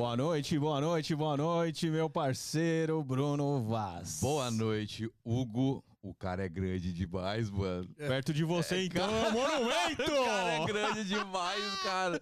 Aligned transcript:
Boa 0.00 0.16
noite, 0.16 0.58
boa 0.58 0.80
noite, 0.80 1.14
boa 1.14 1.36
noite, 1.36 1.90
meu 1.90 2.08
parceiro 2.08 3.04
Bruno 3.04 3.62
Vaz. 3.64 4.18
Boa 4.22 4.50
noite, 4.50 5.06
Hugo. 5.22 5.84
O 6.02 6.14
cara 6.14 6.46
é 6.46 6.48
grande 6.48 6.94
demais, 6.94 7.50
mano. 7.50 7.86
Perto 7.94 8.32
de 8.32 8.42
você, 8.42 8.76
É, 8.76 8.84
então, 8.84 9.06
cara- 9.06 9.20
é 9.22 9.28
um 9.28 9.32
monumento! 9.32 10.02
O 10.02 10.24
cara 10.24 10.52
é 10.52 10.64
grande 10.64 11.04
demais, 11.04 11.74
cara. 11.82 12.20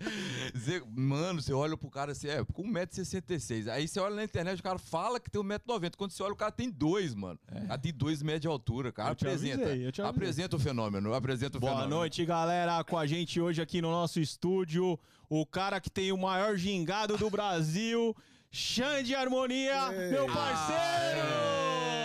Cê- 0.65 0.83
mano, 0.97 1.41
você 1.41 1.53
olha 1.53 1.77
pro 1.77 1.89
cara 1.89 2.11
assim, 2.11 2.27
é, 2.27 2.45
com 2.45 2.65
1,66m. 2.65 3.69
Aí 3.71 3.87
você 3.87 4.01
olha 4.01 4.17
na 4.17 4.25
internet, 4.25 4.59
o 4.59 4.62
cara 4.65 4.80
fala 4.80 5.21
que 5.21 5.30
tem 5.30 5.41
1,90m. 5.41 5.95
Quando 5.97 6.11
você 6.11 6.21
olha, 6.25 6.33
o 6.33 6.37
cara 6.37 6.51
tem 6.51 6.69
2, 6.69 7.15
mano. 7.15 7.39
O 7.53 7.67
cara 7.69 7.79
tem 7.79 7.93
2 7.93 8.21
metros 8.21 8.41
de 8.43 8.49
altura, 8.49 8.91
cara. 8.91 9.11
Eu 9.11 9.15
te 9.15 9.25
apresenta. 9.25 9.62
avisei, 9.67 9.87
eu 9.87 9.93
te 9.93 10.03
avisei. 10.03 10.17
apresenta 10.17 10.57
o 10.57 10.59
fenômeno, 10.59 11.15
apresenta 11.15 11.57
o 11.59 11.61
Boa 11.61 11.73
fenômeno. 11.75 11.97
noite, 11.99 12.25
galera. 12.25 12.83
Com 12.83 12.99
a 12.99 13.07
gente 13.07 13.41
hoje 13.41 13.63
aqui 13.63 13.80
no 13.80 13.93
nosso 13.93 14.19
estúdio, 14.19 14.99
o 15.30 15.47
cara 15.47 15.80
que 15.80 15.88
tem 15.88 16.10
o 16.10 16.19
maior 16.19 16.57
gingado 16.57 17.16
do 17.16 17.30
Brasil, 17.30 18.13
Xande 18.51 19.15
Harmonia, 19.15 19.88
meu 20.10 20.27
parceiro! 20.27 21.21
É, 21.21 21.95
o 21.95 21.98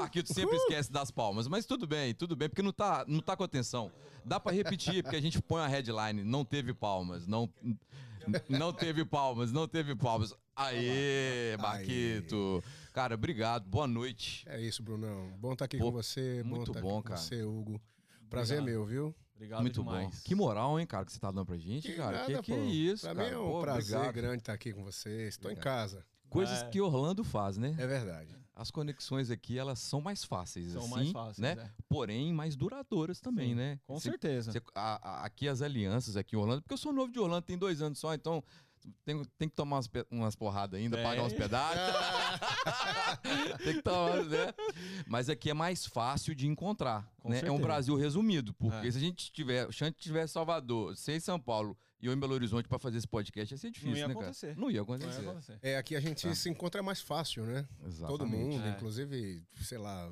Marquito 0.00 0.32
sempre 0.32 0.56
esquece 0.56 0.90
das 0.90 1.10
palmas, 1.10 1.46
mas 1.48 1.64
tudo 1.66 1.86
bem, 1.86 2.14
tudo 2.14 2.34
bem, 2.36 2.48
porque 2.48 2.62
não 2.62 2.72
tá, 2.72 3.04
não 3.08 3.20
tá 3.20 3.36
com 3.36 3.44
atenção. 3.44 3.90
Dá 4.24 4.38
pra 4.40 4.52
repetir, 4.52 5.02
porque 5.02 5.16
a 5.16 5.20
gente 5.20 5.40
põe 5.42 5.62
a 5.62 5.66
headline, 5.66 6.22
não 6.24 6.44
teve 6.44 6.72
palmas, 6.74 7.26
não, 7.26 7.48
não 8.48 8.72
teve 8.72 9.04
palmas, 9.04 9.52
não 9.52 9.66
teve 9.66 9.94
palmas. 9.94 10.34
Aê, 10.54 11.56
Marquito. 11.58 12.62
Cara, 12.92 13.14
obrigado, 13.14 13.64
boa 13.66 13.86
noite. 13.86 14.44
É 14.48 14.60
isso, 14.60 14.82
Brunão. 14.82 15.32
Bom 15.38 15.52
estar 15.52 15.64
aqui 15.64 15.78
Pô, 15.78 15.86
com 15.86 15.92
você. 15.92 16.42
muito 16.44 16.72
bom 16.72 16.78
estar 16.78 16.80
bom, 16.80 16.98
aqui 16.98 17.08
cara. 17.08 17.20
com 17.20 17.24
você, 17.26 17.42
Hugo. 17.42 17.80
Prazer 18.28 18.58
é 18.58 18.60
Obrigado. 18.60 18.78
meu, 18.78 18.86
viu? 18.86 19.14
Obrigado 19.34 19.62
Muito 19.62 19.80
demais. 19.82 20.04
bom. 20.06 20.12
Que 20.22 20.34
moral, 20.34 20.78
hein, 20.78 20.86
cara, 20.86 21.02
que 21.06 21.12
você 21.12 21.18
tá 21.18 21.30
dando 21.30 21.46
pra 21.46 21.56
gente, 21.56 21.90
cara. 21.94 22.18
nada, 22.18 22.26
que 22.26 22.42
que 22.42 22.52
pô. 22.52 22.58
é 22.58 22.64
isso, 22.66 23.06
Pra 23.06 23.14
cara? 23.14 23.28
mim 23.28 23.34
é 23.34 23.38
um 23.38 23.50
Pô, 23.52 23.60
prazer 23.62 23.96
obrigado. 23.96 24.14
grande 24.14 24.38
estar 24.40 24.52
aqui 24.52 24.72
com 24.74 24.84
você. 24.84 25.28
Estou 25.28 25.50
em 25.50 25.56
casa. 25.56 26.04
Coisas 26.28 26.62
É. 26.62 26.68
que 26.68 26.78
Orlando 26.78 27.24
faz, 27.24 27.56
né? 27.56 27.74
É 27.78 27.86
verdade. 27.86 28.36
As 28.54 28.70
conexões 28.70 29.30
aqui, 29.30 29.58
elas 29.58 29.78
são 29.78 30.00
mais 30.00 30.22
fáceis, 30.24 30.72
São 30.72 30.82
assim, 30.82 30.90
mais 30.90 31.10
fáceis, 31.12 31.38
né? 31.38 31.52
é. 31.52 31.70
Porém, 31.88 32.32
mais 32.32 32.56
duradouras 32.56 33.20
também, 33.20 33.50
Sim, 33.50 33.54
né? 33.54 33.78
com 33.86 33.98
Cê- 33.98 34.10
certeza. 34.10 34.52
cê- 34.52 34.62
a- 34.74 35.00
a- 35.22 35.24
aqui 35.24 35.48
as 35.48 35.62
alianças 35.62 36.16
aqui 36.16 36.36
em 36.36 36.38
Orlando, 36.38 36.60
porque 36.62 36.74
eu 36.74 36.78
sou 36.78 36.92
novo 36.92 37.10
de 37.10 37.18
Orlando, 37.18 37.42
tem 37.46 37.56
dois 37.56 37.80
anos 37.80 37.98
só, 37.98 38.12
então 38.12 38.42
tem, 39.04 39.22
tem 39.38 39.48
que 39.48 39.54
tomar 39.54 39.76
umas, 39.76 39.90
umas 40.10 40.34
porradas 40.34 40.78
ainda, 40.80 40.98
É. 40.98 41.02
pagar 41.02 41.22
uns 41.22 41.32
pedágios. 41.32 41.80
tem 43.64 43.74
que 43.74 43.82
tomar, 43.82 44.24
né? 44.24 44.54
Mas 45.06 45.28
aqui 45.28 45.50
é 45.50 45.54
mais 45.54 45.86
fácil 45.86 46.34
de 46.34 46.46
encontrar, 46.46 47.10
né? 47.24 47.40
É 47.44 47.50
um. 47.52 47.60
Brasil 47.60 47.94
resumido, 47.94 48.52
porque 48.54 48.88
É. 48.88 48.90
se 48.90 48.96
a 48.98 49.00
gente 49.00 49.30
tiver, 49.32 49.66
o 49.68 49.72
Xande 49.72 49.96
tiver 49.98 50.24
em 50.24 50.28
Salvador, 50.28 50.96
você 50.96 51.12
em 51.16 51.20
São 51.20 51.38
Paulo 51.38 51.76
e 52.00 52.06
eu 52.06 52.12
em 52.12 52.18
Belo 52.18 52.34
Horizonte 52.34 52.68
pra 52.68 52.78
fazer 52.78 52.98
esse 52.98 53.06
podcast, 53.08 53.52
ia 53.54 53.58
ser 53.58 53.70
difícil, 53.70 53.90
Não 53.92 53.98
ia 53.98 54.08
né, 54.08 54.14
acontecer. 54.14 54.46
cara? 54.48 54.60
Não 54.60 54.70
ia 54.70 54.76
Não 54.76 54.82
acontecer. 54.84 55.20
é 55.24 55.28
acontecer. 55.28 55.58
É, 55.62 55.76
aqui 55.76 55.96
a 55.96 56.00
gente 56.00 56.34
se 56.34 56.48
encontra 56.48 56.82
mais 56.82 57.00
fácil, 57.00 57.44
né? 57.44 57.66
Exatamente. 57.84 58.18
Todo 58.18 58.26
mundo, 58.26 58.64
É. 58.64 58.70
inclusive, 58.70 59.42
sei 59.62 59.78
lá, 59.78 60.10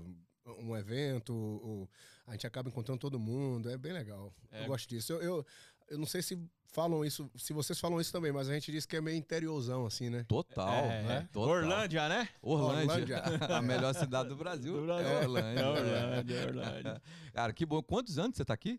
um 0.60 0.76
evento, 0.76 1.34
ou- 1.34 1.88
a 2.26 2.32
gente 2.32 2.46
acaba 2.46 2.68
encontrando 2.68 2.98
todo 3.00 3.18
mundo. 3.18 3.70
É 3.70 3.76
bem 3.78 3.92
legal. 3.92 4.32
É. 4.50 4.62
Eu 4.64 4.66
gosto 4.66 4.88
disso. 4.88 5.12
Eu, 5.12 5.22
eu, 5.22 5.46
eu 5.88 5.98
não 5.98 6.06
sei 6.06 6.20
se 6.22 6.38
falam 6.70 7.02
isso, 7.04 7.30
se 7.36 7.54
vocês 7.54 7.80
falam 7.80 7.98
isso 7.98 8.12
também, 8.12 8.30
mas 8.30 8.48
a 8.48 8.52
gente 8.54 8.70
diz 8.70 8.84
que 8.84 8.94
é 8.96 9.00
meio 9.00 9.16
interiorzão, 9.16 9.86
assim, 9.86 10.10
né? 10.10 10.24
Total, 10.28 10.84
É, 10.84 11.02
né? 11.02 11.28
Total. 11.32 11.54
Orlândia, 11.56 12.08
né? 12.08 12.28
Orlândia. 12.42 12.92
Orlândia. 13.22 13.22
a 13.56 13.62
melhor 13.62 13.94
cidade 13.94 14.28
do 14.28 14.36
Brasil. 14.36 14.74
Do 14.74 14.84
Brasil. 14.84 15.08
É 15.08 15.20
Orlândia. 15.22 15.60
É 15.60 15.66
Orlândia, 15.68 16.34
é 16.34 16.46
Orlândia. 16.46 17.02
Cara, 17.32 17.52
que 17.54 17.64
bom. 17.64 17.82
Quantos 17.82 18.18
anos 18.18 18.36
você 18.36 18.44
tá 18.44 18.52
aqui? 18.52 18.78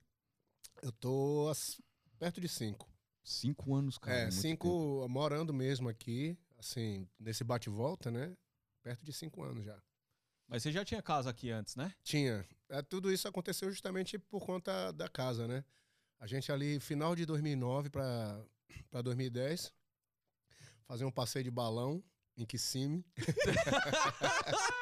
Eu 0.83 0.91
tô 0.91 1.47
as- 1.49 1.81
perto 2.19 2.39
de 2.39 2.47
cinco. 2.47 2.87
Cinco 3.23 3.75
anos, 3.75 3.97
cara. 3.97 4.17
é, 4.17 4.21
muito 4.23 4.35
cinco 4.35 4.67
tempo. 5.01 5.09
morando 5.09 5.53
mesmo 5.53 5.87
aqui, 5.89 6.37
assim, 6.57 7.07
nesse 7.19 7.43
bate-volta, 7.43 8.09
né? 8.09 8.35
Perto 8.81 9.03
de 9.03 9.13
cinco 9.13 9.43
anos 9.43 9.65
já. 9.65 9.77
Mas 10.47 10.63
você 10.63 10.71
já 10.71 10.83
tinha 10.83 11.01
casa 11.01 11.29
aqui 11.29 11.51
antes, 11.51 11.75
né? 11.75 11.93
Tinha. 12.03 12.43
É, 12.69 12.81
tudo 12.81 13.11
isso 13.11 13.27
aconteceu 13.27 13.69
justamente 13.69 14.17
por 14.17 14.43
conta 14.45 14.91
da 14.91 15.07
casa, 15.07 15.47
né? 15.47 15.63
A 16.19 16.25
gente 16.25 16.51
ali, 16.51 16.79
final 16.79 17.15
de 17.15 17.25
2009 17.25 17.89
para 17.89 18.41
2010, 19.03 19.71
fazer 20.85 21.05
um 21.05 21.11
passeio 21.11 21.43
de 21.43 21.51
balão 21.51 22.03
em 22.35 22.45
Kissimmee. 22.45 23.05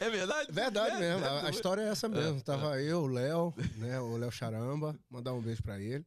É 0.00 0.10
verdade? 0.10 0.50
Verdade 0.50 0.96
É, 0.96 0.98
mesmo, 0.98 1.24
é 1.24 1.28
a, 1.28 1.46
a 1.46 1.50
história 1.50 1.82
é 1.82 1.88
essa 1.88 2.08
mesmo. 2.08 2.42
Tava 2.42 2.80
eu, 2.80 3.02
o 3.02 3.06
Léo, 3.06 3.54
né? 3.76 4.00
O 4.00 4.16
Léo 4.16 4.30
Charamba, 4.30 4.98
mandar 5.08 5.32
um 5.34 5.40
beijo 5.40 5.62
pra 5.62 5.78
ele. 5.80 6.04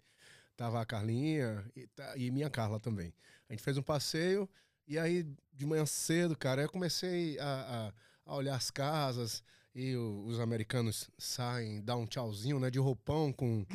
Tava 0.57 0.81
a 0.81 0.85
Carlinha 0.85 1.65
e, 1.75 1.87
e 2.15 2.31
minha 2.31 2.49
Carla 2.49 2.79
também. 2.79 3.13
A 3.49 3.53
gente 3.53 3.63
fez 3.63 3.77
um 3.77 3.81
passeio 3.83 4.49
e 4.87 4.97
aí, 4.99 5.25
de 5.53 5.65
manhã 5.65 5.85
cedo, 5.85 6.35
cara, 6.37 6.61
eu 6.63 6.69
comecei 6.69 7.39
a, 7.39 7.45
a- 7.45 7.93
a 8.31 8.35
olhar 8.35 8.55
as 8.55 8.69
casas 8.69 9.43
e 9.73 9.95
o- 9.95 10.23
os 10.25 10.39
americanos 10.39 11.09
saem, 11.17 11.81
dá 11.81 11.95
um 11.95 12.05
tchauzinho, 12.05 12.59
né? 12.59 12.69
De 12.69 12.79
roupão 12.79 13.31
com, 13.33 13.65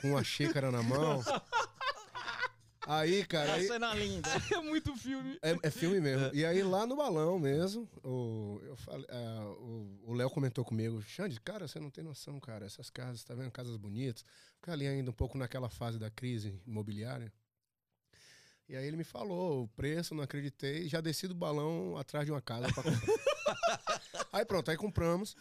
com 0.00 0.08
uma 0.08 0.24
xícara 0.24 0.70
na 0.70 0.82
mão. 0.82 1.22
Aí, 2.86 3.24
cara, 3.24 3.54
aí, 3.54 3.66
cena 3.66 3.94
linda. 3.94 4.28
É 4.54 4.60
muito 4.60 4.94
filme. 4.96 5.38
é, 5.42 5.56
é 5.62 5.70
filme 5.70 6.00
mesmo. 6.00 6.30
E 6.34 6.44
aí 6.44 6.62
lá 6.62 6.86
no 6.86 6.96
balão 6.96 7.38
mesmo, 7.38 7.88
o 8.02 8.60
eu 8.64 8.76
falei, 8.76 9.06
o 9.60 10.00
o 10.06 10.12
Léo 10.12 10.28
comentou 10.30 10.64
comigo, 10.64 11.00
Xande, 11.02 11.40
cara, 11.40 11.66
você 11.66 11.80
não 11.80 11.90
tem 11.90 12.04
noção, 12.04 12.38
cara. 12.38 12.66
Essas 12.66 12.90
casas, 12.90 13.24
tá 13.24 13.34
vendo? 13.34 13.50
Casas 13.50 13.76
bonitas. 13.76 14.24
Fica 14.56 14.72
ali 14.72 14.86
ainda 14.86 15.10
um 15.10 15.14
pouco 15.14 15.38
naquela 15.38 15.68
fase 15.70 15.98
da 15.98 16.10
crise 16.10 16.60
imobiliária. 16.66 17.32
E 18.68 18.76
aí 18.76 18.86
ele 18.86 18.96
me 18.96 19.04
falou 19.04 19.64
o 19.64 19.68
preço, 19.68 20.14
não 20.14 20.22
acreditei, 20.24 20.88
já 20.88 21.00
desci 21.00 21.26
do 21.28 21.34
balão 21.34 21.96
atrás 21.98 22.24
de 22.24 22.32
uma 22.32 22.40
casa 22.40 22.66
pra 22.72 22.82
comprar. 22.82 23.00
aí 24.32 24.44
pronto, 24.44 24.70
aí 24.70 24.76
compramos 24.76 25.36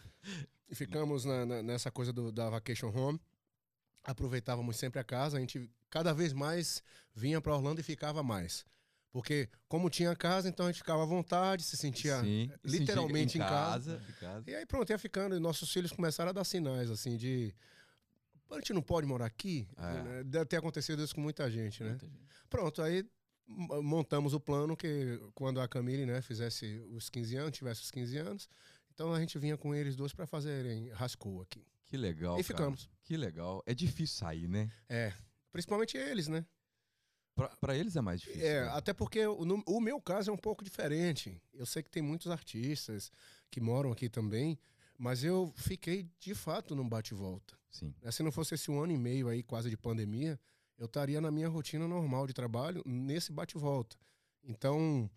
e 0.69 0.75
ficamos 0.75 1.23
na- 1.23 1.45
na- 1.45 1.63
nessa 1.63 1.89
coisa 1.91 2.11
do- 2.11 2.31
da 2.31 2.49
vacation 2.49 2.89
home. 2.89 3.19
Aproveitávamos 4.03 4.77
sempre 4.77 4.99
a 4.99 5.03
casa, 5.03 5.37
a 5.37 5.39
gente 5.39 5.69
cada 5.89 6.13
vez 6.13 6.33
mais 6.33 6.83
vinha 7.15 7.39
para 7.39 7.55
Orlando 7.55 7.79
e 7.79 7.83
ficava 7.83 8.21
mais. 8.21 8.65
Porque 9.11 9.47
como 9.67 9.91
tinha 9.91 10.15
casa, 10.15 10.49
então 10.49 10.65
a 10.65 10.71
gente 10.71 10.79
ficava 10.79 11.03
à 11.03 11.05
vontade, 11.05 11.61
se 11.61 11.77
sentia 11.77 12.19
Sim. 12.21 12.51
literalmente 12.63 13.37
em 13.37 13.41
em 13.41 13.43
casa. 13.43 13.97
casa. 13.97 14.03
Em 14.09 14.13
casa. 14.13 14.49
E 14.49 14.55
aí 14.55 14.65
pronto, 14.65 14.89
ia 14.89 14.97
ficando, 14.97 15.35
e 15.35 15.39
nossos 15.39 15.71
filhos 15.71 15.91
começaram 15.91 16.31
a 16.31 16.33
dar 16.33 16.43
sinais, 16.43 16.89
assim, 16.89 17.15
de... 17.15 17.53
A 18.49 18.55
gente 18.55 18.73
não 18.73 18.81
pode 18.81 19.07
morar 19.07 19.25
aqui? 19.25 19.67
É. 19.77 20.03
Né? 20.03 20.23
Deve 20.23 20.45
ter 20.45 20.57
acontecido 20.57 21.03
isso 21.03 21.13
com 21.13 21.21
muita 21.21 21.49
gente, 21.49 21.83
né? 21.83 21.97
Pronto, 22.49 22.81
aí 22.81 23.03
montamos 23.47 24.33
o 24.33 24.39
plano 24.39 24.75
que 24.75 25.19
quando 25.35 25.59
a 25.59 25.67
Camille, 25.67 26.05
né, 26.05 26.21
fizesse 26.21 26.79
os 26.91 27.09
15 27.09 27.35
anos, 27.35 27.57
tivesse 27.57 27.81
os 27.81 27.91
15 27.91 28.17
anos, 28.17 28.49
então 28.93 29.13
a 29.13 29.19
gente 29.19 29.37
vinha 29.37 29.57
com 29.57 29.75
eles 29.75 29.95
dois 29.95 30.13
para 30.13 30.25
fazerem 30.25 30.89
rascou 30.89 31.41
aqui. 31.41 31.65
Que 31.85 31.97
legal. 31.97 32.39
E 32.39 32.43
cara. 32.43 32.75
Que 33.03 33.17
legal. 33.17 33.61
É 33.65 33.73
difícil 33.73 34.17
sair, 34.17 34.47
né? 34.47 34.71
É, 34.87 35.13
principalmente 35.51 35.97
eles, 35.97 36.27
né? 36.27 36.45
Pra, 37.35 37.49
pra 37.57 37.75
eles 37.75 37.95
é 37.95 38.01
mais 38.01 38.21
difícil. 38.21 38.45
É, 38.45 38.61
né? 38.61 38.69
até 38.69 38.93
porque 38.93 39.25
o, 39.25 39.41
o 39.65 39.81
meu 39.81 39.99
caso 39.99 40.29
é 40.29 40.33
um 40.33 40.37
pouco 40.37 40.63
diferente. 40.63 41.41
Eu 41.53 41.65
sei 41.65 41.81
que 41.81 41.89
tem 41.89 42.01
muitos 42.01 42.31
artistas 42.31 43.11
que 43.49 43.59
moram 43.59 43.91
aqui 43.91 44.07
também, 44.07 44.57
mas 44.97 45.23
eu 45.23 45.51
fiquei 45.55 46.07
de 46.19 46.35
fato 46.35 46.75
num 46.75 46.87
bate-volta. 46.87 47.57
Sim. 47.71 47.93
Né, 48.01 48.11
Se 48.11 48.21
não 48.21 48.31
fosse 48.31 48.53
esse 48.53 48.69
um 48.69 48.81
ano 48.81 48.93
e 48.93 48.97
meio 48.97 49.27
aí, 49.27 49.41
quase 49.41 49.69
de 49.69 49.77
pandemia, 49.77 50.39
eu 50.77 50.85
estaria 50.85 51.19
na 51.19 51.31
minha 51.31 51.47
rotina 51.47 51.87
normal 51.87 52.27
de 52.27 52.33
trabalho, 52.33 52.83
nesse 52.85 53.31
bate-volta. 53.31 53.97
Então, 54.43 55.09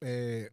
é, 0.00 0.52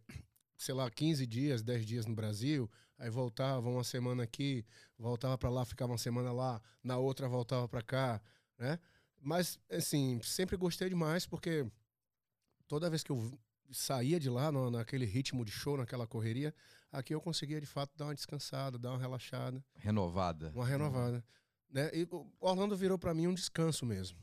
sei 0.58 0.74
lá, 0.74 0.90
15 0.90 1.28
dias, 1.28 1.62
10 1.62 1.86
dias 1.86 2.06
no 2.06 2.16
Brasil, 2.16 2.70
aí 2.98 3.10
voltava 3.10 3.68
uma 3.70 3.84
semana 3.84 4.24
aqui, 4.24 4.66
voltava 4.98 5.38
para 5.38 5.50
lá, 5.50 5.66
ficava 5.66 5.92
uma 5.92 5.98
semana 5.98 6.32
lá, 6.32 6.62
na 6.84 6.98
outra 6.98 7.28
voltava 7.28 7.68
para 7.68 7.82
cá, 7.82 8.22
né? 8.58 8.80
Mas, 9.22 9.58
assim, 9.72 10.20
sempre 10.22 10.58
gostei 10.58 10.90
demais, 10.90 11.26
porque 11.26 11.66
toda 12.68 12.90
vez 12.90 13.04
que 13.04 13.12
eu 13.12 13.38
saía 13.72 14.20
de 14.20 14.30
lá, 14.30 14.52
no- 14.52 14.70
naquele 14.70 15.06
ritmo 15.06 15.44
de 15.46 15.52
show, 15.52 15.78
naquela 15.78 16.06
correria, 16.06 16.54
aqui 16.92 17.14
eu 17.14 17.22
conseguia 17.22 17.60
de 17.60 17.66
fato 17.66 17.92
dar 17.98 18.06
uma 18.06 18.16
descansada, 18.16 18.78
dar 18.78 18.92
uma 18.92 19.00
relaxada 19.00 19.64
Renovada. 19.76 20.52
uma 20.54 20.66
renovada. 20.66 21.24
Né? 21.70 21.90
E 21.94 22.08
Orlando 22.40 22.76
virou 22.76 23.00
para 23.00 23.14
mim 23.14 23.28
um 23.28 23.34
descanso 23.34 23.86
mesmo, 23.86 24.18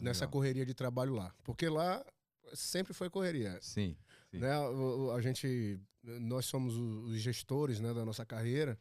nessa 0.00 0.20
Legal. 0.24 0.32
correria 0.32 0.66
de 0.66 0.74
trabalho 0.74 1.14
lá. 1.14 1.32
Porque 1.44 1.68
lá 1.68 2.04
sempre 2.54 2.92
foi 2.92 3.08
correria. 3.08 3.58
Sim. 3.62 3.96
sim. 4.30 4.38
Né? 4.38 4.58
O- 4.58 5.12
A 5.12 5.20
gente, 5.20 5.78
nós 6.20 6.46
somos 6.46 6.74
os 6.76 7.20
gestores 7.20 7.80
né, 7.80 7.92
da 7.94 8.04
nossa 8.04 8.24
carreira, 8.24 8.78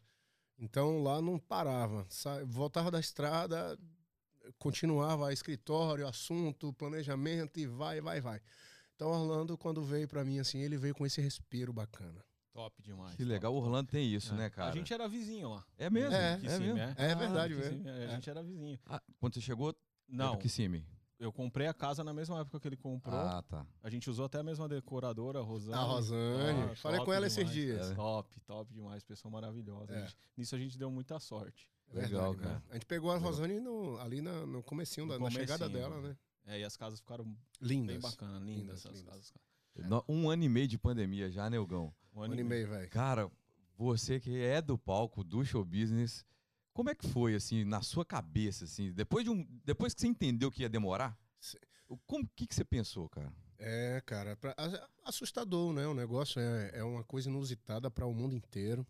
então 0.57 1.01
lá 1.03 1.21
não 1.21 1.38
parava. 1.39 2.06
Sa- 2.09 2.44
Voltava 2.45 2.89
da 2.91 3.00
estrada, 3.00 3.77
continuava 4.57 5.31
escritório, 5.33 6.07
assunto, 6.07 6.74
planejamento 6.74 7.59
e 7.59 7.68
vai, 7.68 8.01
vai, 8.01 8.21
vai. 8.21 8.41
Então 8.95 9.09
Orlando, 9.09 9.57
quando 9.57 9.83
veio 9.83 10.07
para 10.07 10.24
mim 10.25 10.39
assim, 10.39 10.59
ele 10.59 10.77
veio 10.77 10.95
com 10.95 11.06
esse 11.06 11.21
respiro 11.21 11.71
bacana. 11.74 12.24
Top 12.53 12.81
demais. 12.81 13.15
Que 13.15 13.24
legal. 13.24 13.53
O 13.53 13.57
Orlando 13.57 13.91
tem 13.91 14.12
isso, 14.12 14.33
né, 14.33 14.50
cara? 14.50 14.71
A 14.71 14.75
gente 14.75 14.91
era 14.91 15.07
vizinho 15.07 15.50
lá. 15.50 15.63
É 15.77 15.89
mesmo? 15.91 16.15
É, 16.15 16.33
é 16.33 16.38
Kissimmee, 16.39 16.73
mesmo. 16.73 16.80
é. 16.80 17.12
É 17.12 17.15
verdade 17.15 17.53
mesmo. 17.53 17.88
é, 17.88 18.06
A 18.06 18.07
gente 18.15 18.30
era 18.30 18.41
vizinho. 18.41 18.80
Ah, 18.88 19.01
quando 19.19 19.35
você 19.35 19.41
chegou, 19.41 19.75
Não, 20.07 20.30
era 20.30 20.38
Kissimmee. 20.38 20.83
Eu 21.19 21.31
comprei 21.31 21.68
a 21.68 21.74
casa 21.74 22.04
na 22.04 22.14
mesma 22.14 22.40
época 22.42 22.60
que 22.60 22.68
ele 22.68 22.78
comprou. 22.78 23.16
Ah, 23.16 23.42
tá. 23.42 23.66
A 23.84 23.90
gente 23.90 24.10
usou 24.10 24.25
até 24.25 24.40
a 24.40 24.44
mesma 24.44 24.68
decoradora, 24.69 25.40
a 25.40 25.42
Rosane. 25.42 25.74
A 25.78 25.81
Rosane. 25.81 26.62
Ah, 26.72 26.75
Falei 26.75 27.04
com 27.04 27.12
ela 27.14 27.25
esses 27.28 27.38
demais. 27.50 27.54
dias. 27.54 27.92
É. 27.92 27.96
Top, 27.96 28.40
top 28.42 28.74
demais. 28.74 29.04
Pessoa 29.04 29.31
maravilhosa. 29.31 29.94
É. 29.94 29.98
A 29.98 30.02
gente- 30.06 30.18
nisso 30.38 30.56
a 30.56 30.60
gente 30.60 30.78
deu 30.78 30.92
muita 30.92 31.19
sorte. 31.19 31.69
Legal, 31.92 32.34
Verdade, 32.34 32.38
cara. 32.38 32.56
né? 32.56 32.62
A 32.69 32.74
gente 32.74 32.86
pegou 32.86 33.10
a 33.12 33.16
Legal. 33.16 33.31
Rosane 33.31 33.60
no- 33.60 33.98
ali 34.00 34.22
na- 34.22 34.46
no 34.46 34.62
comecinho, 34.62 35.06
No 35.08 35.14
da, 35.14 35.19
na 35.19 35.30
chegada 35.31 35.66
comecinho, 35.69 35.90
dela, 35.90 36.02
né? 36.10 36.18
É, 36.46 36.60
e 36.60 36.64
as 36.64 36.75
casas 36.78 37.00
ficaram 37.00 37.25
Lindas. 37.62 37.88
bem 37.96 38.00
bacanas, 38.00 38.42
lindas, 38.42 38.62
Lindas, 38.62 38.80
essas 38.86 38.98
lindas. 39.00 39.10
casas. 39.14 39.31
cara. 39.31 39.88
No- 39.88 40.04
Um 40.10 40.30
ano 40.30 40.44
e 40.44 40.50
meio 40.50 40.68
de 40.68 40.78
pandemia 40.78 41.30
já, 41.30 41.50
né, 41.50 41.58
Hugão? 41.60 41.94
Um 42.14 42.19
Um 42.19 42.24
ano 42.24 42.34
ano 42.34 42.42
e 42.42 42.44
meio, 42.44 42.68
velho. 42.68 42.90
Cara, 42.90 43.30
você 43.78 44.19
que 44.19 44.38
é 44.42 44.62
do 44.62 44.78
palco, 44.78 45.24
do 45.24 45.44
show 45.46 45.64
business, 45.64 46.25
como 46.77 46.91
é 46.91 46.95
que 46.95 47.07
foi, 47.07 47.33
assim, 47.33 47.63
na 47.65 47.81
sua 47.81 48.06
cabeça, 48.06 48.65
assim, 48.65 48.91
depois, 48.91 49.24
de 49.24 49.31
um, 49.31 49.44
depois 49.65 49.95
que 49.95 50.01
você 50.01 50.06
entendeu 50.06 50.51
que 50.51 50.62
ia 50.62 50.69
demorar? 50.69 51.18
Como 52.06 52.29
que, 52.35 52.45
que 52.45 52.53
você 52.53 52.63
pensou, 52.63 53.09
cara? 53.09 53.33
É, 53.57 54.00
cara, 54.06 54.38
pra- 54.38 54.56
assustador, 55.03 55.74
né? 55.74 55.88
O 55.88 55.95
negócio 55.95 56.39
é, 56.39 56.69
é 56.75 56.83
uma 56.83 57.03
coisa 57.03 57.29
inusitada 57.29 57.89
para 57.89 58.06
o 58.06 58.13
mundo 58.13 58.35
inteiro, 58.35 58.85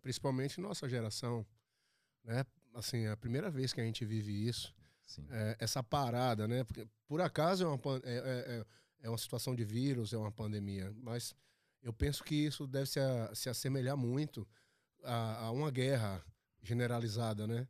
principalmente 0.00 0.60
nossa 0.60 0.88
geração, 0.88 1.44
né? 2.22 2.46
Assim, 2.74 3.06
é 3.06 3.10
a 3.10 3.16
primeira 3.16 3.50
vez 3.50 3.72
que 3.72 3.80
a 3.80 3.84
gente 3.84 4.04
vive 4.04 4.46
isso, 4.46 4.72
é, 5.28 5.56
essa 5.58 5.82
parada, 5.82 6.46
né? 6.46 6.62
Porque, 6.62 6.86
por 7.08 7.20
acaso 7.20 7.64
é 7.64 7.66
uma, 7.66 7.80
é, 8.04 8.12
é- 8.14 8.58
é- 8.60 8.66
é 9.00 9.08
uma 9.08 9.18
situação 9.18 9.52
de 9.52 9.64
vírus, 9.64 10.12
é 10.12 10.16
uma 10.16 10.30
pandemia, 10.30 10.94
mas 11.02 11.34
eu 11.82 11.92
penso 11.92 12.22
que 12.22 12.36
isso 12.36 12.68
deve 12.68 12.86
se, 12.86 13.00
a- 13.00 13.34
se 13.34 13.48
assemelhar 13.48 13.96
muito 13.96 14.46
a, 15.02 15.46
a 15.46 15.50
uma 15.50 15.72
guerra 15.72 16.24
generalizada, 16.62 17.46
né? 17.46 17.66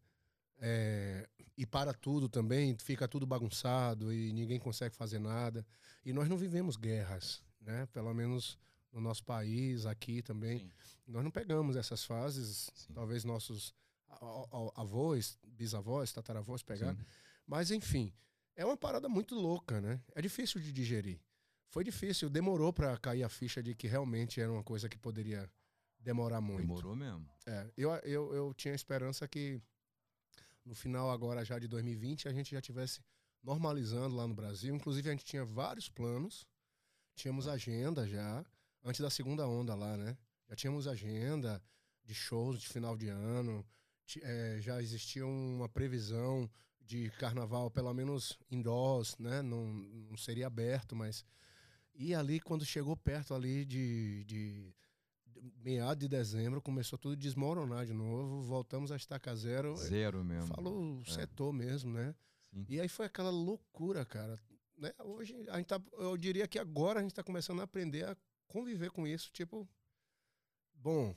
É, 0.59 1.29
e 1.57 1.67
para 1.67 1.93
tudo 1.93 2.29
também, 2.29 2.77
fica 2.79 3.09
tudo 3.09 3.27
bagunçado 3.27 4.13
e 4.13 4.33
ninguém 4.33 4.59
consegue 4.59 4.95
fazer 4.95 5.19
nada. 5.19 5.67
E 6.05 6.13
nós 6.13 6.29
não 6.29 6.37
vivemos 6.37 6.77
guerras, 6.77 7.43
né? 7.61 7.87
Pelo 7.93 8.13
menos 8.15 8.59
no 8.93 9.01
nosso 9.01 9.25
país, 9.25 9.87
aqui 9.87 10.23
também. 10.23 10.59
Sim. 10.59 10.71
Nós 11.09 11.25
não 11.25 11.31
pegamos 11.31 11.77
essas 11.77 12.05
fases, 12.05 12.71
Sim. 12.75 12.93
talvez 12.93 13.25
nossos 13.25 13.75
avós, 14.77 15.39
bisavós, 15.47 16.13
tataravós 16.13 16.63
pegaram. 16.63 16.97
Sim. 16.97 17.05
Mas 17.47 17.71
enfim, 17.71 18.13
é 18.55 18.65
uma 18.65 18.77
parada 18.77 19.09
muito 19.09 19.35
louca, 19.35 19.81
né? 19.81 20.01
É 20.15 20.23
difícil 20.23 20.61
de 20.61 20.71
digerir. 20.71 21.21
Foi 21.69 21.83
difícil, 21.83 22.29
demorou 22.29 22.73
para 22.73 22.97
cair 22.99 23.25
a 23.25 23.29
ficha 23.29 23.63
de 23.63 23.75
que 23.75 23.89
realmente 23.89 24.41
era 24.41 24.53
uma 24.53 24.63
coisa 24.63 24.89
que 24.89 24.99
poderia 24.99 25.51
demorar 26.03 26.41
muito. 26.41 26.63
Demorou 26.63 26.97
mesmo. 26.97 27.29
É, 27.47 27.71
eu, 27.77 27.91
eu, 28.05 28.35
eu 28.35 28.55
tinha 28.55 28.75
esperança 28.75 29.27
que 29.27 29.61
no 30.65 30.75
final 30.75 31.11
agora 31.11 31.45
já 31.45 31.59
de 31.59 31.67
2020 31.67 32.29
a 32.29 32.33
gente 32.33 32.53
já 32.53 32.61
tivesse 32.61 33.01
normalizando 33.43 34.15
lá 34.15 34.27
no 34.27 34.35
Brasil. 34.35 34.75
Inclusive 34.75 35.09
a 35.09 35.13
gente 35.13 35.25
tinha 35.25 35.45
vários 35.45 35.89
planos, 35.89 36.47
tínhamos 37.15 37.49
agenda 37.49 38.07
já 38.07 38.45
antes 38.85 39.01
da 39.01 39.11
segunda 39.11 39.47
onda 39.47 39.75
lá, 39.75 39.97
né? 39.97 40.17
Já 40.49 40.57
tínhamos 40.57 40.87
agenda 40.87 41.63
de 42.05 42.15
shows 42.15 42.61
de 42.61 42.69
final 42.69 42.97
de 42.97 43.09
ano, 43.09 43.65
eh, 44.21 44.59
já 44.61 44.83
existia 44.83 45.27
uma 45.27 45.69
previsão 45.69 46.51
de 46.81 47.11
carnaval 47.13 47.71
pelo 47.71 47.93
menos 47.95 48.39
indoors, 48.51 49.17
né? 49.19 49.41
Não, 49.41 49.67
não 49.67 50.17
seria 50.17 50.47
aberto, 50.47 50.95
mas 50.95 51.25
e 51.95 52.15
ali 52.15 52.41
quando 52.41 52.65
chegou 52.65 52.97
perto 52.97 53.35
ali 53.35 53.65
de, 53.65 54.25
de 54.25 54.75
meado 55.65 56.01
de 56.01 56.09
dezembro, 56.09 56.61
começou 56.63 56.99
tudo 56.99 57.13
a 57.13 57.17
desmoronar 57.17 57.87
de 57.87 57.93
novo, 57.93 58.43
voltamos 58.43 58.91
a 58.93 58.97
estaca 58.97 59.35
zero. 59.35 59.77
Zero 59.77 60.25
mesmo. 60.25 60.55
Falou 60.55 60.99
o 60.99 61.03
É. 61.07 61.11
setor 61.11 61.53
mesmo, 61.53 61.93
né? 61.93 62.15
Sim. 62.51 62.67
E 62.69 62.81
aí 62.81 62.89
foi 62.89 63.07
aquela 63.07 63.31
loucura, 63.31 64.05
cara. 64.05 64.39
Né? 64.77 64.93
Hoje, 65.05 65.35
a 65.49 65.57
gente 65.59 65.67
tá, 65.67 65.81
eu 65.93 66.17
diria 66.17 66.47
que 66.49 66.59
agora 66.59 66.99
a 66.99 67.03
gente 67.03 67.13
está 67.13 67.23
começando 67.23 67.61
a 67.61 67.65
aprender 67.65 68.05
a 68.05 68.17
conviver 68.49 68.91
com 68.91 69.07
isso. 69.07 69.31
Tipo, 69.33 69.69
bom, 70.75 71.15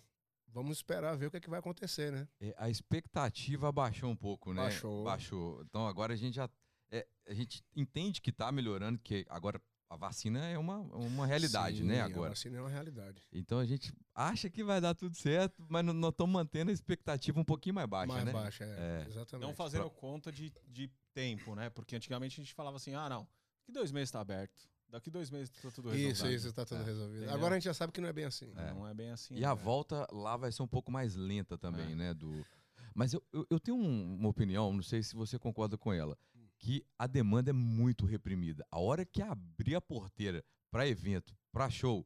vamos 0.48 0.78
esperar 0.78 1.16
ver 1.18 1.28
o 1.28 1.32
que, 1.32 1.38
é 1.38 1.40
que 1.40 1.50
vai 1.50 1.60
acontecer, 1.60 2.12
né? 2.12 2.28
É, 2.40 2.54
a 2.58 2.70
expectativa 2.70 3.72
baixou 3.72 4.10
um 4.10 4.16
pouco, 4.16 4.54
né? 4.54 4.62
Baixou. 4.64 5.04
Baixou. 5.04 5.62
Então 5.64 5.88
agora 5.88 6.14
a 6.14 6.16
gente 6.18 6.36
já. 6.36 6.50
é, 6.92 7.08
a 7.28 7.34
gente 7.34 7.64
entende 7.76 8.22
que 8.22 8.32
tá 8.32 8.52
melhorando, 8.52 9.00
que 9.00 9.26
agora 9.30 9.60
a 9.96 9.98
vacina 9.98 10.46
é 10.46 10.58
uma, 10.58 10.78
uma 10.78 11.26
realidade, 11.26 11.78
Sim, 11.78 11.84
né? 11.86 12.02
A 12.02 12.06
Agora. 12.06 12.30
vacina 12.30 12.58
é 12.58 12.62
uma 12.62 12.70
realidade. 12.70 13.24
Então 13.32 13.60
a 13.60 13.66
gente 13.66 13.94
acha 14.14 14.50
que 14.50 14.64
vai 14.64 14.80
dar 14.82 14.94
tudo 14.94 15.16
certo, 15.16 15.66
mas 15.70 15.84
nós 15.86 16.12
estamos 16.12 16.34
mantendo 16.34 16.70
a 16.70 16.74
expectativa 16.74 17.40
um 17.40 17.44
pouquinho 17.46 17.76
mais 17.76 17.88
baixa, 17.88 18.14
Mais 18.14 18.26
né? 18.26 18.32
baixa, 18.34 18.64
é, 18.66 19.04
É. 19.04 19.08
exatamente. 19.10 19.48
Não 19.48 19.56
fazendo 19.56 19.90
conta 19.90 20.32
de, 20.32 20.54
de 20.68 20.92
tempo, 21.14 21.56
né? 21.56 21.70
Porque 21.70 21.96
antigamente 21.96 22.40
a 22.40 22.44
gente 22.44 22.54
falava 22.54 22.76
assim, 22.78 22.94
ah, 22.94 23.08
não, 23.10 23.28
daqui 23.62 23.72
dois 23.72 23.92
meses 23.92 24.12
tá 24.12 24.20
aberto. 24.20 24.70
Daqui 24.90 25.10
dois 25.10 25.30
meses 25.32 25.50
tá 25.50 25.72
tudo 25.72 25.90
resolvido. 25.90 26.12
Isso, 26.14 26.28
isso 26.28 26.48
está 26.50 26.64
tudo 26.66 26.82
É. 26.82 26.86
resolvido. 26.86 27.18
Entendeu? 27.18 27.34
Agora 27.36 27.56
a 27.56 27.58
gente 27.58 27.66
já 27.66 27.74
sabe 27.74 27.92
que 27.92 28.00
não 28.00 28.08
é 28.08 28.14
bem 28.14 28.26
assim. 28.26 28.54
É. 28.56 28.74
Não 28.74 28.88
é 28.88 28.94
bem 28.94 29.10
assim. 29.12 29.36
E 29.36 29.44
a 29.44 29.50
né? 29.56 29.62
volta 29.62 30.08
lá 30.12 30.38
vai 30.38 30.52
ser 30.52 30.62
um 30.62 30.68
pouco 30.68 30.92
mais 30.92 31.16
lenta 31.16 31.58
também, 31.58 31.94
É. 31.94 31.96
né? 31.96 32.14
Do... 32.14 32.46
Mas 32.94 33.14
eu, 33.14 33.22
eu, 33.34 33.46
eu 33.50 33.60
tenho 33.60 33.78
um- 33.78 34.16
uma 34.16 34.30
opinião, 34.30 34.72
não 34.72 34.84
sei 34.84 35.02
se 35.04 35.16
você 35.16 35.38
concorda 35.40 35.78
com 35.78 35.92
ela, 35.92 36.18
que 36.58 36.86
a 36.98 37.08
demanda 37.08 37.50
é 37.50 37.54
muito 37.54 38.06
reprimida. 38.06 38.66
A 38.72 38.80
hora 38.80 39.06
que 39.06 39.22
abrir 39.22 39.76
a 39.76 39.82
porteira 39.82 40.44
para 40.72 40.88
evento, 40.88 41.36
para 41.52 41.70
show, 41.70 42.06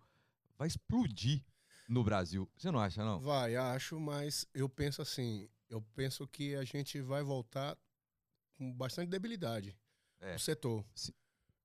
vai 0.57 0.67
explodir 0.67 1.43
no 1.87 2.03
Brasil. 2.03 2.49
Você 2.57 2.69
não 2.71 2.79
acha, 2.79 3.03
não? 3.03 3.19
Vai, 3.19 3.55
acho, 3.55 3.99
mas 3.99 4.45
eu 4.53 4.67
penso 4.69 5.01
assim, 5.01 5.49
eu 5.69 5.81
penso 5.95 6.27
que 6.27 6.55
a 6.55 6.63
gente 6.63 7.01
vai 7.01 7.23
voltar 7.23 7.77
com 8.55 8.71
bastante 8.73 9.09
debilidade 9.09 9.75
É. 10.19 10.33
no 10.33 10.39
setor. 10.39 10.85
Sim. 10.95 11.13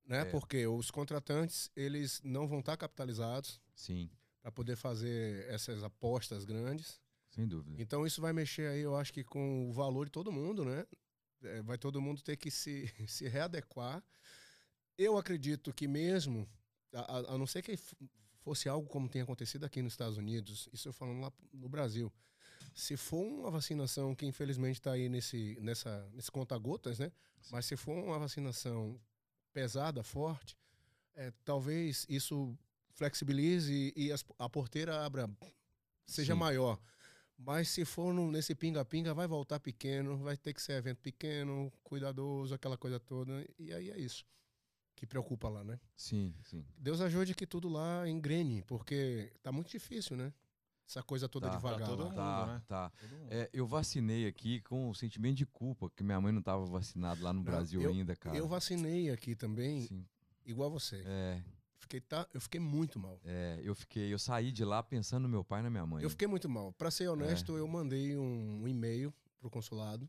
Né? 0.06 0.20
É. 0.20 0.24
Porque 0.26 0.66
os 0.66 0.90
contratantes, 0.90 1.70
eles 1.74 2.20
não 2.22 2.46
vão 2.46 2.60
estar 2.60 2.76
capitalizados 2.76 3.60
Sim, 3.74 4.08
para 4.42 4.52
poder 4.52 4.76
fazer 4.76 5.46
essas 5.48 5.82
apostas 5.82 6.44
grandes. 6.44 7.00
sem 7.30 7.48
dúvida. 7.48 7.82
Então 7.82 8.06
isso 8.06 8.20
vai 8.20 8.32
mexer 8.32 8.68
aí, 8.68 8.80
eu 8.82 8.94
acho 8.96 9.12
que 9.12 9.24
com 9.24 9.68
o 9.68 9.72
valor 9.72 10.04
de 10.06 10.12
todo 10.12 10.30
mundo, 10.30 10.64
né? 10.64 10.86
É, 11.44 11.62
vai 11.62 11.78
todo 11.78 12.00
mundo 12.00 12.22
ter 12.22 12.36
que 12.36 12.50
se, 12.50 12.86
se 13.08 13.28
readequar. 13.28 14.02
Eu 14.96 15.16
acredito 15.18 15.72
que 15.72 15.86
mesmo, 15.88 16.48
a, 16.92 17.18
a- 17.34 17.38
não 17.38 17.46
ser 17.46 17.62
que 17.62 17.76
fosse 18.42 18.68
algo 18.68 18.88
como 18.88 19.08
tem 19.08 19.22
acontecido 19.22 19.64
aqui 19.64 19.82
nos 19.82 19.94
Estados 19.94 20.16
Unidos, 20.18 20.68
isso 20.72 20.88
eu 20.88 20.92
falando 20.92 21.20
lá 21.20 21.32
no 21.52 21.68
Brasil, 21.68 22.12
se 22.74 22.96
for 22.96 23.24
uma 23.24 23.50
vacinação 23.50 24.14
que 24.14 24.26
infelizmente 24.26 24.76
está 24.76 24.92
aí 24.92 25.08
nesse, 25.08 25.56
nessa, 25.60 26.08
nesse 26.12 26.30
conta-gotas, 26.30 26.98
né? 26.98 27.10
Mas 27.50 27.66
se 27.66 27.76
for 27.76 27.96
uma 27.96 28.18
vacinação 28.18 29.00
pesada, 29.52 30.02
forte, 30.02 30.56
é, 31.14 31.32
talvez 31.44 32.04
isso 32.08 32.56
flexibilize 32.90 33.92
e 33.96 34.12
as- 34.12 34.24
a 34.38 34.48
porteira 34.48 35.04
abra, 35.04 35.28
seja 36.06 36.34
Sim. 36.34 36.38
maior. 36.38 36.78
Mas 37.36 37.68
se 37.68 37.84
for 37.84 38.12
no- 38.14 38.30
nesse 38.30 38.54
pinga-pinga, 38.54 39.12
vai 39.12 39.26
voltar 39.26 39.58
pequeno, 39.60 40.16
vai 40.18 40.36
ter 40.36 40.54
que 40.54 40.62
ser 40.62 40.74
evento 40.74 41.00
pequeno, 41.00 41.72
cuidadoso, 41.82 42.54
aquela 42.54 42.76
coisa 42.78 42.98
toda. 43.00 43.44
E 43.58 43.72
aí 43.72 43.90
é 43.90 43.98
isso 43.98 44.24
que 44.94 45.06
preocupa 45.06 45.48
lá, 45.48 45.64
né? 45.64 45.78
Sim, 45.96 46.32
sim. 46.44 46.64
Deus 46.78 47.00
ajude 47.00 47.34
que 47.34 47.46
tudo 47.46 47.68
lá 47.68 48.08
engrene, 48.08 48.62
porque 48.62 49.32
tá 49.42 49.50
muito 49.50 49.68
difícil, 49.70 50.16
né? 50.16 50.32
Essa 50.86 51.02
coisa 51.02 51.28
toda 51.28 51.48
Tá. 51.48 51.56
devagar 51.56 51.78
Pra 51.78 51.86
todo 51.88 51.98
lá. 52.00 52.04
mundo. 52.10 52.14
Tá, 52.16 52.46
né? 52.46 52.62
tá. 52.68 52.92
Todo 53.00 53.16
mundo. 53.18 53.32
É, 53.32 53.50
eu 53.52 53.66
vacinei 53.66 54.26
aqui 54.26 54.60
com 54.60 54.90
um 54.90 54.94
sentimento 54.94 55.36
de 55.36 55.46
culpa, 55.46 55.90
que 55.90 56.04
minha 56.04 56.20
mãe 56.20 56.30
não 56.30 56.40
estava 56.40 56.64
vacinada 56.66 57.20
lá 57.22 57.32
no 57.32 57.38
Não, 57.40 57.44
Brasil 57.44 57.80
eu- 57.82 57.90
ainda, 57.90 58.14
cara. 58.14 58.36
Eu 58.36 58.46
vacinei 58.46 59.10
aqui 59.10 59.34
também, 59.34 59.82
Sim, 59.88 60.06
igual 60.44 60.70
você. 60.70 61.02
é, 61.06 61.42
Fiquei, 61.84 62.00
tá, 62.00 62.26
eu 62.32 62.40
fiquei 62.40 62.58
muito 62.60 62.98
mal. 62.98 63.20
é, 63.24 63.60
eu 63.62 63.74
fiquei, 63.74 64.10
eu 64.12 64.18
saí 64.18 64.50
de 64.50 64.64
lá 64.64 64.82
pensando 64.82 65.24
no 65.24 65.28
meu 65.28 65.44
pai 65.44 65.60
e 65.60 65.62
na 65.64 65.70
minha 65.70 65.84
mãe. 65.84 66.02
Eu 66.02 66.08
fiquei 66.08 66.26
muito 66.26 66.48
mal. 66.48 66.72
Para 66.72 66.90
ser 66.90 67.08
honesto, 67.08 67.54
É. 67.56 67.60
eu 67.60 67.68
mandei 67.68 68.16
um, 68.16 68.62
um 68.62 68.66
e-mail 68.68 69.12
pro 69.38 69.50
consulado, 69.50 70.08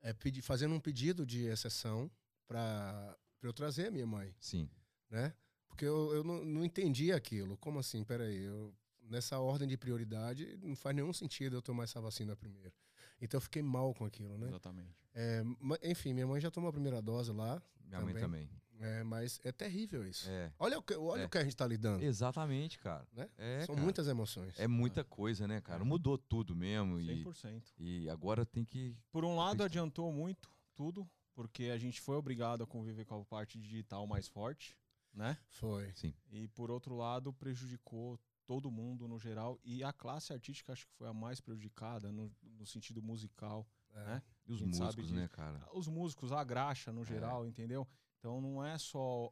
é, 0.00 0.14
pedi- 0.14 0.40
fazendo 0.40 0.74
um 0.74 0.80
pedido 0.80 1.26
de 1.26 1.44
exceção 1.44 2.10
para 2.48 3.14
eu 3.42 3.52
trazer 3.52 3.88
a 3.88 3.90
minha 3.90 4.06
mãe, 4.06 4.34
Sim, 4.40 4.70
né? 5.10 5.34
Porque 5.68 5.84
eu, 5.84 6.14
eu 6.14 6.24
não, 6.24 6.42
não 6.44 6.64
entendi 6.64 7.12
aquilo. 7.12 7.58
Como 7.58 7.78
assim? 7.78 8.02
Peraí, 8.02 8.42
eu, 8.44 8.74
nessa 9.02 9.38
ordem 9.38 9.68
de 9.68 9.76
prioridade, 9.76 10.56
não 10.62 10.74
faz 10.74 10.96
nenhum 10.96 11.12
sentido 11.12 11.56
eu 11.56 11.62
tomar 11.62 11.84
essa 11.84 12.00
vacina 12.00 12.34
primeiro. 12.34 12.72
Então 13.20 13.36
eu 13.36 13.42
fiquei 13.42 13.60
mal 13.62 13.92
com 13.94 14.06
aquilo, 14.06 14.38
né? 14.38 14.48
Exatamente. 14.48 14.96
É, 15.14 15.42
enfim, 15.82 16.14
minha 16.14 16.26
mãe 16.26 16.40
já 16.40 16.50
tomou 16.50 16.70
a 16.70 16.72
primeira 16.72 17.02
dose 17.02 17.30
lá, 17.32 17.62
minha 17.84 18.00
mãe 18.00 18.14
também. 18.14 18.48
É, 18.80 19.02
mas 19.04 19.40
é 19.44 19.52
terrível 19.52 20.06
isso. 20.06 20.28
É, 20.28 20.52
Olha, 20.58 20.78
o 20.78 20.82
que, 20.82 20.94
olha 20.94 21.22
É. 21.22 21.26
o 21.26 21.28
que 21.28 21.38
a 21.38 21.42
gente 21.42 21.52
está 21.54 21.66
lidando. 21.66 22.02
exatamente, 22.04 22.78
cara. 22.78 23.06
Né? 23.12 23.28
É, 23.38 23.60
São 23.66 23.74
cara. 23.74 23.84
muitas 23.84 24.08
emoções. 24.08 24.58
É 24.58 24.66
muita 24.66 25.02
coisa, 25.04 25.46
né, 25.46 25.60
cara? 25.60 25.84
Mudou 25.84 26.16
tudo 26.18 26.54
mesmo 26.54 26.98
e, 27.00 27.24
100%. 27.24 27.62
e 27.78 28.08
agora 28.10 28.44
tem 28.46 28.64
que 28.64 28.96
Por 29.10 29.24
um 29.24 29.36
lado, 29.36 29.62
Acredito. 29.62 29.64
adiantou 29.66 30.12
muito 30.12 30.50
tudo, 30.74 31.08
porque 31.34 31.64
a 31.64 31.78
gente 31.78 32.00
foi 32.00 32.16
obrigado 32.16 32.62
a 32.62 32.66
conviver 32.66 33.04
com 33.04 33.20
a 33.20 33.24
parte 33.24 33.58
digital 33.58 34.06
mais 34.06 34.26
forte, 34.28 34.76
né? 35.12 35.38
Foi. 35.48 35.92
E 36.30 36.48
por 36.48 36.70
outro 36.70 36.94
lado, 36.96 37.32
prejudicou 37.32 38.18
todo 38.46 38.70
mundo 38.70 39.08
no 39.08 39.18
geral 39.18 39.58
e 39.64 39.82
a 39.82 39.92
classe 39.92 40.32
artística 40.32 40.72
acho 40.72 40.86
que 40.86 40.92
foi 40.94 41.08
a 41.08 41.12
mais 41.12 41.40
prejudicada 41.40 42.12
no, 42.12 42.30
no 42.42 42.64
sentido 42.64 43.02
musical, 43.02 43.66
É. 43.92 44.04
né? 44.04 44.22
E 44.46 44.52
os 44.52 44.60
músicos, 44.62 45.10
né, 45.10 45.26
cara? 45.28 45.60
Os 45.74 45.88
músicos, 45.88 46.30
a 46.30 46.44
graxa 46.44 46.90
É. 46.90 46.94
no 46.94 47.04
geral, 47.04 47.44
entendeu? 47.46 47.88
Então 48.18 48.40
não 48.40 48.64
é 48.64 48.76
só 48.78 49.30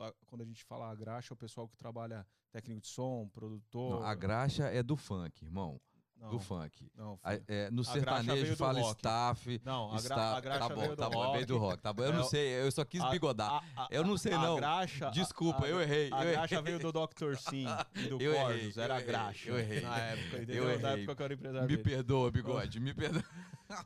a- 0.00 0.12
quando 0.26 0.42
a 0.42 0.44
gente 0.44 0.64
fala 0.64 0.90
a 0.90 0.94
graxa, 0.94 1.32
o 1.32 1.36
pessoal 1.36 1.68
que 1.68 1.76
trabalha 1.76 2.26
técnico 2.52 2.80
de 2.82 2.88
som, 2.88 3.28
produtor. 3.32 4.00
Não, 4.00 4.02
a 4.06 4.14
graxa 4.14 4.64
é 4.64 4.82
do 4.82 4.96
funk, 4.96 5.44
irmão. 5.44 5.80
não, 6.18 6.30
Do 6.30 6.38
funk. 6.40 6.90
Não, 6.94 7.18
A- 7.22 7.34
é, 7.46 7.70
no 7.70 7.84
sertanejo 7.84 8.52
do 8.52 8.56
fala 8.56 8.80
staff. 8.80 9.60
não 9.62 9.88
a, 9.88 9.90
gra, 9.90 9.98
staff. 10.00 10.36
a 10.36 10.40
graxa 10.40 10.68
tá 10.68 10.74
bom, 10.74 10.80
veio 10.80 10.90
do 10.90 10.96
tá 10.96 11.10
bom, 11.10 11.18
rock. 11.18 11.32
veio 11.34 11.46
do 11.46 11.58
rock. 11.58 11.82
Tá 11.82 11.92
bom. 11.92 12.02
Eu 12.04 12.08
É 12.10 12.16
não 12.16 12.24
sei, 12.24 12.48
eu 12.62 12.72
só 12.72 12.84
quis 12.86 13.04
bigodar. 13.10 13.62
a- 13.76 13.88
eu 13.90 14.02
não 14.02 14.16
sei, 14.16 14.32
não. 14.32 14.56
graxa, 14.56 15.10
Desculpa, 15.10 15.66
eu 15.66 15.78
errei. 15.80 16.10
A 16.12 16.24
eu 16.24 16.32
graxa 16.32 16.54
errei. 16.54 16.64
veio 16.78 16.78
do 16.78 17.06
Dr. 17.06 17.36
Sim 17.36 17.66
e 17.94 18.08
do 18.08 18.18
Cordos, 18.72 18.78
era 18.78 18.96
a 18.96 19.00
graxa. 19.02 19.50
eu 19.50 19.58
errei. 19.58 19.82
Na 19.82 19.98
época, 19.98 20.36
entendeu? 20.38 20.64
Eu 20.70 20.80
Na 20.80 20.88
errei. 20.90 21.02
época 21.02 21.16
que 21.16 21.22
eu 21.22 21.24
era 21.26 21.34
empresário 21.34 21.68
Me 21.68 21.76
dele. 21.76 21.82
perdoa, 21.82 22.30
bigode, 22.30 22.80
me 22.80 22.94
perdoa. 22.94 23.24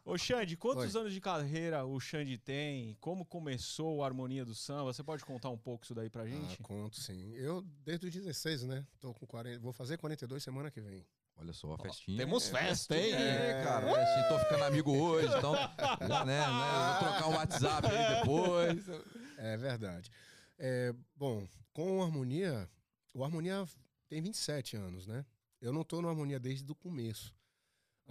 Ô 0.04 0.16
Xande, 0.18 0.56
quantos 0.56 0.94
Oi. 0.94 1.00
anos 1.00 1.12
de 1.12 1.20
carreira 1.20 1.84
o 1.84 1.98
Xande 1.98 2.36
tem? 2.38 2.96
Como 3.00 3.24
começou 3.24 3.96
o 3.96 4.04
Harmonia 4.04 4.44
do 4.44 4.54
Samba? 4.54 4.92
Você 4.92 5.02
pode 5.02 5.24
contar 5.24 5.50
um 5.50 5.58
pouco 5.58 5.84
isso 5.84 5.94
daí 5.94 6.10
pra 6.10 6.26
gente? 6.26 6.58
Ah, 6.60 6.62
conto, 6.62 7.00
sim. 7.00 7.32
Eu, 7.34 7.62
desde 7.84 8.06
os 8.06 8.12
16, 8.12 8.64
né? 8.64 8.86
Tô 9.00 9.14
com 9.14 9.26
40, 9.26 9.58
vou 9.60 9.72
fazer 9.72 9.96
42 9.98 10.42
semana 10.42 10.70
que 10.70 10.80
vem. 10.80 11.06
Olha 11.36 11.54
só, 11.54 11.72
a 11.72 11.78
festinha. 11.78 12.18
temos 12.18 12.48
é- 12.48 12.58
festa, 12.58 12.96
hein? 12.96 13.12
É, 13.14 13.62
cara, 13.64 13.86
festinha. 13.94 14.28
Tô 14.28 14.38
ficando 14.40 14.64
amigo 14.64 14.94
hoje, 14.94 15.28
então. 15.38 15.54
Né, 15.54 16.24
né, 16.26 16.42
vou 16.44 17.08
trocar 17.08 17.28
um 17.28 17.34
WhatsApp 17.34 17.88
aí 17.88 18.16
depois. 18.16 18.84
É 19.42 19.56
verdade. 19.56 20.10
É, 20.58 20.94
bom, 21.16 21.48
com 21.72 21.98
o 21.98 22.02
Harmonia, 22.02 22.68
o 23.14 23.24
Harmonia 23.24 23.66
tem 24.06 24.20
27 24.20 24.76
anos, 24.76 25.06
né? 25.06 25.24
Eu 25.62 25.72
não 25.72 25.82
tô 25.82 26.02
no 26.02 26.10
Harmonia 26.10 26.38
desde 26.38 26.70
o 26.70 26.74
começo. 26.74 27.34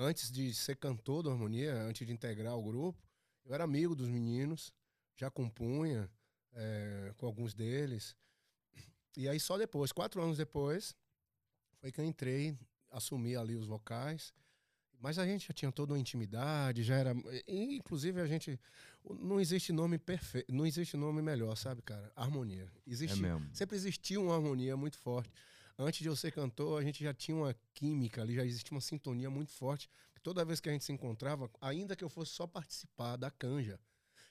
Antes 0.01 0.31
de 0.31 0.53
ser 0.53 0.77
cantor 0.77 1.23
do 1.23 1.29
Harmonia, 1.29 1.73
antes 1.81 2.07
de 2.07 2.13
integrar 2.13 2.57
o 2.57 2.63
grupo, 2.63 2.97
eu 3.43 3.53
era 3.53 3.65
amigo 3.65 3.93
dos 3.93 4.07
meninos, 4.07 4.73
já 5.13 5.29
compunha 5.29 6.09
é, 6.53 7.13
com 7.17 7.25
alguns 7.25 7.53
deles. 7.53 8.15
E 9.17 9.27
aí 9.27 9.37
só 9.41 9.57
depois, 9.57 9.91
quatro 9.91 10.21
anos 10.21 10.37
depois, 10.37 10.95
foi 11.81 11.91
que 11.91 11.99
eu 11.99 12.05
entrei, 12.05 12.57
assumi 12.89 13.35
ali 13.35 13.57
os 13.57 13.67
vocais. 13.67 14.33
Mas 15.01 15.19
a 15.19 15.25
gente 15.25 15.47
já 15.47 15.53
tinha 15.53 15.71
toda 15.71 15.93
uma 15.93 15.99
intimidade, 15.99 16.81
já 16.81 16.95
era. 16.95 17.13
Inclusive, 17.47 18.21
a 18.21 18.25
gente. 18.25 18.59
Não 19.09 19.39
existe 19.39 19.71
nome 19.73 19.97
perfeito. 19.97 20.53
Não 20.53 20.65
existe 20.65 20.95
nome 20.95 21.21
melhor, 21.21 21.55
sabe, 21.55 21.81
cara? 21.81 22.09
Harmonia. 22.15 22.71
É 22.85 22.89
Existe, 22.91 23.21
mesmo. 23.21 23.49
sempre 23.53 23.75
existiu 23.75 24.23
uma 24.23 24.35
harmonia 24.35 24.75
muito 24.75 24.97
forte. 24.97 25.29
Antes 25.81 26.01
de 26.01 26.07
eu 26.09 26.15
ser 26.15 26.33
cantor, 26.33 26.77
a 26.81 26.83
gente 26.83 27.01
já 27.01 27.13
tinha 27.13 27.37
uma 27.37 27.55
química 27.73 28.21
ali, 28.21 28.35
já 28.35 28.45
existia 28.45 28.75
uma 28.75 28.81
sintonia 28.81 29.29
muito 29.29 29.53
forte. 29.53 29.89
Toda 30.21 30.43
vez 30.43 30.59
que 30.59 30.67
a 30.67 30.73
gente 30.73 30.83
se 30.83 30.91
encontrava, 30.91 31.49
ainda 31.61 31.95
que 31.95 32.03
eu 32.03 32.09
fosse 32.09 32.33
só 32.33 32.45
participar 32.45 33.15
da 33.15 33.31
canja, 33.31 33.79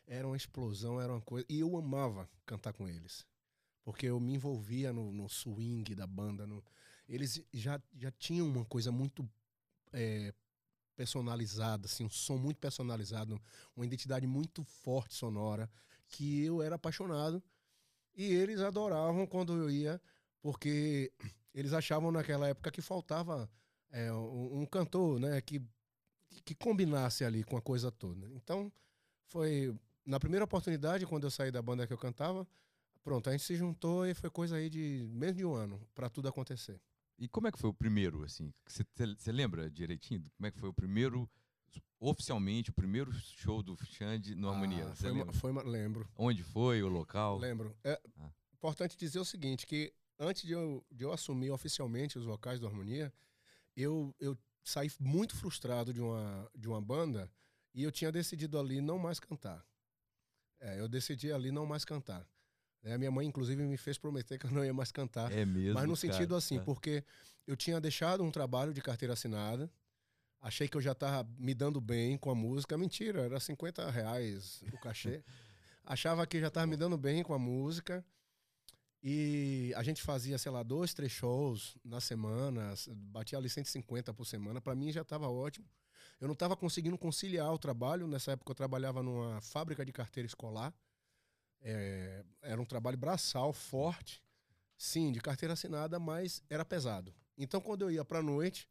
era 0.07 0.27
uma 0.27 0.37
explosão, 0.37 1.01
era 1.01 1.13
uma 1.13 1.23
coisa. 1.23 1.47
E 1.49 1.61
eu 1.61 1.77
amava 1.79 2.29
cantar 2.47 2.75
com 2.75 2.87
eles. 2.89 3.27
Porque 3.85 4.07
eu 4.07 4.21
me 4.21 4.35
envolvia 4.35 4.93
no, 4.93 5.13
no 5.13 5.29
swing 5.29 5.95
da 5.95 6.07
banda. 6.07 6.47
no- 6.47 6.63
Eles 7.09 7.43
já, 7.55 7.81
já 7.97 8.11
tinham 8.13 8.47
uma 8.47 8.65
coisa 8.67 8.93
muito 8.93 9.29
é, 9.93 10.35
personalizada, 10.97 11.87
assim, 11.87 12.05
um 12.05 12.11
som 12.11 12.37
muito 12.39 12.59
personalizado, 12.59 13.41
uma 13.77 13.87
identidade 13.87 14.27
muito 14.27 14.65
forte 14.65 15.15
sonora, 15.15 15.71
que 16.09 16.45
eu 16.45 16.63
era 16.63 16.77
apaixonado. 16.77 17.43
E 18.17 18.25
eles 18.35 18.61
adoravam 18.61 19.27
quando 19.27 19.55
eu 19.55 19.71
ia, 19.71 20.01
porque 20.43 21.13
eles 21.55 21.73
achavam 21.73 22.11
naquela 22.13 22.49
época 22.49 22.71
que 22.71 22.81
faltava 22.83 23.51
é, 23.91 24.13
um, 24.13 24.61
um 24.61 24.67
cantor, 24.67 25.19
né, 25.19 25.41
que, 25.41 25.63
que 26.45 26.55
combinasse 26.55 27.25
ali 27.25 27.43
com 27.45 27.57
a 27.57 27.63
coisa 27.63 27.91
toda. 27.91 28.29
Então, 28.35 28.71
foi 29.27 29.75
na 30.05 30.19
primeira 30.21 30.45
oportunidade, 30.45 31.07
quando 31.07 31.25
eu 31.25 31.31
saí 31.31 31.51
da 31.51 31.61
banda 31.63 31.87
que 31.87 31.93
eu 31.93 31.99
cantava, 31.99 32.47
pronto, 33.03 33.29
a 33.29 33.33
gente 33.33 33.45
se 33.45 33.57
juntou 33.57 34.07
e 34.07 34.15
foi 34.15 34.31
coisa 34.31 34.57
aí 34.57 34.69
de 34.71 35.09
menos 35.13 35.37
de 35.37 35.45
um 35.45 35.55
ano 35.55 35.81
para 35.95 36.09
tudo 36.09 36.29
acontecer. 36.29 36.81
E 37.19 37.27
como 37.29 37.49
é 37.49 37.53
que 37.53 37.59
foi 37.59 37.69
o 37.71 37.75
primeiro, 37.75 38.23
assim? 38.23 38.53
Você 38.67 39.33
lembra 39.33 39.69
direitinho? 39.71 40.23
Como 40.37 40.47
é 40.47 40.51
que 40.51 40.59
foi 40.59 40.69
o 40.69 40.73
primeiro, 40.73 41.29
oficialmente, 41.99 42.71
o 42.71 42.73
primeiro 42.73 43.13
show 43.13 43.63
do 43.63 43.77
Xande 43.85 44.35
no 44.35 44.49
Harmonia? 44.49 44.85
Ah, 44.89 44.95
Você 44.95 45.03
foi, 45.09 45.13
lembra? 45.13 45.33
foi 45.33 45.53
lembro. 45.65 46.09
Onde 46.17 46.43
foi, 46.45 46.83
o 46.83 46.89
local? 46.89 47.39
Lembro. 47.39 47.77
É 47.83 48.01
Ah. 48.19 48.31
importante 48.55 48.97
dizer 48.97 49.19
o 49.19 49.25
seguinte, 49.25 49.67
que 49.67 49.93
antes 50.19 50.43
de 50.43 50.53
eu, 50.53 50.85
de 50.91 51.05
eu 51.05 51.13
assumir 51.13 51.51
oficialmente 51.51 52.19
os 52.19 52.25
vocais 52.25 52.59
do 52.61 52.67
Harmonia, 52.67 53.13
eu, 53.77 54.15
eu 54.19 54.37
saí 54.65 54.91
muito 54.99 55.37
frustrado 55.37 55.93
de 55.93 56.01
uma, 56.01 56.51
de 56.55 56.69
uma 56.69 56.81
banda 56.81 57.31
e 57.75 57.83
eu 57.83 57.93
tinha 57.93 58.11
decidido 58.11 58.59
ali 58.59 58.81
não 58.81 58.99
mais 58.99 59.21
cantar. 59.21 59.65
É, 60.61 60.81
eu 60.81 60.89
decidi 60.89 61.33
ali 61.33 61.53
não 61.53 61.65
mais 61.67 61.85
cantar. 61.85 62.27
É, 62.83 62.97
minha 62.97 63.11
mãe, 63.11 63.27
inclusive, 63.27 63.63
me 63.63 63.77
fez 63.77 63.99
prometer 63.99 64.39
que 64.39 64.47
eu 64.47 64.51
não 64.51 64.65
ia 64.65 64.73
mais 64.75 64.91
cantar. 64.93 65.31
É 65.33 65.45
mesmo, 65.45 65.75
Mas 65.75 65.85
no 65.89 65.97
cara. 65.97 66.13
sentido 66.13 66.35
assim, 66.35 66.59
Tá. 66.59 66.65
porque 66.65 67.05
eu 67.47 67.57
tinha 67.57 67.81
deixado 67.81 68.23
um 68.25 68.31
trabalho 68.31 68.73
de 68.73 68.81
carteira 68.81 69.15
assinada, 69.15 69.71
achei 70.41 70.69
que 70.69 70.77
eu 70.77 70.81
já 70.81 70.93
estava 70.93 71.29
me 71.39 71.55
dando 71.55 71.81
bem 71.81 72.17
com 72.17 72.31
a 72.31 72.35
música. 72.35 72.77
Mentira, 72.79 73.23
era 73.23 73.39
50 73.41 73.91
reais 73.91 74.63
o 74.73 74.79
cachê. 74.79 75.23
Achava 75.85 76.27
que 76.27 76.39
já 76.41 76.49
estava 76.49 76.67
me 76.67 76.77
dando 76.77 76.99
bem 76.99 77.23
com 77.23 77.33
a 77.33 77.39
música. 77.39 78.05
E 79.03 79.73
a 79.77 79.83
gente 79.83 80.03
fazia, 80.03 80.37
sei 80.39 80.51
lá, 80.51 80.63
dois, 80.63 80.93
três 80.93 81.13
shows 81.13 81.77
na 81.85 82.01
semana, 82.01 82.75
batia 82.89 83.39
ali 83.39 83.49
150 83.49 84.13
por 84.13 84.25
semana. 84.25 84.61
Para 84.61 84.75
mim 84.75 84.91
já 84.91 85.03
estava 85.03 85.29
ótimo. 85.29 85.67
Eu 86.21 86.27
não 86.27 86.33
estava 86.33 86.57
conseguindo 86.57 86.99
conciliar 86.99 87.53
o 87.53 87.59
trabalho. 87.59 88.09
Nessa 88.09 88.33
época 88.33 88.51
eu 88.51 88.57
trabalhava 88.57 89.03
numa 89.03 89.41
fábrica 89.41 89.85
de 89.85 89.93
carteira 89.93 90.27
escolar. 90.27 90.75
É, 91.61 92.25
era 92.43 92.61
um 92.61 92.65
trabalho 92.65 92.97
braçal, 92.97 93.53
forte. 93.53 94.23
Sim, 94.77 95.13
de 95.13 95.21
carteira 95.21 95.53
assinada, 95.53 95.99
mas 95.99 96.43
era 96.51 96.65
pesado. 96.65 97.15
Então, 97.37 97.61
quando 97.61 97.83
eu 97.83 97.91
ia 97.91 98.05
pra 98.05 98.21
noite, 98.21 98.69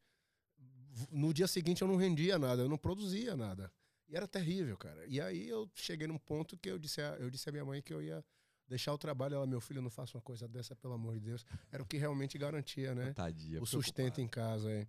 no 1.11 1.33
dia 1.33 1.47
seguinte 1.47 1.81
eu 1.81 1.87
não 1.87 1.95
rendia 1.95 2.37
nada, 2.37 2.61
eu 2.61 2.69
não 2.69 2.77
produzia 2.77 3.35
nada. 3.35 3.71
E 4.07 4.15
era 4.15 4.27
terrível, 4.27 4.77
cara. 4.77 5.05
E 5.05 5.19
aí 5.19 5.47
eu 5.47 5.69
cheguei 5.75 6.07
num 6.07 6.17
ponto 6.17 6.57
que 6.57 6.69
eu 6.69 6.79
disse 6.79 7.01
a, 7.01 7.15
eu 7.19 7.29
disse 7.29 7.47
à 7.49 7.51
minha 7.51 7.65
mãe 7.65 7.81
que 7.81 7.93
eu 7.93 8.01
ia 8.01 8.23
deixar 8.67 8.93
o 8.93 8.97
trabalho. 8.97 9.35
Ela, 9.35 9.47
meu 9.47 9.61
filho, 9.61 9.81
não 9.81 9.89
faça 9.89 10.17
uma 10.17 10.21
coisa 10.21 10.47
dessa, 10.47 10.75
pelo 10.75 10.93
amor 10.93 11.15
de 11.15 11.21
Deus. 11.21 11.45
Era 11.71 11.81
o 11.81 11.85
que 11.85 11.97
realmente 11.97 12.37
garantia, 12.37 12.93
né? 12.93 13.13
Tadinha, 13.13 13.61
o 13.61 13.65
sustento 13.65 14.21
em 14.21 14.27
casa. 14.27 14.71
É. 14.71 14.87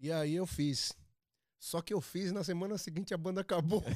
E 0.00 0.12
aí 0.12 0.34
eu 0.34 0.46
fiz. 0.46 0.92
Só 1.58 1.82
que 1.82 1.92
eu 1.92 2.00
fiz, 2.00 2.30
na 2.30 2.44
semana 2.44 2.78
seguinte 2.78 3.12
a 3.12 3.18
banda 3.18 3.40
acabou. 3.40 3.82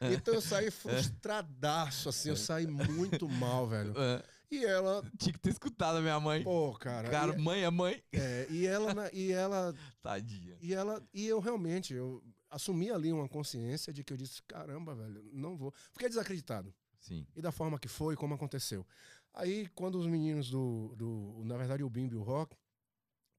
então 0.00 0.34
eu 0.34 0.40
saí 0.40 0.70
frustradaço, 0.70 2.08
assim, 2.08 2.30
eu 2.30 2.36
saí 2.36 2.66
muito 2.66 3.28
mal, 3.28 3.68
velho. 3.68 3.92
É, 3.94 4.22
E 4.50 4.64
ela, 4.64 5.04
tinha 5.18 5.34
que 5.34 5.38
ter 5.38 5.50
escutado 5.50 5.98
a 5.98 6.00
minha 6.00 6.18
mãe. 6.18 6.42
pô, 6.42 6.72
cara. 6.74 7.10
Cara, 7.10 7.34
e, 7.34 7.38
mãe 7.38 7.62
é 7.62 7.70
mãe. 7.70 8.02
é, 8.12 8.46
e 8.48 8.66
ela, 8.66 9.10
e 9.12 9.32
ela, 9.32 9.74
Tadinha. 10.02 10.56
e 10.62 10.72
ela, 10.72 11.02
e 11.12 11.26
eu 11.26 11.38
realmente, 11.40 11.92
eu 11.92 12.22
assumi 12.52 12.90
ali 12.90 13.12
uma 13.12 13.28
consciência 13.28 13.92
de 13.92 14.04
que 14.04 14.12
eu 14.12 14.16
disse, 14.16 14.42
caramba, 14.42 14.94
velho, 14.94 15.24
não 15.32 15.56
vou. 15.56 15.72
Fiquei 15.90 16.08
desacreditado. 16.08 16.72
Sim. 17.00 17.26
E 17.34 17.40
da 17.40 17.50
forma 17.50 17.78
que 17.78 17.88
foi, 17.88 18.14
como 18.14 18.34
aconteceu. 18.34 18.86
Aí, 19.34 19.66
quando 19.74 19.98
os 19.98 20.06
meninos 20.06 20.50
do, 20.50 20.94
do 20.94 21.42
na 21.44 21.56
verdade, 21.56 21.82
o 21.82 21.90
Bimbi 21.90 22.14
e 22.14 22.18
o 22.18 22.22
Rock, 22.22 22.54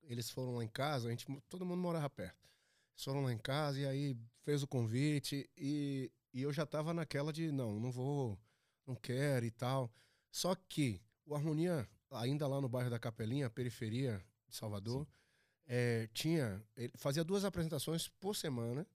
eles 0.04 0.30
foram 0.30 0.56
lá 0.56 0.64
em 0.64 0.68
casa, 0.68 1.08
a 1.08 1.12
gente, 1.12 1.26
todo 1.48 1.66
mundo 1.66 1.80
morava 1.80 2.10
perto. 2.10 2.50
Eles 2.94 3.04
foram 3.04 3.24
lá 3.24 3.32
em 3.32 3.38
casa 3.38 3.80
e 3.80 3.86
aí 3.86 4.18
fez 4.42 4.64
o 4.64 4.68
convite 4.68 5.50
e, 5.56 6.12
e 6.34 6.42
eu 6.42 6.52
já 6.52 6.66
tava 6.66 6.94
naquela 6.94 7.32
de, 7.32 7.52
não, 7.52 7.80
não 7.80 7.92
vou, 7.92 8.38
não 8.86 8.96
quero 8.96 9.46
e 9.46 9.52
tal. 9.52 9.92
Só 10.32 10.56
que 10.56 11.00
o 11.26 11.36
Harmonia, 11.36 11.88
ainda 12.12 12.48
lá 12.48 12.60
no 12.60 12.68
bairro 12.68 12.90
da 12.90 13.00
Capelinha, 13.00 13.50
periferia 13.50 14.22
de 14.50 14.56
Salvador, 14.56 15.08
eh, 15.68 16.10
tinha, 16.14 16.62
ele 16.76 16.92
fazia 16.98 17.24
duas 17.24 17.46
apresentações 17.46 18.08
por 18.08 18.36
semana, 18.36 18.86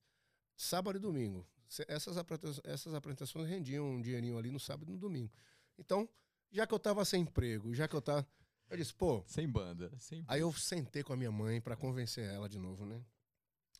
sábado 0.59 0.97
e 0.97 0.99
domingo. 0.99 1.47
Essas 1.87 2.17
apresentações, 2.17 2.65
essas 2.65 2.93
apresentações 2.93 3.47
rendiam 3.47 3.85
um 3.85 4.01
dinheirinho 4.01 4.37
ali 4.37 4.51
no 4.51 4.59
sábado 4.59 4.89
e 4.89 4.91
no 4.91 4.99
domingo. 4.99 5.31
Então, 5.77 6.09
já 6.51 6.67
que 6.67 6.73
eu 6.73 6.79
tava 6.79 7.05
sem 7.05 7.21
emprego, 7.21 7.73
já 7.73 7.87
que 7.87 7.95
eu 7.95 8.01
tava. 8.01 8.27
Eu 8.69 8.77
disse, 8.77 8.93
pô. 8.93 9.23
Sem 9.25 9.47
banda. 9.47 9.91
Sem... 9.97 10.23
Aí 10.27 10.41
eu 10.41 10.51
sentei 10.51 11.01
com 11.01 11.13
a 11.13 11.17
minha 11.17 11.31
mãe 11.31 11.61
pra 11.61 11.75
convencer 11.75 12.29
ela 12.29 12.49
de 12.49 12.59
novo, 12.59 12.85
né? 12.85 13.01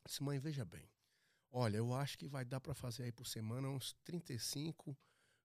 Disse, 0.05 0.23
mãe, 0.23 0.39
veja 0.39 0.63
bem. 0.63 0.89
Olha, 1.51 1.77
eu 1.77 1.93
acho 1.93 2.17
que 2.17 2.27
vai 2.27 2.45
dar 2.45 2.59
pra 2.61 2.73
fazer 2.73 3.03
aí 3.03 3.11
por 3.11 3.27
semana 3.27 3.67
uns 3.67 3.93
35, 4.05 4.95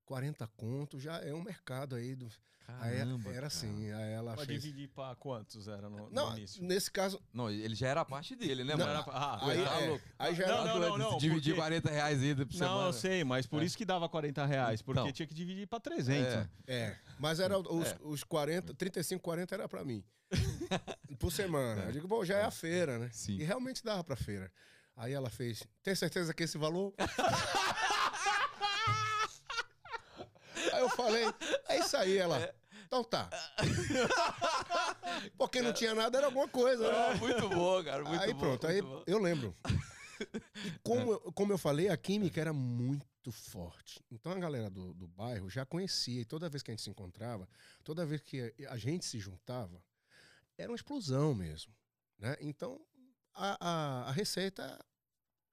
40 0.04 0.46
contos. 0.56 1.02
Já 1.02 1.18
é 1.18 1.32
um 1.34 1.42
mercado 1.42 1.94
aí. 1.96 2.14
Do... 2.14 2.28
Aí 2.66 2.96
Caramba, 2.96 3.24
era 3.28 3.34
cara. 3.34 3.46
assim. 3.48 3.92
Aí 3.92 4.12
ela 4.14 4.34
Pra 4.34 4.46
fez. 4.46 4.62
dividir 4.62 4.88
pra 4.88 5.14
quantos 5.16 5.68
era 5.68 5.90
no, 5.90 6.08
no 6.08 6.10
Não, 6.10 6.34
início? 6.38 6.62
nesse 6.64 6.90
caso. 6.90 7.20
Não, 7.30 7.50
ele 7.50 7.74
já 7.74 7.88
era 7.88 8.00
a 8.00 8.04
parte 8.06 8.34
dele, 8.34 8.64
né, 8.64 8.74
Não? 8.74 8.88
Era- 8.88 9.00
ah, 9.08 9.46
Aí, 9.50 9.62
tá 9.62 9.80
é, 9.82 9.86
louco. 9.88 10.04
aí 10.18 10.34
já 10.34 10.46
Não, 10.46 10.54
era. 10.54 10.64
não, 10.64 10.80
não, 10.80 10.98
não. 11.10 11.18
Dividir 11.18 11.52
porque- 11.52 11.60
40 11.60 11.90
reais 11.90 12.22
aí 12.22 12.34
por 12.34 12.46
Não, 12.46 12.52
semana. 12.52 12.86
eu 12.88 12.92
sei, 12.94 13.22
mas 13.22 13.46
por 13.46 13.60
É. 13.60 13.66
isso 13.66 13.76
que 13.76 13.84
dava 13.84 14.08
40 14.08 14.46
reais, 14.46 14.80
porque 14.80 14.98
Então. 14.98 15.12
tinha 15.12 15.26
que 15.26 15.34
dividir 15.34 15.66
pra 15.66 15.78
300. 15.78 16.32
É. 16.34 16.48
É, 16.66 16.96
mas 17.18 17.38
era 17.38 17.58
os, 17.58 17.94
os 18.00 18.24
40, 18.24 18.72
35, 18.72 19.22
40 19.22 19.54
era 19.54 19.68
pra 19.68 19.84
mim. 19.84 20.02
por 21.18 21.30
semana. 21.30 21.82
É. 21.82 21.88
Eu 21.88 21.92
digo, 21.92 22.08
bom, 22.08 22.24
já 22.24 22.38
é 22.38 22.44
a 22.44 22.50
feira, 22.50 22.98
né? 22.98 23.10
Sim. 23.12 23.34
E 23.36 23.44
realmente 23.44 23.84
dava 23.84 24.02
pra 24.02 24.16
feira. 24.16 24.50
Aí 24.96 25.12
ela 25.12 25.28
fez, 25.28 25.62
tem 25.82 25.94
certeza 25.94 26.32
que 26.32 26.44
esse 26.44 26.56
valor? 26.56 26.94
falei, 31.04 31.24
é 31.68 31.78
isso 31.78 31.96
aí, 31.96 32.16
ela. 32.18 32.54
Então 32.86 33.02
tá. 33.04 33.28
Porque 35.36 35.60
não 35.62 35.72
tinha 35.72 35.94
nada, 35.94 36.18
era 36.18 36.26
alguma 36.26 36.48
coisa, 36.48 36.90
né? 36.90 37.14
Muito 37.14 37.48
bom, 37.48 37.82
cara. 37.84 38.04
Muito 38.04 38.22
aí 38.22 38.32
bom, 38.32 38.38
pronto, 38.40 38.66
aí 38.66 38.82
bom. 38.82 39.02
eu 39.06 39.18
lembro. 39.18 39.56
E 40.20 40.70
como, 40.82 41.12
eu- 41.12 41.32
como 41.32 41.52
eu 41.52 41.58
falei, 41.58 41.88
a 41.88 41.96
química 41.96 42.40
era 42.40 42.52
muito 42.52 43.32
forte. 43.32 44.04
Então 44.10 44.32
a 44.32 44.38
galera 44.38 44.70
do, 44.70 44.92
do 44.94 45.08
bairro 45.08 45.48
já 45.50 45.64
conhecia, 45.64 46.20
e 46.20 46.24
toda 46.24 46.48
vez 46.48 46.62
que 46.62 46.70
a 46.70 46.74
gente 46.74 46.82
se 46.82 46.90
encontrava, 46.90 47.48
toda 47.82 48.04
vez 48.06 48.20
que 48.20 48.54
a 48.68 48.76
gente 48.76 49.04
se 49.04 49.18
juntava, 49.18 49.82
era 50.56 50.70
uma 50.70 50.76
explosão 50.76 51.34
mesmo. 51.34 51.72
Né? 52.18 52.36
Então 52.40 52.80
a, 53.34 53.56
a, 53.60 54.08
a 54.08 54.12
receita 54.12 54.78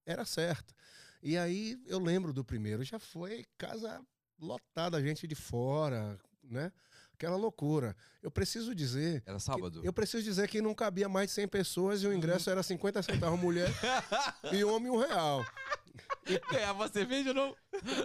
era 0.06 0.26
certa. 0.26 0.74
E 1.24 1.38
aí 1.38 1.80
eu 1.86 2.00
lembro 2.00 2.34
do 2.34 2.44
primeiro, 2.44 2.84
já 2.84 3.00
foi 3.00 3.46
casa 3.58 4.02
lotada, 4.42 5.02
gente 5.02 5.28
de 5.28 5.36
fora, 5.36 6.20
né? 6.44 6.72
Aquela 7.14 7.36
loucura. 7.38 7.96
Eu 8.22 8.30
preciso 8.30 8.76
dizer 8.76 9.24
Era 9.26 9.40
sábado? 9.40 9.82
eu 9.84 9.92
preciso 9.92 10.24
dizer 10.24 10.48
que 10.48 10.62
não 10.62 10.74
cabia 10.76 11.10
mais 11.10 11.28
de 11.28 11.34
100 11.34 11.48
pessoas 11.48 12.04
e 12.04 12.08
o 12.08 12.14
ingresso 12.14 12.50
era 12.50 12.62
50 12.62 13.02
centavos 13.02 13.40
mulher 13.40 13.70
e 14.54 14.64
homem 14.64 14.92
um 14.92 14.98
real. 14.98 15.44
Ganhava 16.52 16.88
cerveja 16.88 17.30
ou 17.30 17.36
não? 17.36 17.56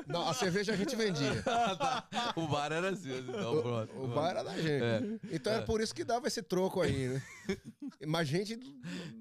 Não, 0.07 0.29
a 0.29 0.33
cerveja 0.35 0.73
a 0.73 0.77
gente 0.77 0.97
vendia. 0.97 1.43
Ah, 1.47 1.77
tá. 1.77 2.33
O 2.37 2.49
bar 2.49 2.73
era 2.73 2.91
assim, 2.91 3.19
então 3.19 3.63
pronto. 3.63 3.97
O 3.99 4.09
bar 4.09 4.31
era 4.31 4.43
da 4.43 4.57
gente. 4.57 5.21
Então 5.31 5.53
era 5.53 5.63
por 5.65 5.81
isso 5.81 5.95
que 5.95 6.03
dava 6.05 6.27
esse 6.27 6.43
troco 6.43 6.81
aí, 6.81 7.09
né? 7.09 7.23
Mas 8.07 8.29
gente 8.29 8.57
do, 8.57 8.71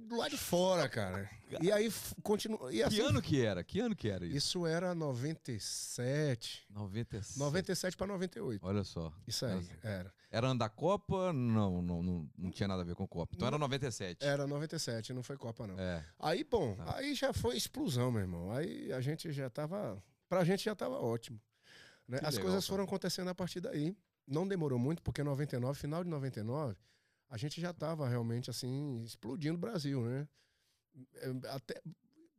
do 0.07 0.15
lado 0.17 0.31
de 0.31 0.37
fora, 0.37 0.87
cara. 0.87 1.29
E 1.61 1.71
aí 1.71 1.91
continua. 2.23 2.73
E 2.73 2.81
assim, 2.81 2.95
Que 2.97 3.01
ano 3.01 3.21
que 3.21 3.41
era? 3.45 3.63
Que 3.63 3.79
ano 3.79 3.95
que 3.95 4.09
era 4.09 4.25
isso? 4.25 4.37
Isso 4.37 4.65
era 4.65 4.95
97. 4.95 6.65
97. 6.69 7.39
97 7.39 7.97
para 7.97 8.07
98. 8.07 8.65
Olha 8.65 8.83
só. 8.83 9.11
Isso 9.27 9.45
aí, 9.45 9.67
era. 9.83 10.13
Era 10.35 10.47
ano 10.47 10.59
da 10.59 10.67
Copa? 10.67 11.31
Não, 11.31 11.81
não, 11.81 12.03
não, 12.03 12.29
não 12.37 12.51
tinha 12.51 12.67
nada 12.67 12.81
a 12.81 12.85
ver 12.85 12.93
com 12.93 13.07
Copa. 13.07 13.33
Então 13.35 13.47
era 13.47 13.57
97. 13.57 14.25
Era 14.25 14.45
97, 14.45 15.13
não 15.13 15.23
foi 15.23 15.37
Copa, 15.37 15.65
não. 15.65 15.79
É. 15.79 16.05
Aí, 16.19 16.43
bom, 16.43 16.75
aí 16.93 17.15
já 17.15 17.31
foi 17.31 17.55
explosão, 17.55 18.11
meu 18.11 18.19
irmão. 18.19 18.51
Aí 18.51 18.91
a 18.91 18.99
gente 18.99 19.31
já 19.31 19.49
tava. 19.49 20.03
Pra 20.27 20.43
gente 20.43 20.65
já 20.65 20.75
tava 20.75 20.99
ótimo. 20.99 21.39
né? 22.05 22.17
As 22.17 22.35
legal, 22.35 22.41
coisas 22.41 22.65
cara. 22.65 22.73
foram 22.73 22.83
acontecendo 22.83 23.29
a 23.29 23.35
partir 23.35 23.61
daí. 23.61 23.95
Não 24.27 24.45
demorou 24.45 24.77
muito, 24.77 25.01
porque 25.01 25.23
99, 25.23 25.79
final 25.79 26.03
de 26.03 26.09
99, 26.09 26.75
a 27.29 27.37
gente 27.37 27.61
já 27.61 27.71
tava 27.71 28.05
realmente 28.09 28.49
assim, 28.49 29.03
explodindo 29.05 29.55
o 29.55 29.61
Brasil, 29.61 30.01
né? 30.01 30.27
É, 31.15 31.49
Até 31.49 31.81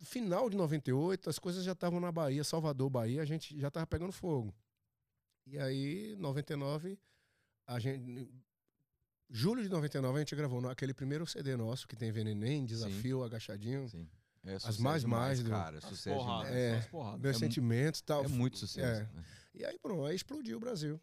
final 0.01 0.51
de 0.51 0.57
98, 0.59 1.31
as 1.31 1.39
coisas 1.39 1.65
já 1.65 1.73
estavam 1.73 1.99
na 1.99 2.13
Bahia, 2.13 2.45
Salvador, 2.45 2.91
Bahia, 2.91 3.23
a 3.23 3.25
gente 3.25 3.59
já 3.59 3.71
tava 3.71 3.87
pegando 3.87 4.13
fogo. 4.13 4.55
E 5.47 5.59
aí, 5.59 6.15
99, 6.19 6.99
a 7.67 7.79
gente. 7.79 8.29
Julho 9.29 9.63
de 9.63 9.69
99, 9.69 10.17
a 10.17 10.21
gente 10.21 10.37
gravou 10.37 10.69
aquele 10.69 10.95
primeiro 10.95 11.27
CD 11.27 11.57
nosso, 11.57 11.87
que 11.89 11.97
tem 11.97 12.13
Venenem, 12.13 12.65
Desafio, 12.65 13.25
Agachadinho. 13.25 13.89
Sim. 13.89 14.09
É 14.45 14.55
As 14.55 14.63
sucesso 14.63 14.83
mais 14.83 15.05
mais 15.05 15.43
do- 15.43 15.51
cara. 15.51 15.79
As 15.79 15.85
Sucesso 15.85 16.17
porradas. 16.17 16.53
É. 16.55 16.77
as 16.77 16.87
porradas. 16.87 17.21
Meus 17.21 17.37
É 17.37 17.39
sentimentos 17.41 18.01
e 18.01 18.05
tal. 18.05 18.25
É 18.25 18.29
muito 18.29 18.57
sucesso. 18.57 19.01
É. 19.03 19.13
né? 19.13 19.25
E 19.53 19.65
aí, 19.65 19.77
pronto, 19.81 20.05
aí 20.05 20.15
explodiu 20.15 20.57
o 20.59 20.61
Brasil. 20.61 21.01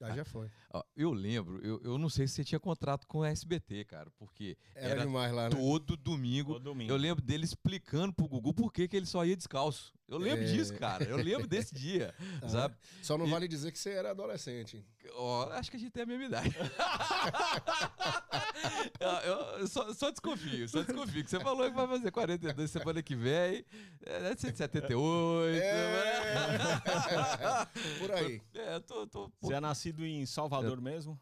Aí 0.00 0.10
Ah, 0.12 0.16
já 0.16 0.24
foi. 0.24 0.50
Ó, 0.72 0.82
Eu 0.96 1.12
lembro, 1.12 1.64
eu, 1.64 1.80
eu 1.82 1.96
não 1.98 2.08
sei 2.10 2.26
se 2.26 2.34
você 2.34 2.44
tinha 2.44 2.58
contrato 2.60 3.06
com 3.06 3.22
a 3.22 3.28
SBT, 3.30 3.84
cara, 3.84 4.10
porque 4.18 4.56
Era, 4.74 4.90
Era 4.90 5.00
demais 5.06 5.32
lá, 5.32 5.44
né? 5.48 5.56
todo 5.56 5.96
domingo 5.96 6.54
Todo 6.54 6.62
domingo. 6.64 6.90
eu 6.92 6.96
lembro 6.96 7.22
dele 7.24 7.44
explicando 7.44 8.12
pro 8.12 8.28
Gugu 8.28 8.52
por 8.52 8.72
que, 8.72 8.86
que 8.88 8.96
ele 8.96 9.06
só 9.06 9.24
ia 9.24 9.36
descalço. 9.36 9.92
Eu 10.06 10.18
lembro 10.18 10.44
É. 10.44 10.52
disso, 10.52 10.74
cara. 10.74 11.04
Eu 11.04 11.16
lembro 11.16 11.46
desse 11.46 11.72
dia, 11.74 12.14
Ah, 12.42 12.48
sabe? 12.48 12.76
Só 13.02 13.16
não 13.16 13.26
E- 13.26 13.30
vale 13.30 13.48
dizer 13.48 13.72
que 13.72 13.78
você 13.78 13.90
era 13.90 14.10
adolescente. 14.10 14.84
Ó, 15.14 15.48
acho 15.52 15.70
que 15.70 15.76
a 15.76 15.80
gente 15.80 15.92
tem 15.92 16.02
a 16.02 16.06
mesma 16.06 16.24
idade. 16.26 16.54
eu, 19.00 19.60
eu 19.60 19.66
só, 19.66 19.92
só 19.94 20.10
desconfio, 20.10 20.68
só 20.68 20.82
desconfio. 20.82 21.24
Que 21.24 21.30
você 21.30 21.40
falou 21.40 21.64
que 21.70 21.74
vai 21.76 21.86
fazer 21.86 22.10
42 22.10 22.70
semana 22.70 23.02
que 23.02 23.14
vem. 23.14 23.64
É, 24.04 24.20
deve 24.20 24.40
ser 24.40 24.52
de 24.52 24.58
78. 24.58 25.56
É. 25.62 26.80
Por 27.98 28.12
aí. 28.12 28.40
É, 28.54 28.74
eu 28.76 28.80
tô. 28.80 29.06
tô 29.06 29.30
Você 29.40 29.54
é 29.54 29.60
nascido 29.84 30.04
em 30.06 30.24
Salvador 30.26 30.80
mesmo? 30.80 31.20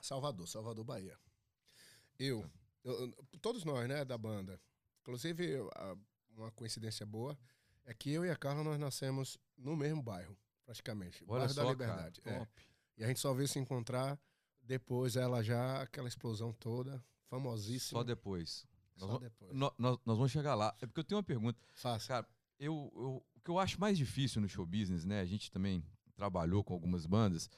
Salvador, 0.00 0.46
Salvador, 0.46 0.84
Bahia. 0.84 1.16
Eu, 2.18 2.44
eu- 2.84 3.10
todos 3.40 3.64
nós, 3.64 3.88
né, 3.88 4.04
da 4.04 4.18
banda. 4.18 4.60
Inclusive, 5.00 5.56
uma 6.36 6.50
coincidência 6.52 7.06
boa 7.06 7.38
é 7.84 7.94
que 7.94 8.10
eu 8.10 8.24
e 8.24 8.30
a 8.30 8.36
Carla 8.36 8.62
nós 8.62 8.78
nascemos 8.78 9.38
no 9.56 9.74
mesmo 9.76 10.02
bairro, 10.02 10.36
praticamente. 10.64 11.24
Olha 11.26 11.40
bairro 11.40 11.54
só, 11.54 11.64
da 11.64 11.70
Liberdade. 11.70 12.20
cara. 12.20 12.36
é. 12.36 12.48
E 12.98 13.04
a 13.04 13.08
gente 13.08 13.20
só 13.20 13.32
veio 13.32 13.48
se 13.48 13.58
encontrar 13.58 14.18
depois, 14.62 15.16
ela 15.16 15.42
já, 15.42 15.82
aquela 15.82 16.08
explosão 16.08 16.52
toda, 16.52 17.02
famosíssima. 17.28 18.00
Só 18.00 18.04
depois. 18.04 18.66
Nós, 18.96 19.00
Só 19.00 19.06
vamos- 19.06 19.22
depois. 19.22 19.52
nó- 19.52 19.72
nós- 19.78 19.98
nós 20.04 20.16
vamos 20.16 20.30
chegar 20.32 20.54
lá. 20.54 20.74
É 20.80 20.86
porque 20.86 21.00
eu 21.00 21.04
tenho 21.04 21.16
uma 21.18 21.24
pergunta. 21.24 21.58
Faça. 21.72 22.06
Cara, 22.08 22.28
eu, 22.58 22.92
eu- 22.94 23.26
o 23.34 23.40
que 23.40 23.50
eu 23.50 23.58
acho 23.58 23.80
mais 23.80 23.98
difícil 23.98 24.40
no 24.40 24.48
show 24.48 24.64
business, 24.64 25.04
né? 25.04 25.20
A 25.20 25.24
gente 25.24 25.50
também 25.50 25.82
trabalhou 26.14 26.62
com 26.62 26.72
algumas 26.72 27.04
bandas. 27.04 27.50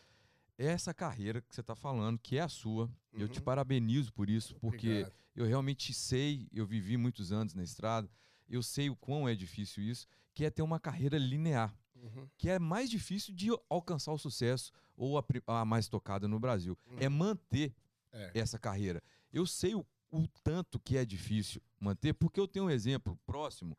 Essa 0.59 0.95
carreira 0.95 1.40
que 1.42 1.55
você 1.55 1.61
está 1.61 1.75
falando, 1.77 2.19
que 2.19 2.37
é 2.38 2.40
a 2.40 2.49
sua. 2.49 2.90
Eu 3.12 3.29
te 3.29 3.38
Uhum. 3.38 3.45
parabenizo 3.45 4.12
por 4.12 4.29
isso, 4.31 4.55
porque 4.57 4.88
Obrigado. 4.88 5.14
eu 5.35 5.45
realmente 5.47 5.92
sei, 5.92 6.49
eu 6.53 6.66
vivi 6.66 6.97
muitos 6.97 7.33
anos 7.33 7.55
na 7.55 7.62
estrada, 7.62 8.11
eu 8.49 8.62
sei 8.62 8.88
o 8.90 8.97
quão 8.97 9.29
é 9.29 9.35
difícil 9.35 9.83
isso, 9.83 10.07
que 10.35 10.45
é 10.45 10.51
ter 10.51 10.62
uma 10.62 10.79
carreira 10.81 11.19
linear, 11.19 11.75
Uhum. 11.95 12.29
que 12.37 12.49
é 12.51 12.59
mais 12.59 12.88
difícil 12.90 13.35
de 13.35 13.49
alcançar 13.71 14.12
o 14.12 14.19
sucesso 14.19 14.71
ou 14.97 15.19
a, 15.19 15.25
a 15.47 15.64
mais 15.64 15.88
tocada 15.88 16.29
no 16.29 16.38
Brasil. 16.38 16.77
É 16.99 17.09
manter 17.09 17.75
É. 18.12 18.31
essa 18.35 18.59
carreira. 18.59 19.03
Eu 19.33 19.47
sei 19.47 19.75
o, 19.75 19.85
o 20.11 20.27
tanto 20.42 20.79
que 20.81 20.97
é 20.97 21.05
difícil 21.05 21.61
manter, 21.79 22.14
porque 22.14 22.40
eu 22.40 22.49
tenho 22.49 22.66
um 22.66 22.71
exemplo 22.71 23.19
próximo, 23.27 23.77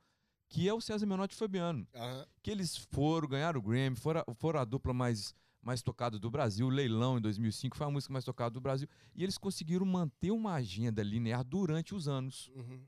que 0.50 0.68
é 0.68 0.74
o 0.74 0.80
César 0.82 1.06
Menotti 1.08 1.34
e 1.34 1.38
Fabiano 1.38 1.88
Aham. 1.96 2.26
que 2.44 2.52
eles 2.52 2.78
foram, 2.92 3.28
ganharam 3.28 3.60
o 3.60 3.64
Grammy, 3.64 3.96
foram, 3.96 4.24
foram 4.36 4.60
a 4.60 4.66
dupla 4.66 4.94
mais, 4.94 5.34
mais 5.62 5.82
tocada 5.82 6.18
do 6.18 6.30
Brasil, 6.30 6.68
o 6.68 6.70
Leilão 6.70 7.18
em 7.18 7.22
2005 7.22 7.76
foi 7.76 7.88
a 7.88 7.90
música 7.90 8.14
mais 8.14 8.26
tocada 8.26 8.52
do 8.52 8.62
Brasil, 8.62 8.88
e 9.14 9.24
eles 9.24 9.38
conseguiram 9.38 9.86
manter 9.86 10.32
uma 10.32 10.54
agenda 10.54 11.04
linear 11.04 11.44
durante 11.44 11.94
os 11.94 12.08
anos. 12.08 12.52
Uhum. 12.56 12.86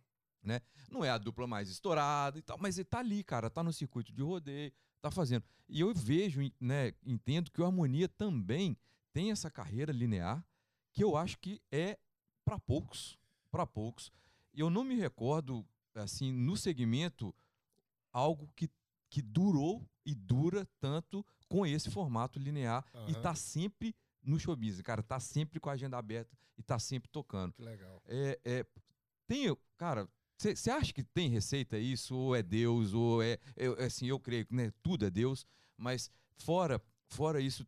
Não 0.89 1.03
é 1.03 1.09
a 1.09 1.17
dupla 1.17 1.45
mais 1.45 1.69
estourada 1.69 2.39
e 2.39 2.41
tal, 2.41 2.57
mas 2.57 2.77
ele 2.77 2.85
tá 2.85 2.99
ali, 2.99 3.23
cara, 3.23 3.49
tá 3.49 3.61
no 3.61 3.73
circuito 3.73 4.13
de 4.13 4.21
rodeio, 4.21 4.71
tá 5.01 5.11
fazendo. 5.11 5.43
E 5.67 5.81
eu 5.81 5.93
vejo, 5.93 6.41
né, 6.59 6.93
entendo 7.05 7.51
que 7.51 7.61
o 7.61 7.65
Harmonia 7.65 8.07
também 8.07 8.77
tem 9.13 9.31
essa 9.31 9.51
carreira 9.51 9.91
linear, 9.91 10.43
que 10.91 11.03
eu 11.03 11.15
acho 11.15 11.37
que 11.39 11.61
é 11.71 11.97
para 12.43 12.59
poucos, 12.59 13.17
para 13.51 13.65
poucos. 13.65 14.11
E 14.53 14.59
eu 14.59 14.69
não 14.69 14.83
me 14.83 14.95
recordo, 14.95 15.65
assim, 15.93 16.31
no 16.31 16.57
segmento, 16.57 17.35
algo 18.11 18.49
que, 18.55 18.69
que 19.09 19.21
durou 19.21 19.87
e 20.05 20.15
dura 20.15 20.67
tanto 20.79 21.25
com 21.49 21.65
esse 21.65 21.89
formato 21.89 22.39
linear 22.39 22.85
e 23.07 23.11
Aham. 23.11 23.21
tá 23.21 23.35
sempre 23.35 23.95
no 24.23 24.39
show 24.39 24.55
business, 24.55 24.81
cara, 24.81 25.01
tá 25.01 25.19
sempre 25.19 25.59
com 25.59 25.69
a 25.69 25.73
agenda 25.73 25.97
aberta 25.97 26.37
e 26.57 26.61
tá 26.63 26.77
sempre 26.77 27.09
tocando. 27.09 27.53
Que 27.53 27.63
legal. 27.63 28.01
É, 28.05 28.39
é, 28.45 28.65
tem, 29.25 29.55
cara, 29.75 30.07
você 30.37 30.69
acha 30.69 30.93
que 30.93 31.03
tem 31.03 31.29
receita 31.29 31.77
isso, 31.77 32.15
ou 32.15 32.35
é 32.35 32.43
Deus, 32.43 32.93
ou 32.93 33.21
é, 33.21 33.37
é- 33.57 33.85
assim, 33.85 34.05
eu 34.05 34.19
creio 34.19 34.45
que 34.45 34.53
né, 34.53 34.71
tudo 34.81 35.05
é 35.05 35.09
Deus, 35.09 35.45
mas 35.75 36.09
fora, 36.37 36.81
fora 37.09 37.41
isso, 37.41 37.63
o 37.63 37.67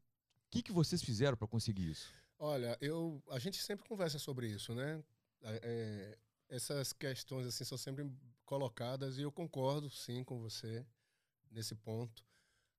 que, 0.52 0.62
que 0.62 0.72
vocês 0.72 1.02
fizeram 1.02 1.36
para 1.36 1.48
conseguir 1.48 1.89
isso? 1.89 2.13
Olha, 2.38 2.78
eu, 2.82 3.22
a 3.30 3.39
gente 3.39 3.62
sempre 3.62 3.88
conversa 3.88 4.20
sobre 4.20 4.48
isso, 4.48 4.74
né? 4.74 5.04
É, 5.44 5.60
é, 5.63 6.17
essas 6.56 6.91
questões 6.94 7.48
assim 7.48 7.63
são 7.63 7.78
sempre 7.78 8.10
colocadas 8.46 9.17
e 9.17 9.22
eu 9.22 9.32
concordo 9.32 9.89
sim 9.89 10.24
com 10.24 10.39
você 10.39 10.86
nesse 11.50 11.76
ponto. 11.76 12.26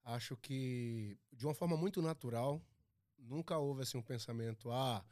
Acho 0.04 0.36
que 0.36 1.16
de 1.32 1.46
uma 1.46 1.54
forma 1.54 1.76
muito 1.76 2.02
natural, 2.02 2.60
nunca 3.18 3.56
houve 3.58 3.82
assim 3.82 3.98
um 3.98 4.02
pensamento, 4.02 4.70
ah, 4.70 5.04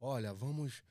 olha, 0.00 0.32
vamos, 0.32 0.82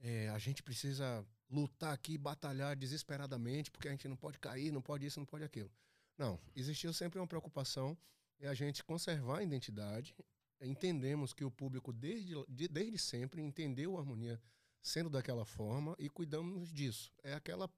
é, 0.00 0.28
a 0.30 0.38
gente 0.38 0.62
precisa 0.62 1.24
lutar 1.48 1.92
aqui, 1.92 2.18
batalhar 2.18 2.74
desesperadamente, 2.76 3.70
porque 3.70 3.88
a 3.88 3.90
gente 3.92 4.08
não 4.08 4.16
pode 4.16 4.38
cair, 4.38 4.72
não 4.72 4.82
pode 4.82 5.06
isso, 5.06 5.20
não 5.20 5.26
pode 5.26 5.44
aquilo. 5.44 5.70
Não, 6.18 6.40
existiu 6.54 6.92
sempre 6.92 7.18
uma 7.18 7.26
preocupação 7.26 7.96
em 8.40 8.46
a 8.46 8.54
gente 8.54 8.82
conservar 8.82 9.38
a 9.38 9.42
identidade 9.42 10.14
entendemos 10.60 11.32
que 11.32 11.44
o 11.44 11.50
público 11.50 11.92
desde, 11.92 12.34
de- 12.48 12.68
desde 12.68 12.98
sempre 12.98 13.42
entendeu 13.42 13.96
a 13.96 14.00
harmonia 14.00 14.40
sendo 14.80 15.10
daquela 15.10 15.44
forma 15.44 15.94
e 15.98 16.08
cuidamos 16.08 16.72
disso. 16.72 17.12
É 17.22 17.34
aquela, 17.34 17.70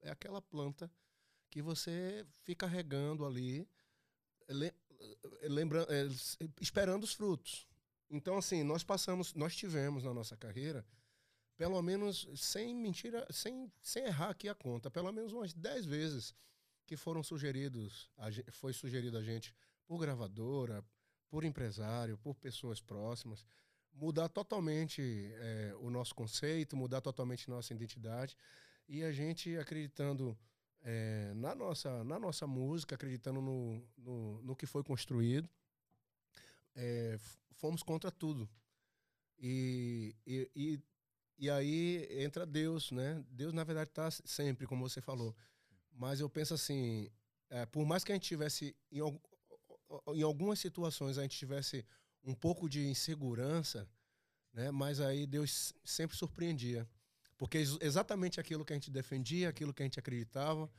é 0.00 0.10
aquela 0.10 0.40
planta 0.40 0.90
que 1.50 1.62
você 1.62 2.26
fica 2.42 2.66
regando 2.66 3.24
ali, 3.24 3.68
lembra, 5.42 5.86
é, 5.88 6.06
esperando 6.60 7.04
os 7.04 7.14
frutos. 7.14 7.66
Então, 8.10 8.38
assim, 8.38 8.62
nós 8.62 8.82
passamos, 8.82 9.34
nós 9.34 9.54
tivemos 9.54 10.04
na 10.04 10.14
nossa 10.14 10.36
carreira 10.36 10.84
pelo 11.58 11.82
menos, 11.82 12.28
sem 12.36 12.72
mentira, 12.72 13.26
sem, 13.30 13.70
sem 13.82 14.04
errar 14.04 14.30
aqui 14.30 14.48
a 14.48 14.54
conta, 14.54 14.88
pelo 14.88 15.12
menos 15.12 15.32
umas 15.32 15.52
10 15.52 15.86
vezes 15.86 16.32
que 16.86 16.96
foram 16.96 17.20
sugeridos, 17.20 18.08
foi 18.52 18.72
sugerido 18.72 19.18
a 19.18 19.22
gente 19.22 19.52
por 19.84 19.98
gravadora, 19.98 20.84
por 21.28 21.44
empresário, 21.44 22.16
por 22.16 22.36
pessoas 22.36 22.80
próximas, 22.80 23.44
mudar 23.92 24.28
totalmente 24.28 25.02
eh, 25.02 25.74
o 25.80 25.90
nosso 25.90 26.14
conceito, 26.14 26.76
mudar 26.76 27.00
totalmente 27.00 27.50
nossa 27.50 27.74
identidade 27.74 28.36
e 28.88 29.02
a 29.02 29.10
gente 29.10 29.56
acreditando 29.58 30.38
eh, 30.82 31.32
na, 31.36 31.54
nossa, 31.54 32.04
na 32.04 32.18
nossa 32.18 32.46
música, 32.46 32.94
acreditando 32.94 33.40
no, 33.40 33.82
no, 33.96 34.42
no 34.42 34.56
que 34.56 34.66
foi 34.66 34.82
construído, 34.84 35.48
f- 37.16 37.38
fomos 37.54 37.82
contra 37.82 38.10
tudo. 38.10 38.48
E, 39.40 40.14
e, 40.26 40.50
e, 40.56 40.80
e 41.38 41.50
aí 41.50 42.06
entra 42.24 42.46
Deus, 42.46 42.90
né? 42.92 43.24
Deus, 43.30 43.52
na 43.54 43.64
verdade, 43.64 43.90
está 43.90 44.10
sempre, 44.10 44.66
como 44.66 44.88
você 44.88 45.00
falou. 45.02 45.36
Mas 45.92 46.20
eu 46.20 46.30
penso 46.30 46.54
assim, 46.54 47.10
eh, 47.50 47.66
por 47.66 47.86
mais 47.86 48.04
que 48.04 48.12
a 48.12 48.16
gente 48.16 48.28
tivesse, 48.28 48.76
em, 48.92 49.00
em 50.14 50.22
algumas 50.22 50.58
situações, 50.58 51.18
a 51.18 51.22
gente 51.22 51.36
tivesse 51.36 51.84
um 52.24 52.34
pouco 52.34 52.68
de 52.68 52.86
insegurança, 52.86 53.88
né? 54.52 54.70
Mas 54.72 55.00
aí 55.00 55.26
Deus 55.26 55.74
sempre 55.84 56.16
surpreendia. 56.16 56.88
Porque 57.38 57.58
ex- 57.58 57.78
exatamente 57.80 58.38
aquilo 58.40 58.64
que 58.64 58.72
a 58.72 58.76
gente 58.76 58.90
defendia, 58.90 59.48
aquilo 59.48 59.72
que 59.72 59.82
a 59.82 59.86
gente 59.86 59.98
acreditava, 59.98 60.70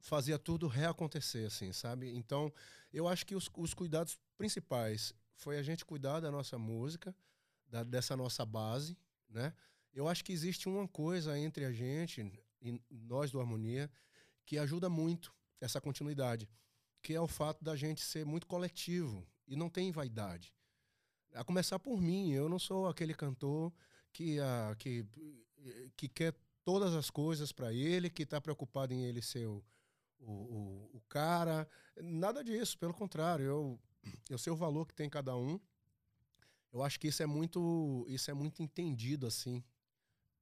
fazia 0.00 0.38
tudo 0.38 0.68
reacontecer, 0.68 1.46
assim, 1.46 1.72
sabe? 1.72 2.14
Então, 2.14 2.52
eu 2.92 3.08
acho 3.08 3.26
que 3.26 3.34
os, 3.34 3.50
os 3.56 3.74
cuidados 3.74 4.18
principais 4.38 5.12
foi 5.34 5.58
a 5.58 5.62
gente 5.62 5.84
cuidar 5.84 6.20
da 6.20 6.30
nossa 6.30 6.56
música, 6.58 7.14
da- 7.66 7.82
dessa 7.84 8.16
nossa 8.16 8.46
base, 8.46 8.96
né? 9.28 9.52
Eu 9.92 10.08
acho 10.08 10.24
que 10.24 10.32
existe 10.32 10.68
uma 10.68 10.86
coisa 10.88 11.38
entre 11.38 11.64
a 11.64 11.72
gente 11.72 12.20
e 12.60 12.80
nós 12.90 13.30
do 13.30 13.40
Harmonia 13.40 13.90
que 14.44 14.58
ajuda 14.58 14.88
muito 14.88 15.32
essa 15.60 15.80
continuidade, 15.80 16.48
que 17.02 17.14
é 17.14 17.20
o 17.20 17.28
fato 17.28 17.62
da 17.64 17.76
gente 17.76 18.02
ser 18.02 18.24
muito 18.24 18.46
coletivo 18.46 19.26
e 19.46 19.56
não 19.56 19.70
tem 19.70 19.92
vaidade. 19.92 20.52
A 21.34 21.44
começar 21.44 21.78
por 21.78 22.00
mim, 22.00 22.32
eu 22.32 22.48
não 22.48 22.58
sou 22.58 22.86
aquele 22.88 23.14
cantor 23.14 23.72
que, 24.12 24.38
ah, 24.40 24.74
que, 24.78 25.04
que 25.96 26.08
quer 26.08 26.34
todas 26.64 26.94
as 26.94 27.10
coisas 27.10 27.52
para 27.52 27.72
ele, 27.72 28.10
que 28.10 28.22
está 28.22 28.40
preocupado 28.40 28.92
em 28.92 29.04
ele 29.04 29.20
ser 29.20 29.46
o, 29.46 29.62
o, 30.20 30.90
o, 30.94 31.00
cara. 31.08 31.68
Nada 32.00 32.42
disso, 32.42 32.78
pelo 32.78 32.94
contrário, 32.94 33.44
eu, 33.44 33.80
eu 34.30 34.38
sei 34.38 34.52
o 34.52 34.56
valor 34.56 34.86
que 34.86 34.94
tem 34.94 35.08
cada 35.08 35.36
um. 35.36 35.60
Eu 36.72 36.82
acho 36.82 36.98
que 36.98 37.08
isso 37.08 37.22
é 37.22 37.26
muito, 37.26 38.04
isso 38.08 38.30
é 38.30 38.34
muito 38.34 38.62
entendido 38.62 39.26
assim 39.26 39.62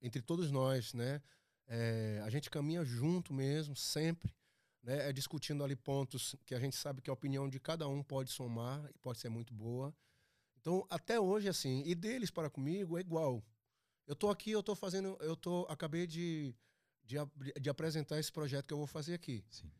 entre 0.00 0.22
todos 0.22 0.50
nós, 0.50 0.94
né? 0.94 1.22
É, 1.66 2.20
a 2.24 2.30
gente 2.30 2.50
caminha 2.50 2.84
junto 2.84 3.32
mesmo, 3.32 3.76
sempre, 3.76 4.34
né? 4.82 5.08
É 5.08 5.12
discutindo 5.12 5.62
ali 5.62 5.76
pontos 5.76 6.34
que 6.44 6.54
a 6.54 6.58
gente 6.58 6.76
sabe 6.76 7.00
que 7.00 7.10
a 7.10 7.12
opinião 7.12 7.48
de 7.48 7.60
cada 7.60 7.88
um 7.88 8.02
pode 8.02 8.30
somar 8.30 8.84
e 8.94 8.98
pode 8.98 9.18
ser 9.18 9.28
muito 9.28 9.52
boa. 9.52 9.94
Então, 10.60 10.86
até 10.90 11.18
hoje, 11.20 11.48
assim, 11.48 11.82
e 11.84 11.94
deles 11.94 12.30
para 12.30 12.50
comigo 12.50 12.96
é 12.96 13.00
igual. 13.00 13.42
Eu 14.06 14.16
tô 14.16 14.30
aqui, 14.30 14.50
eu 14.50 14.62
tô 14.62 14.74
fazendo, 14.74 15.16
eu 15.20 15.36
tô, 15.36 15.66
acabei 15.68 16.06
de, 16.06 16.54
de, 17.04 17.16
de 17.60 17.70
apresentar 17.70 18.18
esse 18.18 18.32
projeto 18.32 18.66
que 18.66 18.74
eu 18.74 18.78
vou 18.78 18.86
fazer 18.86 19.14
aqui. 19.14 19.44
Sim. 19.50 19.70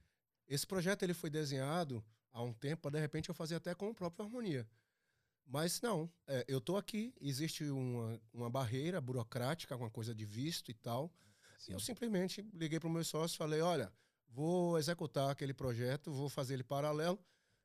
Esse 0.49 0.67
projeto 0.67 1.03
ele 1.03 1.15
foi 1.15 1.31
desenhado 1.31 2.05
há 2.33 2.43
um 2.43 2.53
tempo, 2.53 2.91
de 2.91 3.01
repente 3.01 3.29
eu 3.29 3.35
fazer 3.35 3.57
até 3.57 3.75
com 3.75 3.91
o 3.91 3.95
próprio 3.95 4.25
Harmonia. 4.25 4.69
Mas 5.47 5.81
não, 5.81 6.11
é, 6.27 6.45
eu 6.49 6.61
tô 6.61 6.77
aqui, 6.77 7.15
existe 7.21 7.65
uma, 7.65 8.21
uma 8.33 8.51
barreira 8.51 9.01
burocrática, 9.01 9.77
uma 9.77 9.91
coisa 9.91 10.15
de 10.15 10.25
visto 10.25 10.71
e 10.71 10.75
tal. 10.75 11.13
E 11.69 11.73
eu 11.73 11.81
simplesmente 11.81 12.43
liguei 12.55 12.81
para 12.81 12.89
o 12.89 12.93
meu 12.93 13.05
sócio 13.05 13.35
e 13.35 13.39
falei: 13.39 13.61
olha, 13.61 13.93
vou 14.29 14.79
executar 14.79 15.31
aquele 15.31 15.53
projeto, 15.53 16.13
vou 16.13 16.29
fazer 16.29 16.55
ele 16.55 16.65
paralelo 16.65 17.19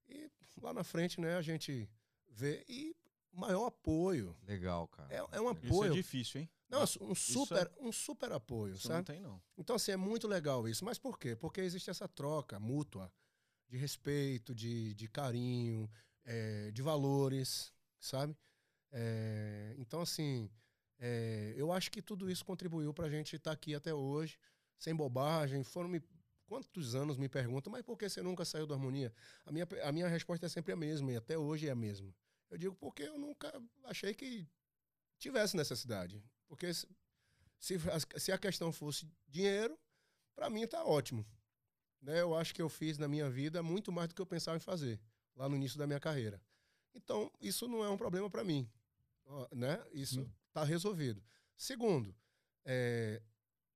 e 0.07 0.29
lá 0.61 0.73
na 0.73 0.83
frente, 0.83 1.19
né, 1.19 1.35
a 1.35 1.41
gente 1.41 1.89
vê. 2.27 2.63
E 2.67 2.95
maior 3.37 3.67
apoio. 3.67 4.35
Legal, 4.43 4.87
cara. 4.87 5.13
É, 5.13 5.17
é 5.17 5.41
um 5.41 5.51
Isso 5.51 5.65
é 5.65 5.67
apoio. 5.67 5.93
difícil, 5.93 6.41
hein? 6.41 6.49
não, 6.69 6.83
um 7.01 7.15
super, 7.15 7.71
um 7.79 7.91
super 7.91 8.31
apoio, 8.31 8.73
Isso 8.73 8.87
não 8.89 8.95
sabe? 8.97 9.05
tem, 9.07 9.19
não. 9.21 9.41
Então, 9.57 9.75
assim, 9.75 9.91
é 9.91 9.97
muito 9.97 10.27
legal 10.27 10.67
isso. 10.67 10.83
Mas 10.83 10.97
por 10.97 11.17
quê? 11.17 11.35
Porque 11.35 11.61
existe 11.61 11.89
essa 11.89 12.07
troca 12.07 12.59
mútua 12.59 13.11
de 13.69 13.77
respeito, 13.77 14.53
de, 14.55 14.93
de 14.93 15.07
carinho, 15.07 15.89
eh, 16.25 16.71
de 16.71 16.81
valores, 16.81 17.71
sabe? 17.99 18.35
Eh, 18.91 19.75
então, 19.77 20.01
assim, 20.01 20.49
eh, 20.99 21.53
eu 21.55 21.71
acho 21.71 21.91
que 21.91 22.01
tudo 22.01 22.29
isso 22.29 22.43
contribuiu 22.45 22.93
para 22.93 23.05
a 23.05 23.09
gente 23.09 23.35
estar 23.35 23.51
aqui 23.51 23.75
até 23.75 23.93
hoje, 23.93 24.37
sem 24.77 24.95
bobagem. 24.95 25.63
Foram 25.63 25.89
me, 25.89 26.01
quantos 26.47 26.95
anos 26.95 27.17
me 27.17 27.29
perguntam, 27.29 27.71
mas 27.71 27.81
por 27.83 27.97
que 27.97 28.09
você 28.09 28.21
nunca 28.21 28.43
saiu 28.45 28.65
da 28.67 28.75
harmonia? 28.75 29.13
A 29.45 29.51
minha, 29.51 29.67
a 29.83 29.91
minha 29.91 30.07
resposta 30.07 30.45
é 30.45 30.49
sempre 30.49 30.71
a 30.73 30.75
mesma, 30.75 31.11
e 31.11 31.15
até 31.17 31.37
hoje 31.37 31.67
é 31.67 31.71
a 31.71 31.75
mesma. 31.75 32.13
Eu 32.49 32.57
digo 32.57 32.75
porque 32.75 33.03
eu 33.03 33.17
nunca 33.17 33.51
achei 33.83 34.13
que 34.13 34.47
tivesse 35.19 35.55
necessidade. 35.55 36.23
Porque 36.47 36.73
se, 36.73 36.87
se, 38.17 38.31
a 38.31 38.37
questão 38.37 38.71
fosse 38.71 39.07
dinheiro, 39.27 39.77
para 40.35 40.49
mim 40.49 40.65
tá 40.67 40.83
ótimo. 40.83 41.25
Né? 42.01 42.21
Eu 42.21 42.35
acho 42.35 42.53
que 42.53 42.61
eu 42.61 42.69
fiz 42.69 42.97
na 42.97 43.07
minha 43.07 43.29
vida 43.29 43.61
muito 43.61 43.91
mais 43.91 44.07
do 44.07 44.15
que 44.15 44.21
eu 44.21 44.25
pensava 44.25 44.57
em 44.57 44.61
fazer 44.61 44.99
lá 45.35 45.49
no 45.49 45.55
início 45.55 45.77
da 45.77 45.85
minha 45.87 45.99
carreira. 45.99 46.41
Então, 46.93 47.31
isso 47.39 47.67
não 47.67 47.83
é 47.83 47.89
um 47.89 47.97
problema 47.97 48.29
para 48.29 48.43
mim. 48.43 48.69
Né? 49.51 49.83
Isso 49.91 50.21
Hum. 50.21 50.31
está 50.47 50.63
resolvido. 50.63 51.23
Segundo, 51.57 52.15
é, 52.63 53.21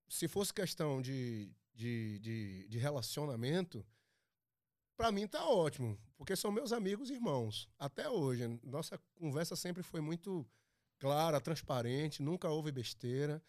se 0.07 0.27
fosse 0.27 0.53
questão 0.53 1.01
de, 1.01 1.53
de, 1.73 2.19
de, 2.19 2.67
de 2.67 2.77
relacionamento, 2.77 3.85
para 5.01 5.11
mim 5.11 5.27
tá 5.27 5.43
ótimo, 5.43 5.97
porque 6.15 6.35
são 6.35 6.51
meus 6.51 6.71
amigos 6.71 7.09
e 7.09 7.13
irmãos. 7.13 7.67
Até 7.79 8.07
hoje, 8.07 8.59
nossa 8.61 8.99
conversa 9.15 9.55
sempre 9.55 9.81
foi 9.81 9.99
muito 9.99 10.45
clara, 10.99 11.41
transparente, 11.41 12.21
nunca 12.21 12.47
houve 12.47 12.71
besteira. 12.71 13.41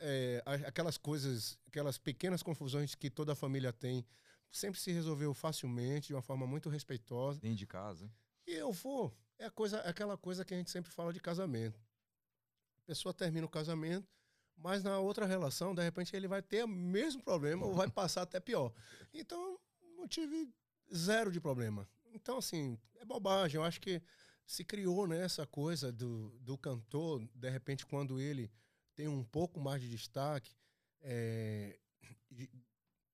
É, 0.00 0.42
aquelas 0.66 0.98
coisas, 0.98 1.56
aquelas 1.68 1.98
pequenas 1.98 2.42
confusões 2.42 2.96
que 2.96 3.08
toda 3.08 3.32
a 3.32 3.36
família 3.36 3.72
tem, 3.72 4.04
sempre 4.50 4.80
se 4.80 4.90
resolveu 4.90 5.32
facilmente, 5.32 6.08
de 6.08 6.14
uma 6.14 6.22
forma 6.22 6.48
muito 6.48 6.68
respeitosa. 6.68 7.38
Dentro 7.38 7.58
de 7.58 7.66
casa. 7.66 8.10
E 8.44 8.50
eu 8.50 8.72
vou. 8.72 9.16
É 9.38 9.44
a 9.44 9.50
coisa, 9.52 9.78
aquela 9.82 10.18
coisa 10.18 10.44
que 10.44 10.52
a 10.52 10.56
gente 10.56 10.72
sempre 10.72 10.90
fala 10.90 11.12
de 11.12 11.20
casamento. 11.20 11.78
A 12.82 12.86
pessoa 12.86 13.14
termina 13.14 13.46
o 13.46 13.48
casamento, 13.48 14.08
mas 14.56 14.82
na 14.82 14.98
outra 14.98 15.26
relação, 15.26 15.76
de 15.76 15.82
repente, 15.82 16.16
ele 16.16 16.26
vai 16.26 16.42
ter 16.42 16.64
o 16.64 16.68
mesmo 16.68 17.22
problema 17.22 17.64
ou 17.64 17.72
vai 17.72 17.88
passar 17.88 18.22
até 18.22 18.40
pior. 18.40 18.72
Então, 19.14 19.55
não 20.06 20.08
tive 20.08 20.48
zero 20.94 21.32
de 21.32 21.40
problema. 21.40 21.88
Então, 22.14 22.38
assim, 22.38 22.78
é 22.96 23.04
bobagem. 23.04 23.56
Eu 23.56 23.64
acho 23.64 23.80
que 23.80 24.00
se 24.46 24.64
criou 24.64 25.06
né, 25.08 25.20
essa 25.20 25.44
coisa 25.46 25.90
do, 25.92 26.38
do 26.40 26.56
cantor, 26.56 27.28
de 27.34 27.50
repente, 27.50 27.84
quando 27.84 28.20
ele 28.20 28.50
tem 28.94 29.08
um 29.08 29.24
pouco 29.24 29.58
mais 29.60 29.82
de 29.82 29.90
destaque, 29.90 30.54
é, 31.00 31.78
de- 32.30 32.48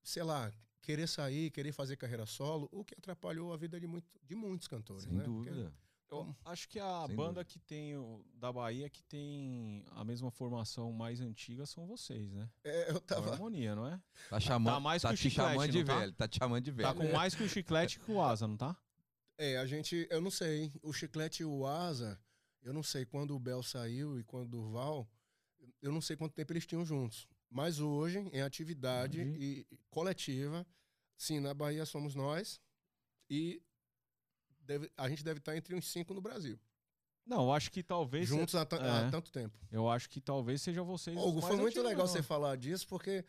sei 0.03 0.23
lá, 0.23 0.53
querer 0.83 1.09
sair, 1.09 1.51
querer 1.51 1.73
fazer 1.73 1.97
carreira 1.97 2.27
solo, 2.27 2.69
o 2.71 2.85
que 2.85 2.95
atrapalhou 2.95 3.53
a 3.53 3.57
vida 3.57 3.81
de, 3.81 3.87
muito, 3.87 4.07
de 4.23 4.35
muitos 4.35 4.69
cantores. 4.69 5.05
Sem 5.05 5.13
né? 5.15 5.25
Porque- 5.25 5.51
dúvida. 5.51 5.75
Eu 6.13 6.37
acho 6.45 6.69
que 6.69 6.79
a 6.79 7.07
Sem 7.07 7.17
banda 7.17 7.43
dúvida. 7.43 7.45
que 7.47 7.59
tem 7.59 7.97
o, 7.97 8.23
da 8.35 8.53
Bahia 8.53 8.89
que 8.91 9.03
tem 9.05 9.85
a 9.93 10.05
mesma 10.05 10.31
formação 10.31 10.93
mais 10.93 11.21
antiga 11.21 11.65
são 11.65 11.87
vocês, 11.87 12.31
né? 12.33 12.51
É, 12.65 12.91
eu 12.91 12.97
A 12.99 13.01
tava. 13.01 13.33
harmonia, 13.33 13.75
não 13.75 13.87
é? 13.87 13.99
Tá 14.29 14.39
chamando, 14.39 14.75
Tá 14.75 14.81
mais 14.81 15.03
tá 15.03 15.09
que 15.09 15.15
o 15.15 15.17
te 15.17 15.23
chiclete, 15.31 15.51
chamando 15.53 15.71
de 15.73 15.79
não 15.79 15.85
tá? 15.87 15.99
velho, 15.99 16.13
tá 16.13 16.29
te 16.29 16.39
chamando 16.39 16.65
de 16.65 16.71
velho. 16.71 16.89
Tá 16.89 16.95
com 16.95 17.13
mais 17.13 17.35
que 17.35 17.43
o 17.43 17.49
chiclete 17.49 17.99
que 17.99 18.11
o 18.13 18.21
asa, 18.23 18.47
não 18.47 18.57
tá? 18.57 18.77
É, 19.39 19.57
a 19.57 19.67
gente. 19.67 20.07
Eu 20.11 20.21
não 20.21 20.31
sei. 20.31 20.71
O 20.83 20.93
Chiclete 20.93 21.43
e 21.43 21.47
o 21.47 21.67
Asa, 21.67 22.21
eu 22.63 22.73
não 22.73 22.83
sei 22.83 23.05
quando 23.07 23.35
o 23.35 23.41
Bel 23.41 23.63
saiu 23.63 24.21
e 24.21 24.23
quando 24.23 24.45
o 24.45 24.49
Durval, 24.49 25.09
eu 25.81 25.91
não 25.91 26.01
sei 26.03 26.15
quanto 26.17 26.35
tempo 26.35 26.53
eles 26.53 26.67
tinham 26.67 26.85
juntos. 26.85 27.27
Mas 27.51 27.81
hoje, 27.81 28.19
em 28.33 28.43
atividade 28.43 29.21
Entendi. 29.23 29.67
e 29.71 29.79
coletiva, 29.91 30.65
sim, 31.17 31.41
na 31.41 31.53
Bahia 31.55 31.85
somos 31.87 32.15
nós. 32.15 32.61
E 33.29 33.61
deve- 34.65 34.91
a 34.97 35.09
gente 35.09 35.23
deve 35.25 35.39
estar 35.39 35.57
entre 35.57 35.75
uns 35.75 35.91
cinco 35.91 36.15
no 36.15 36.21
Brasil. 36.21 36.59
Não, 37.25 37.43
eu 37.45 37.53
acho 37.53 37.71
que 37.71 37.83
talvez. 37.83 38.29
juntos 38.29 38.55
há, 38.55 38.65
ta- 38.65 38.79
há 38.83 39.07
é. 39.07 39.11
tanto 39.11 39.31
tempo. 39.31 39.57
Eu 39.71 39.89
acho 39.89 40.09
que 40.11 40.21
talvez 40.21 40.61
seja 40.61 40.83
vocês. 40.83 41.17
Hugo, 41.17 41.41
foi 41.41 41.51
muito 41.57 41.67
antigos, 41.79 41.85
legal 41.85 42.07
não. 42.07 42.13
você 42.13 42.23
falar 42.23 42.57
disso, 42.57 42.87
porque. 42.89 43.25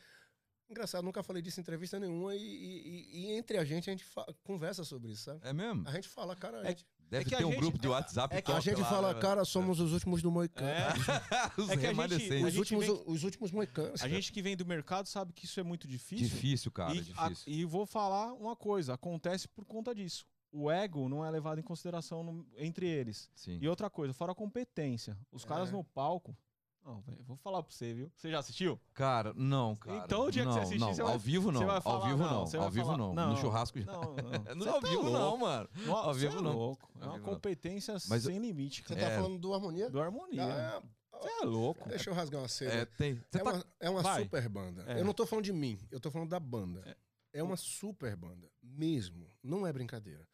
Engraçado, 0.70 1.04
nunca 1.04 1.22
falei 1.22 1.42
disso 1.42 1.60
em 1.60 1.62
entrevista 1.62 2.00
nenhuma. 2.00 2.34
E, 2.36 2.40
e- 2.42 3.26
e 3.28 3.32
entre 3.34 3.58
a 3.58 3.66
gente, 3.66 3.90
a 3.90 3.94
gente 3.94 4.04
fa- 4.06 4.26
conversa 4.44 4.84
sobre 4.84 5.12
isso, 5.12 5.24
sabe? 5.26 5.42
É 5.44 5.54
mesmo? 5.54 5.88
A 5.88 5.92
gente 5.92 6.08
fala, 6.08 6.36
cara. 6.36 6.62
A 6.62 6.64
É 6.64 6.70
gente, 6.70 6.86
Deve 7.10 7.26
que 7.26 7.36
a 7.36 7.38
ter 7.38 7.46
um 7.46 7.52
gente- 7.52 7.60
grupo 7.60 7.78
de 7.78 7.88
WhatsApp 7.88 8.34
é 8.36 8.42
que 8.42 8.46
top 8.48 8.58
a 8.58 8.62
gente 8.62 8.82
lá, 8.82 8.90
fala, 8.90 9.14
né? 9.14 9.20
cara, 9.22 9.46
somos 9.46 9.80
os 9.80 9.92
últimos 9.94 10.24
do 10.24 10.32
Moicano. 10.32 10.68
É, 10.68 10.88
Os 11.62 11.70
é 11.70 11.74
a 11.74 11.76
remanescentes. 11.78 12.44
a 12.44 12.48
Os 12.48 12.58
últimos, 12.58 12.86
vem- 12.88 13.04
os 13.06 13.24
últimos 13.24 13.52
moicanos. 13.52 14.02
a 14.02 14.08
gente 14.08 14.32
que 14.32 14.42
vem 14.42 14.56
do 14.58 14.66
mercado 14.66 15.06
sabe 15.08 15.32
que 15.34 15.46
isso 15.46 15.60
é 15.60 15.64
muito 15.64 15.88
difícil. 15.88 16.28
Difícil, 16.28 16.72
cara, 16.72 16.96
e, 16.96 17.00
a- 17.18 17.28
difícil. 17.30 17.54
e 17.54 17.66
vou 17.66 17.86
falar 17.86 18.34
uma 18.34 18.56
coisa: 18.56 18.96
acontece 18.96 19.48
por 19.48 19.66
conta 19.66 19.94
disso. 19.94 20.26
O 20.56 20.70
ego 20.70 21.10
não 21.10 21.26
é 21.26 21.32
levado 21.32 21.60
em 21.60 21.64
consideração 21.64 22.24
no- 22.24 22.46
entre 22.56 22.88
eles. 22.88 23.30
Sim. 23.36 23.58
E 23.60 23.68
outra 23.68 23.90
coisa, 23.90 24.14
fora 24.14 24.32
a 24.34 24.36
competência. 24.36 25.18
Os 25.32 25.44
caras 25.44 25.70
É. 25.70 25.72
no 25.72 25.84
palco, 25.84 26.38
Não, 26.86 27.00
velho, 27.00 27.24
vou 27.24 27.38
falar 27.38 27.64
pra 27.64 27.72
você, 27.72 27.94
viu? 27.94 28.12
Você 28.14 28.30
já 28.30 28.40
assistiu? 28.40 28.78
Cara, 28.94 29.34
não, 29.38 29.74
cara. 29.78 30.04
Então, 30.04 30.26
o 30.26 30.30
dia 30.32 30.42
que 30.42 30.48
não, 30.48 30.54
você 30.54 30.60
assistir, 30.60 30.80
não. 30.82 30.94
você 30.94 31.02
vai- 31.02 31.14
Ao 31.14 31.18
vivo 31.20 31.46
você 31.52 31.60
não. 31.60 31.66
vai 31.66 31.76
Ao 31.78 31.82
falar, 31.82 32.06
vivo 32.08 32.18
não, 32.24 32.30
não. 32.34 32.46
você 32.46 32.58
Ao 32.58 32.70
vivo 32.70 32.86
falar- 32.86 32.98
não. 32.98 33.14
não, 33.16 33.30
No 33.30 33.38
churrasco 33.38 33.80
já. 33.80 33.86
Não, 33.90 34.02
não. 34.16 34.56
Não, 34.56 34.64
Você 34.66 34.70
ao 34.70 34.82
tá 34.82 34.88
vivo 34.90 35.10
não, 35.10 35.38
mano. 35.38 35.70
Não, 35.86 35.96
Ao 35.96 36.14
você 36.14 36.20
vivo 36.28 36.40
é 36.40 36.42
não. 36.42 36.52
louco. 36.58 36.92
É 37.00 37.06
uma 37.06 37.18
não. 37.18 37.24
competência 37.24 37.94
Mas 38.10 38.24
sem 38.24 38.38
limite, 38.38 38.84
Você 38.86 38.96
cara. 38.96 39.00
tá 39.08 39.14
É. 39.14 39.16
falando 39.16 39.40
do 39.40 39.54
Harmonia? 39.54 39.90
Do 39.90 40.02
harmonia. 40.02 40.44
Ah, 40.44 40.84
Você 41.22 41.30
é 41.42 41.46
louco. 41.46 41.88
deixa 41.88 42.10
eu 42.10 42.14
rasgar 42.14 42.42
uma 42.42 42.50
seda. 42.50 42.74
É, 42.74 42.86
tem. 42.86 43.16
Você 43.16 43.38
É 43.38 43.44
tá- 43.44 43.52
uma, 43.54 43.66
é 43.80 43.90
uma 43.90 44.02
Vai. 44.02 44.24
super 44.24 44.50
banda. 44.50 44.84
É. 44.86 45.00
Eu 45.00 45.06
não 45.06 45.14
tô 45.14 45.26
falando 45.26 45.46
de 45.46 45.54
mim, 45.54 45.80
eu 45.90 46.02
tô 46.02 46.12
falando 46.12 46.30
da 46.32 46.40
banda. 46.40 46.98
É, 47.32 47.42
uma 47.42 47.56
super 47.56 48.14
banda, 48.18 48.52
mesmo. 48.62 49.26
Não 49.42 49.66
é 49.66 49.72
brincadeira. 49.72 50.28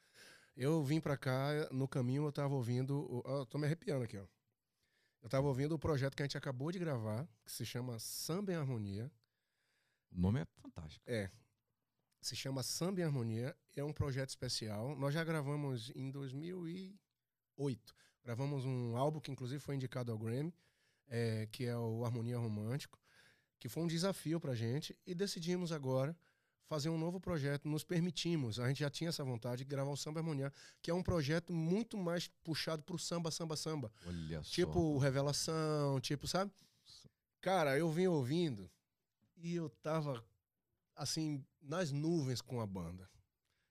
Eu 0.62 0.84
vim 0.84 1.00
pra 1.00 1.16
cá, 1.16 1.70
no 1.72 1.88
caminho 1.88 2.26
eu 2.26 2.34
tava 2.34 2.54
ouvindo. 2.54 3.24
ó, 3.24 3.46
tô 3.46 3.58
me 3.58 3.66
arrepiando 3.66 4.04
aqui, 4.04 4.18
ó. 4.18 4.26
Eu 5.22 5.30
tava 5.30 5.48
ouvindo 5.48 5.74
o 5.74 5.80
projeto 5.80 6.18
que 6.18 6.22
a 6.22 6.26
gente 6.26 6.38
acabou 6.38 6.70
de 6.70 6.78
gravar, 6.78 7.26
que 7.46 7.52
se 7.54 7.66
chama 7.66 7.98
Samba 7.98 8.52
em 8.52 8.56
Harmonia. 8.56 9.10
O 10.12 10.20
nome 10.20 10.42
é 10.42 10.46
fantástico. 10.62 11.02
É. 11.08 11.32
Se 12.20 12.36
chama 12.36 12.62
Samba 12.62 13.00
em 13.00 13.06
Harmonia. 13.06 13.56
É 13.74 13.82
um 13.86 13.94
projeto 13.94 14.28
especial. 14.28 14.98
Nós 14.98 15.14
já 15.14 15.24
gravamos 15.24 15.94
em 15.96 16.12
2008. 16.12 17.96
Gravamos 18.22 18.66
um 18.66 18.98
álbum 18.98 19.22
que, 19.22 19.32
inclusive, 19.32 19.62
foi 19.62 19.76
indicado 19.76 20.12
ao 20.12 20.18
Grammy, 20.18 20.54
é, 21.08 21.48
que 21.54 21.64
é 21.64 21.78
o 21.78 22.04
Harmonia 22.04 22.38
Romântico, 22.38 23.00
que 23.58 23.70
foi 23.70 23.82
um 23.84 23.88
desafio 23.88 24.42
pra 24.42 24.54
gente. 24.54 24.94
E 25.08 25.16
decidimos 25.16 25.72
agora 25.72 26.14
fazer 26.70 26.88
um 26.90 26.98
novo 26.98 27.20
projeto. 27.20 27.68
Nos 27.68 27.84
permitimos. 27.84 28.60
A 28.60 28.68
gente 28.68 28.80
já 28.80 28.90
tinha 28.90 29.10
essa 29.10 29.24
vontade 29.24 29.58
de 29.58 29.66
gravar 29.66 29.90
o 29.92 29.98
Samba 29.98 30.20
Harmonia, 30.20 30.54
que 30.82 30.92
é 30.92 30.94
um 30.94 31.02
projeto 31.02 31.52
muito 31.52 31.98
mais 31.98 32.28
puxado 32.44 32.84
pro 32.84 32.98
samba, 32.98 33.32
samba, 33.32 33.58
samba. 33.58 33.92
Olha 34.06 34.44
só. 34.44 34.52
Tipo 34.52 34.98
Revelação, 35.00 36.00
tipo, 36.00 36.28
sabe? 36.28 36.52
Cara, 37.42 37.78
eu 37.78 37.90
vim 37.92 38.06
ouvindo 38.06 38.70
e 39.38 39.56
eu 39.56 39.70
tava, 39.82 40.24
assim, 40.96 41.44
nas 41.62 41.92
nuvens 41.92 42.40
com 42.42 42.62
a 42.62 42.68
banda. 42.68 43.10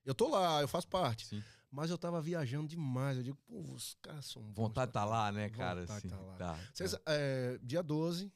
Eu 0.03 0.13
tô 0.13 0.27
lá, 0.27 0.61
eu 0.61 0.67
faço 0.67 0.87
parte. 0.87 1.27
Sim. 1.27 1.43
Mas 1.71 1.91
eu 1.91 1.97
tava 1.97 2.19
viajando 2.19 2.67
demais. 2.67 3.17
Eu 3.17 3.23
digo, 3.23 3.37
pô, 3.47 3.61
os 3.73 3.95
caras 4.01 4.25
são 4.25 4.41
bons. 4.41 4.55
Vontade 4.55 4.91
tá 4.91 5.05
lá, 5.05 5.31
né, 5.31 5.49
cara? 5.49 5.81
Vontade 5.81 5.99
Assim, 5.99 6.09
tá 6.09 6.17
lá. 6.19 6.35
Tá, 6.35 6.59
Vocês, 6.73 6.91
tá. 6.91 6.99
é, 7.05 7.59
dia 7.61 7.83
12 7.83 8.31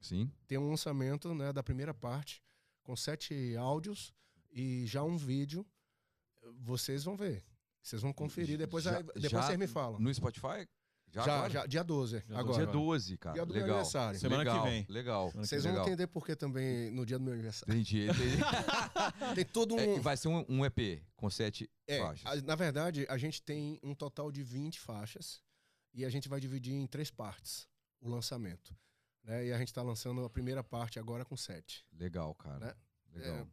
Sim. 0.00 0.30
tem 0.48 0.58
um 0.58 0.70
lançamento 0.70 1.34
né, 1.34 1.52
da 1.52 1.62
primeira 1.62 1.92
parte, 1.92 2.42
com 2.82 2.94
sete 2.96 3.56
áudios 3.56 4.12
e 4.50 4.86
já 4.86 5.02
um 5.02 5.16
vídeo. 5.16 5.66
Vocês 6.60 7.04
vão 7.04 7.16
ver. 7.16 7.44
Vocês 7.82 8.02
vão 8.02 8.12
conferir. 8.12 8.58
Depois, 8.58 8.84
Já- 8.84 8.96
aí- 8.98 9.02
depois 9.02 9.28
já 9.30 9.42
vocês 9.42 9.58
me 9.58 9.66
falam. 9.66 9.98
No 9.98 10.12
Spotify? 10.14 10.68
Já, 11.08 11.24
Já, 11.24 11.34
agora? 11.36 11.52
já, 11.52 11.66
dia 11.66 11.84
12. 11.84 12.20
Dia 12.22 12.38
agora. 12.38 12.56
Dia 12.64 12.72
12, 12.72 13.18
cara. 13.18 13.34
Dia 13.34 13.44
do 13.44 13.52
meu 13.52 13.60
legal. 13.62 13.76
aniversário. 13.76 14.18
Semana 14.18 14.42
que 14.44 14.48
legal, 14.50 14.64
vem. 14.64 14.86
Legal. 14.88 15.30
Que 15.30 15.36
Vocês 15.38 15.62
vão 15.62 15.72
legal. 15.72 15.86
entender 15.86 16.06
porque 16.06 16.34
também 16.34 16.90
no 16.90 17.04
dia 17.04 17.18
do 17.18 17.24
meu 17.24 17.34
aniversário. 17.34 17.74
Entendi, 17.74 18.04
entendi. 18.08 18.38
Tem 19.34 19.44
todo 19.44 19.74
um. 19.74 19.78
É, 19.78 20.00
vai 20.00 20.16
ser 20.16 20.28
um, 20.28 20.42
um 20.48 20.64
EP 20.64 21.02
com 21.14 21.28
sete 21.28 21.68
É, 21.86 21.98
faixas. 21.98 22.24
a- 22.26 22.40
na 22.46 22.54
verdade, 22.54 23.04
a 23.10 23.18
gente 23.18 23.42
tem 23.42 23.78
um 23.82 23.94
total 23.94 24.32
de 24.32 24.42
20 24.42 24.80
faixas 24.80 25.42
e 25.92 26.02
a 26.04 26.08
gente 26.08 26.30
vai 26.30 26.40
dividir 26.40 26.72
em 26.72 26.86
três 26.86 27.10
partes 27.10 27.68
o 28.00 28.08
lançamento. 28.08 28.74
Né? 29.24 29.46
E 29.46 29.52
a 29.52 29.58
gente 29.58 29.68
está 29.68 29.82
lançando 29.82 30.24
a 30.24 30.30
primeira 30.30 30.62
parte 30.64 30.98
agora 30.98 31.24
com 31.24 31.36
7. 31.36 31.86
Legal, 31.92 32.34
cara. 32.34 32.66
Né? 32.66 32.74
Legal. 33.20 33.48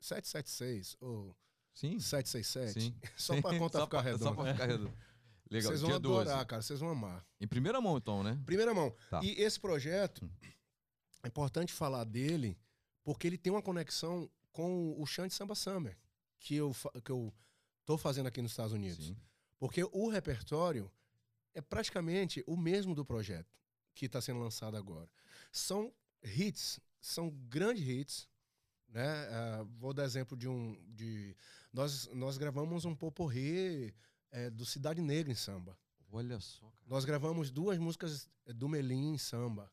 776 0.00 0.96
ou 1.00 1.36
Sim. 1.74 1.98
767. 1.98 2.80
Sim. 2.80 2.94
Só 3.16 3.40
para 3.40 3.58
conta 3.58 3.78
Só 3.78 3.84
ficar 3.84 4.00
redonda. 4.00 4.24
Só 4.24 4.34
pra 4.34 4.52
ficar 4.52 4.66
redondo. 4.66 4.94
Legal. 5.50 5.70
Vocês 5.70 5.82
vão 5.82 5.94
adorar, 5.94 6.34
12. 6.36 6.46
cara. 6.46 6.62
Vocês 6.62 6.80
vão 6.80 6.88
amar. 6.90 7.26
Em 7.40 7.46
primeira 7.46 7.80
mão, 7.80 7.96
então, 7.96 8.22
né? 8.22 8.40
Primeira 8.44 8.72
mão. 8.72 8.94
Tá. 9.10 9.20
E 9.22 9.40
esse 9.40 9.60
projeto, 9.60 10.30
é 11.22 11.28
importante 11.28 11.72
falar 11.72 12.04
dele 12.04 12.58
porque 13.04 13.26
ele 13.26 13.36
tem 13.36 13.52
uma 13.52 13.62
conexão 13.62 14.30
com 14.50 14.94
o 15.00 15.06
Chant 15.06 15.30
Samba 15.30 15.54
Summer, 15.54 15.98
que 16.38 16.56
eu, 16.56 16.74
que 17.04 17.10
eu 17.10 17.32
tô 17.84 17.98
fazendo 17.98 18.26
aqui 18.26 18.40
nos 18.40 18.52
Estados 18.52 18.72
Unidos. 18.72 19.06
Sim. 19.06 19.16
Porque 19.58 19.84
o 19.92 20.08
repertório 20.08 20.90
é 21.54 21.60
praticamente 21.60 22.42
o 22.46 22.56
mesmo 22.56 22.94
do 22.94 23.04
projeto 23.04 23.61
que 23.94 24.06
está 24.06 24.20
sendo 24.20 24.40
lançado 24.40 24.76
agora. 24.76 25.08
São 25.50 25.92
hits, 26.22 26.80
são 27.00 27.30
grandes 27.48 27.86
hits. 27.86 28.28
Né? 28.88 29.08
Ah, 29.30 29.64
vou 29.78 29.92
dar 29.94 30.04
exemplo 30.04 30.36
de 30.36 30.46
um. 30.48 30.78
De, 30.88 31.34
nós, 31.72 32.08
nós 32.12 32.36
gravamos 32.36 32.84
um 32.84 32.94
poporrê 32.94 33.94
eh, 34.30 34.50
do 34.50 34.66
Cidade 34.66 35.00
Negra 35.00 35.32
em 35.32 35.34
samba. 35.34 35.78
Olha 36.10 36.38
só, 36.40 36.66
cara. 36.66 36.86
Nós 36.86 37.04
gravamos 37.06 37.50
duas 37.50 37.78
músicas 37.78 38.28
eh, 38.44 38.52
do 38.52 38.68
Melim 38.68 39.14
em 39.14 39.18
samba. 39.18 39.72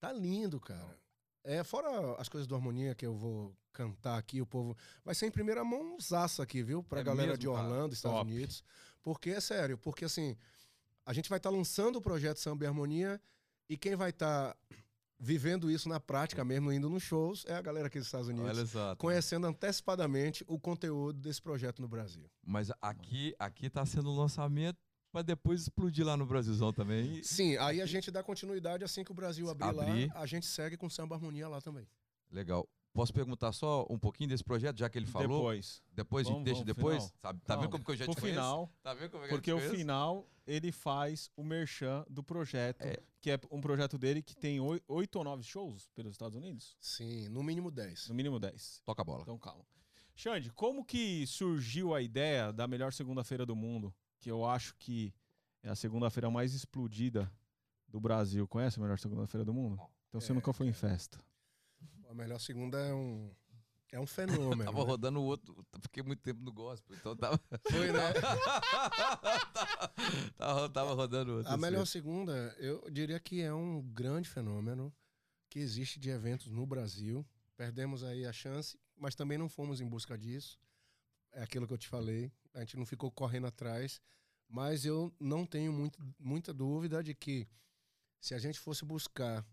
Tá 0.00 0.12
lindo, 0.12 0.58
cara. 0.58 0.98
É, 1.44 1.62
fora 1.62 2.14
as 2.20 2.28
coisas 2.28 2.46
do 2.46 2.54
Harmonia 2.54 2.94
que 2.94 3.04
eu 3.04 3.14
vou 3.14 3.54
cantar 3.72 4.16
aqui, 4.18 4.40
o 4.40 4.46
povo. 4.46 4.76
Vai 5.04 5.14
ser 5.14 5.26
em 5.26 5.30
primeira 5.30 5.62
mão 5.62 5.98
zaça 6.00 6.42
aqui, 6.42 6.62
viu? 6.62 6.82
Pra 6.82 7.00
É 7.00 7.04
galera 7.04 7.28
mesmo, 7.32 7.38
de 7.38 7.46
cara? 7.46 7.58
Orlando, 7.58 7.94
Estados 7.94 8.18
Top. 8.18 8.30
Unidos. 8.32 8.64
Porque 9.02 9.30
é 9.30 9.40
sério, 9.40 9.78
porque 9.78 10.04
assim, 10.04 10.36
a 11.04 11.12
gente 11.12 11.28
vai 11.28 11.38
estar 11.38 11.50
lançando 11.50 11.96
o 11.96 12.02
projeto 12.02 12.38
Samba 12.38 12.64
e 12.64 12.66
Harmonia 12.66 13.20
e 13.68 13.76
quem 13.76 13.94
vai 13.94 14.10
estar 14.10 14.56
vivendo 15.20 15.70
isso 15.70 15.88
na 15.88 15.98
prática 15.98 16.44
mesmo, 16.44 16.72
indo 16.72 16.88
nos 16.88 17.02
shows, 17.02 17.44
é 17.46 17.54
a 17.54 17.60
galera 17.60 17.88
aqui 17.88 17.98
dos 17.98 18.06
Estados 18.06 18.28
Unidos. 18.28 18.48
Olha 18.48 18.66
só. 18.66 18.96
Conhecendo 18.96 19.46
antecipadamente 19.46 20.44
o 20.46 20.58
conteúdo 20.58 21.18
desse 21.20 21.42
projeto 21.42 21.82
no 21.82 21.88
Brasil. 21.88 22.30
Mas 22.44 22.70
aqui, 22.80 23.34
aqui 23.38 23.68
tá 23.68 23.84
sendo 23.84 24.10
um 24.10 24.16
lançamento 24.16 24.78
pra 25.10 25.22
depois 25.22 25.62
explodir 25.62 26.06
lá 26.06 26.16
no 26.16 26.24
Brasilzão 26.26 26.72
também. 26.72 27.22
Sim, 27.22 27.56
aí 27.56 27.80
a 27.80 27.86
gente 27.86 28.10
dá 28.10 28.22
continuidade 28.22 28.84
assim 28.84 29.02
que 29.02 29.10
o 29.10 29.14
Brasil 29.14 29.48
abrir, 29.50 29.68
Abrir. 29.68 30.08
lá, 30.08 30.20
a 30.20 30.26
gente 30.26 30.46
segue 30.46 30.76
com 30.76 30.88
Samba 30.88 31.16
Harmonia 31.16 31.48
lá 31.48 31.60
também. 31.60 31.86
Legal. 32.30 32.68
Posso 32.98 33.12
perguntar 33.14 33.52
só 33.52 33.86
um 33.88 33.96
pouquinho 33.96 34.28
desse 34.28 34.42
projeto, 34.42 34.76
já 34.76 34.90
que 34.90 34.98
ele 34.98 35.06
falou? 35.06 35.28
Depois. 35.38 35.80
Depois, 35.92 36.26
de- 36.26 36.32
Vamos, 36.32 36.44
deixa 36.44 36.60
vamos, 36.64 36.74
depois? 36.74 36.96
final. 37.04 37.12
Sabe, 37.22 37.40
tá 37.46 37.54
Não, 37.54 37.62
vendo 37.62 37.70
como 37.70 37.84
que 37.84 37.90
eu 37.92 37.96
já 37.96 38.04
te 38.06 38.16
conheço? 38.20 38.26
final, 38.26 38.72
Tá 38.82 38.92
vendo 38.94 39.10
como 39.12 39.22
é 39.24 39.28
que 39.28 39.32
eu 39.34 39.38
porque 39.38 39.50
te 39.54 39.56
o 39.66 39.70
final 39.70 40.28
ele 40.44 40.72
faz 40.72 41.30
o 41.36 41.44
merchan 41.44 42.04
do 42.10 42.24
projeto, 42.24 42.82
É. 42.82 42.96
que 43.20 43.30
é 43.30 43.38
um 43.52 43.60
projeto 43.60 43.96
dele 43.96 44.20
que 44.20 44.34
tem 44.34 44.58
oi- 44.58 44.82
oito 44.88 45.14
ou 45.16 45.22
nove 45.22 45.44
shows 45.44 45.88
pelos 45.94 46.10
Estados 46.14 46.34
Unidos, 46.36 46.76
Sim, 46.80 47.28
no 47.28 47.40
mínimo 47.42 47.70
10. 47.70 48.08
no 48.08 48.14
mínimo 48.16 48.40
dez. 48.40 48.82
Toca 48.84 49.02
a 49.02 49.04
bola. 49.04 49.22
Então 49.22 49.38
calma. 49.38 49.64
Xande, 50.16 50.50
como 50.50 50.84
que 50.84 51.24
surgiu 51.28 51.94
a 51.94 52.02
ideia 52.02 52.52
da 52.52 52.66
melhor 52.66 52.92
segunda-feira 52.92 53.46
do 53.46 53.54
mundo? 53.54 53.94
Que 54.18 54.28
eu 54.28 54.44
acho 54.44 54.74
que 54.76 55.14
é 55.62 55.68
a 55.68 55.76
segunda-feira 55.76 56.28
mais 56.28 56.52
explodida 56.52 57.32
do 57.86 58.00
Brasil. 58.00 58.48
Conhece 58.48 58.76
a 58.80 58.82
melhor 58.82 58.98
segunda-feira 58.98 59.44
do 59.44 59.54
mundo? 59.54 59.80
Então 60.08 60.20
você 60.20 60.32
É, 60.32 60.34
nunca 60.34 60.52
foi 60.52 60.66
em 60.66 60.72
festa. 60.72 61.16
A 62.08 62.14
melhor 62.14 62.40
segunda 62.40 62.78
é 62.78 62.94
um, 62.94 63.30
é 63.92 64.00
um 64.00 64.06
fenômeno. 64.06 64.64
Tava 64.64 64.78
né? 64.78 64.84
rodando 64.84 65.20
o 65.20 65.24
outro, 65.24 65.54
fiquei 65.82 66.02
muito 66.02 66.22
tempo 66.22 66.42
no 66.42 66.50
gospel, 66.50 66.96
então 66.96 67.14
tava, 67.14 67.38
Foi, 67.70 67.92
né? 67.92 68.14
tava, 70.38 70.68
tava 70.70 70.94
rodando 70.94 71.32
o 71.32 71.36
outro. 71.36 71.50
A 71.50 71.54
assim. 71.54 71.62
melhor 71.62 71.86
segunda, 71.86 72.56
eu 72.58 72.90
diria 72.90 73.20
que 73.20 73.42
é 73.42 73.52
um 73.52 73.82
grande 73.82 74.26
fenômeno 74.26 74.90
que 75.50 75.58
existe 75.58 76.00
de 76.00 76.08
eventos 76.08 76.48
no 76.48 76.66
Brasil. 76.66 77.26
Perdemos 77.58 78.02
aí 78.02 78.24
a 78.24 78.32
chance, 78.32 78.80
mas 78.96 79.14
também 79.14 79.36
não 79.36 79.48
fomos 79.48 79.80
em 79.80 79.86
busca 79.86 80.16
disso. 80.16 80.58
É 81.32 81.42
aquilo 81.42 81.66
que 81.66 81.74
eu 81.74 81.78
te 81.78 81.88
falei. 81.88 82.32
A 82.54 82.60
gente 82.60 82.78
não 82.78 82.86
ficou 82.86 83.10
correndo 83.10 83.46
atrás. 83.46 84.00
Mas 84.48 84.86
eu 84.86 85.14
não 85.20 85.44
tenho 85.44 85.70
muito, 85.70 85.98
muita 86.18 86.54
dúvida 86.54 87.02
de 87.02 87.14
que 87.14 87.46
se 88.18 88.34
a 88.34 88.38
gente 88.38 88.58
fosse 88.58 88.82
buscar 88.82 89.46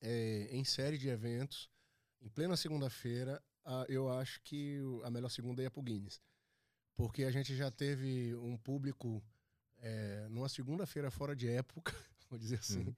é, 0.00 0.48
em 0.50 0.64
série 0.64 0.96
de 0.98 1.08
eventos, 1.08 1.70
em 2.20 2.28
plena 2.28 2.56
segunda-feira, 2.56 3.42
a- 3.64 3.86
eu 3.88 4.10
acho 4.10 4.40
que 4.42 4.78
a 5.04 5.10
melhor 5.10 5.28
segunda 5.28 5.62
ia 5.62 5.70
pro 5.70 5.82
Guinness. 5.82 6.20
Porque 6.96 7.24
a 7.24 7.30
gente 7.30 7.54
já 7.56 7.70
teve 7.70 8.34
um 8.36 8.56
público 8.56 9.22
é, 9.82 10.28
numa 10.28 10.48
segunda-feira 10.48 11.10
fora 11.10 11.34
de 11.34 11.48
época, 11.48 11.92
vou 12.28 12.38
dizer 12.38 12.58
assim, 12.58 12.80
Uhum. 12.84 12.94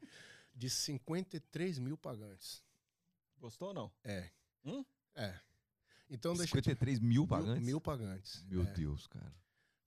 de 0.55 0.69
53 0.69 1.79
mil 1.79 1.97
pagantes. 1.97 2.63
Gostou 3.39 3.69
ou 3.69 3.75
não? 3.75 3.93
É. 4.03 4.31
Hum? 4.65 4.85
É. 5.15 5.39
Então 6.11 6.35
deixa 6.35 6.57
eu 6.57 6.61
te- 6.63 6.71
53 6.71 6.99
mil 6.99 7.09
mil- 7.09 7.27
pagantes? 7.29 7.65
Mil, 7.65 7.81
pagantes. 7.81 8.45
Meu 8.47 8.63
É. 8.63 8.73
Deus, 8.73 9.07
cara. 9.07 9.33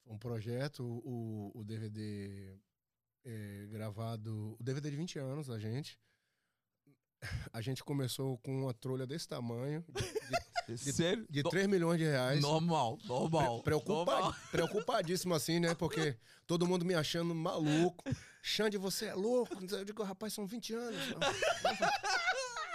Foi 0.04 0.14
um 0.14 0.18
projeto, 0.18 0.84
o, 0.84 1.52
o 1.54 1.64
DVD 1.66 2.58
é, 3.26 3.68
gravado, 3.70 4.56
o 4.60 4.64
DVD 4.64 4.90
de 4.90 4.96
20 4.98 5.20
anos 5.20 5.48
da 5.48 5.60
gente. 5.60 6.00
A 7.52 7.62
gente 7.62 7.84
começou 7.84 8.38
com 8.40 8.64
uma 8.64 8.74
trolha 8.74 9.08
desse 9.08 9.28
tamanho, 9.28 9.84
Sério? 10.78 11.26
de 11.30 11.42
No- 11.44 11.50
3 11.50 11.68
milhões 11.68 11.98
de 11.98 12.06
reais. 12.06 12.42
Normal, 12.42 13.00
normal. 13.06 13.64
Preocupad, 13.64 14.06
normal. 14.20 14.36
preocupadíssimo 14.52 15.34
assim, 15.34 15.60
né? 15.60 15.74
Porque 15.74 16.18
todo 16.46 16.68
mundo 16.68 16.86
me 16.86 16.94
achando 16.94 17.34
maluco. 17.34 18.04
Xande, 18.44 18.78
você 18.78 19.06
é 19.08 19.16
louco? 19.16 19.58
Eu 19.72 19.86
digo, 19.86 20.04
rapaz, 20.04 20.34
são 20.34 20.46
20 20.46 20.74
anos. 20.76 21.00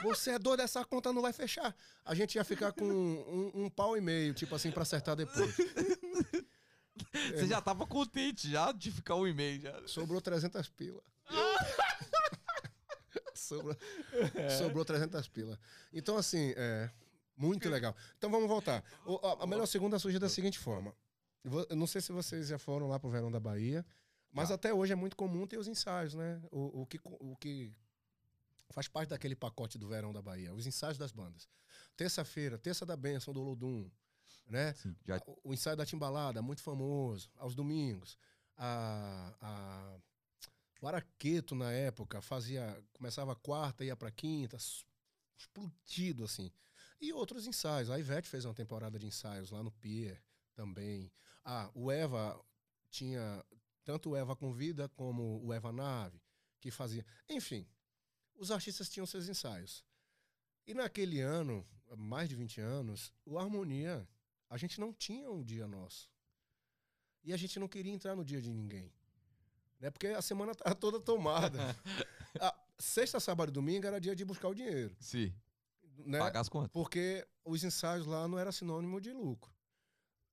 Você 0.03 0.31
é 0.31 0.39
doido, 0.39 0.61
essa 0.63 0.85
conta 0.85 1.13
não 1.13 1.23
vai 1.23 1.33
fechar. 1.33 1.77
A 2.05 2.15
gente 2.15 2.35
ia 2.37 2.45
ficar 2.45 2.73
com 2.73 2.85
um, 2.87 3.51
um 3.65 3.71
pau 3.71 3.97
e 3.97 4.01
meio, 4.01 4.33
tipo 4.35 4.55
assim, 4.55 4.71
pra 4.71 4.83
acertar 4.83 5.15
depois. 5.15 5.55
Você 7.35 7.47
já 7.47 7.61
tava 7.61 7.87
contente 7.87 8.51
já 8.51 8.73
de 8.73 8.91
ficar 8.91 9.15
um 9.15 9.27
e-mail 9.27 9.61
já. 9.61 9.87
Sobrou 9.87 10.21
300 10.21 10.69
pila. 10.71 11.03
sobrou, 13.41 13.77
sobrou 14.59 14.85
300 14.85 15.29
pila. 15.29 15.59
Então, 15.93 16.17
assim, 16.17 16.53
é 16.57 16.91
muito 17.37 17.69
legal. 17.69 17.95
Então, 18.19 18.31
vamos 18.31 18.49
voltar. 18.49 18.85
O- 19.05 19.17
a, 19.27 19.45
a 19.45 19.47
melhor 19.47 19.67
segunda 19.67 19.99
surgiu 19.99 20.21
da 20.21 20.29
seguinte 20.29 20.59
forma. 20.59 20.95
Eu 21.71 21.77
não 21.77 21.87
sei 21.87 22.01
se 22.03 22.13
vocês 22.13 22.49
já 22.49 22.59
foram 22.59 22.87
lá 22.89 22.99
pro 23.01 23.09
Verão 23.11 23.31
da 23.31 23.41
Bahia, 23.41 23.85
mas 24.31 24.51
até 24.51 24.75
hoje 24.75 24.93
é 24.93 24.97
muito 24.97 25.17
comum 25.17 25.47
ter 25.47 25.57
os 25.59 25.67
ensaios, 25.67 26.15
né? 26.15 26.41
O, 26.51 26.83
o, 26.83 26.87
que, 26.87 27.01
o 27.03 27.35
que 27.37 27.73
faz 28.69 28.87
parte 28.89 29.09
daquele 29.09 29.35
pacote 29.35 29.79
do 29.79 29.89
Verão 29.89 30.13
da 30.13 30.21
Bahia, 30.21 30.53
os 30.55 30.67
ensaios 30.67 30.99
das 30.99 31.13
bandas. 31.13 31.49
Terça-feira, 31.97 32.59
terça 32.59 32.85
da 32.85 32.95
benção 32.97 33.33
do 33.33 33.41
Olodum, 33.41 33.91
né? 34.47 34.75
Sim, 34.75 34.95
já 35.07 35.19
O, 35.27 35.39
o 35.51 35.55
ensaio 35.55 35.77
da 35.77 35.87
Timbalada, 35.87 36.43
muito 36.43 36.63
famoso, 36.63 37.31
aos 37.39 37.55
domingos. 37.55 38.19
A, 38.57 39.35
a, 39.41 39.97
o 40.81 40.89
Araqueto, 40.89 41.55
na 41.55 41.71
época, 41.71 42.21
fazia. 42.23 42.83
Começava 42.93 43.37
quarta, 43.37 43.85
ia 43.85 43.97
pra 43.97 44.11
quinta, 44.11 44.57
explodido, 45.37 46.25
assim. 46.25 46.51
E 47.01 47.13
outros 47.13 47.47
ensaios. 47.47 47.91
A 47.91 47.99
Ivete 47.99 48.29
fez 48.29 48.45
uma 48.45 48.55
temporada 48.55 48.99
de 48.99 49.07
ensaios 49.07 49.51
lá 49.51 49.63
no 49.63 49.71
Pier 49.71 50.23
também. 50.55 51.13
Ah, 51.45 51.71
o 51.75 51.91
Eva 51.91 52.39
tinha 52.91 53.45
tanto 53.85 54.11
o 54.11 54.17
Eva 54.17 54.37
Convida 54.37 54.89
como 54.91 55.43
o 55.45 55.53
Eva 55.53 55.73
Nave, 55.73 56.21
que 56.61 56.71
fazia. 56.71 57.05
Enfim, 57.29 57.67
os 58.35 58.51
artistas 58.51 58.89
tinham 58.89 59.07
seus 59.07 59.29
ensaios. 59.29 59.85
E 60.67 60.75
naquele 60.75 61.21
ano, 61.21 61.67
mais 61.97 62.29
de 62.29 62.37
20 62.37 62.61
anos, 62.61 63.13
o 63.25 63.39
Harmonia, 63.39 64.09
a 64.49 64.57
gente 64.57 64.79
não 64.79 64.93
tinha 64.93 65.31
um 65.31 65.43
dia 65.43 65.67
nosso. 65.67 66.11
E 67.23 67.33
a 67.33 67.37
gente 67.37 67.59
não 67.59 67.69
queria 67.69 67.93
entrar 67.93 68.15
no 68.15 68.25
dia 68.25 68.41
de 68.41 68.51
ninguém. 68.51 68.93
Né? 69.81 69.91
Porque 69.91 70.09
a 70.09 70.23
semana 70.23 70.53
estava 70.53 70.75
toda 70.75 71.01
tomada. 71.01 71.59
A 72.41 72.55
sexta, 72.79 73.19
sábado 73.19 73.49
e 73.51 73.53
domingo 73.53 73.87
era 73.87 74.01
dia 74.01 74.15
de 74.15 74.25
buscar 74.25 74.49
o 74.49 74.55
dinheiro. 74.55 74.95
sim, 75.01 75.35
Né? 75.99 76.19
pagar 76.19 76.41
as 76.41 76.49
contas. 76.49 76.71
Porque 76.71 77.27
os 77.45 77.65
ensaios 77.65 78.07
lá 78.07 78.29
não 78.29 78.39
era 78.39 78.53
sinônimo 78.53 79.01
de 79.01 79.13
lucro. 79.13 79.53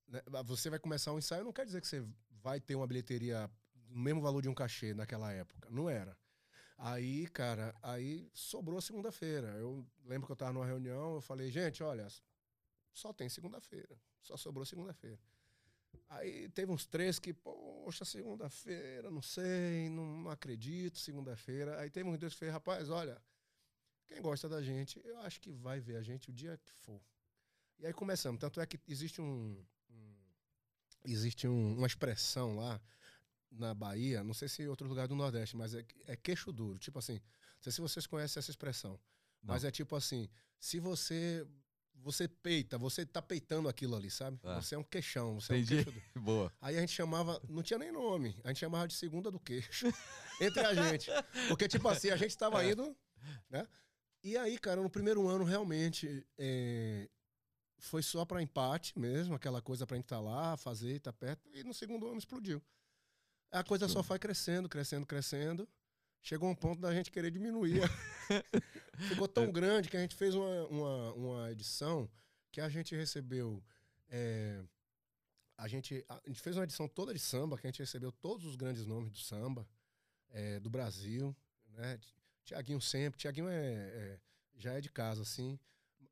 Né? 0.08 0.22
Você 0.46 0.70
vai 0.70 0.78
começar 0.78 1.12
um 1.12 1.18
ensaio, 1.18 1.44
não 1.44 1.52
quer 1.52 1.66
dizer 1.66 1.82
que 1.82 1.88
você 1.88 2.06
vai 2.30 2.60
ter 2.60 2.76
uma 2.76 2.86
bilheteria 2.86 3.50
no 3.90 4.00
mesmo 4.00 4.22
valor 4.22 4.42
de 4.44 4.50
um 4.50 4.54
cachê 4.54 4.94
naquela 4.94 5.32
época. 5.34 5.68
Não 5.72 5.90
era. 5.90 6.16
Aí, 6.78 7.26
cara, 7.30 7.74
aí 7.82 8.30
sobrou 8.34 8.80
segunda-feira. 8.80 9.48
Eu 9.58 9.84
lembro 10.06 10.28
que 10.28 10.32
eu 10.32 10.36
tava 10.36 10.54
numa 10.54 10.66
reunião, 10.66 11.16
eu 11.16 11.22
falei, 11.22 11.50
gente, 11.52 11.82
olha, 11.82 12.08
só 12.94 13.12
tem 13.12 13.28
segunda-feira. 13.28 14.00
Só 14.22 14.38
sobrou 14.38 14.64
segunda-feira. 14.66 15.20
Aí 16.10 16.48
teve 16.50 16.72
uns 16.72 16.86
três 16.86 17.18
que, 17.18 17.34
poxa, 17.88 18.04
segunda-feira, 18.04 19.10
não 19.10 19.22
sei, 19.22 19.88
não, 19.90 20.18
não 20.24 20.30
acredito, 20.30 21.00
segunda-feira. 21.00 21.80
Aí 21.80 21.90
teve 21.90 22.10
uns 22.10 22.18
dois 22.20 22.34
que 22.34 22.40
fez, 22.40 22.52
rapaz, 22.52 22.90
olha, 22.90 23.18
quem 24.06 24.22
gosta 24.22 24.50
da 24.50 24.62
gente, 24.62 25.00
eu 25.06 25.18
acho 25.22 25.40
que 25.40 25.54
vai 25.54 25.80
ver 25.80 25.96
a 25.96 26.02
gente 26.02 26.30
o 26.30 26.34
dia 26.34 26.58
que 26.58 26.74
for. 26.74 27.02
E 27.80 27.86
aí 27.86 27.94
começamos. 27.94 28.42
Tanto 28.42 28.60
é 28.60 28.66
que 28.66 28.78
existe 28.90 29.22
um. 29.22 29.66
um- 29.90 30.16
existe 31.06 31.48
um- 31.48 31.78
uma 31.78 31.88
expressão 31.88 32.58
lá 32.58 32.82
na 33.50 33.74
Bahia, 33.74 34.22
não 34.22 34.34
sei 34.34 34.50
se 34.50 34.64
em 34.64 34.68
outro 34.68 34.86
lugar 34.86 35.08
do 35.08 35.16
Nordeste, 35.16 35.56
mas 35.56 35.74
é, 35.74 35.86
é 36.08 36.16
queixo 36.18 36.52
duro. 36.52 36.78
Tipo 36.78 37.00
assim, 37.00 37.14
não 37.14 37.62
sei 37.62 37.72
se 37.72 37.80
vocês 37.80 38.06
conhecem 38.06 38.38
essa 38.42 38.52
expressão. 38.52 39.00
Mas 39.42 39.64
é 39.64 39.72
tipo 39.72 39.96
assim, 39.96 40.28
se 40.60 40.78
você. 40.78 41.48
Você 42.08 42.26
peita, 42.26 42.78
você 42.78 43.06
tá 43.06 43.22
peitando 43.22 43.68
aquilo 43.68 43.94
ali, 43.94 44.10
sabe? 44.10 44.40
Ah. 44.42 44.62
Você 44.62 44.76
é 44.76 44.78
um 44.78 44.84
queixão, 44.84 45.42
você 45.42 45.52
é 45.52 45.56
um 45.58 45.60
Entendi. 45.60 45.84
queixo. 45.84 46.02
Boa. 46.16 46.54
Aí 46.62 46.78
a 46.78 46.80
gente 46.80 46.94
chamava, 46.94 47.42
não 47.50 47.62
tinha 47.62 47.78
nem 47.78 47.92
nome, 47.92 48.34
a 48.46 48.48
gente 48.48 48.60
chamava 48.60 48.88
de 48.88 48.94
segunda 48.94 49.30
do 49.30 49.38
queixo. 49.38 49.88
entre 50.40 50.62
a 50.66 50.74
gente. 50.74 51.12
Porque, 51.50 51.68
tipo 51.68 51.86
assim, 51.90 52.10
a 52.10 52.16
gente 52.16 52.38
tava 52.38 52.64
indo, 52.64 52.96
né? 53.50 53.68
E 54.24 54.38
aí, 54.38 54.58
cara, 54.58 54.82
no 54.82 54.90
primeiro 54.90 55.28
ano, 55.28 55.44
realmente, 55.44 56.26
é, 56.38 57.10
foi 57.78 58.02
só 58.02 58.24
pra 58.24 58.42
empate 58.42 58.98
mesmo, 58.98 59.36
aquela 59.36 59.62
coisa 59.62 59.86
pra 59.86 59.98
gente 59.98 60.06
estar 60.06 60.22
lá, 60.22 60.56
fazer, 60.56 60.96
estar 60.96 61.12
perto. 61.12 61.50
E 61.54 61.62
no 61.62 61.74
segundo 61.74 62.08
ano 62.08 62.18
explodiu. 62.18 62.64
A 63.52 63.66
coisa 63.66 63.90
só 63.90 64.02
foi 64.02 64.18
crescendo, 64.18 64.70
crescendo, 64.70 65.06
crescendo. 65.06 65.68
Chegou 66.22 66.50
um 66.50 66.56
ponto 66.56 66.82
da 66.82 66.94
gente 66.94 67.12
querer 67.12 67.32
diminuir. 67.32 67.82
Ficou 69.10 69.28
tão 69.28 69.52
grande 69.52 69.90
que 69.90 69.96
a 69.98 70.02
gente 70.02 70.16
fez 70.16 70.36
uma, 70.36 70.68
uma, 70.68 71.14
uma 71.14 71.52
edição 71.52 72.10
que 72.52 72.60
a 72.60 72.68
gente 72.70 72.96
recebeu. 72.96 73.64
é, 74.10 74.62
a, 75.58 75.68
gente, 75.68 76.06
a 76.08 76.22
gente 76.28 76.42
fez 76.42 76.56
uma 76.58 76.64
edição 76.64 76.88
toda 76.88 77.14
de 77.14 77.20
samba, 77.20 77.58
que 77.58 77.66
a 77.66 77.70
gente 77.70 77.80
recebeu 77.80 78.12
todos 78.12 78.46
os 78.46 78.56
grandes 78.56 78.86
nomes 78.86 79.12
do 79.12 79.18
samba 79.18 79.68
é, 80.30 80.60
do 80.60 80.70
Brasil. 80.70 81.36
Né? 81.70 82.00
Tiaguinho 82.44 82.82
sempre. 82.82 83.20
Tiaguinho 83.20 83.48
é, 83.50 83.74
é- 83.74 84.20
já 84.56 84.74
é 84.74 84.82
de 84.82 84.90
casa, 84.90 85.22
assim. 85.22 85.60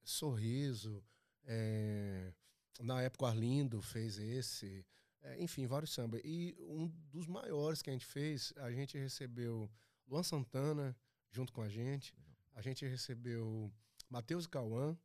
Sorriso. 0.03 1.03
é, 1.45 2.31
na 2.79 3.01
época 3.01 3.23
o 3.25 3.27
Arlindo 3.27 3.81
fez 3.81 4.17
esse. 4.17 4.85
é, 5.21 5.41
enfim, 5.41 5.65
vários 5.65 5.91
samba. 5.91 6.19
E 6.23 6.55
um 6.59 6.87
dos 7.11 7.25
maiores 7.27 7.81
que 7.81 7.89
a 7.89 7.93
gente 7.93 8.05
fez, 8.05 8.53
a 8.57 8.71
gente 8.71 8.97
recebeu 8.97 9.69
Luan 10.07 10.23
Santana 10.23 10.95
junto 11.31 11.51
com 11.51 11.61
a 11.61 11.69
gente. 11.69 12.15
A 12.53 12.61
gente 12.61 12.85
recebeu 12.85 13.71
Matheus 14.09 14.45
e 14.45 14.49
Cauã. 14.49 14.97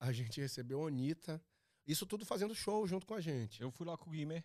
A 0.00 0.12
gente 0.12 0.40
recebeu 0.40 0.86
Anitta. 0.86 1.42
Isso 1.86 2.06
tudo 2.06 2.24
fazendo 2.24 2.54
show 2.54 2.86
junto 2.86 3.06
com 3.06 3.14
a 3.14 3.20
gente. 3.20 3.60
Eu 3.60 3.70
fui 3.70 3.86
lá 3.86 3.96
com 3.96 4.08
o 4.08 4.12
Guimê. 4.12 4.42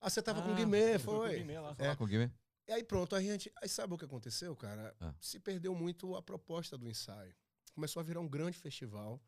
Ah, 0.00 0.08
você 0.10 0.22
tava 0.22 0.42
com 0.42 0.50
Ah, 0.50 0.52
o 0.52 0.54
Guimê, 0.56 0.94
eu 0.94 1.00
fui 1.00 1.14
com 1.14 1.20
o 1.20 1.22
foi? 1.26 1.38
Guimê 1.38 1.58
lá. 1.58 1.70
É. 1.78 1.84
Fala 1.84 1.96
com 1.96 2.06
quem? 2.06 2.32
E 2.68 2.72
aí 2.72 2.84
pronto, 2.84 3.14
a 3.16 3.22
gente. 3.22 3.50
Aí 3.62 3.68
sabe 3.68 3.94
o 3.94 3.98
que 3.98 4.04
aconteceu, 4.04 4.54
cara? 4.56 4.94
Ah. 5.00 5.14
Se 5.20 5.38
perdeu 5.40 5.74
muito 5.74 6.14
a 6.16 6.22
proposta 6.22 6.76
do 6.78 6.88
ensaio. 6.88 7.34
Começou 7.74 8.00
a 8.00 8.02
virar 8.02 8.20
um 8.20 8.28
grande 8.28 8.58
festival. 8.58 9.20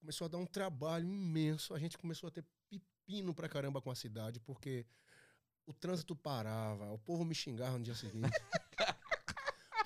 Começou 0.00 0.24
a 0.26 0.28
dar 0.28 0.38
um 0.38 0.46
trabalho 0.46 1.06
imenso. 1.06 1.74
A 1.74 1.78
gente 1.78 1.98
começou 1.98 2.28
a 2.28 2.30
ter 2.30 2.44
pepino 2.68 3.34
pra 3.34 3.48
caramba 3.48 3.80
com 3.80 3.90
a 3.90 3.94
cidade, 3.94 4.40
porque 4.40 4.86
o 5.66 5.72
trânsito 5.72 6.14
parava, 6.14 6.90
o 6.92 6.98
povo 6.98 7.24
me 7.24 7.34
xingava 7.34 7.76
no 7.78 7.84
dia 7.84 7.94
seguinte. 7.94 8.30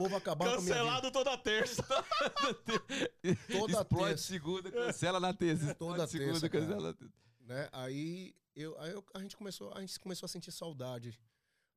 o 0.01 0.05
povo 0.05 0.17
acabava 0.17 0.53
com 0.53 0.59
a 0.59 0.63
minha 0.63 0.75
vida. 0.75 0.85
Cancelado 0.85 1.11
toda 1.11 1.37
terça. 1.39 1.83
Toda 3.53 3.73
Explode 3.73 4.09
terça. 4.11 4.25
segunda, 4.25 4.71
cancela 4.73 5.21
na 5.21 5.35
terça. 5.35 5.75
Toda 5.75 6.05
Explode 6.05 6.11
segunda, 6.11 6.33
terça, 6.33 6.49
cara. 6.49 6.65
cancela 6.65 6.89
na 6.89 6.95
terça. 6.95 7.15
né? 7.41 7.69
Aí, 7.73 8.35
eu, 8.55 8.79
aí 8.81 8.93
eu- 8.93 9.05
a 9.15 9.21
gente 9.21 9.37
começou, 9.37 9.73
a 9.75 9.81
gente 9.81 9.99
começou 10.01 10.25
a 10.27 10.29
sentir 10.29 10.53
saudade 10.53 11.19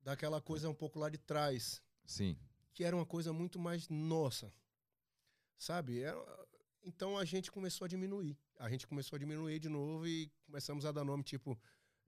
daquela 0.02 0.40
coisa 0.40 0.68
um 0.68 0.74
pouco 0.74 0.98
lá 0.98 1.08
de 1.08 1.18
trás, 1.18 1.82
Sim. 2.06 2.36
que 2.72 2.84
era 2.84 2.94
uma 2.96 3.06
coisa 3.06 3.32
muito 3.32 3.58
mais 3.58 3.88
nossa, 3.88 4.52
sabe? 5.58 6.00
Era- 6.02 6.46
então 6.82 7.16
a 7.18 7.24
gente 7.24 7.50
começou 7.50 7.84
a 7.84 7.88
diminuir, 7.88 8.38
a 8.58 8.68
gente 8.68 8.86
começou 8.86 9.16
a 9.16 9.18
diminuir 9.18 9.58
de 9.58 9.68
novo 9.68 10.06
e 10.06 10.30
começamos 10.46 10.84
a 10.84 10.92
dar 10.92 11.04
nome 11.04 11.22
tipo 11.22 11.58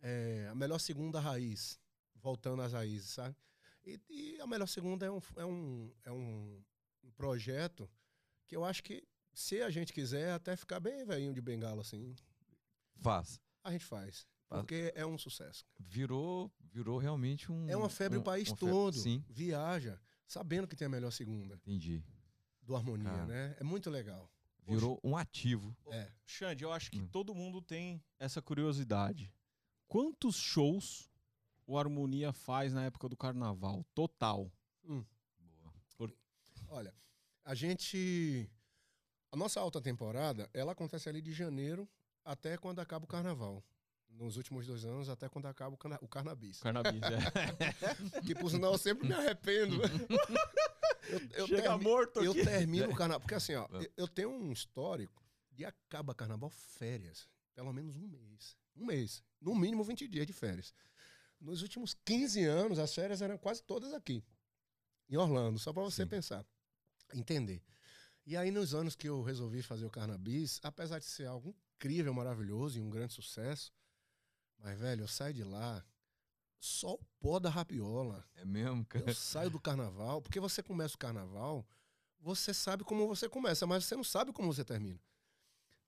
é, 0.01 0.47
a 0.51 0.55
melhor 0.55 0.79
segunda 0.79 1.19
raiz, 1.19 1.79
voltando 2.15 2.61
às 2.63 2.73
raízes, 2.73 3.11
sabe? 3.11 3.35
E, 3.87 4.01
e 4.11 4.41
a 4.41 4.47
melhor 4.47 4.67
segunda 4.67 5.07
é 5.07 5.11
um, 5.11 5.21
é 5.37 5.45
um 5.47 5.93
é 6.05 6.11
um 6.13 6.63
projeto 7.17 7.89
que 8.47 8.57
eu 8.57 8.65
acho 8.65 8.83
que 8.83 9.03
se 9.33 9.63
a 9.63 9.71
gente 9.71 9.93
quiser 9.93 10.33
até 10.33 10.57
ficar 10.57 10.81
bem 10.81 11.05
velhinho 11.05 11.33
de 11.33 11.41
bengala 11.41 11.83
assim, 11.83 12.15
Faz. 13.01 13.41
a 13.63 13.71
gente 13.73 13.85
faz. 13.85 14.27
Porque 14.49 14.93
é 14.95 15.05
um 15.05 15.19
sucesso. 15.19 15.65
Virou, 15.79 16.51
virou 16.73 16.99
realmente 16.99 17.51
um. 17.51 17.69
É 17.69 17.77
uma 17.77 17.89
febre 17.91 18.17
um- 18.17 18.21
o 18.21 18.25
país 18.25 18.49
febre- 18.49 18.71
todo. 18.71 18.97
Sim, 18.97 19.25
Viaja, 19.29 20.01
sabendo 20.27 20.69
que 20.69 20.77
tem 20.77 20.87
a 20.87 20.89
melhor 20.89 21.11
segunda 21.11 21.55
entendi. 21.57 22.03
do 22.63 22.77
Harmonia, 22.77 23.11
Cara. 23.11 23.27
né? 23.27 23.57
É 23.59 23.65
muito 23.65 23.91
legal. 23.91 24.31
Virou 24.65 25.01
um 25.03 25.17
ativo. 25.17 25.77
É. 25.91 26.11
Xande, 26.25 26.63
eu 26.65 26.73
acho 26.73 26.91
que 26.91 26.99
Hum. 27.01 27.09
todo 27.09 27.35
mundo 27.35 27.61
tem 27.61 28.03
essa 28.19 28.41
curiosidade. 28.41 29.33
Quantos 29.89 30.37
shows 30.37 31.11
o 31.67 31.79
Harmonia 31.79 32.33
faz 32.33 32.73
na 32.73 32.85
época 32.85 33.09
do 33.09 33.17
carnaval? 33.17 33.85
Total. 33.95 34.51
Boa. 34.85 35.05
Olha, 36.69 36.95
a 37.45 37.55
gente. 37.55 38.51
A 39.33 39.37
nossa 39.37 39.61
alta 39.61 39.81
temporada, 39.81 40.49
ela 40.55 40.73
acontece 40.73 41.09
ali 41.09 41.21
de 41.21 41.33
janeiro 41.33 41.89
até 42.25 42.57
quando 42.57 42.81
acaba 42.81 43.05
o 43.05 43.09
carnaval. 43.09 43.63
Nos 44.09 44.37
últimos 44.37 44.67
dois 44.67 44.85
anos, 44.85 45.09
até 45.11 45.29
quando 45.29 45.47
acaba 45.47 45.75
o, 45.75 45.79
cana 45.79 45.99
o 46.01 46.09
carnabis. 46.09 46.61
Carnabis, 46.61 47.03
é. 47.03 48.21
Que 48.25 48.35
por 48.35 48.51
sinal 48.51 48.73
eu 48.73 48.79
sempre 48.79 49.07
me 49.07 49.13
arrependo. 49.15 49.77
eu, 51.09 51.19
eu 51.35 51.47
Chega 51.49 51.63
termi- 51.63 51.85
morto 51.85 52.23
eu 52.25 52.31
aqui. 52.33 52.45
termino 52.45 52.91
o 52.91 52.95
carnaval. 52.97 53.21
Porque 53.21 53.35
assim, 53.35 53.55
ó, 53.55 53.67
eu- 53.73 53.91
eu 53.97 54.09
tenho 54.09 54.31
um 54.31 54.53
histórico 54.53 55.23
de 55.53 55.65
acaba 55.65 56.15
carnaval 56.15 56.49
férias. 56.49 57.29
Pelo 57.55 57.73
menos 57.73 57.97
um 57.97 58.07
mês. 58.09 58.57
Um 58.75 58.87
mês. 58.87 59.23
No 59.41 59.55
mínimo 59.55 59.85
20 59.85 60.09
dias 60.09 60.27
de 60.27 60.33
férias. 60.33 60.73
Nos 61.41 61.63
últimos 61.63 61.95
15 62.05 62.45
anos, 62.45 62.79
as 62.79 62.95
férias 62.95 63.23
eram 63.23 63.39
quase 63.39 63.63
todas 63.63 63.93
aqui. 63.93 64.25
Em 65.09 65.17
Orlando, 65.17 65.59
só 65.59 65.73
pra 65.73 65.83
você 65.83 66.03
Sim. 66.03 66.09
pensar. 66.09 66.45
Entender. 67.15 67.63
E 68.25 68.37
aí, 68.37 68.51
nos 68.51 68.75
anos 68.75 68.97
que 68.97 69.09
eu 69.09 69.23
resolvi 69.23 69.63
fazer 69.63 69.87
o 69.87 69.91
Carnabis, 69.91 70.59
apesar 70.63 70.99
de 70.99 71.05
ser 71.05 71.27
algo 71.27 71.55
incrível, 71.77 72.13
maravilhoso 72.13 72.79
e 72.79 72.83
um 72.83 72.91
grande 72.91 73.13
sucesso, 73.13 73.73
mas, 74.59 74.79
velho, 74.79 75.03
eu 75.03 75.09
saio 75.09 75.35
de 75.35 75.45
lá 75.45 75.85
só 76.59 76.95
o 76.95 77.05
pó 77.21 77.39
da 77.39 77.49
rapiola. 77.49 78.25
É 78.35 78.45
mesmo, 78.45 78.85
cara? 78.85 79.09
Eu 79.09 79.15
saio 79.15 79.51
do 79.51 79.61
carnaval, 79.61 80.21
porque 80.21 80.41
você 80.41 80.63
começa 80.63 80.95
o 80.95 80.99
carnaval, 80.99 81.67
você 82.19 82.53
sabe 82.53 82.83
como 82.83 83.07
você 83.07 83.29
começa, 83.29 83.67
mas 83.67 83.85
você 83.85 83.95
não 83.95 84.03
sabe 84.03 84.33
como 84.33 84.53
você 84.53 84.65
termina. 84.65 85.01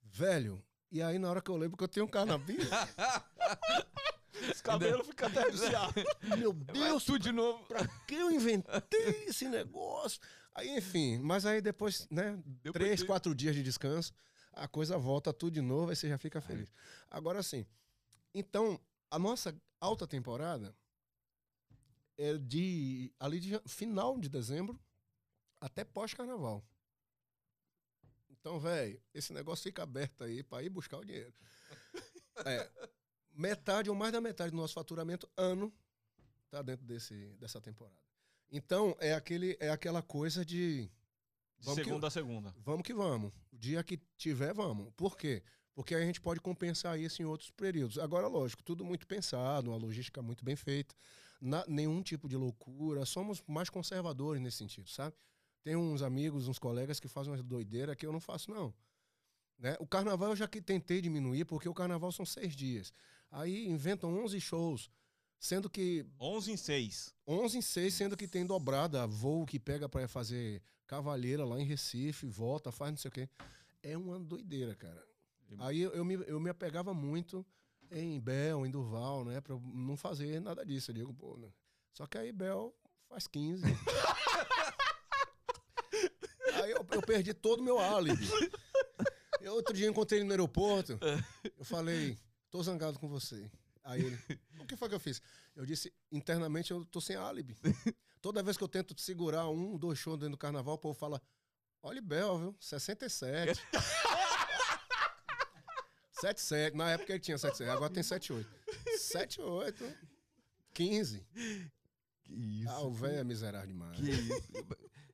Velho, 0.00 0.62
e 0.90 1.02
aí 1.02 1.18
na 1.18 1.28
hora 1.28 1.42
que 1.42 1.50
eu 1.50 1.56
lembro 1.56 1.76
que 1.76 1.84
eu 1.84 1.88
tenho 1.88 2.06
um 2.06 2.08
carnabis, 2.08 2.58
Os 4.54 4.60
cabelos 4.60 5.06
ficam 5.06 5.28
até 5.28 5.40
arrepiados. 5.40 6.04
meu 6.38 6.52
Deus, 6.52 7.04
tudo 7.04 7.18
de 7.18 7.32
novo. 7.32 7.64
pra 7.66 7.86
que 8.06 8.14
eu 8.14 8.30
inventei 8.30 9.24
esse 9.26 9.48
negócio? 9.48 10.20
Aí, 10.54 10.76
enfim, 10.76 11.18
mas 11.18 11.46
aí 11.46 11.60
depois, 11.60 12.06
né, 12.10 12.38
Deu 12.62 12.72
três, 12.72 13.02
quatro 13.02 13.34
dias 13.34 13.54
de 13.54 13.62
descanso, 13.62 14.12
a 14.52 14.66
coisa 14.66 14.98
volta 14.98 15.32
tudo 15.32 15.54
de 15.54 15.60
novo, 15.60 15.90
aí 15.90 15.96
você 15.96 16.08
já 16.08 16.18
fica 16.18 16.40
feliz. 16.40 16.72
Agora 17.10 17.42
sim, 17.42 17.64
então, 18.34 18.80
a 19.10 19.18
nossa 19.18 19.54
alta 19.80 20.06
temporada 20.06 20.74
é 22.16 22.36
de 22.36 23.12
ali 23.18 23.38
de 23.38 23.58
final 23.66 24.18
de 24.18 24.28
dezembro 24.28 24.78
até 25.60 25.84
pós-carnaval. 25.84 26.64
Então, 28.30 28.58
velho, 28.58 29.00
esse 29.12 29.32
negócio 29.32 29.64
fica 29.64 29.82
aberto 29.82 30.24
aí 30.24 30.42
para 30.42 30.62
ir 30.62 30.68
buscar 30.68 30.98
o 30.98 31.04
dinheiro. 31.04 31.34
É, 32.46 32.70
metade 33.38 33.88
ou 33.88 33.96
mais 33.96 34.12
da 34.12 34.20
metade 34.20 34.50
do 34.50 34.56
nosso 34.56 34.74
faturamento 34.74 35.28
ano 35.36 35.72
tá 36.50 36.60
dentro 36.62 36.84
desse, 36.84 37.14
dessa 37.38 37.60
temporada. 37.60 37.96
Então, 38.50 38.96
é, 38.98 39.14
aquele, 39.14 39.56
é 39.60 39.70
aquela 39.70 40.02
coisa 40.02 40.44
de 40.44 40.90
De 41.60 41.64
Vamos 41.64 41.78
que- 41.80 41.84
segunda 41.84 42.06
a 42.06 42.10
segunda. 42.10 42.54
vamos 42.58 42.82
que 42.82 42.94
vamos. 42.94 43.32
O 43.52 43.56
dia 43.56 43.82
que 43.84 43.98
tiver, 44.16 44.52
vamos. 44.54 44.92
Por 44.96 45.16
quê? 45.16 45.42
Porque 45.74 45.94
aí 45.94 46.02
a 46.02 46.06
gente 46.06 46.20
pode 46.20 46.40
compensar 46.40 46.98
isso 46.98 47.20
em 47.22 47.24
outros 47.24 47.50
períodos. 47.50 47.98
Agora, 47.98 48.26
lógico, 48.26 48.62
tudo 48.62 48.84
muito 48.84 49.06
pensado, 49.06 49.70
uma 49.70 49.76
logística 49.76 50.20
muito 50.22 50.44
bem 50.44 50.56
feita, 50.56 50.94
na- 51.40 51.64
nenhum 51.68 52.02
tipo 52.02 52.28
de 52.28 52.36
loucura. 52.36 53.04
Somos 53.06 53.42
mais 53.46 53.68
conservadores 53.70 54.40
nesse 54.42 54.56
sentido, 54.58 54.88
sabe? 54.88 55.14
Tem 55.62 55.76
uns 55.76 56.00
amigos, 56.02 56.48
uns 56.48 56.58
colegas 56.58 56.98
que 56.98 57.06
fazem 57.08 57.30
umas 57.32 57.42
doideiras 57.42 57.94
que 57.96 58.06
eu 58.06 58.12
não 58.12 58.20
faço, 58.20 58.50
não. 58.50 58.72
Né? 59.58 59.76
O 59.80 59.86
carnaval 59.86 60.30
eu 60.30 60.36
já 60.36 60.46
que 60.48 60.62
tentei 60.62 61.00
diminuir, 61.00 61.44
porque 61.44 61.68
o 61.68 61.74
carnaval 61.74 62.10
são 62.12 62.24
seis 62.24 62.54
dias. 62.56 62.92
Aí 63.30 63.68
inventam 63.68 64.24
11 64.24 64.40
shows, 64.40 64.90
sendo 65.38 65.68
que 65.68 66.06
11 66.20 66.52
em 66.52 66.56
6. 66.56 67.14
11 67.26 67.58
em 67.58 67.62
6, 67.62 67.94
sendo 67.94 68.16
que 68.16 68.26
tem 68.26 68.46
dobrada, 68.46 69.06
voo 69.06 69.44
que 69.44 69.58
pega 69.58 69.88
pra 69.88 70.08
fazer 70.08 70.62
cavalheira 70.86 71.44
lá 71.44 71.60
em 71.60 71.64
Recife, 71.64 72.26
volta, 72.26 72.72
faz 72.72 72.90
não 72.90 72.98
sei 72.98 73.08
o 73.08 73.12
quê. 73.12 73.28
É 73.82 73.96
uma 73.96 74.18
doideira, 74.18 74.74
cara. 74.74 75.06
Aí 75.58 75.80
eu, 75.80 75.90
eu 75.92 76.04
me, 76.04 76.14
eu 76.26 76.40
me 76.40 76.50
apegava 76.50 76.92
muito 76.92 77.46
em 77.90 78.20
Bel, 78.20 78.66
em 78.66 78.70
Durval, 78.70 79.24
né? 79.24 79.40
Pra 79.40 79.56
não 79.56 79.96
fazer 79.96 80.40
nada 80.40 80.64
disso. 80.64 80.90
Eu 80.90 80.94
digo, 80.94 81.14
pô, 81.14 81.36
né? 81.36 81.48
Só 81.92 82.06
que 82.06 82.18
aí 82.18 82.32
Bel 82.32 82.74
faz 83.08 83.26
15. 83.26 83.64
aí 86.62 86.70
eu, 86.70 86.86
eu 86.90 87.02
perdi 87.02 87.32
todo 87.32 87.60
o 87.60 87.64
meu 87.64 87.78
álibi. 87.78 88.28
Eu, 89.40 89.54
outro 89.54 89.74
dia 89.74 89.88
encontrei 89.88 90.20
ele 90.20 90.26
no 90.26 90.32
aeroporto. 90.32 90.98
Eu 91.56 91.64
falei, 91.64 92.18
tô 92.50 92.62
zangado 92.62 92.98
com 92.98 93.08
você. 93.08 93.50
Aí 93.84 94.04
ele, 94.04 94.18
o 94.60 94.66
que 94.66 94.76
foi 94.76 94.88
que 94.88 94.94
eu 94.94 95.00
fiz? 95.00 95.20
Eu 95.56 95.64
disse, 95.64 95.92
internamente 96.12 96.70
eu 96.70 96.84
tô 96.84 97.00
sem 97.00 97.16
álibi. 97.16 97.56
Toda 98.20 98.42
vez 98.42 98.56
que 98.56 98.64
eu 98.64 98.68
tento 98.68 98.98
segurar 99.00 99.48
um, 99.48 99.76
dois 99.78 99.98
shows 99.98 100.18
dentro 100.18 100.32
do 100.32 100.38
carnaval, 100.38 100.74
o 100.74 100.78
povo 100.78 100.98
fala, 100.98 101.22
olha 101.82 102.02
Bel, 102.02 102.38
viu? 102.38 102.56
67. 102.60 103.60
77. 106.12 106.76
Na 106.76 106.90
época 106.90 107.12
ele 107.12 107.20
tinha 107.20 107.38
77, 107.38 107.70
agora 107.70 107.92
tem 107.92 108.02
78. 108.02 108.48
78. 108.98 109.84
15. 110.74 111.26
Que 112.24 112.34
isso. 112.34 112.70
Ah, 112.70 112.80
o 112.80 112.92
velho 112.92 113.18
é 113.18 113.24
miserável 113.24 113.68
demais. 113.68 113.98
Que 113.98 114.10
isso. 114.10 114.42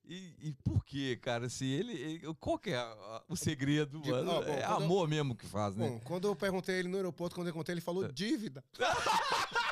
E, 0.07 0.35
e 0.49 0.53
por 0.63 0.85
quê, 0.85 1.19
cara? 1.21 1.49
Se 1.49 1.65
ele, 1.65 1.93
ele- 1.95 2.35
Qual 2.39 2.59
que 2.59 2.71
é 2.71 2.87
o 3.29 3.35
segredo, 3.37 4.01
De- 4.03 4.11
mano? 4.11 4.31
ó, 4.33 4.43
bom, 4.43 4.53
é 4.53 4.61
quando 4.63 4.81
eu- 4.81 4.85
amor 4.87 5.09
mesmo 5.09 5.35
que 5.35 5.47
faz, 5.47 5.75
né? 5.75 5.89
Bom, 5.89 6.01
quando 6.01 6.29
eu 6.29 6.37
perguntei 6.37 6.77
ele 6.77 6.89
no 6.89 6.97
aeroporto, 6.97 7.35
quando 7.35 7.49
eu 7.49 7.55
contei, 7.55 7.73
ele 7.73 7.81
falou 7.81 8.07
dívida. 8.13 8.63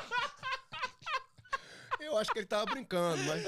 Eu 1.99 2.17
acho 2.17 2.31
que 2.31 2.39
ele 2.39 2.45
tava 2.45 2.65
brincando, 2.65 3.23
mas 3.23 3.43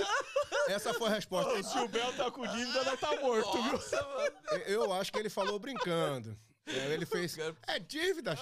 essa 0.69 0.93
foi 0.93 1.07
a 1.09 1.13
resposta. 1.13 1.61
Se 1.61 1.77
o 1.77 1.87
Bel 1.87 2.13
tá 2.15 2.31
com 2.31 2.47
dívida, 2.47 2.83
vai 2.83 2.97
tá 2.97 3.15
morto, 3.21 3.51
viu? 3.61 3.73
Nossa, 3.73 4.01
mano. 4.01 4.63
Eu 4.65 4.93
acho 4.93 5.11
que 5.11 5.19
ele 5.19 5.29
falou 5.29 5.59
brincando. 5.59 6.35
Aí 6.67 6.93
Ele 6.93 7.05
fez, 7.05 7.37
é 7.67 7.79
dívida. 7.79 8.35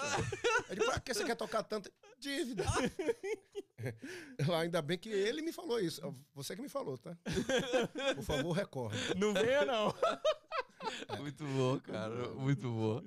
Eu 0.69 0.76
disse, 0.76 0.89
pra 0.89 0.99
que 0.99 1.13
você 1.13 1.24
quer 1.26 1.36
tocar 1.36 1.63
tanto? 1.63 1.91
Dívida. 2.19 2.63
Ainda 4.59 4.82
bem 4.82 4.97
que 4.97 5.09
ele 5.09 5.41
me 5.41 5.51
falou 5.51 5.80
isso. 5.80 6.01
Você 6.34 6.55
que 6.55 6.61
me 6.61 6.69
falou, 6.69 6.97
tá? 6.97 7.17
Por 8.15 8.24
favor, 8.24 8.51
recorre. 8.53 8.97
Não 9.15 9.34
venha, 9.34 9.65
não. 9.65 9.93
Muito 11.19 11.45
bom, 11.45 11.80
cara. 11.82 12.30
Muito 12.36 12.69
bom. 12.71 13.01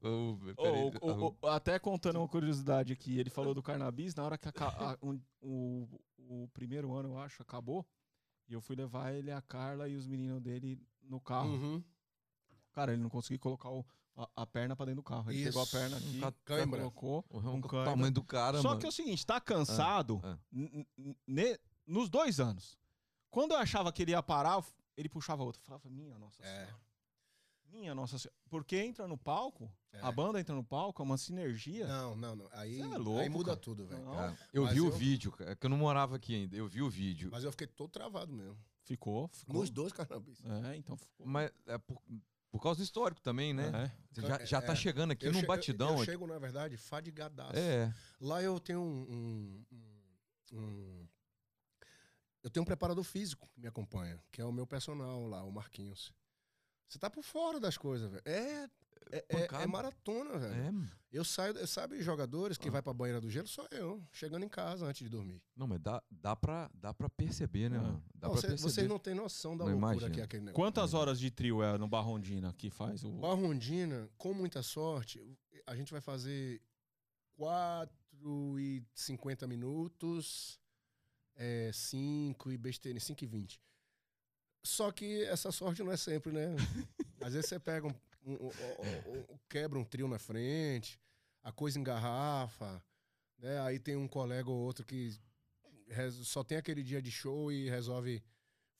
Ô, 0.00 0.36
peraí, 0.54 0.80
o- 1.00 1.06
o- 1.28 1.36
o- 1.42 1.46
até 1.48 1.78
contando 1.78 2.18
uma 2.18 2.28
curiosidade 2.28 2.92
aqui, 2.92 3.18
ele 3.18 3.30
falou 3.30 3.54
do 3.54 3.62
cannabis, 3.62 4.14
na 4.14 4.24
hora 4.24 4.38
que 4.38 4.48
aca- 4.48 4.66
a- 4.68 4.98
um- 5.02 5.20
o, 5.40 5.88
o 6.18 6.48
primeiro 6.52 6.92
ano, 6.94 7.10
eu 7.10 7.18
acho, 7.18 7.42
acabou, 7.42 7.86
e 8.48 8.52
eu 8.54 8.60
fui 8.60 8.76
levar 8.76 9.12
ele, 9.12 9.30
a 9.30 9.40
Carla 9.42 9.88
e 9.88 9.96
os 9.96 10.06
meninos 10.06 10.40
dele 10.40 10.80
no 11.02 11.20
carro. 11.20 11.50
Uhum. 11.50 11.84
Cara, 12.72 12.92
ele 12.92 13.02
não 13.02 13.10
conseguia 13.10 13.38
colocar 13.38 13.70
o- 13.70 13.84
a, 14.16 14.28
a 14.42 14.46
perna 14.46 14.76
pra 14.76 14.84
dentro 14.86 15.00
do 15.00 15.04
carro. 15.04 15.30
Ele 15.30 15.44
pegou 15.44 15.60
a 15.62 15.64
Isso. 15.64 15.76
perna 15.76 15.96
aqui, 15.96 16.20
Ca- 16.20 16.32
cãibra. 16.44 16.78
colocou. 16.80 17.24
Um 17.30 17.58
o 17.58 17.62
tamanho 17.84 18.12
do 18.12 18.22
cara, 18.22 18.60
Só 18.60 18.68
mano. 18.68 18.80
que 18.80 18.86
é 18.86 18.88
o 18.88 18.92
seguinte, 18.92 19.24
tá 19.26 19.40
cansado 19.40 20.20
ah. 20.22 20.38
ne- 21.26 21.58
nos 21.86 22.08
dois 22.08 22.38
anos. 22.40 22.78
Quando 23.30 23.52
eu 23.52 23.58
achava 23.58 23.90
que 23.92 24.02
ele 24.02 24.10
ia 24.10 24.22
parar, 24.22 24.62
ele 24.96 25.08
puxava 25.08 25.42
outro. 25.42 25.60
Eu 25.62 25.64
falava, 25.66 25.88
minha 25.88 26.18
nossa 26.18 26.42
É. 26.42 26.66
senhora. 26.66 26.82
Minha 27.70 27.94
nossa 27.94 28.18
senhora. 28.18 28.36
Porque 28.50 28.76
entra 28.76 29.08
no 29.08 29.16
palco, 29.16 29.72
É. 29.94 30.00
a 30.02 30.12
banda 30.12 30.38
entra 30.38 30.54
no 30.54 30.62
palco, 30.62 31.00
é 31.00 31.04
uma 31.04 31.16
sinergia. 31.16 31.86
Não, 31.86 32.14
não, 32.14 32.36
não. 32.36 32.48
Aí, 32.52 32.80
é 32.82 32.98
louco, 32.98 33.20
aí 33.20 33.28
muda 33.30 33.52
cara. 33.52 33.56
tudo, 33.60 33.86
velho. 33.86 34.02
Eu 34.52 34.64
Mas 34.64 34.74
vi 34.74 34.80
o 34.82 34.86
eu- 34.88 34.92
vídeo, 34.92 35.32
cara, 35.32 35.56
que 35.56 35.64
eu 35.64 35.70
não 35.70 35.78
morava 35.78 36.16
aqui 36.16 36.34
ainda. 36.34 36.54
Eu 36.54 36.68
vi 36.68 36.82
o 36.82 36.90
vídeo. 36.90 37.30
Mas 37.32 37.44
eu 37.44 37.50
fiquei 37.50 37.66
todo 37.66 37.88
travado 37.90 38.30
mesmo. 38.30 38.58
Ficou, 38.84 39.28
ficou. 39.28 39.54
Nos 39.60 39.70
dois 39.70 39.90
cannabis. 39.92 40.42
É, 40.70 40.76
então 40.76 40.96
ficou. 40.98 41.26
Mas 41.26 41.50
é 41.66 41.78
por, 41.78 42.02
por 42.52 42.60
causa 42.62 42.78
do 42.78 42.84
histórico 42.84 43.20
também, 43.20 43.52
né? 43.54 43.64
É. 43.74 43.92
Você 44.12 44.20
já, 44.20 44.44
já 44.44 44.62
tá 44.62 44.72
É. 44.74 44.76
chegando 44.76 45.10
aqui 45.12 45.26
Eu 45.26 45.32
num 45.32 45.40
che- 45.40 45.46
batidão. 45.46 45.94
Eu, 45.94 45.98
eu 46.00 46.04
chego, 46.04 46.26
na 46.26 46.38
verdade, 46.38 46.76
fadigadaço. 46.76 47.56
É. 47.58 47.92
Lá 48.20 48.40
eu 48.42 48.60
tenho 48.60 48.80
um, 48.80 49.64
um- 49.72 50.56
um- 50.58 51.08
Eu 52.42 52.50
tenho 52.50 52.62
um 52.62 52.66
preparador 52.66 53.04
físico 53.04 53.48
que 53.54 53.60
me 53.60 53.68
acompanha, 53.68 54.20
que 54.30 54.40
é 54.40 54.44
o 54.44 54.52
meu 54.52 54.66
personal 54.66 55.26
lá, 55.28 55.42
o 55.44 55.50
Marquinhos. 55.52 56.12
Você 56.88 56.98
tá 56.98 57.08
por 57.08 57.22
fora 57.22 57.58
das 57.58 57.78
coisas, 57.78 58.10
velho. 58.10 58.22
É, 58.26 58.68
é, 59.10 59.24
é- 59.28 59.62
é 59.62 59.66
maratona, 59.66 60.38
velho. 60.38 60.54
É. 60.54 60.72
Eu 61.12 61.24
saio, 61.24 61.66
sabe, 61.66 62.00
jogadores 62.02 62.56
que 62.56 62.68
Ah. 62.68 62.72
vai 62.72 62.82
pra 62.82 62.92
banheira 62.94 63.20
do 63.20 63.28
gelo, 63.28 63.46
sou 63.46 63.66
eu, 63.70 64.02
chegando 64.12 64.44
em 64.44 64.48
casa 64.48 64.86
antes 64.86 65.02
de 65.02 65.08
dormir. 65.10 65.42
Não, 65.54 65.66
mas 65.66 65.78
dá, 65.80 66.02
dá, 66.10 66.34
pra, 66.34 66.70
dá 66.74 66.94
pra 66.94 67.08
perceber, 67.10 67.68
né, 67.68 67.78
mano? 67.78 68.02
Dá 68.14 68.28
Não, 68.28 68.32
pra 68.32 68.40
cê- 68.40 68.46
perceber. 68.48 68.70
vocês 68.70 68.88
não 68.88 68.98
têm 68.98 69.14
noção 69.14 69.56
da 69.56 69.64
Não 69.64 69.72
loucura 69.72 69.92
imagino. 69.94 70.14
que 70.14 70.20
é 70.20 70.24
aquele 70.24 70.44
negócio. 70.44 70.56
Quantas 70.64 70.94
horas 70.94 71.18
de 71.20 71.30
trio 71.30 71.62
é 71.62 71.76
no 71.76 71.86
Barrondina 71.86 72.52
que 72.54 72.70
faz 72.70 73.04
o. 73.04 73.10
Barrondina, 73.12 74.08
com 74.16 74.32
muita 74.32 74.62
sorte, 74.62 75.22
a 75.66 75.76
gente 75.76 75.92
vai 75.92 76.00
fazer 76.00 76.62
4 77.36 78.58
e 78.58 78.82
50 78.94 79.46
minutos, 79.46 80.58
é, 81.36 81.70
5 81.72 82.50
e 82.50 82.56
besteira, 82.56 82.98
5 83.00 83.24
e 83.24 83.26
20. 83.26 83.60
Só 84.64 84.90
que 84.92 85.24
essa 85.24 85.50
sorte 85.50 85.82
não 85.82 85.92
é 85.92 85.96
sempre, 85.96 86.32
né? 86.32 86.46
Às 87.20 87.34
vezes 87.34 87.48
você 87.48 87.58
pega 87.58 87.86
um, 87.86 87.94
um- 88.24 88.46
um- 88.46 89.24
quebra 89.48 89.78
um 89.78 89.84
trio 89.84 90.08
na 90.08 90.18
frente, 90.18 90.98
a 91.42 91.50
coisa 91.52 91.78
engarrafa, 91.78 92.82
né? 93.38 93.60
Aí 93.62 93.78
tem 93.78 93.96
um 93.96 94.08
colega 94.08 94.50
ou 94.50 94.56
outro 94.56 94.84
que 94.84 95.10
só 96.24 96.42
tem 96.44 96.56
aquele 96.58 96.82
dia 96.82 97.00
de 97.02 97.10
show 97.10 97.50
e 97.52 97.68
resolve 97.68 98.22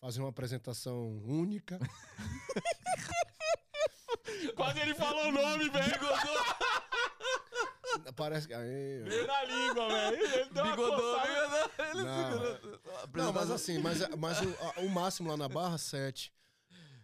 fazer 0.00 0.20
uma 0.20 0.30
apresentação 0.30 1.18
única. 1.24 1.78
Quase 4.56 4.80
ele 4.80 4.94
falou 4.94 5.28
o 5.28 5.32
nome, 5.32 5.68
velho. 5.68 5.92
Parece 8.16 8.48
que. 8.48 8.54
Aí. 8.54 9.02
Veio 9.04 9.26
na 9.26 9.44
língua, 9.44 9.88
velho. 9.88 10.16
Ele 10.22 10.44
deu 10.50 10.64
uma 10.64 10.76
coçada. 10.76 11.68
bigodou, 11.68 11.90
ele 11.90 12.02
Não. 12.02 13.22
Não, 13.24 13.32
mas 13.32 13.50
assim, 13.50 13.78
mas, 13.78 13.98
mas 14.16 14.40
o, 14.40 14.48
a- 14.64 14.80
o 14.80 14.88
máximo 14.88 15.28
lá 15.28 15.36
na 15.36 15.48
Barra, 15.48 15.78
7. 15.78 16.32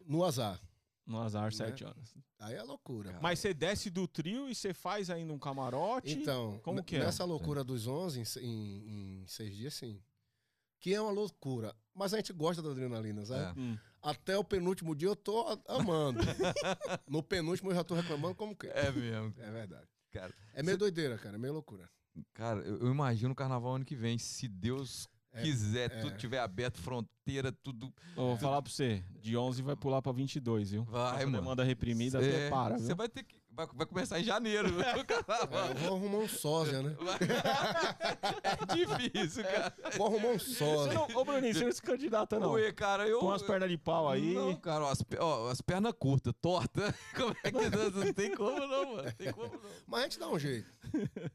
No 0.07 0.25
azar. 0.25 0.59
No 1.09 1.23
azar, 1.23 1.55
sete 1.55 1.87
horas. 1.87 2.15
Aí 2.39 2.55
é 2.55 2.63
loucura. 2.63 3.19
Mas 3.23 3.39
você 3.39 3.55
desce 3.55 3.89
do 3.89 4.07
trio 4.07 4.47
e 4.47 4.55
você 4.55 4.75
faz 4.75 5.09
ainda 5.09 5.33
um 5.33 5.39
camarote. 5.39 6.13
Então, 6.13 6.61
como 6.63 6.85
que 6.85 6.97
é? 6.97 6.99
nessa 6.99 7.25
loucura 7.25 7.65
dos 7.65 7.87
11, 7.87 8.21
em, 8.43 9.23
em, 9.23 9.25
seis 9.27 9.57
dias, 9.57 9.73
sim. 9.73 10.03
Que 10.79 10.95
é 10.95 11.01
uma 11.01 11.11
loucura. 11.11 11.75
Mas 11.95 12.13
a 12.13 12.19
gente 12.19 12.31
gosta 12.35 12.61
da 12.61 12.71
adrenalina, 12.71 13.25
sabe? 13.25 13.59
É. 13.59 13.63
Hum. 13.63 13.79
Até 14.03 14.37
o 14.37 14.45
penúltimo 14.45 14.95
dia 14.95 15.09
eu 15.09 15.17
tô 15.17 15.47
amando. 15.67 16.21
no 17.09 17.23
penúltimo 17.23 17.71
eu 17.71 17.77
já 17.77 17.83
tô 17.83 17.95
reclamando 17.95 18.35
como 18.35 18.55
que 18.55 18.67
é. 18.67 18.93
Mesmo, 18.93 19.35
É 19.39 19.51
verdade. 19.51 19.89
cara. 20.11 20.35
É 20.53 20.63
meio 20.63 20.77
doideira, 20.77 21.17
cara. 21.17 21.37
É 21.37 21.39
meio 21.39 21.55
loucura. 21.55 21.89
Cara, 22.35 22.61
eu, 22.61 22.81
eu 22.81 22.91
imagino 22.91 23.33
o 23.33 23.37
carnaval 23.37 23.77
ano 23.77 23.85
que 23.85 23.97
vem, 23.97 24.19
se 24.19 24.47
Deus 24.47 25.09
quiser, 25.43 25.91
é. 25.91 26.01
tudo 26.01 26.17
tiver 26.17 26.39
aberto, 26.39 26.81
fronteira, 26.81 27.53
tudo. 27.53 27.93
Eu 28.17 28.29
vou 28.29 28.37
falar 28.37 28.63
pra 28.63 28.71
você, 28.71 29.03
de 29.21 29.37
11 29.37 29.63
vai 29.63 29.77
pular 29.77 30.03
pra 30.03 30.13
22, 30.13 30.71
viu? 30.71 30.85
Vai, 30.85 31.25
mano. 31.25 31.39
demanda 31.39 31.65
reprimida 31.65 32.19
até 32.19 32.47
É, 32.47 32.51
para, 32.51 32.79
Você 32.79 32.95
vai 32.95 33.09
ter 33.09 33.23
que. 33.23 33.39
Vai, 33.51 33.67
vai 33.75 33.87
começar 33.87 34.21
em 34.21 34.23
janeiro. 34.23 34.69
carnaval. 35.05 35.67
É, 35.67 35.71
eu 35.73 35.75
vou 35.75 35.97
arrumar 35.97 36.19
um 36.19 36.29
sósia, 36.29 36.81
né? 36.81 36.95
é 38.45 38.75
difícil, 38.75 39.43
cara. 39.43 39.75
Vou 39.97 40.07
arrumar 40.07 40.29
um 40.29 40.39
Você 40.39 40.55
sósia. 40.55 40.95
não, 40.95 41.09
ô, 41.17 41.25
Bruninho, 41.25 41.53
você 41.53 41.65
não 41.65 41.73
se 41.73 41.83
candidata, 41.83 42.39
não. 42.39 42.53
Ué, 42.53 42.71
cara, 42.71 43.09
eu. 43.09 43.19
Com 43.19 43.33
as 43.33 43.43
pernas 43.43 43.69
de 43.69 43.77
pau 43.77 44.09
aí. 44.09 44.33
Não, 44.33 44.55
cara, 44.55 44.85
ó, 44.85 44.91
as, 44.93 45.05
ó, 45.19 45.51
as 45.51 45.61
pernas 45.61 45.93
curtas, 45.99 46.33
torta. 46.41 46.95
Como 47.17 47.35
é 47.43 47.51
que 47.51 47.77
não, 47.77 47.91
não 47.91 48.13
tem 48.13 48.33
como 48.33 48.61
não, 48.61 48.95
mano? 48.95 49.13
Tem 49.15 49.33
como 49.33 49.53
não. 49.53 49.61
Mas 49.89 50.01
a 50.01 50.03
gente 50.05 50.19
dá 50.21 50.29
um 50.29 50.39
jeito. 50.39 50.69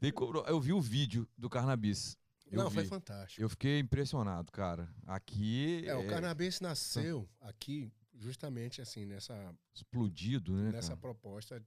Tem 0.00 0.10
como 0.10 0.32
não. 0.32 0.44
Eu 0.46 0.58
vi 0.58 0.72
o 0.72 0.80
vídeo 0.80 1.28
do 1.36 1.50
Cannabis. 1.50 2.16
Eu 2.46 2.58
não, 2.62 2.70
foi 2.70 2.82
vi. 2.84 2.88
fantástico. 2.88 3.42
Eu 3.42 3.48
fiquei 3.48 3.78
impressionado, 3.80 4.52
cara. 4.52 4.88
Aqui 5.06 5.82
É, 5.86 5.94
o 5.96 6.06
cannabis 6.06 6.60
nasceu 6.60 7.28
aqui 7.40 7.92
justamente 8.14 8.80
assim, 8.80 9.04
nessa, 9.04 9.54
explodido, 9.74 10.54
né, 10.56 10.70
nessa 10.70 10.88
cara? 10.88 11.00
proposta 11.00 11.66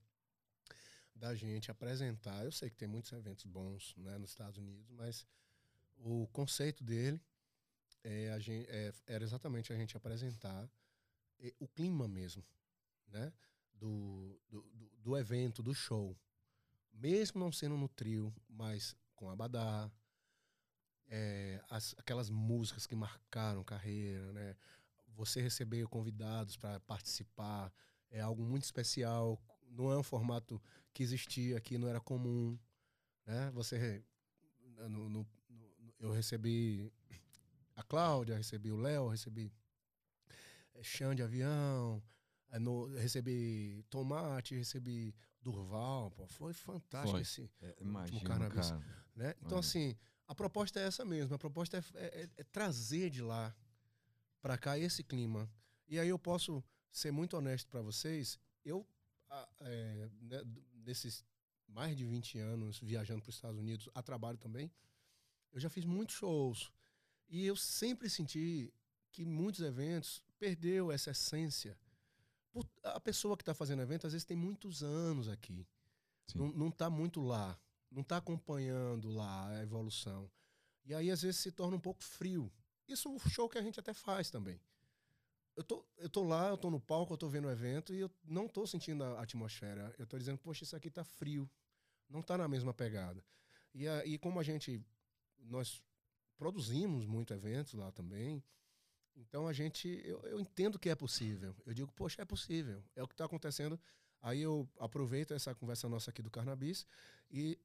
da 1.16 1.34
gente 1.36 1.72
apresentar. 1.72 2.46
Eu 2.46 2.52
sei 2.52 2.70
que 2.70 2.78
tem 2.78 2.88
muitos 2.88 3.12
eventos 3.12 3.44
bons 3.46 3.96
né, 3.98 4.18
nos 4.18 4.30
Estados 4.30 4.58
Unidos, 4.58 4.88
mas 4.92 5.26
o 5.98 6.28
conceito 6.28 6.84
dele 6.84 7.20
é 8.04 8.32
a 8.32 8.40
gen- 8.40 8.66
é- 8.70 8.94
era 9.08 9.24
exatamente 9.24 9.74
a 9.74 9.76
gente 9.76 9.98
apresentar 9.98 10.70
eh, 11.40 11.54
o 11.60 11.68
clima 11.68 12.08
mesmo, 12.08 12.44
né? 13.08 13.34
Do, 13.74 14.40
do, 14.48 14.62
do- 14.74 14.92
do 15.00 15.18
evento, 15.18 15.62
do 15.62 15.74
show. 15.74 16.18
Mesmo 16.94 17.40
não 17.40 17.52
sendo 17.52 17.78
no 17.78 17.88
trio, 17.88 18.34
mas 18.48 18.96
com 19.16 19.30
abadá, 19.30 19.92
é, 21.10 21.62
as- 21.70 21.96
aquelas 21.98 22.30
músicas 22.30 22.86
que 22.86 22.96
marcaram 22.96 23.64
carreira, 23.64 24.32
né? 24.34 24.56
Você 25.16 25.42
receber 25.42 25.88
convidados 25.88 26.58
para 26.58 26.80
participar 26.82 27.74
é 28.10 28.20
algo 28.22 28.44
muito 28.44 28.64
especial. 28.64 29.42
Não 29.70 29.92
é 29.92 29.98
um 29.98 30.04
formato 30.04 30.62
que 30.94 31.04
existia 31.04 31.58
aqui, 31.58 31.78
não 31.78 31.88
era 31.88 32.00
comum, 32.00 32.58
né? 33.26 33.52
Você 33.52 34.04
no- 34.90 34.90
no- 34.90 35.10
no- 35.10 35.28
eu 36.00 36.12
recebi 36.12 36.92
a 37.76 37.84
Cláudia, 37.84 38.36
recebi 38.38 38.72
o 38.72 38.78
Léo, 38.78 39.08
recebi 39.08 39.52
eh, 40.76 40.84
chão 40.84 41.16
de 41.16 41.24
avião, 41.24 42.02
eh, 42.52 42.60
no- 42.60 42.86
recebi 42.96 43.84
tomate, 43.90 44.56
recebi 44.56 45.16
Durval, 45.42 46.12
pô, 46.12 46.28
foi 46.28 46.54
fantástico 46.54 47.12
Foi. 47.14 47.22
esse, 47.22 47.50
É, 47.62 47.76
imagina, 47.82 48.22
cannabis. 48.22 48.70
cara. 48.72 48.84
né? 49.16 49.34
Então 49.40 49.58
Olha. 49.58 49.60
assim, 49.60 49.96
a 50.28 50.36
proposta 50.36 50.80
é 50.80 50.84
essa 50.84 51.06
mesmo, 51.06 51.36
a 51.36 51.40
proposta 51.40 51.78
é, 51.78 51.82
é- 51.96 52.22
é- 52.24 52.30
é 52.38 52.44
trazer 52.44 53.10
de 53.10 53.22
lá 53.22 53.56
para 54.42 54.58
cá 54.58 54.78
esse 54.78 55.04
clima. 55.04 55.50
E 55.88 56.00
aí 56.00 56.10
eu 56.10 56.20
posso 56.20 56.64
ser 56.92 57.12
muito 57.12 57.38
honesto 57.38 57.68
para 57.70 57.82
vocês, 57.82 58.40
eu 58.64 58.86
é, 59.60 60.10
né, 60.22 60.42
nesses 60.86 61.24
mais 61.68 61.96
de 61.98 62.06
20 62.06 62.40
anos 62.40 62.80
viajando 62.80 63.22
para 63.22 63.30
os 63.30 63.36
Estados 63.36 63.60
Unidos 63.60 63.90
a 63.94 64.02
trabalho 64.02 64.38
também, 64.38 64.72
eu 65.52 65.60
já 65.60 65.70
fiz 65.70 65.84
muitos 65.86 66.16
shows 66.16 66.72
e 67.28 67.46
eu 67.46 67.56
sempre 67.56 68.10
senti 68.10 68.74
que 69.12 69.26
muitos 69.26 69.62
eventos 69.62 70.24
perdeu 70.40 70.92
essa 70.92 71.12
essência. 71.12 71.78
A 72.84 73.00
pessoa 73.00 73.36
que 73.36 73.42
está 73.44 73.54
fazendo 73.54 73.82
evento 73.82 74.08
às 74.08 74.14
vezes 74.14 74.26
tem 74.26 74.38
muitos 74.38 74.82
anos 74.82 75.28
aqui, 75.28 75.68
Sim. 76.28 76.40
não, 76.40 76.48
não 76.54 76.72
tá 76.72 76.90
muito 76.90 77.22
lá, 77.22 77.60
não 77.92 78.02
está 78.02 78.18
acompanhando 78.18 79.10
lá 79.10 79.50
a 79.50 79.62
evolução. 79.62 80.30
E 80.86 80.94
aí 80.94 81.12
às 81.12 81.22
vezes 81.22 81.40
se 81.40 81.52
torna 81.52 81.78
um 81.78 81.80
pouco 81.80 82.04
frio. 82.04 82.52
Isso 82.88 83.08
é 83.08 83.12
um 83.12 83.20
show 83.20 83.50
que 83.50 83.58
a 83.58 83.62
gente 83.62 83.80
até 83.80 83.94
faz 83.94 84.30
também. 84.30 84.60
Eu 85.56 85.64
tô, 85.64 85.86
eu 85.98 86.10
tô 86.10 86.24
lá, 86.24 86.50
eu 86.50 86.58
tô 86.58 86.70
no 86.70 86.80
palco, 86.80 87.14
eu 87.14 87.18
tô 87.18 87.28
vendo 87.28 87.48
o 87.48 87.52
evento 87.52 87.94
e 87.94 88.00
eu 88.00 88.12
não 88.24 88.48
tô 88.48 88.66
sentindo 88.68 89.04
a 89.04 89.22
atmosfera. 89.22 89.94
Eu 89.98 90.06
tô 90.06 90.18
dizendo, 90.18 90.38
poxa, 90.38 90.64
isso 90.64 90.76
aqui 90.76 90.90
tá 90.90 91.04
frio. 91.04 91.50
Não 92.08 92.22
tá 92.22 92.38
na 92.38 92.48
mesma 92.48 92.74
pegada. 92.74 93.24
E 93.74 93.88
aí, 93.88 94.18
como 94.18 94.40
a 94.40 94.44
gente, 94.44 94.82
nós 95.40 95.84
produzimos 96.38 97.06
muito 97.06 97.34
eventos 97.34 97.74
lá 97.74 97.92
também, 97.92 98.44
então 99.16 99.48
a 99.48 99.54
gente, 99.54 99.88
eu, 100.06 100.22
eu 100.22 100.40
entendo 100.40 100.78
que 100.78 100.90
é 100.90 100.96
possível. 100.96 101.56
Eu 101.66 101.74
digo, 101.74 101.92
poxa, 101.94 102.22
é 102.22 102.26
possível. 102.26 102.84
É 102.96 103.02
o 103.02 103.08
que 103.08 103.14
está 103.14 103.26
acontecendo. 103.26 103.80
Aí 104.22 104.42
eu 104.42 104.70
aproveito 104.80 105.34
essa 105.34 105.54
conversa 105.56 105.90
nossa 105.90 106.12
aqui 106.12 106.22
do 106.22 106.30
Carnabis 106.30 106.86
e 107.30 107.60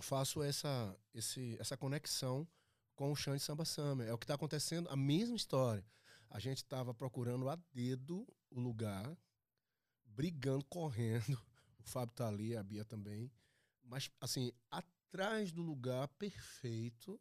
faço 0.00 0.42
essa, 0.42 0.96
esse, 1.14 1.56
essa 1.60 1.76
conexão 1.76 2.46
com 2.94 3.10
o 3.10 3.16
chão 3.16 3.36
de 3.36 3.42
Samba 3.42 3.64
Summer. 3.64 4.08
É 4.08 4.12
o 4.12 4.18
que 4.18 4.24
está 4.24 4.34
acontecendo, 4.34 4.88
a 4.88 4.96
mesma 4.96 5.36
história. 5.36 5.84
A 6.30 6.38
gente 6.38 6.58
estava 6.58 6.94
procurando 6.94 7.48
a 7.48 7.56
dedo 7.72 8.26
o 8.50 8.60
lugar, 8.60 9.16
brigando, 10.04 10.64
correndo. 10.64 11.40
O 11.84 11.84
Fábio 11.84 12.14
tá 12.14 12.28
ali, 12.28 12.56
a 12.56 12.62
Bia 12.62 12.84
também. 12.84 13.28
Mas, 13.82 14.08
assim, 14.20 14.52
atrás 14.70 15.50
do 15.50 15.62
lugar 15.62 16.06
perfeito 16.06 17.20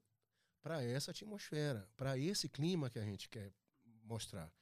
para 0.61 0.83
essa 0.83 1.09
atmosfera, 1.09 1.89
para 1.97 2.15
esse 2.15 2.47
clima 2.47 2.87
que 2.87 2.99
a 2.99 3.03
gente 3.03 3.27
quer 3.27 3.51
mostrar. 4.03 4.53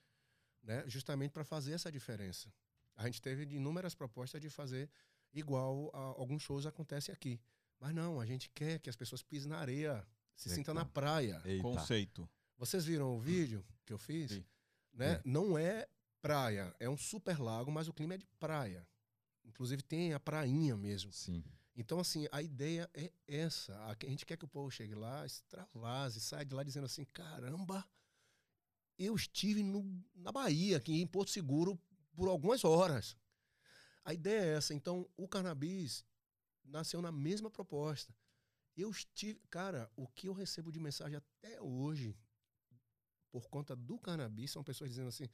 Né? 0.63 0.85
Justamente 0.87 1.31
para 1.31 1.43
fazer 1.43 1.73
essa 1.73 1.91
diferença. 1.91 2.49
A 2.95 3.05
gente 3.05 3.21
teve 3.21 3.43
inúmeras 3.53 3.93
propostas 3.93 4.41
de 4.41 4.49
fazer 4.49 4.89
igual 5.33 5.91
a 5.93 5.99
alguns 5.99 6.43
shows 6.43 6.65
acontecem 6.65 7.13
aqui. 7.13 7.41
Mas 7.79 7.93
não, 7.95 8.19
a 8.19 8.25
gente 8.25 8.49
quer 8.49 8.79
que 8.79 8.89
as 8.89 8.95
pessoas 8.95 9.21
pisem 9.23 9.49
na 9.49 9.57
areia, 9.57 10.05
se 10.35 10.49
sintam 10.49 10.73
na 10.73 10.85
praia. 10.85 11.41
Eita. 11.45 11.61
Conceito. 11.63 12.29
Vocês 12.57 12.83
viram 12.85 13.15
o 13.15 13.19
vídeo 13.19 13.65
que 13.85 13.93
eu 13.93 13.97
fiz? 13.97 14.31
Vi. 14.31 14.45
Né? 14.93 15.13
É. 15.13 15.21
Não 15.23 15.57
é 15.57 15.87
praia, 16.21 16.75
é 16.79 16.89
um 16.89 16.97
super 16.97 17.39
lago, 17.39 17.71
mas 17.71 17.87
o 17.87 17.93
clima 17.93 18.15
é 18.15 18.17
de 18.17 18.25
praia. 18.37 18.85
Inclusive 19.45 19.81
tem 19.81 20.13
a 20.13 20.19
prainha 20.19 20.75
mesmo. 20.75 21.11
Sim. 21.13 21.43
Então, 21.75 21.99
assim, 21.99 22.27
a 22.31 22.41
ideia 22.41 22.89
é 22.93 23.11
essa. 23.25 23.73
A 23.85 23.91
a 23.91 24.09
gente 24.09 24.25
quer 24.25 24.35
que 24.35 24.43
o 24.43 24.49
povo 24.49 24.69
chegue 24.69 24.93
lá, 24.93 25.25
extravase, 25.25 26.19
saia 26.19 26.43
de 26.45 26.53
lá 26.53 26.61
dizendo 26.63 26.85
assim: 26.85 27.05
caramba, 27.05 27.87
eu 28.97 29.15
estive 29.15 29.63
no- 29.63 30.03
na 30.13 30.31
Bahia, 30.31 30.75
aqui 30.77 31.01
em 31.01 31.07
Porto 31.07 31.31
Seguro, 31.31 31.79
por 32.13 32.27
algumas 32.27 32.65
horas. 32.65 33.15
A 34.03 34.13
ideia 34.13 34.41
é 34.41 34.57
essa. 34.57 34.73
Então, 34.73 35.09
o 35.15 35.25
cannabis 35.27 36.03
nasceu 36.69 37.01
na 37.01 37.11
mesma 37.11 37.49
proposta. 37.49 38.15
Eu 38.75 38.89
estive. 38.89 39.39
Cara, 39.49 39.91
o 39.95 40.07
que 40.07 40.27
eu 40.27 40.33
recebo 40.33 40.71
de 40.71 40.79
mensagem 40.79 41.17
até 41.17 41.61
hoje, 41.61 42.17
por 43.31 43.49
conta 43.49 43.75
do 43.75 43.97
cannabis, 43.97 44.51
são 44.51 44.63
pessoas 44.63 44.89
dizendo 44.89 45.09
assim: 45.09 45.27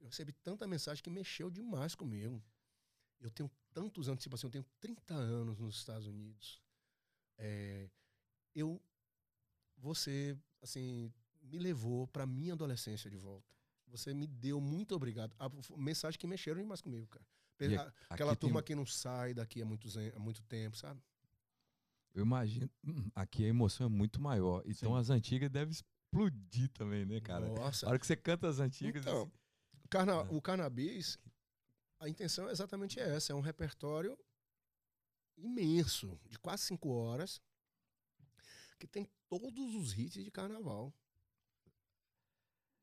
eu 0.00 0.06
recebi 0.06 0.32
tanta 0.32 0.66
mensagem 0.66 1.02
que 1.02 1.10
mexeu 1.10 1.50
demais 1.50 1.94
comigo. 1.94 2.42
Eu 3.20 3.30
tenho 3.30 3.50
tantos 3.72 4.08
anos, 4.08 4.22
tipo 4.22 4.34
assim, 4.34 4.46
eu 4.46 4.50
tenho 4.50 4.66
30 4.80 5.14
anos 5.14 5.58
nos 5.58 5.76
Estados 5.76 6.06
Unidos. 6.06 6.62
É, 7.36 7.88
eu. 8.54 8.80
Você, 9.76 10.36
assim, 10.60 11.12
me 11.40 11.58
levou 11.58 12.06
para 12.08 12.26
minha 12.26 12.52
adolescência 12.52 13.08
de 13.10 13.16
volta. 13.16 13.46
Você 13.86 14.12
me 14.12 14.26
deu 14.26 14.60
muito 14.60 14.94
obrigado. 14.94 15.34
A, 15.38 15.48
mensagem 15.76 16.18
que 16.18 16.26
mexeram 16.26 16.60
demais 16.60 16.80
comigo, 16.80 17.06
cara. 17.06 17.24
A- 17.66 17.92
aquela 18.10 18.32
aqui 18.32 18.40
tem- 18.40 18.48
turma 18.48 18.62
que 18.62 18.74
não 18.74 18.86
sai 18.86 19.34
daqui 19.34 19.60
há, 19.60 19.64
muitos, 19.64 19.96
há 19.96 20.18
muito 20.18 20.42
tempo, 20.42 20.76
sabe? 20.76 21.00
Eu 22.14 22.24
imagino. 22.24 22.70
hum, 22.84 23.10
Aqui 23.14 23.44
a 23.44 23.48
emoção 23.48 23.86
é 23.86 23.90
muito 23.90 24.20
maior. 24.20 24.62
Então 24.66 24.92
Sim. 24.92 24.98
as 24.98 25.10
antigas 25.10 25.50
devem 25.50 25.72
explodir 25.72 26.68
também, 26.70 27.04
né, 27.04 27.20
cara? 27.20 27.48
Nossa. 27.48 27.86
A 27.86 27.90
hora 27.90 27.98
que 27.98 28.06
você 28.06 28.16
canta 28.16 28.48
as 28.48 28.58
antigas. 28.60 29.02
Então, 29.02 29.22
assim, 29.22 29.32
Carna- 29.90 30.12
É. 30.22 30.34
O 30.34 30.40
cannabis, 30.42 31.18
a 32.00 32.08
intenção 32.08 32.48
é 32.48 32.52
exatamente 32.52 32.98
essa. 33.00 33.32
É 33.32 33.34
um 33.36 33.40
repertório 33.40 34.18
imenso, 35.36 36.18
de 36.28 36.38
quase 36.38 36.64
cinco 36.64 36.88
horas, 36.90 37.40
que 38.78 38.86
tem 38.86 39.08
todos 39.28 39.74
os 39.74 39.96
hits 39.96 40.22
de 40.24 40.30
carnaval. 40.30 40.92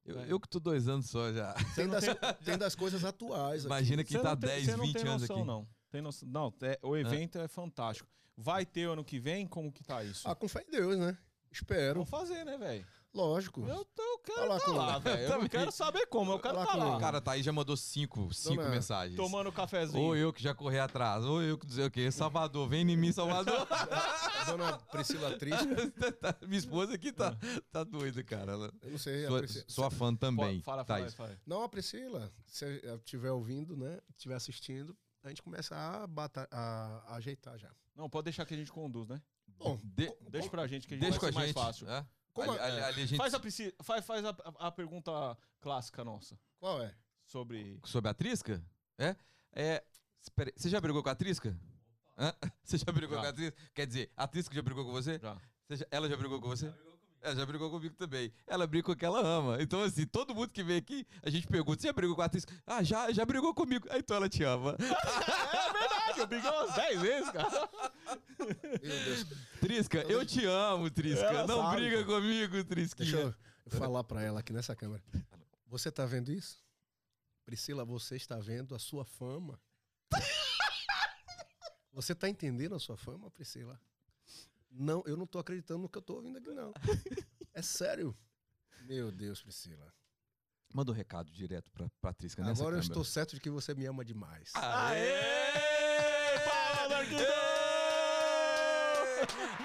Eu, 0.06 0.16
eu 0.26 0.40
que 0.40 0.48
tô 0.48 0.60
dois 0.60 0.88
anos 0.88 1.10
só 1.10 1.32
já. 1.34 1.54
Tem 1.76 1.88
das, 1.90 2.04
tem 2.46 2.58
das 2.58 2.76
coisas 2.76 3.04
atuais. 3.04 3.62
aqui. 3.62 3.68
Imagina 3.68 4.04
quem 4.04 4.18
Você 4.18 4.24
tá 4.24 4.30
não 4.30 4.38
tem- 4.38 4.50
10, 4.50 4.66
você 4.66 4.76
não 4.78 4.86
20 4.86 4.94
tem 4.94 5.02
anos 5.08 5.22
noção, 5.22 5.36
aqui. 5.38 5.46
Não, 5.48 5.68
tem 5.92 6.02
noção, 6.02 6.30
não 6.30 6.54
é- 6.62 6.80
o 6.82 6.96
evento 6.96 7.38
é 7.40 7.48
fantástico. 7.48 8.10
Vai 8.38 8.66
ter 8.66 8.84
ano 8.90 9.04
que 9.04 9.18
vem? 9.20 9.48
Como 9.48 9.72
que 9.72 9.84
tá 9.84 10.04
isso? 10.04 10.28
Ah, 10.28 10.36
com 10.36 10.48
fé 10.48 10.64
em 10.68 10.72
Deus, 10.72 10.98
né? 10.98 11.18
Espero. 11.52 11.96
Vou 11.96 12.06
fazer, 12.06 12.44
né, 12.44 12.58
velho? 12.58 12.86
Lógico. 13.16 13.66
Eu, 13.66 13.86
tô- 13.86 14.04
tá 14.26 14.72
lá, 14.74 15.00
velho. 15.00 15.22
Eu 15.34 15.40
não 15.42 15.48
quero 15.48 15.72
saber 15.72 16.06
como, 16.08 16.34
eu 16.34 16.40
quero 16.40 16.56
tá 16.66 16.76
lá. 16.76 17.00
Cara, 17.00 17.22
Thaís 17.22 17.46
já 17.46 17.52
mandou 17.54 17.78
cinco, 17.78 18.34
cinco 18.34 18.62
mensagens. 18.64 19.16
Tomando 19.16 19.52
cafezinho. 19.54 20.04
Ou 20.04 20.16
eu 20.18 20.34
que 20.34 20.44
já 20.44 20.54
corri 20.54 20.78
atrás, 20.78 21.24
ou 21.24 21.42
eu 21.42 21.58
que 21.58 21.66
dizer 21.66 21.86
o 21.86 21.92
quê? 21.92 22.12
Salvador, 22.12 22.68
vem 22.68 22.82
em 22.92 22.98
mim, 22.98 23.12
Salvador. 23.14 23.56
Dona 24.48 24.78
Priscila 24.92 25.38
Triste, 25.38 25.66
Minha 26.46 26.60
esposa 26.60 26.96
aqui 26.96 27.12
tá, 27.14 27.36
tá 27.72 27.84
doida, 27.86 28.22
cara. 28.24 28.52
Ela, 28.52 28.74
eu 28.82 28.92
não 28.92 28.98
sei. 28.98 29.26
a 29.26 29.30
sua, 29.30 29.40
Priscila- 29.40 29.66
sua 29.68 29.90
fã 29.92 30.14
também. 30.16 30.62
Fala, 30.62 30.84
fala, 30.84 31.10
fala. 31.12 31.40
Não, 31.46 31.64
a 31.64 31.70
Priscila, 31.70 32.32
se 32.46 32.66
estiver 32.84 33.32
ouvindo, 33.32 33.78
né? 33.78 34.00
Estiver 34.10 34.36
assistindo, 34.36 34.96
a 35.24 35.30
gente 35.30 35.42
começa 35.42 35.76
a, 35.76 36.06
bata- 36.06 36.48
a- 36.52 37.04
a 37.08 37.16
ajeitar 37.16 37.58
já. 37.58 37.72
Não, 37.96 38.10
pode 38.10 38.26
deixar 38.26 38.46
que 38.46 38.54
a 38.54 38.58
gente 38.58 38.72
conduz, 38.72 39.08
né? 39.08 39.22
Bom, 39.58 39.80
De- 39.84 40.14
Deixa 40.30 40.50
pra 40.50 40.68
gente 40.68 40.86
que 40.86 40.96
a 40.96 40.98
gente 40.98 41.04
deixa 41.04 41.18
com 41.20 41.26
vai 41.26 41.30
a 41.30 41.34
ser 41.34 41.38
mais 41.38 41.48
gente. 41.48 41.56
fácil. 41.56 41.90
é? 41.90 42.06
Como 42.36 42.52
ali, 42.52 42.60
a- 42.60 42.66
ali- 42.66 42.82
ali 42.84 43.02
a 43.02 43.06
gente... 43.06 43.18
Faz, 43.18 43.34
a, 43.34 43.40
faz, 43.82 44.06
faz 44.06 44.26
a, 44.26 44.30
a 44.60 44.70
pergunta 44.72 45.38
clássica 45.62 46.04
nossa 46.04 46.38
Qual 46.60 46.84
é? 46.84 46.94
sobre. 47.26 47.80
Sobre 47.86 48.10
a 48.12 48.14
Trisca? 48.14 48.62
É? 48.98 49.16
É. 49.54 49.84
espera 50.22 50.52
Você 50.56 50.70
já 50.70 50.82
brigou 50.82 51.02
com 51.02 51.10
a 51.10 51.16
Trisca? 51.16 51.58
Hã? 52.18 52.34
Você 52.64 52.78
já 52.78 52.92
brigou 52.92 53.16
Já. 53.18 53.24
com 53.24 53.30
a 53.30 53.34
Trisca? 53.34 53.58
Quer 53.74 53.88
dizer, 53.88 54.12
a 54.18 54.28
Trisca 54.28 54.54
já 54.54 54.62
brigou 54.62 54.84
com 54.86 54.92
você? 54.92 55.18
Já. 55.18 55.36
Você 55.68 55.78
já- 55.78 55.86
ela 55.90 56.10
já 56.10 56.18
brigou 56.18 56.42
com 56.42 56.48
você? 56.50 56.74
Ela 57.26 57.36
já 57.36 57.46
brigou 57.46 57.72
comigo 57.72 57.96
também. 57.96 58.32
Ela 58.46 58.68
briga 58.68 58.86
com 58.86 58.92
o 58.92 58.96
que 58.96 59.04
ela 59.04 59.20
ama. 59.20 59.58
Então, 59.60 59.82
assim, 59.82 60.06
todo 60.06 60.36
mundo 60.36 60.50
que 60.52 60.64
vem 60.64 60.78
aqui, 60.78 61.08
a 61.24 61.30
gente 61.32 61.48
pergunta: 61.48 61.82
você 61.82 61.88
já 61.88 61.94
brigou 61.94 62.16
com 62.16 62.22
a 62.22 62.30
Trisca? 62.30 62.54
Ah, 62.68 62.84
já, 62.84 63.12
já 63.12 63.26
brigou 63.26 63.52
comigo. 63.52 63.88
Ah, 63.90 63.98
então 63.98 64.16
ela 64.18 64.30
te 64.30 64.44
ama. 64.44 64.78
É 64.80 65.74
verdade, 65.74 66.20
eu 66.20 66.28
briguei 66.28 66.50
umas 66.52 66.76
10 66.76 67.02
vezes, 67.02 67.32
cara. 67.32 67.70
Meu 68.40 69.04
Deus. 69.06 69.26
Trisca, 69.60 69.98
eu 70.04 70.24
te 70.24 70.46
amo, 70.46 70.88
Trisca. 70.92 71.26
Ela 71.26 71.48
Não 71.48 71.64
sabe, 71.64 71.78
briga 71.78 72.06
comigo, 72.06 72.52
Deixa 72.52 72.66
Trisquinha. 72.66 73.20
eu 73.20 73.36
eu 73.66 73.72
falar 73.72 74.04
pra 74.04 74.22
ela 74.22 74.42
aqui 74.42 74.54
nessa 74.54 74.76
câmera. 74.76 75.04
Você 75.66 75.92
tá 75.92 76.06
vendo 76.06 76.32
isso? 76.32 76.64
Priscila, 77.44 77.84
você 77.84 78.16
está 78.16 78.38
vendo 78.40 78.76
a 78.76 78.80
sua 78.80 79.04
fama? 79.04 79.60
Você 81.92 82.14
tá 82.14 82.30
entendendo 82.30 82.76
a 82.76 82.80
sua 82.80 82.96
fama, 82.98 83.32
Priscila? 83.32 83.80
Não, 84.78 85.02
eu 85.06 85.16
não 85.16 85.26
tô 85.26 85.40
acreditando 85.40 85.80
no 85.84 85.90
que 85.90 85.98
eu 85.98 86.02
tô 86.02 86.16
ouvindo 86.16 86.38
aqui, 86.38 86.54
não. 86.54 86.74
É 87.54 87.62
sério. 87.62 88.16
Meu 88.82 89.12
Deus, 89.12 89.42
Priscila. 89.42 89.92
Manda 90.74 90.92
um 90.92 90.96
recado 90.96 91.32
direto 91.32 91.72
pra, 91.72 91.88
nessa 92.42 92.42
Agora 92.42 92.76
eu 92.76 92.82
câmera. 92.82 92.82
estou 92.82 93.04
certo 93.06 93.34
de 93.36 93.40
que 93.40 93.50
você 93.50 93.74
me 93.74 93.86
ama 93.86 94.04
demais. 94.04 94.52
Aê! 94.56 95.14
Arquido! 96.94 97.24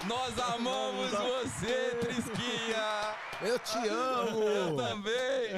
Nós 0.06 0.38
amamos 0.38 1.10
você, 1.10 1.96
Trisquinha! 2.00 3.16
Eu 3.42 3.58
te 3.58 3.76
Eu 3.86 3.94
amo! 3.94 4.76
também! 4.76 5.50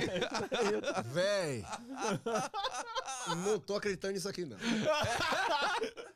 Véi! 1.12 1.64
Não 3.44 3.58
tô 3.58 3.76
acreditando 3.76 4.14
nisso 4.14 4.28
aqui, 4.28 4.44
não. 4.44 4.56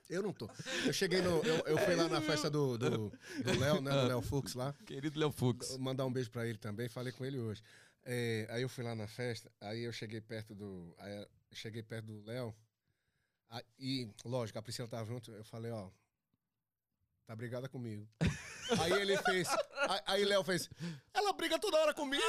Eu 0.08 0.22
não 0.22 0.32
tô. 0.32 0.48
Eu 0.84 0.92
cheguei 0.92 1.20
no. 1.20 1.42
Eu, 1.42 1.56
eu 1.66 1.78
fui 1.78 1.94
lá 1.94 2.08
na 2.08 2.20
festa 2.20 2.48
do 2.48 2.78
do 2.78 2.88
do 3.08 3.58
Léo, 3.58 3.80
né? 3.80 3.90
Do 3.90 4.06
Léo 4.06 4.22
Fux 4.22 4.54
lá. 4.54 4.72
Querido 4.86 5.18
Léo 5.18 5.32
Fux. 5.32 5.76
Mandar 5.78 6.06
um 6.06 6.12
beijo 6.12 6.30
pra 6.30 6.46
ele 6.46 6.58
também, 6.58 6.88
falei 6.88 7.12
com 7.12 7.24
ele 7.24 7.38
hoje. 7.38 7.62
É, 8.04 8.46
aí 8.50 8.62
eu 8.62 8.68
fui 8.68 8.84
lá 8.84 8.94
na 8.94 9.08
festa, 9.08 9.50
aí 9.60 9.82
eu 9.82 9.92
cheguei 9.92 10.20
perto 10.20 10.54
do. 10.54 10.94
Cheguei 11.52 11.82
perto 11.82 12.06
do 12.06 12.24
Léo. 12.24 12.54
E, 13.78 14.08
lógico, 14.24 14.58
a 14.58 14.62
Priscila 14.62 14.88
tava 14.88 15.06
junto, 15.06 15.32
eu 15.32 15.44
falei, 15.44 15.70
ó. 15.72 15.88
Tá 17.26 17.34
brigada 17.34 17.68
comigo. 17.68 18.06
aí 18.80 18.92
ele 18.92 19.16
fez. 19.18 19.48
Aí, 20.06 20.24
Léo 20.24 20.44
fez. 20.44 20.68
Ela 21.12 21.32
briga 21.32 21.58
toda 21.58 21.76
hora 21.78 21.92
comigo. 21.94 22.22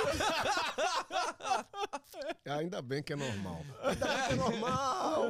Ainda 2.45 2.81
bem 2.81 3.03
que 3.03 3.13
é 3.13 3.15
normal. 3.15 3.61
Ainda 3.83 4.05
bem 4.07 4.17
que 4.27 4.33
é 4.33 4.35
normal. 4.35 5.27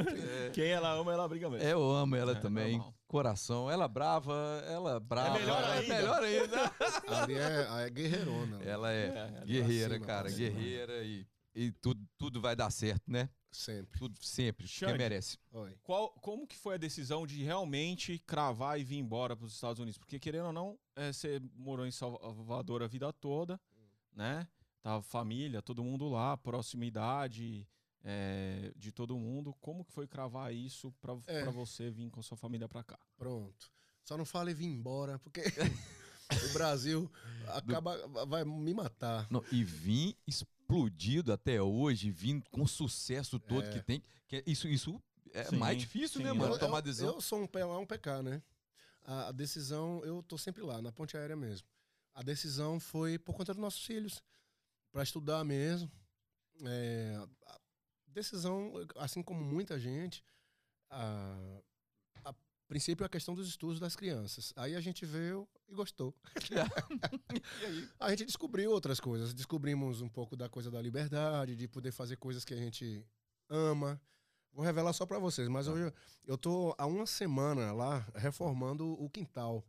Quem 0.53 0.67
ela 0.69 0.91
ama, 0.93 1.11
ela 1.13 1.27
briga 1.27 1.49
mesmo. 1.49 1.67
Eu 1.67 1.91
amo 1.91 2.15
ela 2.15 2.31
É, 2.33 2.35
também. 2.35 2.77
normal. 2.77 2.93
Coração. 3.07 3.69
Ela 3.71 3.87
brava, 3.87 4.33
ela 4.67 4.99
brava. 4.99 5.37
melhor 5.39 5.61
ela 5.61 5.73
ainda. 5.73 5.95
melhor 5.95 6.23
ainda. 6.23 6.71
Ali 7.21 7.35
é, 7.37 7.85
é 7.85 7.89
guerreirona. 7.89 8.59
Ela 8.63 8.91
é, 8.93 9.05
É, 9.07 9.37
ali 9.41 9.53
guerreira, 9.53 9.93
cima, 9.95 10.05
cara. 10.05 10.29
Guerreira 10.29 11.03
e, 11.03 11.25
e 11.57 11.71
tudo, 11.71 12.07
tudo 12.17 12.39
vai 12.39 12.55
dar 12.55 12.69
certo, 12.69 13.11
né? 13.11 13.29
Sempre. 13.51 13.97
Tudo 13.99 14.17
sempre. 14.21 14.67
Xande. 14.67 14.91
Quem 14.91 14.97
merece. 14.99 15.39
Oi. 15.51 15.75
Qual, 15.81 16.11
como 16.21 16.45
que 16.45 16.55
foi 16.55 16.75
a 16.75 16.77
decisão 16.77 17.25
de 17.25 17.41
realmente 17.43 18.19
cravar 18.19 18.79
e 18.79 18.83
vir 18.83 18.97
embora 18.97 19.35
para 19.35 19.45
os 19.47 19.53
Estados 19.53 19.79
Unidos? 19.79 19.97
Porque, 19.97 20.19
querendo 20.19 20.47
ou 20.47 20.53
não, 20.53 20.77
é, 20.95 21.11
você 21.11 21.41
morou 21.55 21.87
em 21.87 21.91
Salvador 21.91 22.83
a 22.83 22.87
vida 22.87 23.11
toda, 23.11 23.59
né? 24.13 24.47
Tava 24.83 25.01
família, 25.01 25.61
todo 25.61 25.83
mundo 25.83 26.07
lá, 26.07 26.37
proximidade 26.37 27.67
é, 28.03 28.71
de 28.75 28.91
todo 28.91 29.17
mundo. 29.17 29.55
Como 29.59 29.83
que 29.83 29.91
foi 29.91 30.07
cravar 30.07 30.53
isso 30.53 30.91
para 31.01 31.17
É. 31.25 31.43
você 31.45 31.89
vir 31.89 32.11
com 32.11 32.21
sua 32.21 32.37
família 32.37 32.69
para 32.69 32.83
cá? 32.83 32.99
Pronto. 33.17 33.71
Só 34.03 34.15
não 34.15 34.25
fale 34.25 34.53
vir 34.53 34.67
embora, 34.67 35.17
porque 35.19 35.41
o 36.49 36.53
Brasil 36.53 37.11
acaba, 37.47 38.25
vai 38.27 38.45
me 38.45 38.73
matar. 38.73 39.27
Não, 39.31 39.43
e 39.51 39.63
vim 39.63 40.15
explodido 40.67 41.31
até 41.31 41.61
hoje, 41.61 42.11
vindo 42.11 42.47
com 42.49 42.63
o 42.63 42.67
sucesso 42.67 43.39
todo 43.39 43.65
É. 43.65 43.71
que 43.71 43.81
tem. 43.81 44.03
Que 44.27 44.37
é- 44.37 44.43
isso, 44.45 44.67
isso 44.67 45.01
é 45.33 45.45
Sim, 45.45 45.55
mais 45.57 45.77
difícil, 45.77 46.19
sim, 46.19 46.23
né, 46.23 46.29
é. 46.31 46.33
mano? 46.33 46.55
Eu, 46.55 46.59
Tomar 46.59 46.79
eu- 46.79 46.81
decisão. 46.81 47.13
eu 47.15 47.21
sou 47.21 47.41
um 47.41 47.47
PA, 47.47 47.77
um 47.77 47.85
PK, 47.85 48.21
né? 48.21 48.43
A, 49.05 49.29
a 49.29 49.31
decisão, 49.31 50.03
eu 50.03 50.21
tô 50.21 50.37
sempre 50.37 50.61
lá, 50.63 50.81
na 50.81 50.91
ponte 50.91 51.15
aérea 51.15 51.35
mesmo. 51.37 51.65
A 52.13 52.21
decisão 52.21 52.79
foi 52.79 53.17
por 53.17 53.33
conta 53.33 53.53
dos 53.53 53.61
nossos 53.61 53.83
filhos, 53.85 54.21
para 54.91 55.03
estudar 55.03 55.43
mesmo. 55.45 55.89
É, 56.65 57.15
a 57.45 57.59
decisão, 58.07 58.73
assim 58.97 59.23
como 59.23 59.41
muita 59.41 59.79
gente, 59.79 60.21
a 60.89 61.61
princípio 62.67 63.05
a 63.05 63.09
questão 63.09 63.33
dos 63.33 63.47
estudos 63.47 63.79
das 63.79 63.95
crianças. 63.95 64.53
Aí 64.55 64.75
a 64.75 64.81
gente 64.81 65.05
veio 65.05 65.47
e 65.67 65.73
gostou. 65.73 66.13
E? 67.69 67.87
A 67.99 68.09
gente 68.11 68.25
descobriu 68.25 68.71
outras 68.71 68.99
coisas. 68.99 69.33
Descobrimos 69.33 70.01
um 70.01 70.09
pouco 70.09 70.35
da 70.35 70.49
coisa 70.49 70.69
da 70.71 70.81
liberdade, 70.81 71.55
de 71.55 71.67
poder 71.67 71.91
fazer 71.91 72.17
coisas 72.17 72.43
que 72.45 72.53
a 72.53 72.57
gente 72.57 73.05
ama. 73.49 73.99
Vou 74.53 74.63
revelar 74.65 74.91
só 74.93 75.05
pra 75.05 75.19
vocês, 75.19 75.47
mas 75.47 75.65
Tá. 75.67 75.73
hoje 75.73 75.93
eu 76.25 76.37
tô 76.37 76.73
há 76.77 76.85
uma 76.85 77.05
semana 77.05 77.71
lá 77.73 78.05
reformando 78.15 78.85
o 79.01 79.09
quintal. 79.09 79.63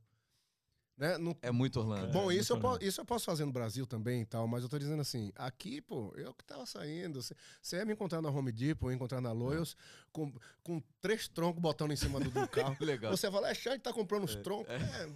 Né? 0.98 1.16
No- 1.16 1.38
É 1.40 1.52
muito 1.52 1.78
Orlando. 1.78 2.10
Bom, 2.12 2.28
É, 2.30 2.34
isso 2.34 2.52
eu, 2.52 2.60
po- 2.60 2.72
legal. 2.72 2.88
isso 2.88 3.00
eu 3.00 3.04
posso 3.04 3.24
fazer 3.24 3.44
no 3.44 3.52
Brasil 3.52 3.86
também 3.86 4.22
e 4.22 4.26
tal, 4.26 4.48
mas 4.48 4.64
eu 4.64 4.68
tô 4.68 4.76
dizendo 4.80 5.00
assim, 5.00 5.30
aqui, 5.36 5.80
pô, 5.80 6.12
eu 6.16 6.34
que 6.34 6.44
tava 6.44 6.66
saindo. 6.66 7.20
Você 7.22 7.76
ia 7.76 7.84
me 7.84 7.92
encontrar 7.92 8.20
na 8.20 8.28
Home 8.28 8.50
Depot, 8.50 8.90
ia 8.90 8.96
encontrar 8.96 9.20
na 9.20 9.30
Loyals, 9.30 9.76
com, 10.10 10.32
com 10.60 10.82
três 11.00 11.28
troncos 11.28 11.62
botando 11.62 11.92
em 11.92 11.96
cima 11.96 12.18
do, 12.18 12.28
do 12.32 12.48
carro. 12.48 12.76
Legal. 12.84 13.16
Você 13.16 13.30
fala, 13.30 13.48
é 13.48 13.54
Xande, 13.54 13.78
tá 13.78 13.92
comprando 13.92 14.24
os 14.24 14.34
troncos? 14.34 14.68
É. 14.74 15.08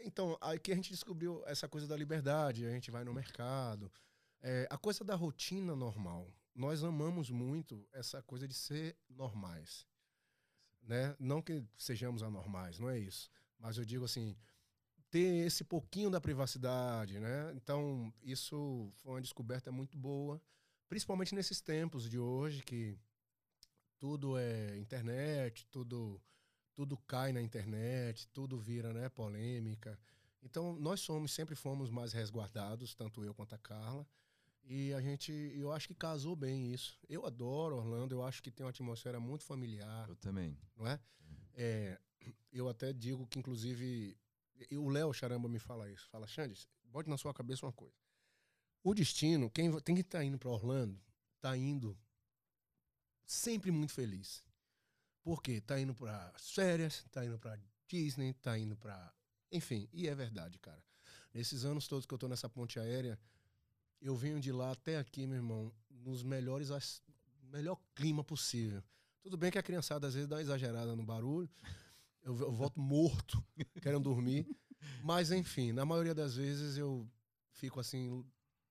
Então, 0.00 0.36
aqui 0.38 0.70
a 0.70 0.74
gente 0.74 0.90
descobriu 0.90 1.42
essa 1.46 1.66
coisa 1.66 1.86
da 1.86 1.96
liberdade, 1.96 2.66
a 2.66 2.70
gente 2.70 2.90
vai 2.90 3.02
no 3.02 3.14
mercado. 3.14 3.90
É, 4.42 4.68
a 4.70 4.76
coisa 4.76 5.02
da 5.02 5.14
rotina 5.14 5.74
normal. 5.74 6.30
Nós 6.54 6.84
amamos 6.84 7.30
muito 7.30 7.88
essa 7.92 8.22
coisa 8.22 8.46
de 8.46 8.54
ser 8.54 8.94
normais. 9.08 9.86
Né? 10.82 11.16
Não 11.18 11.40
que 11.42 11.64
sejamos 11.76 12.22
anormais, 12.22 12.78
não 12.78 12.88
é 12.90 12.98
isso. 12.98 13.30
Mas 13.58 13.78
eu 13.78 13.84
digo 13.84 14.04
assim, 14.04 14.36
ter 15.16 15.46
esse 15.46 15.64
pouquinho 15.64 16.10
da 16.10 16.20
privacidade, 16.20 17.18
né? 17.18 17.50
Então, 17.54 18.12
isso 18.22 18.90
foi 18.96 19.14
uma 19.14 19.20
descoberta 19.22 19.72
muito 19.72 19.96
boa, 19.96 20.38
principalmente 20.90 21.34
nesses 21.34 21.58
tempos 21.58 22.08
de 22.10 22.18
hoje 22.18 22.62
que 22.62 22.98
tudo 23.98 24.36
é 24.36 24.76
internet, 24.76 25.66
tudo 25.70 26.20
tudo 26.74 26.98
cai 26.98 27.32
na 27.32 27.40
internet, 27.40 28.28
tudo 28.28 28.58
vira, 28.58 28.92
né, 28.92 29.08
polêmica. 29.08 29.98
Então, 30.42 30.76
nós 30.78 31.00
somos, 31.00 31.32
sempre 31.32 31.54
fomos 31.54 31.88
mais 31.90 32.12
resguardados, 32.12 32.94
tanto 32.94 33.24
eu 33.24 33.32
quanto 33.32 33.54
a 33.54 33.58
Carla. 33.58 34.06
E 34.62 34.92
a 34.92 35.00
gente, 35.00 35.32
eu 35.32 35.72
acho 35.72 35.88
que 35.88 35.94
casou 35.94 36.36
bem 36.36 36.70
isso. 36.74 36.98
Eu 37.08 37.24
adoro 37.24 37.76
Orlando, 37.76 38.14
eu 38.14 38.22
acho 38.22 38.42
que 38.42 38.50
tem 38.50 38.66
uma 38.66 38.68
atmosfera 38.68 39.18
muito 39.18 39.42
familiar, 39.44 40.06
Eu 40.06 40.16
também. 40.16 40.58
não 40.76 40.86
é? 40.86 41.00
É, 41.54 41.98
eu 42.52 42.68
até 42.68 42.92
digo 42.92 43.26
que, 43.26 43.38
inclusive, 43.38 44.14
e 44.70 44.76
o 44.76 44.88
Léo 44.88 45.12
Charamba 45.12 45.48
me 45.48 45.58
fala 45.58 45.90
isso. 45.90 46.08
Fala, 46.08 46.26
Xande, 46.26 46.68
bote 46.84 47.08
na 47.08 47.16
sua 47.16 47.34
cabeça 47.34 47.66
uma 47.66 47.72
coisa. 47.72 47.94
O 48.82 48.94
destino, 48.94 49.50
quem 49.50 49.70
tem 49.80 49.94
que 49.94 50.00
estar 50.00 50.22
indo 50.24 50.38
para 50.38 50.50
Orlando, 50.50 51.00
tá 51.40 51.56
indo 51.56 51.98
sempre 53.24 53.70
muito 53.70 53.92
feliz. 53.92 54.44
Por 55.22 55.42
quê? 55.42 55.60
Tá 55.60 55.78
indo 55.80 55.94
para 55.94 56.32
férias, 56.38 57.04
tá 57.10 57.24
indo 57.24 57.38
para 57.38 57.58
Disney, 57.88 58.32
tá 58.34 58.56
indo 58.56 58.76
para, 58.76 59.12
enfim, 59.50 59.88
e 59.92 60.08
é 60.08 60.14
verdade, 60.14 60.58
cara. 60.58 60.82
Nesses 61.34 61.64
anos 61.64 61.88
todos 61.88 62.06
que 62.06 62.14
eu 62.14 62.18
tô 62.18 62.28
nessa 62.28 62.48
ponte 62.48 62.78
aérea, 62.78 63.18
eu 64.00 64.14
venho 64.16 64.40
de 64.40 64.52
lá 64.52 64.70
até 64.70 64.98
aqui, 64.98 65.26
meu 65.26 65.36
irmão, 65.36 65.72
nos 65.90 66.22
melhores 66.22 66.70
melhor 67.50 67.80
clima 67.94 68.22
possível. 68.22 68.82
Tudo 69.20 69.36
bem 69.36 69.50
que 69.50 69.58
a 69.58 69.62
criançada 69.62 70.06
às 70.06 70.14
vezes 70.14 70.28
dá 70.28 70.36
uma 70.36 70.42
exagerada 70.42 70.94
no 70.94 71.02
barulho. 71.04 71.50
Eu, 72.26 72.36
eu 72.40 72.52
volto 72.52 72.80
morto, 72.80 73.42
querendo 73.80 74.02
dormir. 74.02 74.44
Mas, 75.02 75.30
enfim, 75.30 75.70
na 75.70 75.84
maioria 75.84 76.12
das 76.12 76.34
vezes 76.34 76.76
eu 76.76 77.08
fico 77.52 77.78
assim, 77.78 78.24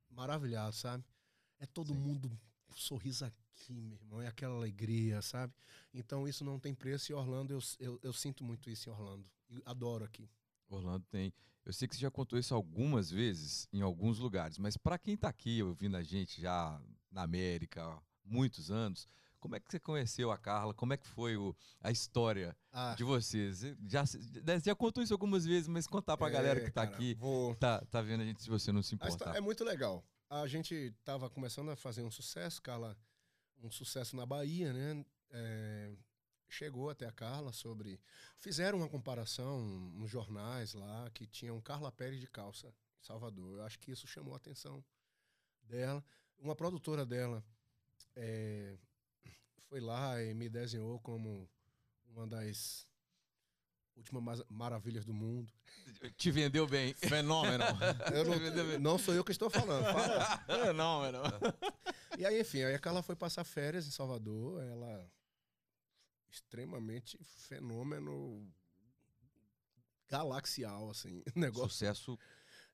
maravilhado, 0.10 0.76
sabe? 0.76 1.06
É 1.58 1.66
todo 1.66 1.94
Sim. 1.94 2.00
mundo 2.00 2.40
um 2.70 2.74
sorriso 2.76 3.24
aqui, 3.24 3.82
meu 3.82 3.98
irmão. 3.98 4.22
É 4.22 4.28
aquela 4.28 4.56
alegria, 4.56 5.22
sabe? 5.22 5.54
Então 5.94 6.28
isso 6.28 6.44
não 6.44 6.60
tem 6.60 6.76
preço. 6.76 7.14
E 7.14 7.16
Orlando, 7.16 7.54
eu, 7.54 7.60
eu, 7.80 8.00
eu 8.04 8.12
sinto 8.12 8.44
muito 8.44 8.70
isso 8.70 8.90
em 8.90 8.92
Orlando. 8.92 9.32
E 9.50 9.62
adoro 9.66 10.04
aqui. 10.04 10.30
Orlando 10.68 11.06
tem. 11.10 11.34
Eu 11.64 11.72
sei 11.72 11.88
que 11.88 11.96
você 11.96 12.02
já 12.02 12.12
contou 12.12 12.38
isso 12.38 12.54
algumas 12.54 13.10
vezes 13.10 13.70
em 13.72 13.82
alguns 13.82 14.20
lugares, 14.20 14.58
mas 14.58 14.76
para 14.76 15.00
quem 15.00 15.16
tá 15.16 15.30
aqui 15.30 15.64
ouvindo 15.64 15.96
a 15.96 16.04
gente 16.04 16.42
já 16.42 16.80
na 17.10 17.24
América 17.24 17.86
há 17.86 18.02
muitos 18.24 18.70
anos, 18.70 19.08
como 19.46 19.56
é 19.56 19.60
que 19.60 19.70
você 19.72 19.80
conheceu 19.80 20.32
a 20.32 20.38
Carla? 20.38 20.74
Como 20.74 20.92
é 20.94 20.98
que 20.98 21.08
foi 21.08 21.38
o, 21.38 21.56
a 21.80 21.92
história 21.92 22.56
Ah, 22.72 22.96
de 22.98 23.04
vocês? 23.04 23.60
Você 23.60 23.78
Já, 23.88 24.04
já, 24.06 24.60
já 24.60 24.76
contou 24.76 25.04
isso 25.04 25.14
algumas 25.14 25.46
vezes, 25.46 25.68
mas 25.68 25.86
contar 25.86 26.18
pra 26.18 26.28
é, 26.28 26.32
galera 26.32 26.60
que 26.62 26.72
tá 26.72 26.84
cara, 26.86 26.96
aqui, 26.96 27.14
Vou... 27.16 27.54
tá, 27.56 27.80
tá 27.86 28.02
vendo 28.02 28.22
a 28.22 28.26
gente, 28.26 28.42
se 28.42 28.50
você 28.50 28.72
não 28.72 28.82
se 28.82 28.96
A 28.96 29.08
histó- 29.08 29.16
importar. 29.26 29.38
é 29.38 29.42
muito 29.42 29.64
legal. 29.64 30.04
A 30.30 30.48
gente 30.48 30.92
tava 31.04 31.30
começando 31.30 31.70
a 31.70 31.76
fazer 31.76 32.02
um 32.02 32.10
sucesso, 32.10 32.60
Carla, 32.62 32.98
um 33.62 33.70
sucesso 33.70 34.16
na 34.16 34.26
Bahia, 34.26 34.74
né? 34.74 35.06
É, 35.30 35.94
chegou 36.50 36.90
até 36.90 37.06
a 37.06 37.12
Carla 37.12 37.52
sobre. 37.54 38.00
Fizeram 38.38 38.80
uma 38.80 38.90
comparação 38.90 39.62
nos 39.94 40.10
jornais 40.10 40.74
lá 40.74 41.10
que 41.12 41.28
tinha 41.28 41.54
um 41.54 41.62
Carla 41.62 41.92
Pérez 41.92 42.20
de 42.20 42.28
calça 42.28 42.68
em 42.68 43.04
Salvador. 43.06 43.60
Eu 43.60 43.64
acho 43.64 43.78
que 43.80 43.92
isso 43.92 44.08
chamou 44.08 44.34
a 44.34 44.38
atenção 44.38 44.84
dela. 45.64 46.04
Uma 46.40 46.56
produtora 46.56 47.06
dela 47.06 47.44
é, 48.16 48.78
foi 49.70 49.80
lá 49.80 50.22
e 50.22 50.34
me 50.34 50.48
desenhou 50.50 51.00
como 51.00 51.50
uma 52.08 52.28
das 52.28 52.88
últimas 53.96 54.24
mas- 54.24 54.44
maravilhas 54.50 55.06
do 55.06 55.14
mundo. 55.14 55.52
Te 56.18 56.32
vendeu 56.32 56.68
bem. 56.68 56.94
Fenômeno. 56.94 57.64
Eu 58.14 58.26
não, 58.26 58.80
não 58.80 58.98
sou 58.98 59.14
eu 59.14 59.24
que 59.24 59.32
estou 59.32 59.50
falando. 59.50 59.84
Fala. 59.86 60.38
Fenômeno. 60.66 61.20
E 62.18 62.26
aí, 62.26 62.40
enfim, 62.42 62.64
aí 62.64 62.76
a 62.76 62.80
Carla 62.80 63.02
foi 63.04 63.16
passar 63.16 63.44
férias 63.44 63.88
em 63.88 63.92
Salvador. 63.92 64.62
Ela 64.64 65.10
extremamente 66.30 67.18
fenômeno 67.24 68.46
galaxial, 70.08 70.90
assim, 70.90 71.24
negócio. 71.36 71.70
Sucesso 71.70 72.20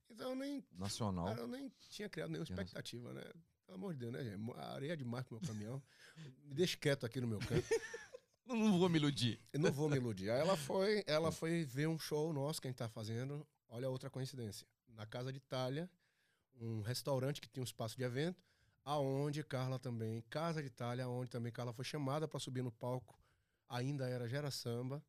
Então 0.09 0.31
eu 0.31 0.35
nem, 0.35 0.65
nacional. 0.71 1.25
cara, 1.27 1.41
eu 1.41 1.47
nem 1.47 1.71
tinha 1.89 2.09
criado 2.09 2.29
nenhuma 2.31 2.43
expectativa, 2.43 3.13
né? 3.13 3.23
Pelo 3.71 3.79
amor 3.79 3.93
de 3.93 3.99
Deus, 4.01 4.11
né, 4.11 4.21
gente? 4.21 4.51
A 4.57 4.73
areia 4.73 4.91
é 4.91 4.95
demais 4.97 5.25
pro 5.25 5.39
meu 5.39 5.47
caminhão. 5.47 5.81
Me 6.43 6.53
deixa 6.53 6.75
quieto 6.75 7.05
aqui 7.05 7.21
no 7.21 7.27
meu 7.27 7.39
canto. 7.39 7.65
Não, 8.45 8.57
não 8.57 8.77
vou 8.77 8.89
me 8.89 8.97
iludir. 8.97 9.39
Eu 9.53 9.61
não 9.61 9.71
vou 9.71 9.87
me 9.87 9.95
iludir. 9.95 10.29
Aí 10.29 10.41
ela 10.41 10.57
foi, 10.57 11.03
ela 11.07 11.31
foi 11.31 11.63
ver 11.63 11.87
um 11.87 11.97
show 11.97 12.33
nosso 12.33 12.59
que 12.59 12.67
a 12.67 12.69
gente 12.69 12.79
tá 12.79 12.89
fazendo. 12.89 13.47
Olha 13.69 13.89
outra 13.89 14.09
coincidência. 14.09 14.67
Na 14.89 15.05
Casa 15.05 15.31
de 15.31 15.37
Itália, 15.37 15.89
um 16.59 16.81
restaurante 16.81 17.39
que 17.39 17.47
tinha 17.47 17.61
um 17.61 17.63
espaço 17.63 17.95
de 17.95 18.03
evento, 18.03 18.43
aonde 18.83 19.41
Carla 19.41 19.79
também, 19.79 20.21
Casa 20.23 20.61
de 20.61 20.67
Itália, 20.67 21.07
onde 21.07 21.29
também 21.29 21.49
Carla 21.49 21.71
foi 21.71 21.85
chamada 21.85 22.27
para 22.27 22.41
subir 22.41 22.61
no 22.61 22.73
palco. 22.73 23.17
Ainda 23.69 24.09
era 24.09 24.27
Gera 24.27 24.51
Samba 24.51 25.01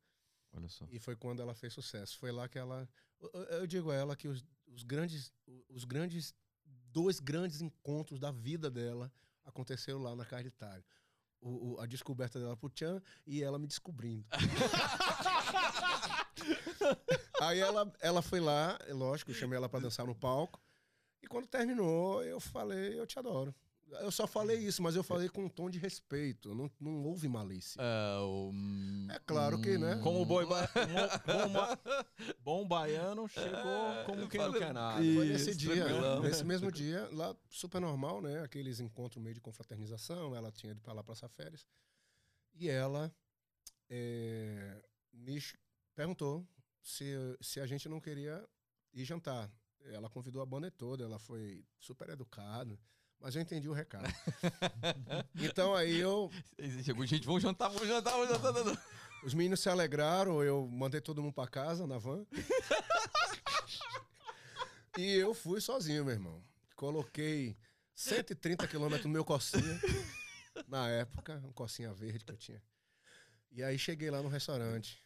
Olha 0.53 0.69
só. 0.69 0.87
e 0.89 0.97
foi 0.97 1.17
quando 1.17 1.41
ela 1.41 1.53
fez 1.53 1.73
sucesso. 1.73 2.17
Foi 2.17 2.31
lá 2.31 2.47
que 2.47 2.57
ela, 2.57 2.87
eu 3.49 3.67
digo 3.67 3.91
a 3.91 3.95
ela 3.95 4.15
que 4.15 4.29
os, 4.29 4.45
os 4.67 4.83
grandes, 4.83 5.33
os 5.67 5.83
grandes, 5.83 6.33
dois 6.93 7.19
grandes 7.19 7.61
encontros 7.61 8.19
da 8.19 8.31
vida 8.31 8.69
dela 8.69 9.11
aconteceram 9.43 9.99
lá 10.01 10.15
na 10.15 10.25
Casa 10.25 10.43
de 10.43 10.49
Itália. 10.49 10.85
O, 11.41 11.73
o- 11.73 11.79
a 11.81 11.85
descoberta 11.85 12.39
dela 12.39 12.55
pro 12.55 12.69
Tchan 12.69 13.01
e 13.27 13.43
ela 13.43 13.59
me 13.59 13.67
descobrindo. 13.67 14.25
Aí 17.41 17.59
ela, 17.59 17.91
ela 17.99 18.21
foi 18.21 18.39
lá, 18.39 18.77
lógico, 18.89 19.31
eu 19.31 19.35
chamei 19.35 19.57
ela 19.57 19.67
pra 19.67 19.79
dançar 19.79 20.05
no 20.05 20.15
palco. 20.15 20.61
E 21.21 21.27
quando 21.27 21.47
terminou, 21.47 22.23
eu 22.23 22.39
falei, 22.39 22.97
eu 22.99 23.05
te 23.07 23.17
adoro. 23.19 23.53
Eu 24.01 24.11
só 24.11 24.25
falei 24.25 24.57
isso, 24.57 24.81
mas 24.81 24.95
eu 24.95 25.03
falei 25.03 25.29
com 25.29 25.45
um 25.45 25.49
tom 25.49 25.69
de 25.69 25.77
respeito. 25.77 26.55
Não, 26.55 26.69
não 26.79 27.03
houve 27.05 27.27
malícia. 27.27 27.79
É, 27.79 28.17
o- 28.19 28.49
hum, 28.51 29.07
É 29.11 29.19
claro 29.19 29.61
que, 29.61 29.77
né? 29.77 29.99
Como 30.01 30.19
o 30.21 30.25
boi 30.25 30.45
ba... 30.47 30.67
bom, 31.25 32.61
bom, 32.61 32.67
baiano 32.67 33.27
chegou 33.27 34.03
como 34.05 34.27
quem 34.27 34.39
não 34.41 34.47
falei- 34.47 34.61
quer 34.61 34.73
nada. 34.73 34.95
Foi 34.97 35.05
Isso, 35.05 35.19
nesse 35.45 35.55
dia, 35.55 36.19
nesse 36.21 36.43
mesmo 36.43 36.71
dia, 36.71 37.07
lá 37.11 37.35
super 37.49 37.79
normal, 37.79 38.19
né? 38.21 38.41
Aqueles 38.41 38.79
encontros 38.79 39.21
meio 39.23 39.35
de 39.35 39.41
confraternização, 39.41 40.35
ela 40.35 40.51
tinha 40.51 40.71
ido 40.71 40.81
pra 40.81 40.93
lá 40.93 41.03
passar 41.03 41.29
férias. 41.29 41.67
E 42.55 42.69
ela 42.69 43.13
eh, 43.89 44.83
me 45.11 45.39
perguntou 45.95 46.47
se, 46.81 47.13
se 47.41 47.59
a 47.59 47.65
gente 47.67 47.87
não 47.87 47.99
queria 47.99 48.43
ir 48.93 49.05
jantar. 49.05 49.51
Ela 49.85 50.09
convidou 50.09 50.41
a 50.41 50.45
banda 50.45 50.71
toda, 50.71 51.03
ela 51.03 51.19
foi 51.19 51.63
super 51.79 52.09
educada, 52.09 52.79
mas 53.23 53.37
eu 53.37 53.41
entendi 53.41 53.69
o 53.69 53.73
recado. 53.73 54.03
então 55.33 55.73
aí 55.73 55.97
eu, 55.97 56.29
Chegou, 56.83 57.05
gente, 57.05 57.25
vamos 57.25 57.41
jantar, 57.41 57.69
vamos 57.69 57.87
jantar, 57.87 58.11
vamos 58.11 58.27
jantar. 58.27 58.85
os 59.23 59.33
meninos 59.33 59.61
se 59.61 59.69
alegraram, 59.69 60.43
eu 60.43 60.67
mandei 60.67 60.99
todo 60.99 61.23
mundo 61.23 61.33
pra 61.33 61.47
casa 61.47 61.87
na 61.87 61.97
van. 61.97 62.25
e 64.97 65.13
eu 65.13 65.33
fui 65.33 65.61
sozinho, 65.61 66.03
meu 66.03 66.13
irmão. 66.13 66.43
Coloquei 66.75 67.55
130 67.95 68.67
quilômetros 68.67 69.05
no 69.05 69.11
meu 69.11 69.23
Corsinha, 69.23 69.79
na 70.67 70.89
época, 70.89 71.41
um 71.45 71.53
Corsinha 71.53 71.93
verde 71.93 72.25
que 72.25 72.31
eu 72.31 72.37
tinha. 72.37 72.61
E 73.53 73.63
aí 73.63 73.79
cheguei 73.79 74.11
lá 74.11 74.21
no 74.21 74.27
restaurante. 74.27 75.01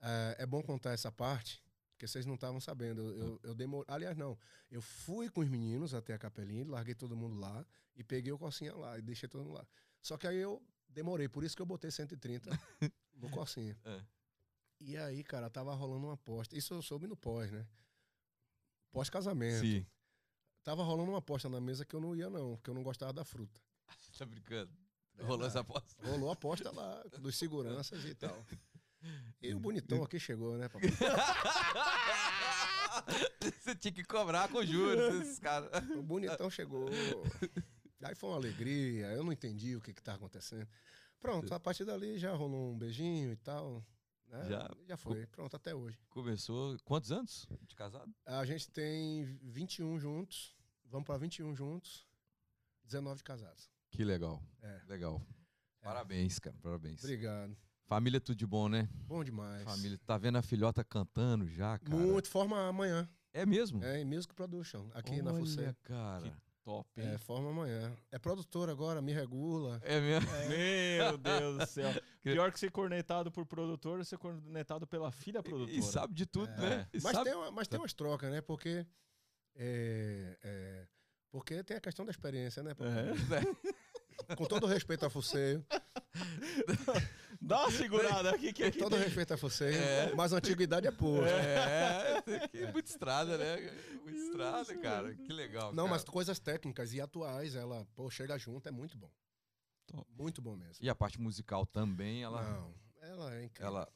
É, 0.00 0.36
é 0.40 0.46
bom 0.46 0.62
contar 0.62 0.94
essa 0.94 1.12
parte, 1.12 1.61
porque 2.02 2.08
vocês 2.08 2.26
não 2.26 2.34
estavam 2.34 2.60
sabendo. 2.60 3.00
Eu, 3.00 3.16
eu, 3.16 3.40
eu 3.44 3.54
demorei. 3.54 3.86
Aliás, 3.86 4.16
não. 4.16 4.36
Eu 4.68 4.82
fui 4.82 5.28
com 5.30 5.40
os 5.40 5.48
meninos 5.48 5.94
até 5.94 6.12
a 6.12 6.18
capelinha, 6.18 6.66
larguei 6.66 6.96
todo 6.96 7.16
mundo 7.16 7.38
lá 7.38 7.64
e 7.94 8.02
peguei 8.02 8.32
o 8.32 8.38
Corsinha 8.38 8.74
lá 8.74 8.98
e 8.98 9.02
deixei 9.02 9.28
todo 9.28 9.44
mundo 9.44 9.54
lá. 9.54 9.66
Só 10.00 10.16
que 10.16 10.26
aí 10.26 10.36
eu 10.36 10.60
demorei, 10.88 11.28
por 11.28 11.44
isso 11.44 11.54
que 11.54 11.62
eu 11.62 11.66
botei 11.66 11.92
130 11.92 12.50
no 13.14 13.30
Corsinha. 13.30 13.78
É. 13.84 14.00
E 14.80 14.96
aí, 14.96 15.22
cara, 15.22 15.48
tava 15.48 15.72
rolando 15.74 16.06
uma 16.06 16.14
aposta. 16.14 16.58
Isso 16.58 16.74
eu 16.74 16.82
soube 16.82 17.06
no 17.06 17.16
pós, 17.16 17.52
né? 17.52 17.64
Pós-casamento. 18.90 19.60
Sim, 19.60 19.86
Tava 20.64 20.82
rolando 20.82 21.10
uma 21.10 21.18
aposta 21.18 21.48
na 21.48 21.60
mesa 21.60 21.84
que 21.84 21.94
eu 21.94 22.00
não 22.00 22.16
ia, 22.16 22.28
não, 22.28 22.56
porque 22.56 22.70
eu 22.70 22.74
não 22.74 22.82
gostava 22.82 23.12
da 23.12 23.24
fruta. 23.24 23.60
tá 24.18 24.26
brincando. 24.26 24.72
Rolou 25.20 25.46
essa 25.46 25.60
aposta. 25.60 26.04
Rolou 26.04 26.30
a 26.30 26.32
aposta 26.32 26.70
lá, 26.72 27.00
dos 27.20 27.36
seguranças 27.36 28.04
e 28.04 28.14
tal. 28.16 28.44
E 29.40 29.54
o 29.54 29.58
bonitão 29.58 30.02
aqui 30.02 30.18
chegou, 30.20 30.56
né, 30.56 30.68
papai? 30.68 30.88
Você 33.60 33.74
tinha 33.74 33.92
que 33.92 34.04
cobrar 34.04 34.48
com 34.48 34.64
juros, 34.64 35.22
esses 35.22 35.38
caras. 35.38 35.70
O 35.90 36.02
bonitão 36.02 36.48
chegou. 36.50 36.86
Aí 38.02 38.14
foi 38.14 38.30
uma 38.30 38.36
alegria, 38.36 39.06
eu 39.12 39.24
não 39.24 39.32
entendi 39.32 39.76
o 39.76 39.80
que 39.80 39.92
que 39.94 40.02
tá 40.02 40.14
acontecendo. 40.14 40.68
Pronto, 41.20 41.52
a 41.54 41.60
partir 41.60 41.84
dali 41.84 42.18
já 42.18 42.32
rolou 42.34 42.72
um 42.72 42.78
beijinho 42.78 43.32
e 43.32 43.36
tal. 43.36 43.84
né? 44.26 44.44
Já. 44.48 44.70
já 44.88 44.96
foi, 44.96 45.26
pronto, 45.26 45.54
até 45.56 45.74
hoje. 45.74 45.98
Começou. 46.10 46.76
Quantos 46.84 47.12
anos 47.12 47.48
de 47.62 47.74
casado? 47.76 48.12
A 48.26 48.44
gente 48.44 48.70
tem 48.70 49.24
21 49.42 49.98
juntos, 50.00 50.56
vamos 50.86 51.06
pra 51.06 51.16
21 51.16 51.54
juntos, 51.54 52.06
19 52.84 53.22
casados. 53.22 53.70
Que 53.90 54.04
legal. 54.04 54.42
É. 54.62 54.80
Legal. 54.88 55.24
Parabéns, 55.80 56.38
cara. 56.38 56.56
Parabéns. 56.62 57.02
Obrigado. 57.04 57.56
Família 57.86 58.20
tudo 58.20 58.36
de 58.36 58.46
bom, 58.46 58.68
né? 58.68 58.88
Bom 59.06 59.22
demais. 59.22 59.64
Família. 59.64 59.98
Tá 60.06 60.16
vendo 60.16 60.38
a 60.38 60.42
filhota 60.42 60.82
cantando 60.84 61.46
já, 61.48 61.78
cara? 61.78 61.96
Muito, 61.96 62.28
forma 62.28 62.66
amanhã. 62.68 63.08
É 63.34 63.44
mesmo? 63.44 63.82
É 63.84 64.00
em 64.00 64.04
Music 64.04 64.34
Production, 64.34 64.88
aqui 64.94 65.20
na 65.22 65.32
Olha, 65.32 65.40
FUCE. 65.40 65.76
cara. 65.82 66.32
Top, 66.64 66.88
hein? 67.00 67.08
É, 67.14 67.18
forma 67.18 67.50
amanhã. 67.50 67.92
É 68.12 68.18
produtora 68.20 68.70
agora, 68.70 69.02
me 69.02 69.12
regula. 69.12 69.80
É 69.82 70.00
mesmo? 70.00 70.30
Meu 70.48 71.18
Deus 71.18 71.58
do 71.58 71.66
céu. 71.66 71.90
Pior 72.22 72.52
que 72.52 72.60
ser 72.60 72.70
cornetado 72.70 73.32
por 73.32 73.44
produtor, 73.44 74.04
ser 74.04 74.16
cornetado 74.16 74.86
pela 74.86 75.10
filha 75.10 75.42
produtora. 75.42 75.76
E 75.76 75.82
sabe 75.82 76.14
de 76.14 76.24
tudo, 76.24 76.50
É. 76.52 76.56
né? 76.60 76.88
E 76.94 77.00
Mas, 77.02 77.12
sabe- 77.12 77.30
tem, 77.30 77.34
uma- 77.38 77.50
mas 77.50 77.66
tem 77.66 77.80
umas 77.80 77.92
trocas, 77.92 78.30
né? 78.30 78.40
Porque. 78.40 78.86
É, 79.56 80.38
é, 80.42 80.86
porque 81.32 81.64
tem 81.64 81.76
a 81.76 81.80
questão 81.80 82.04
da 82.04 82.10
experiência, 82.12 82.62
né? 82.62 82.72
É. 84.30 84.34
Com 84.36 84.44
todo 84.46 84.66
respeito 84.66 85.04
a 85.04 85.10
Fuceio. 85.10 85.66
Dá 87.44 87.62
uma 87.62 87.70
segurada 87.72 88.30
aqui 88.30 88.52
que 88.52 88.62
aqui 88.62 88.78
todo 88.78 88.92
tem... 88.94 89.00
respeito 89.04 89.34
a 89.34 89.36
Fuceio. 89.36 89.74
É. 89.74 90.14
Mas 90.14 90.32
a 90.32 90.36
antiguidade 90.36 90.86
é 90.86 90.92
pura. 90.92 91.28
É, 91.28 92.22
muita 92.72 92.88
estrada, 92.88 93.36
né? 93.36 93.56
Muita 94.02 94.18
estrada, 94.18 94.76
cara. 94.78 95.14
Que 95.14 95.32
legal. 95.32 95.72
Não, 95.72 95.84
cara. 95.84 95.96
mas 95.96 96.04
coisas 96.04 96.38
técnicas 96.38 96.92
e 96.94 97.00
atuais, 97.00 97.56
ela, 97.56 97.84
pô, 97.96 98.08
chega 98.08 98.38
junto, 98.38 98.68
é 98.68 98.72
muito 98.72 98.96
bom. 98.96 99.10
Top. 99.86 100.06
Muito 100.16 100.40
bom 100.40 100.56
mesmo. 100.56 100.76
E 100.80 100.88
a 100.88 100.94
parte 100.94 101.20
musical 101.20 101.66
também, 101.66 102.22
ela, 102.22 102.42
Não, 102.42 102.74
ela 103.00 103.34
é 103.34 103.44
incrível. 103.44 103.66
ela 103.66 103.92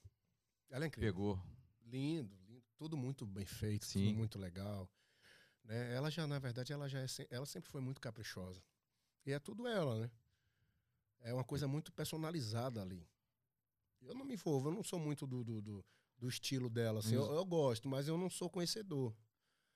ela 0.68 0.84
é 0.84 0.88
incrível. 0.88 1.12
pegou. 1.12 1.42
Lindo, 1.82 2.36
lindo. 2.48 2.64
Tudo 2.76 2.96
muito 2.96 3.24
bem 3.24 3.46
feito, 3.46 3.86
Sim. 3.86 4.06
tudo 4.08 4.16
muito 4.16 4.38
legal. 4.38 4.90
Né? 5.64 5.94
Ela 5.94 6.10
já, 6.10 6.26
na 6.26 6.38
verdade, 6.38 6.72
ela 6.72 6.88
já 6.88 7.00
é, 7.00 7.06
ela 7.30 7.46
sempre 7.46 7.70
foi 7.70 7.80
muito 7.80 8.00
caprichosa. 8.00 8.60
E 9.24 9.32
é 9.32 9.38
tudo 9.38 9.66
ela, 9.66 10.00
né? 10.00 10.10
É 11.20 11.32
uma 11.32 11.44
coisa 11.44 11.66
muito 11.66 11.92
personalizada 11.92 12.82
ali. 12.82 13.08
Eu 14.08 14.14
não 14.14 14.24
me 14.24 14.34
envolvo, 14.34 14.68
eu 14.68 14.74
não 14.74 14.82
sou 14.82 14.98
muito 14.98 15.26
do, 15.26 15.42
do, 15.44 15.60
do, 15.62 15.84
do 16.18 16.28
estilo 16.28 16.68
dela. 16.70 17.00
Assim. 17.00 17.14
Eu, 17.14 17.32
eu 17.32 17.44
gosto, 17.44 17.88
mas 17.88 18.08
eu 18.08 18.16
não 18.18 18.30
sou 18.30 18.48
conhecedor. 18.50 19.14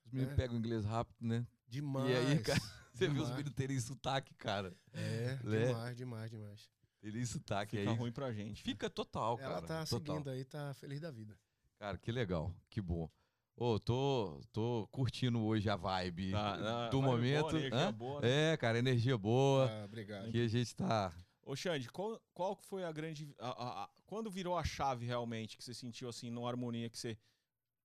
Os 0.05 0.13
meninos 0.13 0.33
É. 0.33 0.37
pegam 0.37 0.57
inglês 0.57 0.85
rápido, 0.85 1.17
né? 1.21 1.47
Demais. 1.69 2.17
aí, 2.17 2.39
cara, 2.41 2.61
Você 2.95 3.07
viu 3.07 3.23
os 3.23 3.29
demais. 3.29 3.31
meninos 3.37 3.55
terem 3.55 3.81
sotaque, 3.81 4.35
cara. 4.35 4.75
É, 4.93 5.39
Né? 5.45 5.67
demais, 5.67 5.97
demais, 5.97 6.31
demais. 6.31 6.71
Terem 7.01 7.25
sotaque 7.25 7.77
Fica 7.79 7.91
aí. 7.91 7.97
ruim 7.97 8.13
pra 8.13 8.33
gente. 8.33 8.63
Fica 8.63 8.91
total, 8.91 9.37
cara. 9.39 9.53
Ela 9.53 9.63
tá 9.63 9.85
total. 9.87 10.15
seguindo 10.17 10.31
aí, 10.31 10.45
tá 10.45 10.75
feliz 10.75 11.01
da 11.01 11.11
vida. 11.11 11.39
Cara, 11.79 11.97
que 11.97 12.13
legal. 12.13 12.55
Que 12.69 12.81
bom. 12.81 13.09
Ô, 13.57 13.79
tô, 13.79 14.41
tô 14.53 14.87
curtindo 14.91 15.41
hoje 15.43 15.69
a 15.69 15.77
vibe 15.77 16.31
Tá, 16.31 16.57
tá, 16.59 16.89
do 16.89 17.01
vibe 17.01 17.11
momento. 17.11 17.41
boa, 17.43 17.53
energia 17.59 17.79
Hã? 17.89 17.93
boa, 17.93 18.21
né? 18.21 18.53
É, 18.53 18.57
cara, 18.57 18.79
energia 18.79 19.19
boa. 19.19 19.71
Ah, 19.71 19.85
obrigado. 19.85 20.31
Que 20.31 20.43
a 20.43 20.49
gente 20.49 20.75
tá. 20.75 21.13
Ô, 21.43 21.57
Xande, 21.57 21.89
qual, 21.91 22.21
qual 22.35 22.55
foi 22.55 22.85
a 22.85 22.93
grande. 22.93 23.35
A, 23.39 23.49
a, 23.49 23.85
a, 23.85 23.91
quando 24.07 24.31
virou 24.31 24.57
a 24.57 24.65
chave 24.65 25.07
realmente 25.07 25.57
que 25.57 25.65
você 25.65 25.73
sentiu 25.75 26.09
assim, 26.09 26.31
numa 26.31 26.49
harmonia 26.49 26.89
que 26.91 26.99
você. 26.99 27.19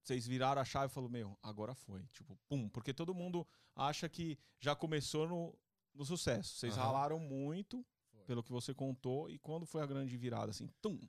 Vocês 0.04 0.28
viraram 0.28 0.62
a 0.62 0.66
chave 0.66 0.92
e 0.92 0.94
falou, 0.94 1.10
meu, 1.10 1.36
agora 1.42 1.74
foi. 1.74 2.06
Tipo, 2.12 2.38
pum. 2.48 2.70
Porque 2.70 2.94
todo 2.94 3.14
mundo 3.16 3.48
acha 3.76 4.08
que 4.08 4.38
já 4.60 4.76
começou 4.76 5.28
no, 5.28 5.58
no 5.96 6.06
sucesso. 6.06 6.56
Vocês 6.58 6.78
Aham. 6.78 6.84
ralaram 6.86 7.20
muito, 7.20 7.84
Foi. 8.12 8.24
pelo 8.26 8.44
que 8.44 8.52
você 8.52 8.72
contou. 8.72 9.30
E 9.32 9.40
quando 9.40 9.66
foi 9.66 9.82
a 9.82 9.86
grande 9.88 10.16
virada, 10.16 10.52
assim, 10.52 10.68
tum? 10.80 11.00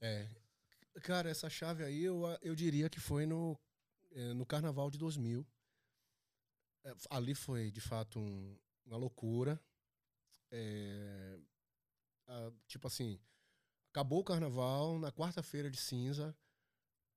É. 0.00 0.28
Cara, 1.02 1.30
essa 1.30 1.48
chave 1.48 1.84
aí 1.84 2.02
eu, 2.02 2.22
eu 2.42 2.56
diria 2.56 2.90
que 2.90 2.98
foi 2.98 3.24
no, 3.24 3.56
eh, 4.10 4.34
no 4.34 4.44
carnaval 4.44 4.90
de 4.90 4.98
2000. 4.98 5.46
É, 6.82 6.92
ali 7.10 7.34
foi, 7.36 7.70
de 7.70 7.80
fato, 7.80 8.18
um- 8.18 8.58
uma 8.84 8.96
loucura. 8.96 9.60
É, 10.50 11.38
a- 12.30 12.52
tipo 12.66 12.86
assim, 12.86 13.18
acabou 13.90 14.20
o 14.20 14.24
carnaval, 14.24 14.98
na 14.98 15.12
quarta-feira 15.12 15.70
de 15.70 15.78
cinza, 15.78 16.36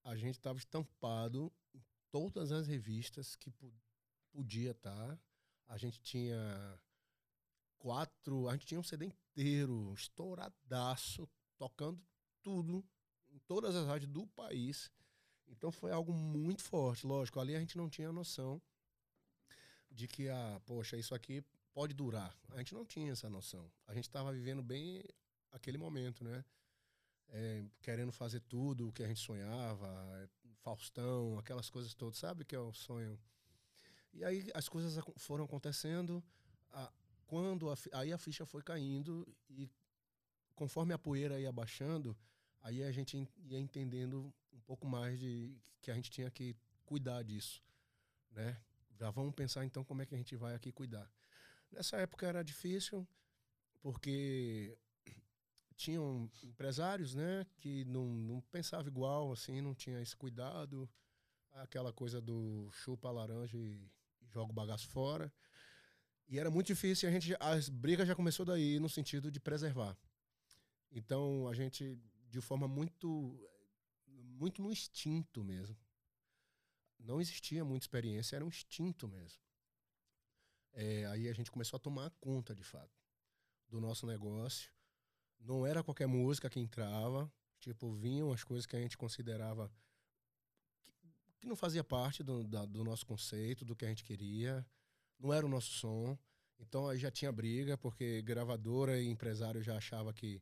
a 0.04 0.16
gente 0.16 0.36
estava 0.38 0.58
estampado 0.60 1.52
em 1.74 1.82
todas 2.12 2.52
as 2.52 2.68
revistas 2.68 3.36
que 3.36 3.52
po- 3.52 3.74
podia 4.32 4.72
estar. 4.72 5.20
A 5.68 5.78
gente 5.78 6.00
tinha 6.02 6.80
quatro, 7.78 8.48
a 8.48 8.54
gente 8.54 8.66
tinha 8.66 8.80
um 8.80 8.84
CD 8.84 9.06
inteiro, 9.08 9.94
estouradaço, 9.94 11.30
tocando 11.58 12.02
tudo, 12.42 12.84
em 13.30 13.40
todas 13.40 13.76
as 13.76 13.86
rádios 13.88 14.12
do 14.12 14.26
país. 14.28 14.92
Então 15.48 15.72
foi 15.72 15.92
algo 15.92 16.14
muito 16.14 16.64
forte, 16.64 17.06
lógico. 17.06 17.40
Ali 17.40 17.56
a 17.56 17.60
gente 17.60 17.78
não 17.78 17.90
tinha 17.90 18.12
noção 18.12 18.62
de 19.92 20.08
que, 20.08 20.30
ah, 20.30 20.60
poxa, 20.66 20.98
isso 20.98 21.14
aqui 21.14 21.44
pode 21.74 21.94
durar. 21.94 22.36
A 22.50 22.58
gente 22.60 22.74
não 22.74 22.86
tinha 22.86 23.12
essa 23.12 23.30
noção. 23.30 23.72
A 23.88 23.94
gente 23.94 24.06
estava 24.06 24.32
vivendo 24.32 24.62
bem 24.62 25.04
aquele 25.52 25.78
momento, 25.78 26.24
né? 26.24 26.44
É, 27.30 27.66
querendo 27.82 28.12
fazer 28.12 28.42
tudo 28.42 28.88
o 28.90 28.94
que 28.94 29.04
a 29.04 29.08
gente 29.08 29.20
sonhava, 29.20 30.30
Faustão, 30.62 31.38
aquelas 31.40 31.70
coisas 31.70 31.94
todas, 31.94 32.18
sabe 32.18 32.46
que 32.46 32.56
é 32.56 32.60
o 32.60 32.72
sonho. 32.74 33.20
E 34.14 34.24
aí 34.24 34.46
as 34.54 34.70
coisas 34.70 35.04
foram 35.18 35.46
acontecendo, 35.46 36.24
a- 36.72 36.92
quando 37.26 37.72
a 37.72 37.76
aí 37.94 38.14
a 38.14 38.18
ficha 38.18 38.46
foi 38.46 38.62
caindo 38.62 39.28
e 39.50 39.68
conforme 40.56 40.94
a 40.94 41.00
poeira 41.00 41.40
ia 41.40 41.52
baixando, 41.52 42.16
aí 42.62 42.84
a 42.84 42.92
gente 42.92 43.18
en- 43.18 43.28
ia 43.46 43.60
entendendo 43.60 44.32
um 44.52 44.60
pouco 44.62 44.86
mais 44.88 45.20
de 45.20 45.58
que 45.82 45.90
a 45.90 45.96
gente 45.96 46.12
tinha 46.12 46.30
que 46.30 46.56
cuidar 46.86 47.24
disso, 47.24 47.64
né? 48.32 48.62
Já 48.92 49.10
vamos 49.10 49.34
pensar 49.34 49.66
então 49.66 49.84
como 49.84 50.02
é 50.04 50.06
que 50.06 50.14
a 50.14 50.18
gente 50.18 50.36
vai 50.36 50.54
aqui 50.54 50.72
cuidar. 50.72 51.12
Nessa 51.74 51.98
época 51.98 52.28
era 52.28 52.44
difícil 52.44 53.08
porque 53.82 54.78
tinham 55.76 56.30
empresários, 56.44 57.14
né, 57.16 57.46
que 57.58 57.84
não, 57.86 58.06
não 58.06 58.42
pensavam 58.42 58.88
igual, 58.88 59.34
assim, 59.34 59.60
não 59.60 59.74
tinha 59.74 60.00
esse 60.02 60.16
cuidado, 60.16 60.90
aquela 61.52 61.92
coisa 61.92 62.22
do 62.22 62.70
chupa 62.72 63.10
a 63.10 63.12
laranja 63.12 63.58
e, 63.58 63.90
joga 64.30 64.52
o 64.52 64.56
bagaço 64.56 64.88
fora. 64.88 65.32
E 66.28 66.40
era 66.40 66.50
muito 66.50 66.68
difícil, 66.68 67.08
a 67.08 67.12
gente 67.12 67.36
as 67.40 67.70
brigas 67.70 68.08
já 68.08 68.16
começou 68.16 68.46
daí 68.46 68.80
no 68.80 68.90
sentido 68.90 69.30
de 69.30 69.40
preservar. 69.40 69.96
Então 70.92 71.48
a 71.48 71.54
gente 71.54 72.00
de 72.30 72.42
forma 72.42 72.68
muito 72.68 73.38
muito 74.08 74.62
no 74.62 74.72
instinto 74.72 75.44
mesmo. 75.44 75.78
Não 76.98 77.20
existia 77.20 77.64
muita 77.64 77.84
experiência, 77.84 78.36
era 78.36 78.46
um 78.46 78.48
instinto 78.48 79.08
mesmo. 79.08 79.40
É, 80.74 81.06
aí 81.08 81.28
a 81.30 81.34
gente 81.34 81.52
começou 81.52 81.78
a 81.78 81.80
tomar 81.80 82.10
conta 82.20 82.56
de 82.56 82.64
fato 82.64 82.92
do 83.68 83.80
nosso 83.80 84.06
negócio. 84.08 84.72
Não 85.40 85.66
era 85.66 85.84
qualquer 85.84 86.08
música 86.08 86.50
que 86.50 86.60
entrava, 86.60 87.32
tipo, 87.60 87.94
vinham 87.94 88.32
as 88.32 88.44
coisas 88.44 88.66
que 88.66 88.76
a 88.76 88.80
gente 88.80 88.98
considerava 88.98 89.72
que, 90.86 90.94
que 91.42 91.48
não 91.48 91.56
fazia 91.56 91.84
parte 91.84 92.24
do, 92.24 92.44
da- 92.44 92.66
do 92.66 92.84
nosso 92.84 93.06
conceito, 93.06 93.64
do 93.66 93.76
que 93.76 93.86
a 93.86 93.90
gente 93.90 94.04
queria, 94.04 94.66
não 95.20 95.32
era 95.34 95.46
o 95.46 95.50
nosso 95.50 95.72
som. 95.74 96.18
Então 96.60 96.88
aí 96.88 96.98
já 96.98 97.12
tinha 97.12 97.32
briga, 97.32 97.78
porque 97.78 98.22
gravadora 98.22 99.00
e 99.02 99.08
empresário 99.08 99.62
já 99.62 99.78
achava 99.78 100.14
que 100.14 100.42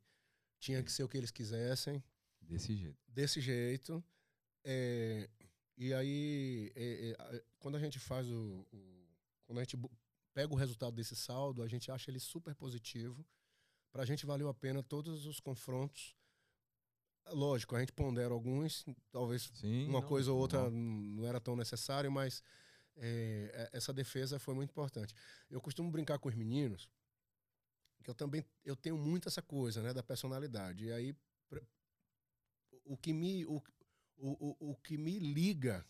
tinha 0.60 0.84
que 0.84 0.92
ser 0.92 1.04
o 1.04 1.10
que 1.10 1.18
eles 1.18 1.32
quisessem 1.32 2.04
Desse 2.40 2.76
jeito. 2.76 2.98
desse 3.08 3.42
jeito. 3.42 4.04
É, 4.64 5.30
e 5.78 5.94
aí, 5.94 6.72
é, 6.76 7.16
é, 7.36 7.44
quando 7.58 7.76
a 7.76 7.80
gente 7.80 7.98
faz 8.00 8.30
o, 8.30 8.68
o- 8.72 9.08
Quando 9.46 9.58
a 9.60 9.64
gente 9.64 9.78
pega 10.34 10.54
o 10.54 10.58
resultado 10.58 10.96
desse 10.96 11.16
saldo, 11.16 11.62
a 11.62 11.68
gente 11.68 11.92
acha 11.92 12.10
ele 12.10 12.20
super 12.20 12.56
positivo. 12.56 13.26
Pra 13.92 14.06
gente 14.06 14.26
valeu 14.26 14.48
a 14.48 14.54
pena 14.54 14.82
todos 14.82 15.26
os 15.26 15.40
confrontos. 15.40 16.16
Lógico, 17.28 17.76
a 17.76 17.80
gente 17.80 17.92
pondera 17.92 18.34
alguns, 18.34 18.86
talvez 19.12 19.52
Sim. 19.54 19.88
uma 19.88 20.02
não, 20.02 20.08
coisa 20.08 20.32
ou 20.32 20.40
outra 20.40 20.62
normal. 20.62 20.82
não 20.82 21.26
era 21.26 21.40
tão 21.40 21.56
necessário, 21.56 22.12
mas 22.12 22.42
é, 22.98 23.52
é, 23.54 23.78
essa 23.78 23.94
defesa 23.94 24.40
foi 24.40 24.54
muito 24.54 24.72
importante. 24.72 25.14
Eu 25.50 25.62
costumo 25.62 25.92
brincar 25.92 26.18
com 26.20 26.30
os 26.30 26.36
meninos, 26.36 26.90
que 28.04 28.10
eu 28.10 28.16
também 28.16 28.44
eu 28.66 28.76
tenho 28.76 28.98
muito 28.98 29.28
essa 29.28 29.42
coisa, 29.42 29.82
né, 29.82 29.94
da 29.94 30.02
personalidade. 30.02 30.86
E 30.86 30.92
aí 30.92 31.16
o 32.86 32.98
que 32.98 33.14
me 33.14 33.46
o, 33.46 33.62
o, 34.18 34.56
o, 34.68 34.72
o 34.72 34.76
que 34.76 34.98
me 34.98 35.20
liga 35.20 35.86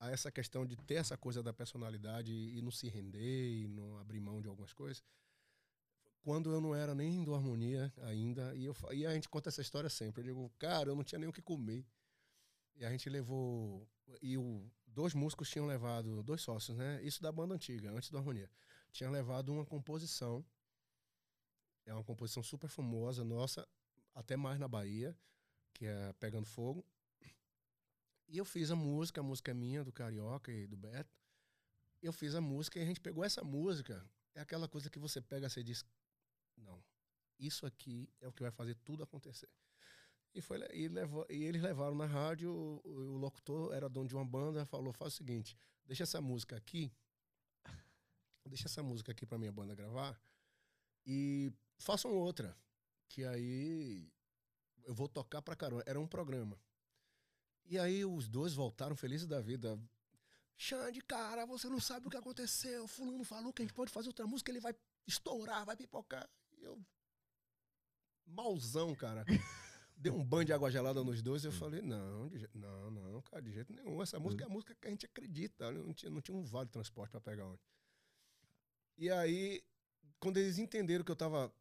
a 0.00 0.10
essa 0.10 0.32
questão 0.32 0.64
de 0.64 0.76
ter 0.76 0.94
essa 0.94 1.16
coisa 1.16 1.42
da 1.42 1.52
personalidade 1.52 2.32
e, 2.32 2.60
não 2.62 2.70
se 2.70 2.88
render 2.88 3.62
e 3.62 3.68
não 3.68 3.98
abrir 3.98 4.18
mão 4.18 4.40
de 4.40 4.48
algumas 4.48 4.72
coisas. 4.72 5.04
Quando 6.22 6.50
eu 6.50 6.60
não 6.60 6.74
era 6.74 6.94
nem 6.94 7.22
do 7.22 7.34
harmonia 7.34 7.92
ainda, 8.02 8.54
e, 8.56 8.64
eu, 8.64 8.74
e 8.92 9.06
a 9.06 9.12
gente 9.12 9.28
conta 9.28 9.50
essa 9.50 9.60
história 9.60 9.90
sempre. 9.90 10.22
Eu 10.22 10.24
digo, 10.24 10.52
cara, 10.58 10.88
eu 10.88 10.96
não 10.96 11.04
tinha 11.04 11.18
nem 11.18 11.28
o 11.28 11.32
que 11.32 11.42
comer. 11.42 11.86
E 12.76 12.84
a 12.84 12.90
gente 12.90 13.08
levou. 13.10 13.86
E 14.22 14.38
o, 14.38 14.70
dois 14.86 15.12
músicos 15.12 15.50
tinham 15.50 15.66
levado, 15.66 16.22
dois 16.22 16.40
sócios, 16.40 16.76
né? 16.76 17.02
Isso 17.02 17.22
da 17.22 17.30
banda 17.30 17.54
antiga, 17.54 17.90
antes 17.92 18.10
do 18.10 18.16
Harmonia. 18.16 18.50
Tinham 18.90 19.12
levado 19.12 19.52
uma 19.52 19.66
composição. 19.66 20.44
É 21.84 21.92
uma 21.92 22.04
composição 22.04 22.42
super 22.42 22.68
famosa, 22.68 23.24
nossa, 23.24 23.66
até 24.14 24.36
mais 24.36 24.58
na 24.58 24.68
Bahia, 24.68 25.16
que 25.74 25.86
é 25.86 26.12
Pegando 26.14 26.46
Fogo. 26.46 26.84
E 28.30 28.38
eu 28.38 28.44
fiz 28.44 28.70
a 28.70 28.76
música, 28.76 29.20
a 29.20 29.24
música 29.24 29.50
é 29.50 29.54
minha, 29.54 29.82
do 29.82 29.92
Carioca 29.92 30.52
e 30.52 30.64
do 30.64 30.76
Beto. 30.76 31.18
Eu 32.00 32.12
fiz 32.12 32.36
a 32.36 32.40
música 32.40 32.78
e 32.78 32.82
a 32.82 32.86
gente 32.86 33.00
pegou 33.00 33.24
essa 33.24 33.42
música. 33.42 34.08
É 34.36 34.40
aquela 34.40 34.68
coisa 34.68 34.88
que 34.88 35.00
você 35.00 35.20
pega 35.20 35.48
e 35.56 35.62
diz: 35.64 35.84
Não, 36.56 36.80
isso 37.40 37.66
aqui 37.66 38.08
é 38.20 38.28
o 38.28 38.32
que 38.32 38.42
vai 38.42 38.52
fazer 38.52 38.76
tudo 38.84 39.02
acontecer. 39.02 39.48
E, 40.32 40.40
foi, 40.40 40.60
e, 40.72 40.86
levou, 40.86 41.26
e 41.28 41.42
eles 41.42 41.60
levaram 41.60 41.96
na 41.96 42.06
rádio, 42.06 42.52
o, 42.52 42.80
o 42.84 43.18
locutor 43.18 43.74
era 43.74 43.88
dono 43.88 44.08
de 44.08 44.14
uma 44.14 44.24
banda, 44.24 44.64
falou, 44.64 44.92
faz 44.92 45.14
o 45.14 45.16
seguinte, 45.16 45.58
deixa 45.84 46.04
essa 46.04 46.20
música 46.20 46.56
aqui, 46.56 46.92
deixa 48.46 48.68
essa 48.68 48.80
música 48.80 49.10
aqui 49.10 49.26
pra 49.26 49.38
minha 49.38 49.50
banda 49.50 49.74
gravar 49.74 50.22
e 51.04 51.52
façam 51.80 52.12
outra, 52.12 52.56
que 53.08 53.24
aí 53.24 54.08
eu 54.84 54.94
vou 54.94 55.08
tocar 55.08 55.42
pra 55.42 55.56
caramba. 55.56 55.82
Era 55.84 55.98
um 55.98 56.06
programa. 56.06 56.56
E 57.70 57.78
aí 57.78 58.04
os 58.04 58.28
dois 58.28 58.52
voltaram 58.52 58.96
felizes 58.96 59.28
da 59.28 59.40
vida. 59.40 59.80
Xande, 60.56 61.00
cara, 61.02 61.46
você 61.46 61.68
não 61.68 61.80
sabe 61.80 62.06
o 62.08 62.10
que 62.10 62.16
aconteceu. 62.16 62.86
Fulano 62.88 63.22
falou 63.24 63.52
que 63.52 63.62
a 63.62 63.64
gente 63.64 63.72
pode 63.74 63.92
fazer 63.92 64.08
outra 64.08 64.26
música, 64.26 64.50
ele 64.50 64.58
vai 64.60 64.74
estourar, 65.06 65.64
vai 65.64 65.76
pipocar. 65.76 66.28
E 66.58 66.64
eu. 66.64 66.76
Malzão, 68.26 68.94
cara. 68.94 69.24
Deu 69.96 70.14
um 70.14 70.24
banho 70.24 70.46
de 70.46 70.52
água 70.52 70.70
gelada 70.70 71.04
nos 71.04 71.22
dois 71.22 71.44
e 71.44 71.46
eu 71.46 71.52
falei: 71.52 71.80
não, 71.80 72.28
de 72.28 72.40
je- 72.40 72.50
não, 72.54 72.90
não, 72.90 73.22
cara, 73.22 73.40
de 73.42 73.52
jeito 73.52 73.72
nenhum. 73.72 74.02
Essa 74.02 74.18
música 74.18 74.44
é 74.44 74.46
a 74.46 74.50
música 74.50 74.74
que 74.74 74.86
a 74.88 74.90
gente 74.90 75.06
acredita. 75.06 75.70
Não 75.70 75.92
tinha, 75.94 76.10
não 76.10 76.20
tinha 76.20 76.36
um 76.36 76.42
vale 76.42 76.66
de 76.66 76.72
transporte 76.72 77.10
pra 77.12 77.20
pegar 77.20 77.46
onde. 77.46 77.60
E 78.98 79.10
aí, 79.10 79.62
quando 80.18 80.38
eles 80.38 80.58
entenderam 80.58 81.04
que 81.04 81.10
eu 81.12 81.16
tava 81.16 81.52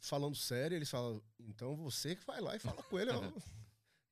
falando 0.00 0.34
sério, 0.34 0.74
eles 0.74 0.90
falaram: 0.90 1.22
então 1.38 1.76
você 1.76 2.16
que 2.16 2.24
vai 2.26 2.40
lá 2.40 2.56
e 2.56 2.58
fala 2.58 2.82
com 2.82 2.98
ele. 2.98 3.10
ó." 3.12 3.20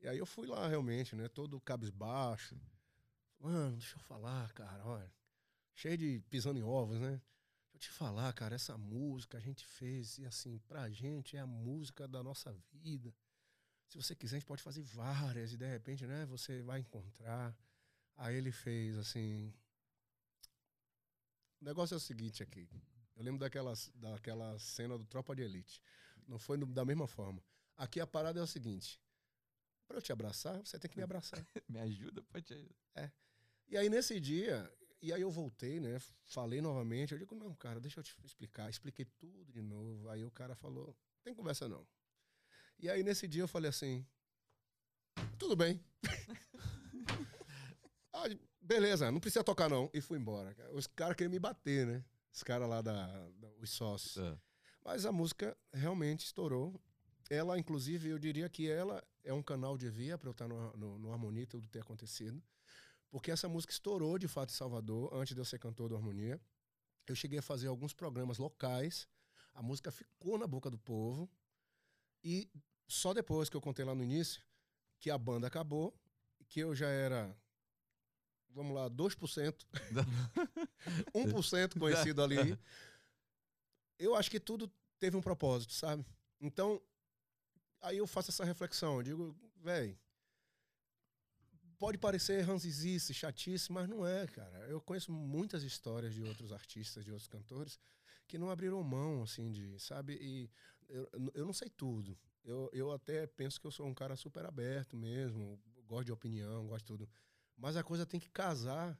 e 0.01 0.09
aí 0.09 0.18
eu 0.18 0.26
fui 0.26 0.46
lá 0.46 0.66
realmente, 0.68 1.14
né? 1.14 1.28
Todo 1.28 1.61
cabisbaixo. 1.61 2.57
Mano, 3.38 3.76
deixa 3.76 3.96
eu 3.96 4.01
falar, 4.01 4.53
cara, 4.53 4.84
olha. 4.86 5.12
Cheio 5.74 5.96
de 5.96 6.20
pisando 6.28 6.59
em 6.59 6.62
ovos, 6.62 7.01
né? 7.01 7.20
Deixa 7.72 7.76
eu 7.76 7.80
te 7.80 7.90
falar, 7.90 8.32
cara, 8.34 8.55
essa 8.55 8.76
música 8.76 9.38
a 9.38 9.40
gente 9.40 9.64
fez 9.64 10.18
e 10.18 10.26
assim, 10.26 10.59
pra 10.68 10.90
gente 10.90 11.36
é 11.36 11.40
a 11.40 11.46
música 11.46 12.07
da 12.07 12.22
nossa 12.22 12.55
vida. 12.72 13.14
Se 13.88 13.96
você 13.96 14.14
quiser, 14.14 14.36
a 14.36 14.38
gente 14.38 14.46
pode 14.46 14.62
fazer 14.62 14.82
várias 14.82 15.53
e 15.53 15.57
de 15.57 15.66
repente, 15.66 16.07
né, 16.07 16.26
você 16.26 16.62
vai 16.62 16.80
encontrar. 16.80 17.57
Aí 18.16 18.36
ele 18.36 18.53
fez 18.53 18.96
assim. 18.98 19.53
O 21.61 21.64
negócio 21.64 21.94
é 21.94 21.96
o 21.96 22.01
seguinte 22.01 22.42
aqui. 22.42 22.68
Eu 23.16 23.22
lembro 23.24 23.38
daquela, 23.40 23.72
daquela 23.94 24.59
cena 24.59 24.96
do 24.96 25.05
Tropa 25.05 25.34
de 25.34 25.42
Elite. 25.42 25.82
Não 26.26 26.38
foi 26.38 26.57
no- 26.57 26.66
da 26.66 26.84
mesma 26.84 27.07
forma. 27.07 27.42
Aqui 27.76 28.01
a 28.01 28.07
parada 28.07 28.38
é 28.38 28.42
o 28.42 28.46
seguinte. 28.46 29.01
Pra 29.91 29.99
eu 29.99 30.03
te 30.03 30.12
abraçar, 30.12 30.57
você 30.64 30.78
tem 30.78 30.88
que 30.88 30.97
me 30.97 31.03
abraçar. 31.03 31.45
Me 31.68 31.80
ajuda, 31.80 32.22
pode 32.30 32.45
te 32.45 32.55
ajudar. 32.55 33.12
E 33.68 33.76
aí 33.76 33.91
nesse 33.91 34.20
dia, 34.20 34.72
e 35.03 35.12
aí 35.12 35.20
eu 35.20 35.32
voltei, 35.32 35.80
né? 35.80 35.99
Falei 36.26 36.61
novamente, 36.61 37.11
eu 37.11 37.18
digo, 37.18 37.34
não, 37.34 37.53
cara, 37.57 37.80
deixa 37.80 37.99
eu 37.99 38.05
te 38.05 38.16
explicar. 38.24 38.70
Expliquei 38.70 39.05
tudo 39.18 39.51
de 39.51 39.61
novo. 39.61 40.09
Aí 40.09 40.24
o 40.24 40.30
cara 40.30 40.55
falou, 40.55 40.97
tem 41.24 41.34
conversa 41.34 41.68
não. 41.68 41.84
E 42.78 42.88
aí 42.88 43.03
nesse 43.03 43.26
dia 43.26 43.43
eu 43.43 43.49
falei 43.49 43.68
assim, 43.68 44.07
tudo 45.36 45.57
bem. 45.57 45.84
ah, 48.14 48.28
beleza, 48.61 49.11
não 49.11 49.18
precisa 49.18 49.43
tocar 49.43 49.68
não. 49.68 49.91
E 49.93 50.01
fui 50.01 50.18
embora. 50.18 50.55
Os 50.72 50.86
caras 50.86 51.16
queriam 51.16 51.32
me 51.32 51.41
bater, 51.41 51.84
né? 51.84 52.05
Os 52.32 52.45
caras 52.45 52.68
lá 52.68 52.80
da, 52.80 53.28
da, 53.30 53.49
os 53.59 53.70
sócios. 53.70 54.18
É. 54.18 54.38
Mas 54.84 55.05
a 55.05 55.11
música 55.11 55.59
realmente 55.72 56.26
estourou. 56.26 56.80
Ela, 57.31 57.57
inclusive, 57.59 58.09
eu 58.09 58.18
diria 58.18 58.49
que 58.49 58.68
ela 58.68 59.03
é 59.22 59.33
um 59.33 59.43
canal 59.43 59.78
de 59.78 59.89
via 59.89 60.18
para 60.18 60.28
eu 60.28 60.33
estar 60.33 60.49
no, 60.49 60.76
no, 60.76 60.99
no 60.99 61.12
Harmonia 61.12 61.47
tudo 61.47 61.68
ter 61.68 61.81
acontecido. 61.81 62.43
Porque 63.09 63.31
essa 63.31 63.49
música 63.49 63.72
estourou 63.72 64.18
de 64.18 64.26
fato 64.26 64.51
em 64.51 64.57
Salvador, 64.57 65.14
antes 65.14 65.35
de 65.35 65.41
eu 65.41 65.45
ser 65.45 65.61
cantor 65.61 65.89
do 65.89 65.97
Harmonia. 65.97 66.41
Eu 67.07 67.14
cheguei 67.14 67.39
a 67.39 67.43
fazer 67.43 67.68
alguns 67.68 67.93
programas 67.93 68.39
locais. 68.39 69.09
A 69.55 69.62
música 69.62 69.93
ficou 69.93 70.37
na 70.37 70.47
boca 70.47 70.68
do 70.68 70.78
povo. 70.78 71.31
E 72.22 72.51
só 72.89 73.14
depois 73.14 73.49
que 73.49 73.57
eu 73.57 73.61
contei 73.61 73.85
lá 73.85 73.95
no 73.95 74.03
início 74.03 74.43
que 74.99 75.11
a 75.11 75.16
banda 75.16 75.47
acabou, 75.47 75.95
que 76.49 76.61
eu 76.61 76.74
já 76.74 76.89
era, 76.89 77.35
vamos 78.51 78.74
lá, 78.74 78.91
2%, 78.91 79.66
1% 81.14 81.78
conhecido 81.81 82.22
ali. 82.22 82.37
Eu 83.99 84.14
acho 84.14 84.31
que 84.31 84.41
tudo 84.41 84.70
teve 84.99 85.14
um 85.14 85.20
propósito, 85.20 85.74
sabe? 85.74 86.05
Então, 86.41 86.81
aí 87.81 87.99
eu 87.99 88.07
faço 88.07 88.31
essa 88.31 88.45
reflexão. 88.45 88.97
Eu 88.97 89.03
digo, 89.03 89.37
velho, 89.57 89.99
pode 91.78 91.97
parecer 91.97 92.43
ranzizice, 92.43 93.14
chatice, 93.14 93.72
mas 93.72 93.89
não 93.89 94.07
é, 94.07 94.26
cara. 94.26 94.59
Eu 94.68 94.81
conheço 94.81 95.11
muitas 95.11 95.62
histórias 95.62 96.14
de 96.14 96.22
outros 96.22 96.53
artistas, 96.53 97.05
de 97.05 97.11
outros 97.11 97.28
cantores, 97.28 97.81
que 98.28 98.39
não 98.39 98.51
abriram 98.51 98.83
mão, 98.83 99.22
assim, 99.22 99.51
de, 99.51 99.78
sabe? 99.78 100.18
E 100.20 100.51
eu, 100.89 101.09
eu 101.35 101.47
não 101.47 101.53
sei 101.53 101.70
tudo. 101.70 102.18
Eu, 102.45 102.70
eu 102.72 102.93
até 102.93 103.26
penso 103.26 103.61
que 103.61 103.66
eu 103.66 103.70
sou 103.70 103.87
um 103.87 103.95
cara 103.95 104.16
super 104.16 104.45
aberto 104.45 104.97
mesmo, 104.97 105.59
gosto 105.87 106.07
de 106.07 106.12
opinião, 106.12 106.66
gosto 106.66 106.81
de 106.81 106.87
tudo. 106.87 107.11
Mas 107.57 107.76
a 107.76 107.83
coisa 107.83 108.07
tem 108.07 108.20
que 108.20 108.31
casar 108.31 108.99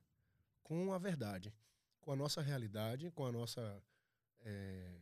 com 0.63 0.93
a 0.93 0.99
verdade, 0.99 1.55
com 2.01 2.13
a 2.13 2.17
nossa 2.17 2.41
realidade, 2.41 3.11
com 3.11 3.27
a 3.27 3.33
nossa. 3.33 3.83
É, 4.43 5.01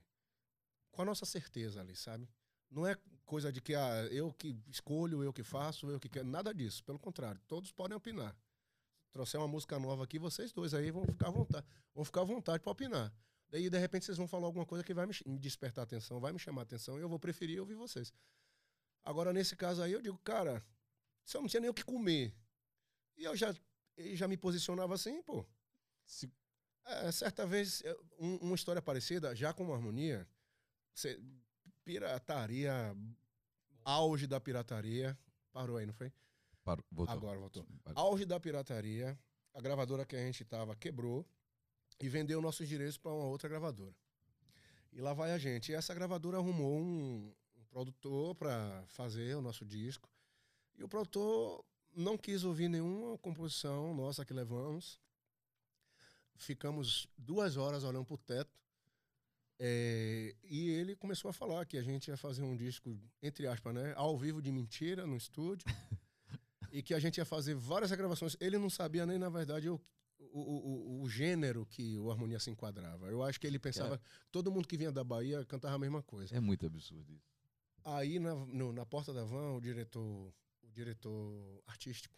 com 0.91 1.03
a 1.03 1.05
nossa 1.05 1.25
certeza 1.25 1.81
ali, 1.81 1.95
sabe? 1.95 2.29
Não 2.71 2.87
é 2.87 2.97
coisa 3.25 3.53
de 3.53 3.61
que 3.61 3.75
ah, 3.75 4.07
eu 4.11 4.33
que 4.33 4.59
escolho, 4.69 5.23
eu 5.23 5.33
que 5.33 5.43
faço, 5.43 5.91
eu 5.91 6.01
que 6.01 6.09
quero. 6.09 6.27
Nada 6.27 6.53
disso. 6.55 6.83
Pelo 6.85 6.99
contrário, 6.99 7.41
todos 7.47 7.71
podem 7.73 7.97
opinar. 7.97 8.37
Trouxer 9.13 9.41
uma 9.41 9.49
música 9.49 9.79
nova 9.79 10.05
aqui, 10.05 10.19
vocês 10.19 10.53
dois 10.53 10.75
aí 10.75 10.91
vão 10.91 11.05
ficar 11.07 11.29
à 11.29 11.31
vontade. 11.31 11.67
Vão 11.95 12.05
ficar 12.05 12.23
à 12.23 12.25
vontade 12.25 12.63
para 12.63 12.73
opinar. 12.73 13.13
Daí, 13.51 13.71
de 13.71 13.79
repente, 13.79 14.05
vocês 14.05 14.19
vão 14.19 14.29
falar 14.29 14.47
alguma 14.47 14.67
coisa 14.67 14.85
que 14.85 14.93
vai 14.93 15.07
me 15.07 15.39
despertar 15.39 15.83
atenção, 15.83 16.21
vai 16.21 16.33
me 16.33 16.39
chamar 16.39 16.63
atenção, 16.63 16.99
e 16.99 17.01
eu 17.01 17.09
vou 17.09 17.19
preferir 17.19 17.59
ouvir 17.61 17.75
vocês. 17.75 18.13
Agora, 19.03 19.33
nesse 19.33 19.57
caso 19.57 19.83
aí, 19.83 19.93
eu 19.93 20.03
digo, 20.03 20.19
cara, 20.19 20.63
se 21.25 21.37
eu 21.37 21.41
não 21.41 21.49
tinha 21.49 21.61
nem 21.61 21.71
o 21.71 21.75
que 21.75 21.83
comer, 21.83 22.35
e 23.17 23.25
eu 23.25 23.35
já, 23.35 23.55
eu 23.97 24.15
já 24.15 24.29
me 24.29 24.37
posicionava 24.37 24.95
assim, 24.95 25.23
pô. 25.23 25.47
Se... 26.05 26.31
É, 26.85 27.13
certa 27.13 27.47
vez, 27.47 27.83
um, 28.19 28.37
uma 28.37 28.55
história 28.55 28.81
parecida, 28.81 29.35
já 29.35 29.53
com 29.53 29.65
uma 29.65 29.75
harmonia, 29.75 30.27
cê, 30.95 31.21
pirataria, 31.89 32.95
auge 33.83 34.27
da 34.27 34.39
pirataria. 34.39 35.19
Parou 35.51 35.79
aí, 35.79 35.87
não 35.87 35.95
foi? 35.95 36.13
Parou, 36.63 36.85
voltou. 36.93 37.17
Agora 37.17 37.39
voltou. 37.39 37.67
Auge 37.95 38.27
da 38.27 38.39
pirataria, 38.39 39.19
a 39.55 39.61
gravadora 39.63 40.05
que 40.05 40.15
a 40.15 40.19
gente 40.19 40.45
tava 40.45 40.77
quebrou 40.77 41.27
e 41.99 42.07
vendeu 42.07 42.43
nossos 42.43 42.69
direitos 42.69 42.99
para 42.99 43.11
uma 43.11 43.25
outra 43.25 43.49
gravadora. 43.49 43.97
E 44.93 45.01
lá 45.01 45.15
vai 45.15 45.33
a 45.33 45.39
gente. 45.39 45.73
E 45.73 45.75
essa 45.75 45.95
gravadora 45.95 46.37
arrumou 46.37 46.79
um, 46.79 47.35
um 47.57 47.65
produtor 47.71 48.35
para 48.35 48.85
fazer 48.89 49.35
o 49.35 49.41
nosso 49.41 49.65
disco. 49.65 50.11
E 50.77 50.85
o 50.85 50.89
produtor 50.89 51.65
não 51.97 52.19
quis 52.19 52.45
ouvir 52.45 52.69
nenhuma 52.69 53.17
composição 53.17 53.95
nossa 53.95 54.27
que 54.27 54.35
levamos. 54.35 55.01
Ficamos 56.37 57.09
duas 57.17 57.57
horas 57.57 57.83
olhando 57.83 58.05
para 58.05 58.15
o 58.15 58.19
teto. 58.19 58.61
É, 59.61 60.37
e 60.45 60.71
ele 60.71 60.95
começou 60.95 61.29
a 61.29 61.33
falar 61.33 61.67
que 61.67 61.77
a 61.77 61.83
gente 61.83 62.09
ia 62.09 62.17
fazer 62.17 62.43
um 62.43 62.57
disco, 62.57 62.97
entre 63.23 63.47
aspas, 63.47 63.75
né, 63.75 63.93
ao 63.97 64.17
vivo 64.17 64.41
de 64.41 64.53
mentira 64.53 65.07
no 65.07 65.17
estúdio. 65.17 65.67
e 66.71 66.83
que 66.83 66.95
a 66.95 66.99
gente 66.99 67.19
ia 67.19 67.25
fazer 67.25 67.55
várias 67.55 67.91
gravações. 67.93 68.37
Ele 68.41 68.59
não 68.59 68.71
sabia 68.71 69.07
nem, 69.07 69.19
na 69.19 69.29
verdade, 69.29 69.69
o, 69.69 69.81
o, 70.19 70.41
o, 70.41 71.03
o, 71.03 71.09
gênero 71.09 71.67
que 71.67 71.99
o 71.99 72.11
Harmonia 72.11 72.39
se 72.39 72.51
enquadrava. 72.51 73.09
Eu 73.09 73.23
acho 73.23 73.41
que 73.41 73.47
ele 73.47 73.59
pensava 73.59 73.99
que 73.99 74.05
todo 74.31 74.51
mundo 74.51 74.69
que 74.69 74.77
vinha 74.77 74.93
da 74.93 75.05
Bahia 75.05 75.45
cantava 75.45 75.75
a 75.75 75.79
mesma 75.79 76.03
coisa. 76.03 76.35
É 76.37 76.41
muito 76.41 76.67
absurdo 76.67 77.13
isso. 77.13 77.29
Aí 77.85 78.19
na, 78.19 78.35
no, 78.35 78.73
na 78.73 78.85
porta 78.85 79.13
da 79.13 79.25
van, 79.25 79.53
o 79.55 79.61
diretor, 79.61 80.33
o 80.63 80.71
diretor 80.71 81.63
artístico 81.67 82.15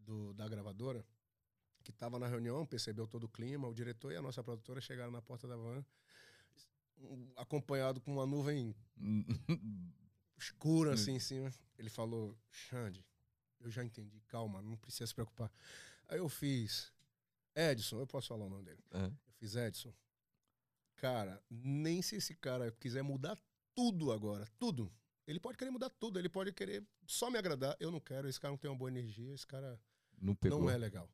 do, 0.00 0.32
da 0.32 0.48
gravadora, 0.48 1.04
que 1.84 1.90
estava 1.90 2.18
na 2.18 2.26
reunião, 2.26 2.66
percebeu 2.66 3.06
todo 3.06 3.24
o 3.24 3.28
clima, 3.28 3.68
o 3.68 3.74
diretor 3.74 4.12
e 4.12 4.16
a 4.16 4.22
nossa 4.22 4.42
produtora 4.42 4.80
chegaram 4.80 5.12
na 5.12 5.20
porta 5.20 5.46
da 5.46 5.54
van, 5.54 5.84
acompanhado 7.36 8.00
com 8.00 8.12
uma 8.12 8.26
nuvem 8.26 8.74
escura 10.38 10.94
assim 10.94 11.12
em 11.12 11.20
cima. 11.20 11.52
Ele 11.78 11.90
falou: 11.90 12.36
Xande, 12.50 13.04
eu 13.60 13.70
já 13.70 13.84
entendi, 13.84 14.20
calma, 14.26 14.62
não 14.62 14.76
precisa 14.76 15.06
se 15.06 15.14
preocupar. 15.14 15.52
Aí 16.08 16.18
eu 16.18 16.28
fiz 16.28 16.90
Edson, 17.54 18.00
eu 18.00 18.06
posso 18.06 18.28
falar 18.28 18.46
o 18.46 18.48
nome 18.48 18.64
dele. 18.64 18.82
É. 18.90 19.06
Eu 19.06 19.32
fiz 19.38 19.54
Edson. 19.54 19.92
Cara, 20.96 21.42
nem 21.50 22.00
se 22.00 22.16
esse 22.16 22.34
cara 22.34 22.72
quiser 22.72 23.02
mudar 23.02 23.38
tudo 23.74 24.10
agora, 24.10 24.46
tudo. 24.58 24.90
Ele 25.26 25.40
pode 25.40 25.58
querer 25.58 25.70
mudar 25.70 25.90
tudo, 25.90 26.18
ele 26.18 26.28
pode 26.28 26.52
querer 26.52 26.86
só 27.06 27.30
me 27.30 27.38
agradar. 27.38 27.76
Eu 27.80 27.90
não 27.90 28.00
quero, 28.00 28.28
esse 28.28 28.40
cara 28.40 28.52
não 28.52 28.58
tem 28.58 28.70
uma 28.70 28.76
boa 28.76 28.90
energia, 28.90 29.34
esse 29.34 29.46
cara 29.46 29.80
não, 30.20 30.34
pegou. 30.34 30.60
não 30.60 30.70
é 30.70 30.76
legal. 30.76 31.10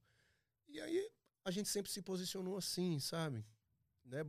E 0.71 0.81
aí 0.81 1.11
a 1.45 1.51
gente 1.51 1.69
sempre 1.69 1.91
se 1.91 2.03
posicionou 2.03 2.57
assim, 2.57 2.99
sabe? 2.99 3.45
Né? 4.05 4.25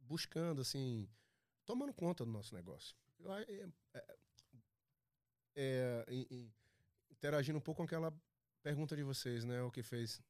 Buscando, 0.00 0.60
assim, 0.60 1.08
tomando 1.64 1.92
conta 1.92 2.24
do 2.24 2.30
nosso 2.30 2.54
negócio. 2.54 2.96
É, 3.24 3.68
é, 3.94 4.06
é, 5.54 6.04
é, 6.08 6.46
interagindo 7.10 7.58
um 7.58 7.62
pouco 7.62 7.78
com 7.78 7.84
aquela 7.84 8.12
pergunta 8.62 8.96
de 8.96 9.02
vocês, 9.02 9.44
né? 9.44 9.62
O 9.62 9.70
que 9.70 9.82
fez 9.82 10.20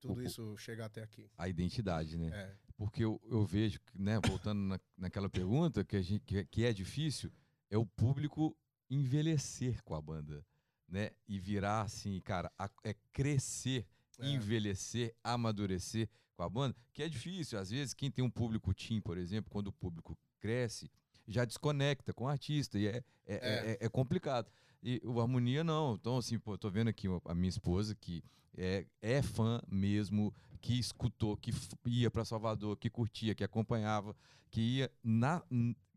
tudo 0.00 0.20
o, 0.20 0.22
isso 0.22 0.56
chegar 0.56 0.86
até 0.86 1.02
aqui. 1.02 1.30
A 1.36 1.48
identidade, 1.48 2.16
né? 2.16 2.30
É. 2.32 2.56
Porque 2.76 3.04
eu, 3.04 3.20
eu 3.24 3.44
vejo, 3.44 3.78
né, 3.94 4.18
voltando 4.26 4.60
na, 4.60 4.80
naquela 4.96 5.28
pergunta, 5.28 5.84
que, 5.84 5.96
a 5.96 6.02
gente, 6.02 6.24
que, 6.24 6.44
que 6.46 6.64
é 6.64 6.72
difícil, 6.72 7.30
é 7.68 7.76
o 7.76 7.84
público 7.84 8.56
envelhecer 8.88 9.82
com 9.82 9.94
a 9.94 10.00
banda, 10.00 10.44
né? 10.88 11.10
E 11.28 11.38
virar 11.38 11.82
assim, 11.82 12.18
cara, 12.20 12.50
a, 12.58 12.70
é 12.82 12.94
crescer, 13.12 13.86
é. 14.22 14.28
envelhecer, 14.28 15.14
amadurecer 15.22 16.08
com 16.36 16.42
a 16.42 16.48
banda, 16.48 16.76
que 16.92 17.02
é 17.02 17.08
difícil. 17.08 17.58
Às 17.58 17.70
vezes, 17.70 17.94
quem 17.94 18.10
tem 18.10 18.24
um 18.24 18.30
público 18.30 18.72
team, 18.74 19.00
por 19.00 19.18
exemplo, 19.18 19.50
quando 19.50 19.68
o 19.68 19.72
público 19.72 20.16
cresce, 20.40 20.90
já 21.26 21.44
desconecta 21.44 22.12
com 22.12 22.24
o 22.24 22.28
artista 22.28 22.78
e 22.78 22.86
é, 22.86 23.04
é, 23.26 23.34
é. 23.34 23.70
é, 23.72 23.78
é 23.80 23.88
complicado. 23.88 24.50
E 24.82 25.00
o 25.04 25.20
Harmonia 25.20 25.62
não. 25.62 25.94
Então, 25.94 26.16
assim, 26.16 26.38
pô, 26.38 26.56
tô 26.56 26.70
vendo 26.70 26.88
aqui 26.88 27.06
a 27.26 27.34
minha 27.34 27.48
esposa 27.48 27.94
que 27.94 28.24
é, 28.56 28.86
é 29.00 29.22
fã 29.22 29.60
mesmo, 29.68 30.34
que 30.60 30.78
escutou, 30.78 31.36
que 31.36 31.52
ia 31.86 32.10
para 32.10 32.24
Salvador, 32.24 32.76
que 32.76 32.90
curtia, 32.90 33.34
que 33.34 33.44
acompanhava, 33.44 34.16
que 34.50 34.60
ia 34.60 34.90
na. 35.02 35.42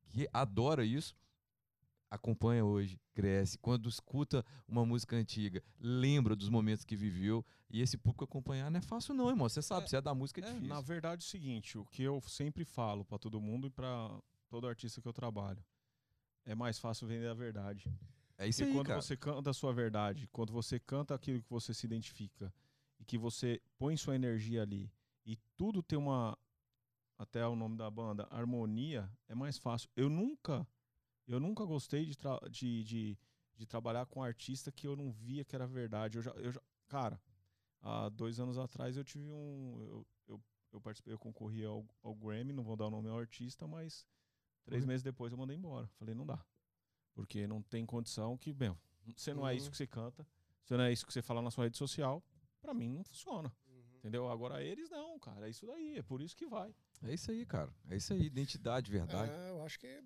que 0.10 0.28
adora 0.32 0.86
isso. 0.86 1.16
Acompanha 2.14 2.64
hoje, 2.64 3.00
cresce. 3.12 3.58
Quando 3.58 3.90
escuta 3.90 4.46
uma 4.68 4.86
música 4.86 5.16
antiga, 5.16 5.64
lembra 5.80 6.36
dos 6.36 6.48
momentos 6.48 6.86
que 6.86 6.96
viveu. 6.96 7.44
E 7.72 7.82
esse 7.82 7.98
público 7.98 8.24
acompanhar 8.24 8.70
não 8.70 8.78
é 8.78 8.82
fácil, 8.82 9.16
não, 9.16 9.30
irmão. 9.30 9.50
Você 9.50 9.64
sabe, 9.64 9.86
é, 9.86 9.88
você 9.88 9.98
é 9.98 10.02
da 10.02 10.14
música, 10.14 10.40
é, 10.40 10.44
é 10.44 10.48
difícil. 10.48 10.70
Na 10.70 10.80
verdade, 10.80 11.24
é 11.24 11.26
o 11.26 11.28
seguinte: 11.28 11.76
o 11.76 11.86
que 11.86 12.04
eu 12.04 12.22
sempre 12.22 12.64
falo 12.64 13.04
para 13.04 13.18
todo 13.18 13.42
mundo 13.42 13.66
e 13.66 13.72
para 13.72 14.16
todo 14.48 14.68
artista 14.68 15.02
que 15.02 15.08
eu 15.08 15.14
trabalho 15.14 15.66
é 16.46 16.54
mais 16.54 16.78
fácil 16.78 17.08
vender 17.08 17.30
a 17.30 17.34
verdade. 17.34 17.92
É 18.38 18.48
isso 18.48 18.62
e 18.62 18.68
aí, 18.68 18.74
quando 18.74 18.88
cara. 18.88 19.02
você 19.02 19.18
canta 19.18 19.50
a 19.50 19.54
sua 19.54 19.74
verdade, 19.74 20.30
quando 20.32 20.54
você 20.54 20.80
canta 20.80 21.16
aquilo 21.16 21.42
que 21.42 21.50
você 21.50 21.74
se 21.74 21.88
identifica 21.88 22.54
e 23.00 23.06
que 23.06 23.18
você 23.18 23.60
põe 23.80 23.98
sua 23.98 24.14
energia 24.14 24.62
ali 24.62 24.92
e 25.26 25.36
tudo 25.58 25.82
tem 25.82 25.98
uma 25.98 26.38
até 27.18 27.48
o 27.48 27.56
nome 27.56 27.78
da 27.78 27.90
banda, 27.90 28.28
harmonia, 28.30 29.10
é 29.28 29.34
mais 29.34 29.58
fácil. 29.58 29.90
Eu 29.96 30.10
nunca 30.10 30.68
eu 31.28 31.40
nunca 31.40 31.66
gostei 31.66 32.06
de, 32.06 32.18
de, 32.50 32.84
de, 32.84 33.18
de, 33.56 33.66
trabalhar 33.66 34.06
com 34.06 34.24
artista 34.24 34.72
que 34.72 34.88
eu 34.88 34.96
não 34.96 35.12
via 35.12 35.46
que 35.46 35.56
era 35.56 35.68
verdade. 35.68 36.18
Eu 36.18 36.22
já, 36.22 36.32
eu 36.32 36.52
já, 36.52 36.62
cara, 36.88 37.22
há 37.82 38.10
dois 38.10 38.40
anos 38.40 38.58
atrás 38.58 38.98
eu 38.98 39.04
tive 39.04 39.30
um. 39.30 39.78
Eu, 39.90 40.08
eu, 40.28 40.44
eu 40.74 40.82
participei, 40.82 41.14
eu 41.14 41.20
concorri 41.20 41.64
ao, 41.64 41.86
ao 42.02 42.16
Grammy, 42.16 42.54
não 42.54 42.64
vou 42.64 42.76
dar 42.76 42.88
o 42.88 42.92
nome 42.92 43.10
ao 43.10 43.20
artista, 43.20 43.68
mas 43.68 44.06
três 44.64 44.84
uhum. 44.84 44.90
meses 44.90 45.04
depois 45.04 45.32
eu 45.32 45.38
mandei 45.38 45.56
embora. 45.56 45.88
Falei, 46.00 46.16
não 46.16 46.26
dá. 46.26 46.44
Porque 47.14 47.46
não 47.46 47.62
tem 47.62 47.86
condição 47.86 48.38
que, 48.38 48.52
bem, 48.52 48.76
você 49.16 49.34
não 49.34 49.44
uhum. 49.44 49.48
é 49.48 49.56
isso 49.56 49.66
uhum. 49.66 49.72
que 49.72 49.78
você 49.78 49.88
canta, 49.88 50.28
você 50.64 50.78
não 50.78 50.84
é 50.84 50.92
isso 50.92 51.06
que 51.06 51.14
você 51.14 51.22
fala 51.22 51.42
na 51.42 51.52
sua 51.52 51.66
rede 51.66 51.78
social, 51.78 52.24
para 52.62 52.74
mim 52.74 52.90
não 52.90 53.04
funciona. 53.04 53.54
Uhum. 53.68 53.98
Entendeu? 53.98 54.30
Agora 54.30 54.64
eles 54.64 54.90
não, 54.90 55.20
cara. 55.20 55.48
É 55.48 55.50
isso 55.50 55.66
daí. 55.66 55.98
É 55.98 56.02
por 56.02 56.22
isso 56.22 56.36
que 56.36 56.48
vai. 56.48 56.74
É 57.04 57.14
isso 57.14 57.32
aí, 57.32 57.46
cara. 57.46 57.74
É 57.90 57.98
isso 57.98 58.14
aí. 58.14 58.24
Identidade, 58.24 58.90
verdade. 58.90 59.32
É, 59.32 59.50
eu 59.50 59.64
acho 59.64 59.80
que. 59.80 60.04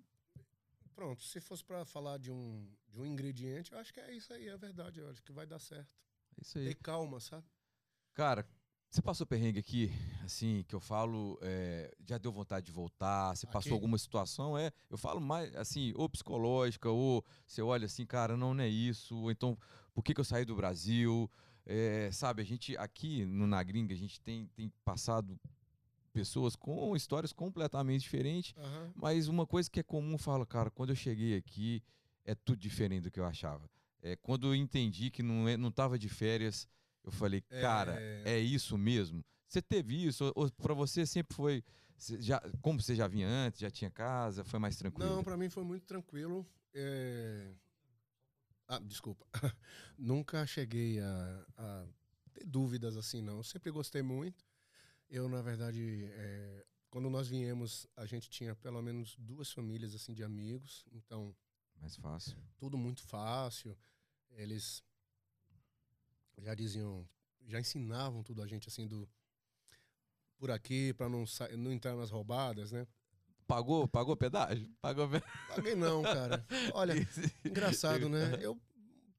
Pronto, 0.98 1.22
se 1.22 1.40
fosse 1.40 1.64
pra 1.64 1.84
falar 1.84 2.18
de 2.18 2.28
um, 2.28 2.68
de 2.88 3.00
um 3.00 3.06
ingrediente, 3.06 3.70
eu 3.70 3.78
acho 3.78 3.94
que 3.94 4.00
é 4.00 4.12
isso 4.12 4.32
aí, 4.32 4.48
é 4.48 4.56
verdade. 4.56 4.98
Eu 4.98 5.08
acho 5.08 5.22
que 5.22 5.30
vai 5.30 5.46
dar 5.46 5.60
certo. 5.60 5.94
É 6.36 6.42
isso 6.42 6.58
aí. 6.58 6.64
Ter 6.64 6.74
calma, 6.74 7.20
sabe? 7.20 7.46
Cara, 8.12 8.44
você 8.90 9.00
passou 9.00 9.24
perrengue 9.24 9.60
aqui, 9.60 9.92
assim, 10.24 10.64
que 10.66 10.74
eu 10.74 10.80
falo, 10.80 11.38
é, 11.40 11.94
já 12.04 12.18
deu 12.18 12.32
vontade 12.32 12.66
de 12.66 12.72
voltar? 12.72 13.36
Você 13.36 13.46
passou 13.46 13.60
Aqui? 13.60 13.74
alguma 13.74 13.96
situação? 13.96 14.58
É, 14.58 14.72
eu 14.90 14.98
falo 14.98 15.20
mais, 15.20 15.54
assim, 15.54 15.92
ou 15.94 16.08
psicológica, 16.08 16.90
ou 16.90 17.24
você 17.46 17.62
olha 17.62 17.86
assim, 17.86 18.04
cara, 18.04 18.36
não, 18.36 18.52
não 18.52 18.64
é 18.64 18.68
isso, 18.68 19.16
ou 19.16 19.30
então, 19.30 19.56
por 19.94 20.02
que, 20.02 20.12
que 20.12 20.20
eu 20.20 20.24
saí 20.24 20.44
do 20.44 20.56
Brasil? 20.56 21.30
É, 21.64 22.10
sabe, 22.10 22.42
a 22.42 22.44
gente, 22.44 22.76
aqui 22.76 23.24
no 23.24 23.46
Na 23.46 23.62
Gringa, 23.62 23.94
a 23.94 23.96
gente 23.96 24.20
tem, 24.20 24.48
tem 24.48 24.68
passado 24.84 25.38
pessoas 26.18 26.56
com 26.56 26.96
histórias 26.96 27.32
completamente 27.32 28.02
diferentes, 28.02 28.54
Aham. 28.56 28.92
mas 28.94 29.28
uma 29.28 29.46
coisa 29.46 29.70
que 29.70 29.80
é 29.80 29.82
comum, 29.82 30.12
eu 30.12 30.18
falo, 30.18 30.44
cara, 30.46 30.70
quando 30.70 30.90
eu 30.90 30.96
cheguei 30.96 31.36
aqui, 31.36 31.82
é 32.24 32.34
tudo 32.34 32.58
diferente 32.58 33.04
do 33.04 33.10
que 33.10 33.20
eu 33.20 33.24
achava. 33.24 33.68
É, 34.02 34.16
quando 34.16 34.46
eu 34.48 34.54
entendi 34.54 35.10
que 35.10 35.22
não, 35.22 35.48
é, 35.48 35.56
não 35.56 35.70
tava 35.70 35.98
de 35.98 36.08
férias, 36.08 36.66
eu 37.04 37.10
falei, 37.12 37.40
cara, 37.40 37.96
É. 38.00 38.22
é 38.36 38.38
isso 38.38 38.76
mesmo? 38.76 39.24
Você 39.46 39.62
teve 39.62 40.04
isso? 40.06 40.30
Ou, 40.34 40.50
pra 40.50 40.74
você 40.74 41.06
sempre 41.06 41.34
foi. 41.34 41.64
já, 42.20 42.40
como 42.60 42.80
você 42.80 42.94
já 42.94 43.08
vinha 43.08 43.26
antes, 43.28 43.60
já 43.60 43.70
tinha 43.70 43.90
casa, 43.90 44.44
foi 44.44 44.58
mais 44.60 44.76
tranquilo? 44.76 45.16
Não, 45.16 45.24
pra 45.24 45.36
mim 45.36 45.48
foi 45.48 45.64
muito 45.64 45.86
tranquilo. 45.86 46.46
é, 46.74 47.52
Ah, 48.68 48.78
desculpa. 48.80 49.26
Nunca 49.96 50.46
cheguei 50.46 51.00
a, 51.00 51.46
a 51.56 51.86
ter 52.34 52.44
dúvidas 52.46 52.96
assim, 52.96 53.22
não. 53.22 53.42
Sempre 53.42 53.70
gostei 53.70 54.02
muito. 54.02 54.44
Eu, 55.08 55.28
na 55.28 55.40
verdade, 55.42 56.04
é, 56.12 56.66
quando 56.90 57.08
nós 57.08 57.28
viemos, 57.28 57.86
a 57.96 58.04
gente 58.06 58.28
tinha 58.28 58.54
pelo 58.56 58.82
menos 58.82 59.16
duas 59.18 59.50
famílias 59.50 59.94
assim 59.94 60.12
de 60.12 60.22
amigos. 60.22 60.84
Então, 60.92 61.34
Mais 61.80 61.96
fácil. 61.96 62.36
tudo 62.58 62.76
muito 62.76 63.02
fácil. 63.02 63.76
Eles 64.30 64.82
já 66.38 66.54
diziam, 66.54 67.08
já 67.46 67.58
ensinavam 67.58 68.22
tudo 68.22 68.42
a 68.42 68.46
gente 68.46 68.68
assim 68.68 68.86
do 68.86 69.08
por 70.36 70.50
aqui 70.52 70.92
para 70.94 71.08
não 71.08 71.24
não 71.56 71.72
entrar 71.72 71.96
nas 71.96 72.10
roubadas, 72.10 72.70
né? 72.70 72.86
Pagou, 73.46 73.88
pagou 73.88 74.14
pedágio? 74.16 74.70
Pagou 74.80 75.08
pe- 75.08 75.22
Paguei 75.48 75.74
não, 75.74 76.02
cara. 76.02 76.46
Olha, 76.74 76.92
engraçado, 77.44 78.08
né? 78.08 78.38
Eu 78.40 78.60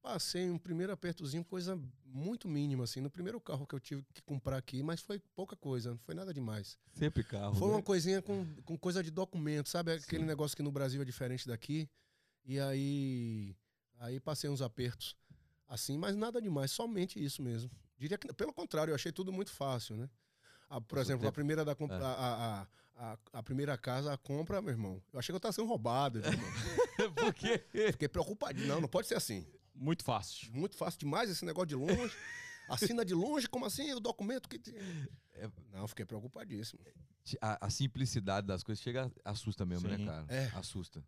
passei 0.02 0.50
um 0.50 0.58
primeiro 0.58 0.92
apertozinho, 0.92 1.44
coisa 1.44 1.78
muito 2.04 2.48
mínima 2.48 2.84
assim, 2.84 3.00
no 3.00 3.10
primeiro 3.10 3.40
carro 3.40 3.66
que 3.66 3.74
eu 3.74 3.80
tive 3.80 4.04
que 4.12 4.22
comprar 4.22 4.56
aqui, 4.56 4.82
mas 4.82 5.00
foi 5.00 5.18
pouca 5.34 5.54
coisa, 5.54 5.90
não 5.90 5.98
foi 5.98 6.14
nada 6.14 6.32
demais. 6.34 6.78
Sempre 6.92 7.22
carro. 7.22 7.54
Foi 7.54 7.68
né? 7.68 7.74
uma 7.74 7.82
coisinha 7.82 8.20
com, 8.22 8.44
com 8.64 8.76
coisa 8.78 9.02
de 9.02 9.10
documento, 9.10 9.68
sabe? 9.68 9.92
Aquele 9.92 10.22
Sim. 10.22 10.26
negócio 10.28 10.56
que 10.56 10.62
no 10.62 10.72
Brasil 10.72 11.00
é 11.00 11.04
diferente 11.04 11.46
daqui. 11.46 11.88
E 12.44 12.58
aí, 12.58 13.54
aí 13.98 14.18
passei 14.18 14.48
uns 14.50 14.62
apertos 14.62 15.16
assim, 15.68 15.96
mas 15.96 16.16
nada 16.16 16.40
demais, 16.40 16.70
somente 16.72 17.22
isso 17.22 17.42
mesmo. 17.42 17.70
Diria 17.96 18.18
que, 18.18 18.32
pelo 18.32 18.52
contrário, 18.52 18.90
eu 18.90 18.94
achei 18.94 19.12
tudo 19.12 19.30
muito 19.32 19.52
fácil, 19.52 19.96
né? 19.96 20.08
Ah, 20.68 20.80
por 20.80 20.96
Passou 20.96 21.02
exemplo, 21.02 21.22
a 21.26 21.28
tempo. 21.28 21.34
primeira 21.34 21.64
da 21.64 21.74
comp- 21.74 21.92
É. 21.92 21.96
a, 21.96 22.66
a, 22.96 23.12
a, 23.12 23.18
a 23.34 23.42
primeira 23.42 23.76
casa, 23.76 24.12
a 24.12 24.16
compra, 24.16 24.60
meu 24.62 24.70
irmão. 24.70 25.02
Eu 25.12 25.18
achei 25.18 25.32
que 25.32 25.36
eu 25.36 25.40
tava 25.40 25.52
sendo 25.52 25.68
roubado. 25.68 26.20
meu 26.20 26.30
irmão. 26.30 26.50
Por 27.14 27.34
quê? 27.34 27.62
Fiquei 27.92 28.08
preocupado. 28.08 28.58
Não, 28.66 28.80
não 28.80 28.88
pode 28.88 29.06
ser 29.06 29.16
assim. 29.16 29.46
Muito 29.80 30.04
fácil. 30.04 30.52
Muito 30.52 30.76
fácil 30.76 31.00
demais 31.00 31.30
esse 31.30 31.44
negócio 31.44 31.68
de 31.68 31.74
longe. 31.74 32.14
Assina 32.68 33.04
de 33.04 33.14
longe, 33.14 33.48
como 33.48 33.64
assim? 33.64 33.92
O 33.94 33.98
documento 34.00 34.48
que. 34.48 34.60
É- 35.32 35.50
Não, 35.72 35.88
fiquei 35.88 36.04
preocupadíssimo. 36.04 36.80
A, 37.40 37.66
a 37.66 37.70
simplicidade 37.70 38.46
das 38.46 38.62
coisas 38.62 38.82
chega, 38.82 39.10
assusta 39.24 39.64
mesmo, 39.64 39.88
Sim. 39.88 39.96
né, 39.96 40.04
cara? 40.06 40.26
É. 40.28 40.46
Assusta. 40.54 41.02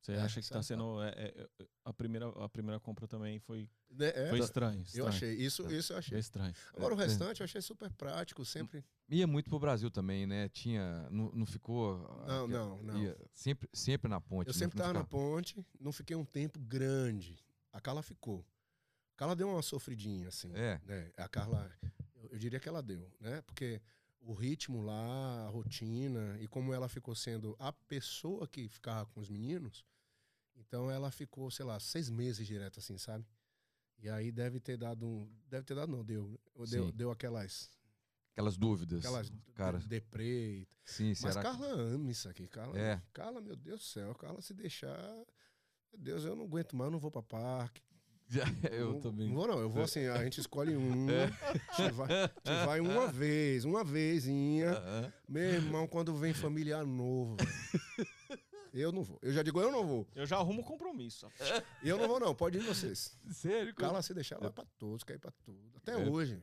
Você 0.00 0.12
É, 0.12 0.20
acha 0.20 0.40
que 0.40 0.48
tá 0.48 0.54
sabe? 0.54 0.66
sendo. 0.66 1.02
é, 1.02 1.08
é, 1.08 1.48
é, 1.60 1.66
a, 1.84 1.92
primeira, 1.92 2.28
a 2.28 2.48
primeira 2.48 2.78
compra 2.80 3.06
também 3.06 3.38
foi, 3.40 3.68
Né? 3.90 4.12
É, 4.14 4.28
foi 4.30 4.38
estranho. 4.38 4.78
eu 4.78 4.82
estranho. 4.84 5.08
achei. 5.08 5.34
Isso, 5.34 5.62
isso 5.72 5.92
eu 5.92 5.96
Foi 5.96 5.98
achei. 5.98 6.18
estranho. 6.18 6.54
Agora 6.76 6.94
o 6.94 7.00
É. 7.00 7.04
restante 7.04 7.40
eu 7.40 7.44
achei 7.44 7.60
super 7.60 7.90
prático, 7.92 8.44
sempre. 8.44 8.84
Ia 9.08 9.26
muito 9.26 9.48
pro 9.50 9.58
Brasil 9.58 9.90
também, 9.90 10.26
né? 10.26 10.48
Tinha. 10.50 11.08
Não, 11.10 11.30
não 11.32 11.46
ficou. 11.46 11.98
Não, 12.26 12.46
não, 12.48 12.82
não. 12.82 13.02
ia 13.02 13.16
sempre, 13.32 13.68
sempre 13.72 14.08
na 14.10 14.20
ponte. 14.20 14.48
Eu 14.48 14.54
sempre 14.54 14.76
não 14.78 14.84
tava 14.86 14.98
na 14.98 15.04
ponte, 15.04 15.64
não 15.80 15.92
fiquei 15.92 16.16
um 16.16 16.24
tempo 16.24 16.58
grande. 16.60 17.36
A 17.72 17.80
Carla 17.80 18.02
ficou. 18.02 18.44
A 19.14 19.18
Carla 19.18 19.34
deu 19.36 19.48
uma 19.48 19.62
sofridinha, 19.62 20.28
assim. 20.28 20.52
É. 20.54 20.80
né? 20.84 21.12
A 21.16 21.28
Carla, 21.28 21.70
eu, 22.14 22.28
eu 22.32 22.38
diria 22.38 22.60
que 22.60 22.68
ela 22.68 22.82
deu, 22.82 23.10
né? 23.20 23.42
Porque 23.42 23.80
o 24.20 24.32
ritmo 24.32 24.82
lá, 24.82 25.46
a 25.46 25.48
rotina, 25.48 26.36
e 26.40 26.46
como 26.48 26.72
ela 26.72 26.88
ficou 26.88 27.14
sendo 27.14 27.56
a 27.58 27.72
pessoa 27.72 28.46
que 28.46 28.68
ficava 28.68 29.06
com 29.06 29.20
os 29.20 29.28
meninos, 29.28 29.84
então 30.56 30.90
ela 30.90 31.10
ficou, 31.10 31.50
sei 31.50 31.64
lá, 31.64 31.78
seis 31.80 32.10
meses 32.10 32.46
direto, 32.46 32.78
assim, 32.80 32.98
sabe? 32.98 33.24
E 34.00 34.08
aí 34.08 34.30
deve 34.30 34.60
ter 34.60 34.76
dado 34.76 35.04
um. 35.06 35.28
Deve 35.48 35.64
ter 35.64 35.74
dado, 35.74 35.90
não, 35.90 36.04
deu. 36.04 36.38
Deu, 36.68 36.86
Sim. 36.86 36.92
deu 36.94 37.10
aquelas. 37.10 37.68
Aquelas 38.32 38.56
dúvidas. 38.56 39.00
Aquelas 39.04 39.32
cara. 39.54 39.78
de- 39.78 39.88
deprê. 39.88 40.68
Sim, 40.84 41.08
Mas 41.08 41.18
será 41.18 41.34
que- 41.34 41.42
Carla 41.42 41.66
ama 41.72 42.08
isso 42.10 42.28
aqui. 42.28 42.46
Carla, 42.46 42.78
É. 42.78 43.02
Carla, 43.12 43.40
meu 43.40 43.56
Deus 43.56 43.80
do 43.80 43.84
céu, 43.86 44.14
Carla 44.14 44.40
se 44.40 44.54
deixar. 44.54 45.26
Meu 45.92 46.00
Deus, 46.00 46.24
eu 46.24 46.36
não 46.36 46.44
aguento 46.44 46.76
mais, 46.76 46.86
eu 46.88 46.92
não 46.92 46.98
vou 46.98 47.10
pra 47.10 47.22
parque. 47.22 47.82
eu 48.70 48.92
não, 48.92 49.00
também. 49.00 49.28
Não 49.28 49.34
vou, 49.36 49.46
não. 49.48 49.58
Eu 49.58 49.70
vou 49.70 49.82
assim, 49.82 50.06
a 50.06 50.22
gente 50.22 50.38
escolhe 50.40 50.76
um. 50.76 51.06
É. 51.10 51.24
A 51.70 51.82
gente 51.82 51.92
vai, 51.94 52.08
a 52.12 52.26
gente 52.52 52.66
vai 52.66 52.80
uma 52.80 53.06
vez, 53.08 53.64
uma 53.64 53.82
vezinha. 53.82 54.72
Meu 55.26 55.42
irmão, 55.42 55.86
quando 55.86 56.14
vem 56.14 56.34
familiar 56.34 56.84
novo. 56.84 57.36
velho. 57.36 58.08
Eu 58.74 58.92
não 58.92 59.02
vou. 59.02 59.18
Eu 59.22 59.32
já 59.32 59.42
digo, 59.42 59.58
eu 59.62 59.72
não 59.72 59.84
vou. 59.86 60.06
Eu 60.14 60.26
já 60.26 60.36
arrumo 60.36 60.62
compromisso. 60.62 61.26
Eu 61.82 61.96
não 61.96 62.06
vou, 62.06 62.20
não. 62.20 62.34
Pode 62.34 62.58
ir 62.58 62.60
vocês. 62.60 63.16
Sério? 63.30 63.74
cara? 63.74 63.88
Carla 63.88 64.02
se 64.02 64.12
deixar, 64.12 64.38
vai 64.38 64.50
pra 64.52 64.64
todos, 64.78 65.02
quer 65.04 65.14
ir 65.14 65.18
pra 65.18 65.32
tudo. 65.42 65.72
Até 65.76 65.92
É. 65.92 65.96
hoje. 65.96 66.40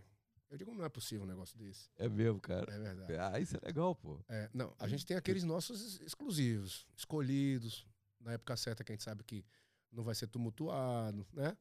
Eu 0.49 0.57
digo, 0.57 0.73
não 0.73 0.83
é 0.85 0.89
possível 0.89 1.23
um 1.23 1.27
negócio 1.27 1.57
desse. 1.57 1.89
É 1.97 2.09
mesmo, 2.09 2.39
cara. 2.39 2.73
É 2.73 2.79
verdade. 2.79 3.13
Ah, 3.17 3.39
isso 3.39 3.55
é 3.55 3.59
legal, 3.65 3.93
pô. 3.95 4.19
É, 4.27 4.49
não, 4.53 4.73
a 4.79 4.87
gente 4.87 5.05
tem 5.05 5.15
aqueles 5.17 5.43
nossos 5.43 5.81
ex- 5.81 6.01
exclusivos, 6.07 6.87
escolhidos, 6.97 7.85
na 8.25 8.33
época 8.33 8.57
certa 8.57 8.83
que 8.83 8.91
a 8.91 8.95
gente 8.95 9.03
sabe 9.03 9.23
que 9.23 9.45
não 9.91 10.03
vai 10.03 10.13
ser 10.15 10.27
tumultuado, 10.27 11.25
né? 11.31 11.55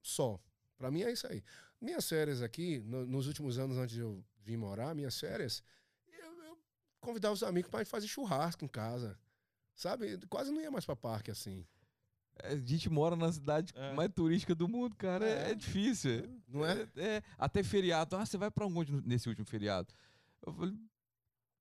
Só. 0.00 0.40
Pra 0.78 0.90
mim 0.90 1.02
é 1.02 1.12
isso 1.12 1.26
aí. 1.26 1.42
Minhas 1.80 2.08
férias 2.08 2.40
aqui, 2.40 2.80
no- 2.80 3.04
nos 3.06 3.26
últimos 3.26 3.58
anos 3.58 3.76
antes 3.76 3.94
de 3.94 4.00
eu 4.00 4.24
vir 4.42 4.56
morar, 4.56 4.94
minhas 4.94 5.18
férias, 5.18 5.62
eu, 6.06 6.42
eu 6.44 6.58
convidava 7.00 7.34
os 7.34 7.42
amigos 7.42 7.70
pra 7.70 7.80
gente 7.80 7.90
fazer 7.90 8.06
churrasco 8.06 8.64
em 8.64 8.68
casa. 8.68 9.18
Sabe? 9.74 10.18
Quase 10.28 10.50
não 10.50 10.60
ia 10.60 10.70
mais 10.70 10.86
pra 10.86 10.96
parque 10.96 11.30
assim. 11.30 11.66
É, 12.36 12.48
A 12.52 12.56
gente 12.56 12.88
mora 12.88 13.14
na 13.16 13.30
cidade 13.32 13.72
É. 13.76 13.92
mais 13.94 14.10
turística 14.14 14.54
do 14.54 14.68
mundo, 14.68 14.94
cara. 14.96 15.26
É, 15.26 15.48
É. 15.48 15.50
é 15.50 15.54
difícil. 15.54 16.40
Não 16.48 16.64
é? 16.64 16.88
É, 16.96 17.22
Até 17.36 17.62
feriado. 17.62 18.16
Ah, 18.16 18.24
você 18.24 18.38
vai 18.38 18.50
pra 18.50 18.66
onde 18.66 18.92
nesse 19.06 19.28
último 19.28 19.46
feriado? 19.46 19.92
Eu 20.46 20.52
falei, 20.52 20.74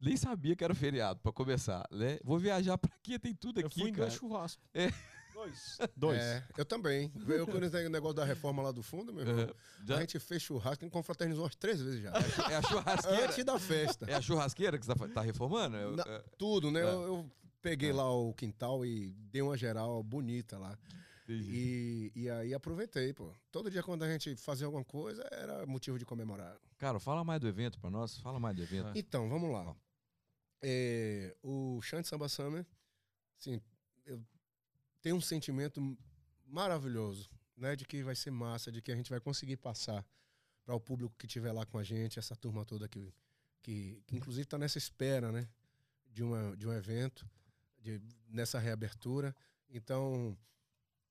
nem 0.02 0.16
sabia 0.18 0.56
que 0.56 0.64
era 0.64 0.74
feriado, 0.76 1.20
pra 1.22 1.32
começar, 1.32 1.86
né? 1.92 2.20
Vou 2.24 2.38
viajar 2.40 2.78
pra 2.78 2.92
quê? 3.02 3.18
Tem 3.20 3.34
tudo 3.34 3.60
Eu 3.62 3.68
aqui, 3.68 3.80
fui 3.82 3.90
em 3.90 3.94
cara. 3.94 4.08
dois 4.08 4.20
churrascos. 4.20 4.64
É. 4.74 4.92
Dois. 5.34 5.78
Dois. 5.98 6.18
É, 6.22 6.44
eu 6.58 6.64
também. 6.66 7.12
Eu 7.28 7.46
quando 7.46 7.70
tem 7.70 7.86
o 7.86 7.90
negócio 7.90 8.16
da 8.16 8.24
reforma 8.26 8.64
lá 8.64 8.72
do 8.72 8.82
fundo, 8.82 9.14
meu 9.14 9.28
irmão, 9.28 9.44
É, 9.44 9.54
já- 9.86 9.98
a 9.98 10.00
gente 10.00 10.18
fez 10.18 10.42
churrasco, 10.42 10.84
a 10.84 10.86
gente 10.86 10.94
confraternizou 10.94 11.44
umas 11.44 11.56
três 11.56 11.82
vezes 11.82 12.02
já. 12.02 12.12
é 12.50 12.56
a 12.56 12.62
churrasqueira. 12.62 13.26
Antes 13.26 13.44
da 13.46 13.60
festa. 13.60 14.06
É 14.10 14.14
a 14.16 14.22
churrasqueira 14.22 14.78
que 14.80 14.86
você 14.86 14.96
tá, 14.96 15.08
tá 15.10 15.22
reformando? 15.22 15.76
Eu- 15.76 15.96
é, 16.00 16.24
Tudo, 16.38 16.72
né? 16.72 16.80
É. 16.80 16.84
Eu, 16.84 17.02
eu 17.04 17.32
peguei 17.62 17.90
É. 17.90 17.94
lá 17.94 18.10
o 18.10 18.34
quintal 18.34 18.86
e 18.86 19.10
dei 19.32 19.42
uma 19.42 19.58
geral 19.58 20.02
bonita 20.02 20.58
lá. 20.58 20.78
entendi. 21.26 22.12
E, 22.16 22.22
e 22.22 22.30
aí 22.30 22.54
aproveitei, 22.54 23.14
pô. 23.14 23.30
Todo 23.52 23.70
dia 23.70 23.84
quando 23.84 24.04
a 24.04 24.10
gente 24.10 24.36
fazia 24.38 24.66
alguma 24.66 24.86
coisa, 24.86 25.28
era 25.32 25.66
motivo 25.66 26.00
de 26.00 26.06
comemorar. 26.06 26.56
Cara, 26.78 26.98
fala 26.98 27.24
mais 27.26 27.42
do 27.42 27.48
evento 27.48 27.78
pra 27.80 27.90
nós. 27.90 28.18
Fala 28.20 28.40
mais 28.40 28.56
do 28.56 28.62
evento. 28.64 28.92
Então, 28.96 29.28
vamos 29.28 29.52
lá. 29.52 29.76
É, 30.68 31.36
o 31.44 31.80
Chante 31.84 32.08
Samba 32.08 32.28
Summer, 32.28 32.66
assim, 33.40 33.62
eu 34.04 34.20
tenho 35.00 35.16
um 35.16 35.22
sentimento 35.22 35.80
maravilhoso, 36.48 37.30
né? 37.56 37.76
De 37.76 37.86
que 37.86 38.02
vai 38.02 38.16
ser 38.16 38.32
massa, 38.32 38.72
de 38.72 38.82
que 38.82 38.92
a 38.92 38.96
gente 38.96 39.12
vai 39.12 39.20
conseguir 39.20 39.58
passar 39.58 40.04
para 40.64 40.74
o 40.74 40.80
público 40.80 41.14
que 41.20 41.28
estiver 41.28 41.52
lá 41.52 41.68
com 41.68 41.78
a 41.78 41.84
gente, 41.84 42.18
essa 42.18 42.36
turma 42.36 42.66
toda 42.66 42.88
que, 42.88 43.14
que, 43.62 44.02
que 44.08 44.16
inclusive 44.16 44.42
está 44.42 44.58
nessa 44.58 44.80
espera, 44.80 45.32
né? 45.32 45.48
De, 46.12 46.24
uma, 46.24 46.58
de 46.58 46.68
um 46.68 46.74
evento, 46.74 47.30
de, 47.80 48.02
nessa 48.28 48.58
reabertura. 48.58 49.36
Então, 49.70 50.36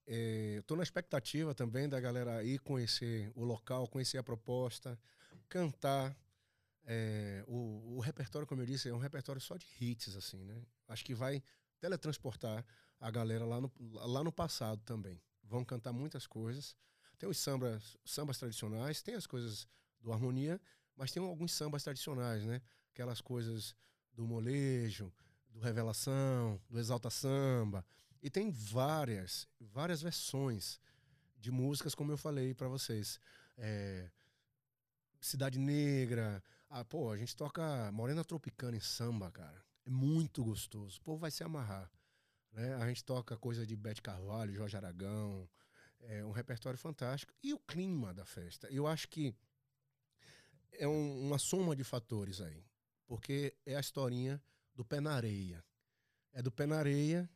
é, 0.04 0.56
estou 0.58 0.76
na 0.76 0.82
expectativa 0.82 1.54
também 1.54 1.88
da 1.88 2.00
galera 2.00 2.42
ir 2.42 2.58
conhecer 2.58 3.30
o 3.36 3.44
local, 3.44 3.86
conhecer 3.86 4.18
a 4.18 4.22
proposta, 4.24 4.98
cantar. 5.48 6.12
É, 6.86 7.42
o, 7.46 7.96
o 7.96 8.00
repertório, 8.00 8.46
como 8.46 8.62
eu 8.62 8.66
disse, 8.66 8.88
é 8.88 8.94
um 8.94 8.98
repertório 8.98 9.40
só 9.40 9.56
de 9.56 9.66
hits, 9.80 10.16
assim, 10.16 10.44
né? 10.44 10.62
Acho 10.88 11.04
que 11.04 11.14
vai 11.14 11.42
teletransportar 11.80 12.64
a 13.00 13.10
galera 13.10 13.44
lá 13.44 13.60
no, 13.60 13.72
lá 13.92 14.22
no 14.22 14.32
passado 14.32 14.82
também. 14.84 15.20
Vão 15.42 15.64
cantar 15.64 15.92
muitas 15.92 16.26
coisas. 16.26 16.76
Tem 17.18 17.28
os 17.28 17.38
sambas, 17.38 17.96
sambas 18.04 18.38
tradicionais, 18.38 19.02
tem 19.02 19.14
as 19.14 19.26
coisas 19.26 19.66
do 20.00 20.12
harmonia, 20.12 20.60
Mas 20.96 21.10
tem 21.10 21.22
alguns 21.22 21.52
sambas 21.52 21.82
tradicionais, 21.82 22.44
né? 22.44 22.60
Aquelas 22.92 23.20
coisas 23.20 23.74
do 24.12 24.26
molejo, 24.26 25.12
do 25.48 25.60
revelação, 25.60 26.60
do 26.68 26.78
exalta 26.78 27.10
samba. 27.10 27.84
E 28.22 28.30
tem 28.30 28.50
várias, 28.50 29.48
várias 29.60 30.00
versões 30.02 30.80
de 31.36 31.50
músicas, 31.50 31.94
como 31.94 32.12
eu 32.12 32.16
falei 32.16 32.54
para 32.54 32.68
vocês. 32.68 33.18
É, 33.56 34.08
Cidade 35.20 35.58
Negra. 35.58 36.42
Ah, 36.68 36.84
pô, 36.84 37.10
a 37.10 37.16
gente 37.16 37.36
toca 37.36 37.90
Morena 37.92 38.24
Tropicana 38.24 38.76
em 38.76 38.80
samba, 38.80 39.30
cara. 39.30 39.62
É 39.84 39.90
muito 39.90 40.42
gostoso. 40.42 40.98
O 40.98 41.02
povo 41.02 41.18
vai 41.18 41.30
se 41.30 41.44
amarrar. 41.44 41.90
Né? 42.52 42.74
A 42.74 42.86
gente 42.88 43.04
toca 43.04 43.36
coisa 43.36 43.66
de 43.66 43.76
Bete 43.76 44.02
Carvalho, 44.02 44.54
Jorge 44.54 44.76
Aragão. 44.76 45.48
É 46.00 46.24
um 46.24 46.32
repertório 46.32 46.78
fantástico. 46.78 47.32
E 47.42 47.52
o 47.52 47.58
clima 47.58 48.12
da 48.12 48.24
festa. 48.24 48.68
Eu 48.70 48.86
acho 48.86 49.08
que 49.08 49.34
é 50.72 50.86
um, 50.88 51.26
uma 51.26 51.38
soma 51.38 51.76
de 51.76 51.84
fatores 51.84 52.40
aí. 52.40 52.64
Porque 53.06 53.54
é 53.66 53.76
a 53.76 53.80
historinha 53.80 54.42
do 54.74 54.84
pé 54.84 55.00
na 55.00 55.12
areia. 55.14 55.64
É 56.32 56.42
do 56.42 56.50
pé 56.50 56.66
na 56.66 56.78
areia 56.78 57.28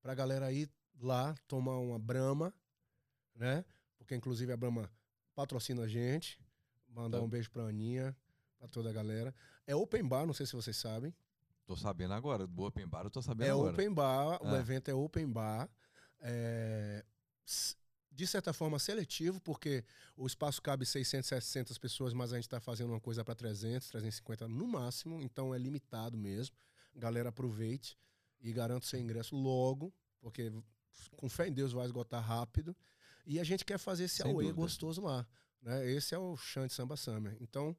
pra 0.00 0.14
galera 0.14 0.50
ir 0.52 0.70
lá 1.00 1.34
tomar 1.46 1.76
uma 1.78 1.98
brama, 1.98 2.54
né? 3.34 3.64
Porque 3.98 4.14
inclusive 4.14 4.52
a 4.52 4.56
Brahma 4.56 4.90
patrocina 5.34 5.82
a 5.82 5.88
gente. 5.88 6.38
Mandar 6.88 7.18
Tá. 7.18 7.24
um 7.24 7.28
beijo 7.28 7.50
pra 7.50 7.64
Aninha, 7.64 8.16
pra 8.64 8.68
toda 8.68 8.88
a 8.88 8.92
galera. 8.92 9.34
É 9.66 9.76
open 9.76 10.06
bar, 10.06 10.26
não 10.26 10.32
sei 10.34 10.46
se 10.46 10.54
vocês 10.54 10.76
sabem. 10.76 11.14
Tô 11.66 11.76
sabendo 11.76 12.14
agora. 12.14 12.46
Do 12.46 12.62
Open 12.64 12.86
Bar 12.86 13.04
eu 13.04 13.10
tô 13.10 13.22
sabendo 13.22 13.46
É 13.46 13.50
agora. 13.50 13.72
open 13.72 13.92
bar, 13.92 14.42
o 14.42 14.48
Ah. 14.48 14.58
evento 14.58 14.90
é 14.90 14.94
open 14.94 15.30
bar. 15.30 15.68
É, 16.20 17.04
de 18.10 18.26
certa 18.26 18.52
forma 18.52 18.78
seletivo, 18.78 19.40
porque 19.40 19.84
o 20.16 20.26
espaço 20.26 20.62
cabe 20.62 20.86
600, 20.86 21.26
700 21.28 21.76
pessoas, 21.78 22.12
mas 22.14 22.32
a 22.32 22.36
gente 22.36 22.46
está 22.46 22.60
fazendo 22.60 22.90
uma 22.90 23.00
coisa 23.00 23.24
para 23.24 23.34
300, 23.34 23.88
350 23.88 24.48
no 24.48 24.66
máximo, 24.66 25.20
então 25.20 25.54
é 25.54 25.58
limitado 25.58 26.16
mesmo. 26.16 26.54
Galera, 26.94 27.28
aproveite 27.30 27.98
e 28.40 28.52
garante 28.52 28.86
seu 28.86 29.00
ingresso 29.00 29.34
logo, 29.34 29.92
porque 30.20 30.52
com 31.16 31.28
fé 31.28 31.48
em 31.48 31.52
Deus 31.52 31.72
vai 31.72 31.84
esgotar 31.86 32.22
rápido. 32.22 32.74
E 33.26 33.40
a 33.40 33.44
gente 33.44 33.64
quer 33.64 33.78
fazer 33.78 34.04
esse 34.04 34.16
Sem 34.16 34.26
auê 34.26 34.44
dúvida. 34.44 34.52
gostoso 34.54 35.00
lá. 35.02 35.26
Né? 35.62 35.90
Esse 35.90 36.14
é 36.14 36.18
o 36.18 36.36
Chante 36.36 36.72
Samba 36.74 36.94
Summer. 36.96 37.36
Então, 37.40 37.74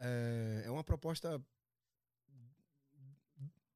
é, 0.00 0.62
é 0.66 0.70
uma 0.70 0.82
proposta 0.82 1.40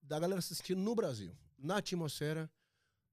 da 0.02 0.18
galera 0.18 0.38
assistir 0.38 0.76
no 0.76 0.94
Brasil, 0.94 1.36
na 1.58 1.76
atmosfera 1.78 2.50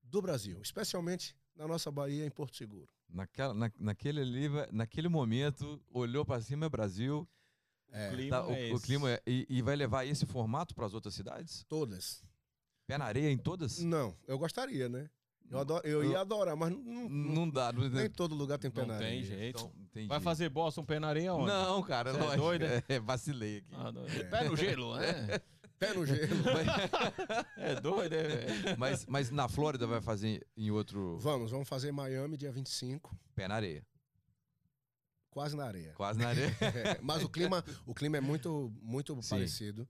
do 0.04 0.22
Brasil, 0.22 0.62
especialmente 0.62 1.36
na 1.56 1.68
nossa 1.68 1.92
Bahia, 1.92 2.26
em 2.26 2.32
Porto 2.32 2.56
Seguro. 2.58 2.92
Naquela, 3.08 3.54
na, 3.54 3.72
naquele, 3.78 4.22
ali, 4.22 4.48
naquele 4.72 5.08
momento, 5.08 5.82
olhou 5.90 6.26
pra 6.26 6.42
cima 6.42 6.66
é 6.66 6.70
Brasil. 6.70 7.28
É, 7.90 8.08
O 8.08 8.12
clima 8.16 8.30
tá, 8.30 8.48
o, 8.48 8.52
é 8.54 8.74
o 8.74 8.80
clima 8.80 9.12
é, 9.12 9.22
e, 9.28 9.46
e 9.50 9.62
vai 9.62 9.76
levar 9.76 10.06
esse 10.06 10.26
formato 10.26 10.74
para 10.74 10.86
as 10.86 10.94
outras 10.94 11.14
cidades? 11.14 11.66
todas. 11.68 12.24
Pé 12.88 12.98
na 12.98 13.06
areia 13.06 13.30
em 13.30 13.38
todas? 13.38 13.80
Não, 13.80 14.18
eu 14.28 14.38
gostaria, 14.38 14.90
né? 14.90 15.10
Eu, 15.52 15.60
adoro- 15.60 15.86
eu 15.88 16.04
ia 16.04 16.22
adorar, 16.22 16.56
mas 16.56 16.72
não, 16.72 16.80
não- 16.80 17.10
Não 17.10 17.50
dá. 17.50 17.74
Não, 17.74 17.88
nem 17.90 18.10
todo 18.10 18.34
lugar 18.34 18.58
tem 18.58 18.72
pé 18.72 18.82
Não 18.82 18.88
na 18.88 18.98
tem 18.98 19.08
areia. 19.08 19.24
jeito. 19.24 19.60
Então, 19.60 19.74
entendi. 19.82 20.08
Vai 20.08 20.20
fazer 20.22 20.48
Boston 20.50 20.84
pé 20.86 20.98
na 21.00 21.10
areia 21.10 21.34
onde? 21.34 21.48
Não, 21.48 21.84
cara, 21.84 22.12
é 22.12 22.38
doido, 22.38 22.66
é? 22.66 22.84
É, 22.88 23.00
vacilei 23.00 23.58
aqui. 23.58 23.68
Ah, 23.74 23.92
não. 23.92 24.06
Pé 24.06 24.44
no 24.48 24.56
gelo, 24.56 24.96
né? 24.98 25.40
Pé 25.78 25.94
no 25.94 26.06
gelo. 26.06 26.20
É 27.58 27.76
doido, 27.82 28.14
é, 28.14 28.24
velho. 28.28 28.78
Mas, 28.80 29.06
mas 29.06 29.30
na 29.30 29.50
Flórida 29.50 29.86
vai 29.86 30.00
fazer 30.02 30.46
em 30.56 30.72
outro 30.72 31.18
vamos, 31.20 31.52
vamos 31.52 31.68
fazer 31.68 31.92
Miami 31.92 32.38
dia 32.38 32.52
25, 32.52 33.14
pé 33.36 33.48
na 33.48 33.56
areia. 33.56 33.86
quase 35.30 35.56
na 35.58 35.66
areia. 35.66 35.92
Quase 35.94 36.18
na 36.20 36.30
areia. 36.30 36.56
É, 36.62 37.00
mas 37.02 37.24
o 37.24 37.30
clima, 37.30 37.64
o 37.86 37.94
clima 37.94 38.16
é 38.18 38.22
muito, 38.22 38.72
muito 38.82 39.22
Sim. 39.22 39.30
parecido. 39.32 39.88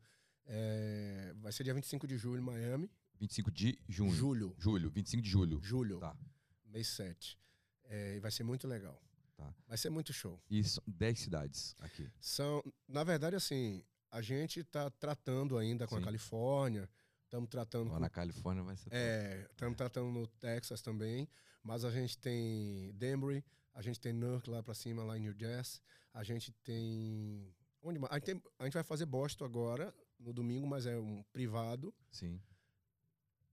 É, 0.47 1.33
vai 1.39 1.51
ser 1.51 1.63
dia 1.63 1.73
25 1.73 2.07
de 2.07 2.17
julho, 2.17 2.41
Miami. 2.41 2.89
25 3.21 3.51
de 3.51 3.77
junho. 3.87 4.11
Julho. 4.11 4.55
Julho, 4.57 4.89
25 4.89 5.21
de 5.21 5.29
julho. 5.29 5.59
Julho. 5.61 5.99
Tá. 5.99 6.17
Mês 6.65 6.87
7. 6.87 7.37
É, 7.85 8.15
e 8.15 8.19
vai 8.19 8.31
ser 8.31 8.43
muito 8.43 8.67
legal. 8.67 8.99
Tá. 9.37 9.53
Vai 9.67 9.77
ser 9.77 9.91
muito 9.91 10.11
show. 10.11 10.41
E 10.49 10.63
são 10.63 10.83
10 10.87 11.19
cidades 11.19 11.75
aqui. 11.79 12.09
São, 12.19 12.63
na 12.87 13.03
verdade, 13.03 13.35
assim, 13.35 13.83
a 14.09 14.21
gente 14.23 14.61
está 14.61 14.89
tratando 14.89 15.55
ainda 15.57 15.87
com 15.87 15.95
Sim. 15.95 16.01
a 16.01 16.05
Califórnia, 16.05 16.89
estamos 17.25 17.47
tratando 17.47 17.89
Lá 17.89 17.95
com 17.95 17.99
na 17.99 18.09
Califórnia 18.09 18.63
vai 18.63 18.75
ser. 18.75 18.89
É, 18.91 19.47
estamos 19.51 19.77
tratando 19.77 20.11
no 20.11 20.25
Texas 20.25 20.81
também, 20.81 21.29
mas 21.61 21.85
a 21.85 21.91
gente 21.91 22.17
tem 22.17 22.91
Denver, 22.95 23.43
a 23.73 23.83
gente 23.83 23.99
tem 23.99 24.13
Newark 24.13 24.49
lá 24.49 24.63
pra 24.63 24.73
cima, 24.73 25.03
lá 25.03 25.15
em 25.15 25.21
New 25.21 25.35
Jersey, 25.37 25.79
a 26.11 26.23
gente 26.23 26.51
tem... 26.63 27.53
Onde 27.83 27.99
mais? 27.99 28.11
A 28.11 28.15
gente, 28.15 28.25
tem- 28.25 28.43
a 28.59 28.63
gente 28.65 28.73
vai 28.73 28.83
fazer 28.83 29.05
Boston 29.05 29.45
agora, 29.45 29.93
no 30.19 30.33
domingo, 30.33 30.67
mas 30.67 30.85
é 30.85 30.97
um 30.97 31.23
privado. 31.31 31.93
Sim. 32.11 32.39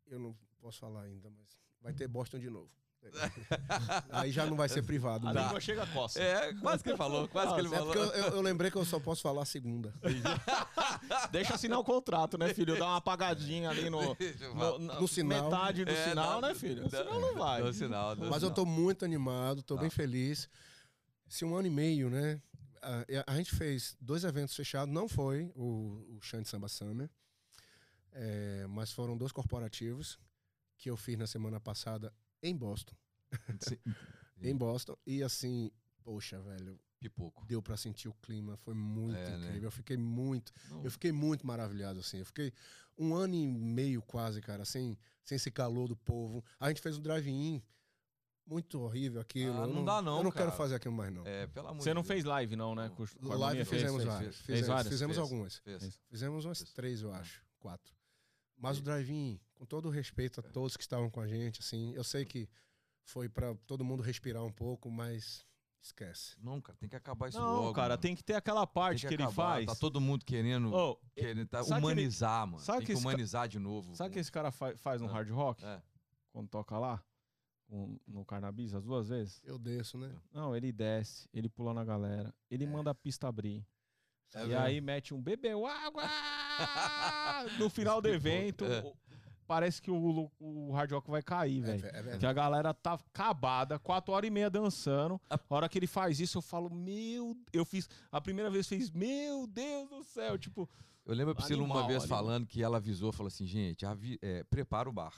Eu 0.09 0.19
não 0.19 0.37
posso 0.61 0.79
falar 0.79 1.03
ainda, 1.03 1.31
mas 1.31 1.47
vai 1.81 1.93
ter 1.93 2.09
Boston 2.09 2.39
de 2.39 2.51
novo. 2.51 2.71
Aí 4.11 4.33
já 4.33 4.45
não 4.45 4.57
vai 4.57 4.69
ser 4.69 4.83
privado. 4.83 5.29
A 5.29 5.33
né? 5.33 5.43
língua 5.45 5.61
chega 5.61 5.85
a 5.85 5.87
coça. 5.87 6.21
É, 6.21 6.53
quase 6.55 6.83
que 6.83 6.91
ele 6.91 6.97
falou. 6.97 7.29
Quase 7.29 7.55
que 7.55 7.61
ele 7.61 7.69
É 7.69 7.71
falou. 7.79 7.87
porque 7.95 7.99
eu, 8.19 8.23
eu- 8.25 8.33
eu 8.35 8.41
lembrei 8.41 8.71
que 8.73 8.77
eu 8.77 8.85
só 8.85 8.99
posso 8.99 9.23
falar 9.23 9.45
segunda. 9.45 9.95
Deixa 11.31 11.55
assinar 11.55 11.79
o 11.79 11.85
contrato, 11.85 12.37
né, 12.37 12.53
filho? 12.53 12.77
Dá 12.79 12.87
uma 12.87 12.97
apagadinha 12.97 13.71
ali 13.71 13.89
no, 13.89 14.01
no, 14.55 14.79
na- 14.81 15.01
No 15.01 15.07
sinal. 15.09 15.45
Metade 15.45 15.85
do 15.85 15.91
É, 15.93 16.09
sinal, 16.09 16.41
dá- 16.41 16.49
né, 16.49 16.55
filho? 16.55 16.89
dá- 16.89 16.99
Senão 17.05 17.21
não 17.21 17.35
vai. 17.37 17.63
Dá 17.63 17.69
o 17.69 17.73
sinal, 17.73 18.17
Mas 18.17 18.29
eu 18.43 18.49
sinal. 18.51 18.55
tô 18.55 18.65
muito 18.67 19.05
animado, 19.05 19.63
tô 19.63 19.77
Tá. 19.77 19.81
bem 19.83 19.91
feliz. 19.91 20.49
Esse 21.31 21.45
um 21.45 21.55
ano 21.57 21.69
e 21.69 21.71
meio, 21.71 22.11
né? 22.11 22.41
A, 23.27 23.33
a 23.33 23.37
gente 23.37 23.55
fez 23.55 23.97
dois 24.01 24.25
eventos 24.25 24.55
fechados, 24.57 24.93
não 24.93 25.09
foi 25.09 25.53
o, 25.55 26.17
o 26.17 26.19
Chante 26.23 26.49
Samba 26.49 26.69
Summer, 26.69 27.09
é, 28.13 28.67
mas 28.69 28.93
foram 28.93 29.17
dois 29.17 29.33
corporativos 29.33 30.19
que 30.77 30.91
eu 30.91 30.97
fiz 30.97 31.17
na 31.19 31.27
semana 31.27 31.59
passada 31.61 32.13
em 32.43 32.57
Boston. 32.57 32.95
Sim. 33.61 33.77
Em 34.41 34.57
Boston. 34.57 34.97
E 35.05 35.21
assim, 35.21 35.69
poxa, 36.05 36.41
velho, 36.41 36.79
Pipoco. 37.01 37.45
deu 37.45 37.61
pra 37.61 37.77
sentir 37.77 38.09
o 38.09 38.15
clima, 38.23 38.57
foi 38.57 38.73
muito 38.73 39.17
É, 39.19 39.37
né? 39.37 39.47
incrível. 39.49 39.67
Eu 39.67 39.73
fiquei 39.73 39.97
muito, 39.97 40.53
Não. 40.71 40.85
eu 40.85 40.91
fiquei 40.93 41.11
muito 41.11 41.45
maravilhado, 41.45 41.99
assim. 41.99 42.19
Eu 42.19 42.25
fiquei 42.25 42.53
um 42.97 43.15
ano 43.17 43.35
e 43.35 43.49
meio 43.49 44.01
quase, 44.01 44.41
cara, 44.41 44.65
sem, 44.65 44.97
sem 45.25 45.35
esse 45.35 45.51
calor 45.51 45.89
do 45.89 45.97
povo. 45.97 46.45
A 46.61 46.69
gente 46.69 46.81
fez 46.81 46.97
um 46.97 47.03
drive-in, 47.03 47.61
muito 48.47 48.81
horrível 48.81 49.21
aquilo. 49.21 49.59
Ah, 49.61 49.67
Eu 49.67 49.75
não 49.75 49.85
dá 49.85 50.01
não, 50.01 50.19
Eu 50.19 50.23
não 50.25 50.31
quero 50.31 50.45
cara. 50.47 50.57
fazer 50.57 50.77
aquilo 50.77 50.95
mais, 50.95 51.13
não. 51.13 51.27
É, 51.27 51.49
pelo 51.49 51.67
amor 51.67 51.83
Você 51.83 51.93
não 51.93 52.05
fez 52.05 52.23
live, 52.25 52.55
não, 52.55 52.77
né? 52.77 52.89
Com, 52.91 53.05
com 53.07 53.35
Live? 53.35 53.65
Fez? 53.65 53.69
fizemos 53.83 53.97
fez, 54.05 54.15
várias. 54.15 54.37
fez. 54.37 54.47
Fizemos, 54.47 54.67
várias? 54.69 54.89
fizemos 54.93 55.17
Fez. 55.17 55.31
algumas. 55.31 55.57
Fez. 55.59 55.99
Fizemos 56.09 56.45
umas 56.45 56.59
Fez. 56.59 56.73
três, 56.73 57.03
eu 57.03 57.13
acho. 57.13 57.45
Quatro. 57.59 57.93
Mas 58.59 58.79
o 58.79 58.83
drive-in, 58.83 59.41
com 59.55 59.65
todo 59.65 59.87
o 59.87 59.91
respeito 59.91 60.41
a 60.41 60.43
todos 60.43 60.77
que 60.77 60.83
estavam 60.83 61.09
com 61.09 61.21
a 61.21 61.27
gente, 61.29 61.61
assim, 61.61 61.95
eu 61.95 62.03
sei 62.05 62.25
que 62.25 62.49
foi 63.05 63.29
pra 63.29 63.55
todo 63.67 63.85
mundo 63.85 64.03
respirar 64.03 64.45
um 64.45 64.53
pouco, 64.53 64.91
mas 64.91 65.47
esquece. 65.81 66.37
Não, 66.43 66.61
cara, 66.61 66.77
tem 66.77 66.89
que 66.89 66.97
acabar 66.97 67.29
isso 67.29 67.39
Não, 67.39 67.47
logo. 67.63 67.73
cara, 67.75 67.91
mano. 67.91 68.03
tem 68.03 68.15
que 68.17 68.23
ter 68.23 68.35
aquela 68.35 68.67
parte 68.67 69.07
que, 69.07 69.15
ele 69.15 69.23
acabar. 69.23 69.35
faz. 69.55 69.67
Tá 69.67 69.75
todo 69.77 70.01
mundo 70.01 70.25
querendo, 70.25 70.75
Ô, 70.75 70.97
querendo 71.15 71.47
tá, 71.47 71.63
que 71.63 71.71
ele- 71.71 71.79
humanizar, 71.79 72.47
mano. 72.47 72.59
sabe 72.59 72.79
Tem 72.79 72.87
que 72.87 72.93
que 72.93 72.93
esse 72.99 73.03
ca- 73.03 73.09
humanizar 73.09 73.49
de 73.49 73.59
novo. 73.59 73.95
Sabe 73.95 74.11
o 74.11 74.13
que 74.13 74.19
esse 74.19 74.33
cara 74.33 74.51
fa- 74.51 74.77
faz 74.77 75.01
no 75.01 75.09
Ah. 75.09 75.13
hard 75.13 75.31
rock? 75.31 75.65
É. 75.65 75.81
Quando 76.33 76.49
toca 76.49 76.77
lá? 76.79 77.03
com- 77.71 77.99
no 78.07 78.25
Cannabis, 78.25 78.73
as 78.75 78.83
duas 78.83 79.09
vezes? 79.11 79.43
Eu 79.45 79.59
desço, 79.59 79.99
né? 79.99 80.11
Não, 80.33 80.57
ele 80.57 80.73
desce, 80.73 81.29
ele 81.35 81.51
pula 81.51 81.75
na 81.75 81.85
galera, 81.85 82.35
ele 82.51 82.65
É. 82.65 82.67
manda 82.67 82.91
a 82.91 82.95
pista 82.95 83.29
abrir. 83.29 83.63
É 84.35 84.43
e 84.43 84.47
mesmo? 84.49 84.63
aí 84.63 84.81
mete 84.81 85.13
um 85.13 85.21
bebeu 85.23 85.67
água! 85.67 86.03
No 87.59 87.69
final 87.71 88.01
do 88.01 88.09
evento, 88.09 88.65
É. 88.65 88.85
parece 89.47 89.81
que 89.81 89.91
o, 89.91 90.31
o 90.39 90.73
hard 90.73 90.91
rock 90.93 91.11
vai 91.11 91.23
cair, 91.23 91.63
É, 91.63 91.67
velho. 91.77 91.81
ve- 92.05 92.11
é 92.11 92.19
Que 92.19 92.27
a 92.27 92.33
galera 92.33 92.73
tá 92.75 92.95
acabada, 92.95 93.79
quatro 93.79 94.13
horas 94.13 94.29
e 94.29 94.31
meia 94.31 94.51
dançando. 94.51 95.21
A 95.31 95.39
hora 95.49 95.69
que 95.69 95.79
ele 95.79 95.87
faz 95.87 96.21
isso, 96.21 96.39
eu 96.39 96.43
falo, 96.43 96.69
meu. 96.71 97.37
Eu 97.53 97.65
fiz. 97.65 97.89
A 98.13 98.21
primeira 98.21 98.51
vez 98.51 98.67
fez, 98.67 98.91
meu 98.91 99.47
Deus 99.47 99.89
do 99.89 100.05
céu. 100.05 100.37
Tipo, 100.39 100.69
Eu 101.07 101.15
lembro 101.15 101.33
a 101.33 101.35
Priscila 101.35 101.63
uma 101.65 101.87
vez 101.87 102.03
animal. 102.03 102.19
falando 102.19 102.47
que 102.47 102.63
ela 102.63 102.77
avisou, 102.77 103.13
falou 103.13 103.29
assim, 103.29 103.47
gente, 103.47 103.87
avi- 103.87 104.19
é, 104.21 104.45
prepara 104.45 104.89
o 104.89 104.93
bar, 104.93 105.15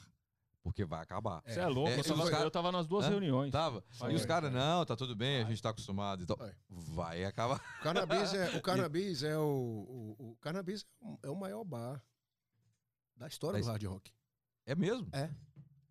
porque 0.63 0.85
vai 0.85 1.01
acabar. 1.03 1.43
você 1.47 1.61
é 1.61 1.67
louco. 1.67 1.91
É, 1.91 1.99
eu, 1.99 2.05
tava, 2.05 2.31
cara- 2.31 2.45
eu 2.45 2.51
tava 2.51 2.73
nas 2.73 2.87
duas 2.87 3.07
Hã? 3.07 3.11
reuniões. 3.11 3.51
Tava? 3.51 3.83
Vai, 3.99 4.13
e 4.13 4.15
os 4.15 4.21
vai, 4.23 4.29
caras, 4.29 4.53
não, 4.53 4.85
tá 4.85 4.95
tudo 4.97 5.15
bem, 5.17 5.43
a 5.43 5.47
gente 5.47 5.63
tá 5.63 5.71
acostumado. 5.71 6.23
Então, 6.23 6.37
Vai. 6.37 6.55
vai 6.69 7.25
acabar. 7.25 7.57
O 7.81 7.83
cannabis 7.83 8.35
é 8.35 8.57
o, 8.57 8.61
cannabis 8.63 9.23
é 9.23 9.39
o, 9.39 10.17
o, 10.19 10.31
o 10.33 10.37
cannabis 10.37 10.87
é 11.23 11.29
o 11.31 11.35
maior 11.37 11.65
bar 11.65 12.03
da 13.17 13.27
história 13.27 13.59
Mas- 13.59 13.67
do 13.67 13.71
hard 13.71 13.85
rock. 13.85 14.13
É 14.67 14.75
mesmo? 14.75 15.09
É. 15.13 15.31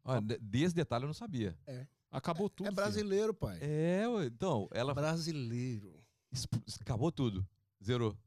Olha, 0.06 0.22
de- 0.22 0.38
desse 0.40 0.74
detalhe 0.76 1.04
eu 1.04 1.08
não 1.08 1.14
sabia. 1.14 1.58
Acabou 2.12 2.50
tudo. 2.50 2.66
é 2.68 2.70
filho. 2.72 2.76
brasileiro, 2.76 3.34
pai. 3.34 3.60
É, 3.62 4.04
então, 4.26 4.68
ela 4.72 4.94
Brasileiro. 4.94 6.04
acabou 6.82 7.12
tudo. 7.12 7.46
Zerou. 7.84 8.18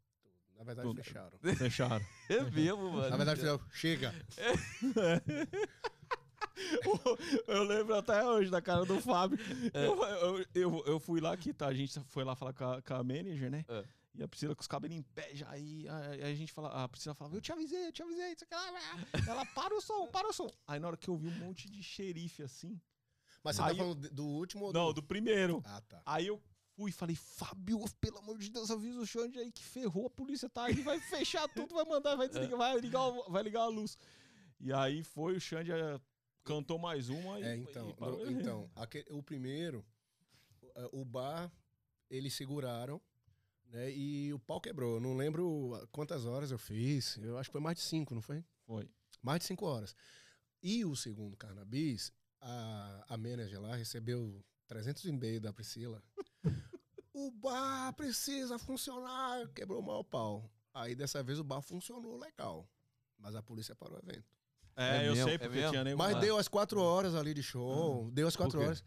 Na 0.56 0.64
verdade, 0.64 0.86
Tudo. 0.88 1.02
fecharam. 1.02 1.38
Fecharam. 1.40 2.06
É 2.30 2.40
mesmo, 2.50 2.92
mano. 2.92 3.10
Na 3.10 3.16
verdade, 3.16 3.40
fizeram, 3.40 3.60
chega. 3.72 4.14
eu 7.46 7.62
lembro 7.64 7.94
até 7.94 8.24
hoje 8.24 8.50
da 8.50 8.60
cara 8.60 8.84
do 8.84 9.00
Fábio. 9.00 9.38
É. 9.72 9.86
Eu, 9.86 10.02
eu, 10.02 10.46
eu, 10.54 10.84
eu 10.86 11.00
fui 11.00 11.20
lá 11.20 11.36
que 11.36 11.52
tá, 11.52 11.66
a 11.66 11.74
gente 11.74 11.98
foi 12.08 12.24
lá 12.24 12.34
falar 12.34 12.52
com 12.52 12.64
a, 12.64 12.82
com 12.82 12.94
a 12.94 13.02
manager, 13.02 13.50
né? 13.50 13.64
É. 13.68 13.84
E 14.14 14.22
a 14.22 14.28
Priscila 14.28 14.54
com 14.54 14.60
os 14.60 14.66
cabelos 14.66 14.96
em 14.96 15.02
pé 15.02 15.30
já 15.34 15.48
aí. 15.50 15.86
Aí 15.88 16.22
a 16.22 16.34
gente 16.34 16.52
fala, 16.52 16.68
a 16.68 16.88
Priscila 16.88 17.14
falava, 17.14 17.36
eu 17.36 17.40
te 17.40 17.50
avisei, 17.50 17.86
eu 17.86 17.92
te 17.92 18.02
avisei, 18.02 18.32
isso 18.32 18.44
aqui 18.44 18.54
lá. 18.54 18.98
Ela, 19.26 19.46
para 19.46 19.74
o 19.74 19.80
som, 19.80 20.06
para 20.08 20.28
o 20.28 20.32
som. 20.32 20.50
Aí 20.66 20.78
na 20.78 20.88
hora 20.88 20.96
que 20.96 21.08
eu 21.08 21.16
vi 21.16 21.28
um 21.28 21.38
monte 21.38 21.70
de 21.70 21.82
xerife 21.82 22.42
assim. 22.42 22.78
Mas 23.42 23.56
você 23.56 23.62
Aí 23.62 23.70
tá 23.70 23.76
falando 23.76 24.10
do 24.10 24.24
último 24.24 24.66
ou 24.66 24.72
do... 24.72 24.78
Não, 24.78 24.92
do 24.92 25.02
primeiro. 25.02 25.62
Ah, 25.64 25.80
tá. 25.80 26.02
Aí 26.04 26.26
eu 26.26 26.40
fui 26.76 26.90
e 26.90 26.92
falei, 26.92 27.16
Fábio, 27.16 27.82
pelo 28.00 28.18
amor 28.18 28.38
de 28.38 28.50
Deus, 28.50 28.70
avisa 28.70 29.00
o 29.00 29.06
Xande 29.06 29.38
aí 29.38 29.50
que 29.50 29.64
ferrou, 29.64 30.06
a 30.06 30.10
polícia 30.10 30.48
tá 30.48 30.64
aí, 30.64 30.80
vai 30.82 31.00
fechar 31.00 31.48
tudo, 31.48 31.74
vai 31.74 31.84
mandar, 31.84 32.14
vai 32.14 32.28
desligar, 32.28 32.58
vai 32.58 32.78
ligar, 32.78 33.10
vai 33.28 33.42
ligar 33.42 33.62
a 33.62 33.68
luz. 33.68 33.96
E 34.60 34.72
aí 34.72 35.02
foi, 35.02 35.36
o 35.36 35.40
Xande 35.40 35.72
eh, 35.72 36.00
cantou 36.44 36.78
mais 36.78 37.08
uma 37.08 37.38
e, 37.40 37.44
É, 37.44 37.56
então, 37.56 37.90
e 37.90 38.00
no- 38.00 38.30
então 38.30 38.70
aque- 38.76 39.06
o 39.10 39.22
primeiro, 39.22 39.84
eh, 40.74 40.88
o 40.92 41.04
bar, 41.04 41.50
eles 42.10 42.34
seguraram, 42.34 43.00
né? 43.66 43.90
E 43.92 44.32
o 44.32 44.38
pau 44.38 44.60
quebrou. 44.60 44.94
Eu 44.96 45.00
não 45.00 45.16
lembro 45.16 45.70
quantas 45.92 46.24
horas 46.26 46.50
eu 46.50 46.58
fiz. 46.58 47.16
Eu 47.18 47.38
acho 47.38 47.48
que 47.48 47.52
foi 47.52 47.60
mais 47.60 47.76
de 47.78 47.82
cinco, 47.84 48.14
não 48.14 48.22
foi? 48.22 48.44
Foi. 48.66 48.88
Mais 49.22 49.40
de 49.40 49.46
cinco 49.46 49.64
horas. 49.66 49.94
E 50.62 50.84
o 50.84 50.94
segundo 50.94 51.36
cannabis, 51.36 52.12
a, 52.40 53.04
a 53.08 53.16
manager 53.16 53.60
lá 53.60 53.74
recebeu 53.74 54.44
300 54.66 55.04
e-mail 55.06 55.40
da 55.40 55.52
Priscila. 55.52 56.02
o 57.12 57.30
bar 57.30 57.92
precisa 57.94 58.58
funcionar. 58.58 59.48
Quebrou 59.54 59.80
o 59.80 59.82
maior 59.82 60.02
pau. 60.04 60.50
Aí 60.74 60.94
dessa 60.94 61.22
vez 61.22 61.38
o 61.38 61.44
bar 61.44 61.62
funcionou 61.62 62.16
legal. 62.18 62.68
Mas 63.18 63.34
a 63.34 63.42
polícia 63.42 63.74
parou 63.74 63.96
o 63.98 64.00
evento. 64.10 64.28
É, 64.76 65.04
É 65.04 65.08
eu 65.08 65.12
mesmo, 65.12 65.24
sei, 65.26 65.34
é 65.34 65.38
porque 65.38 65.54
mesmo? 65.56 65.70
tinha 65.70 65.84
nego 65.84 65.98
Mas 65.98 66.14
lá. 66.14 66.20
deu 66.20 66.38
as 66.38 66.48
quatro 66.48 66.80
horas 66.80 67.14
ali 67.14 67.34
de 67.34 67.42
show. 67.42 68.10
Deu 68.12 68.26
as 68.26 68.36
quatro 68.36 68.60
horas. 68.60 68.82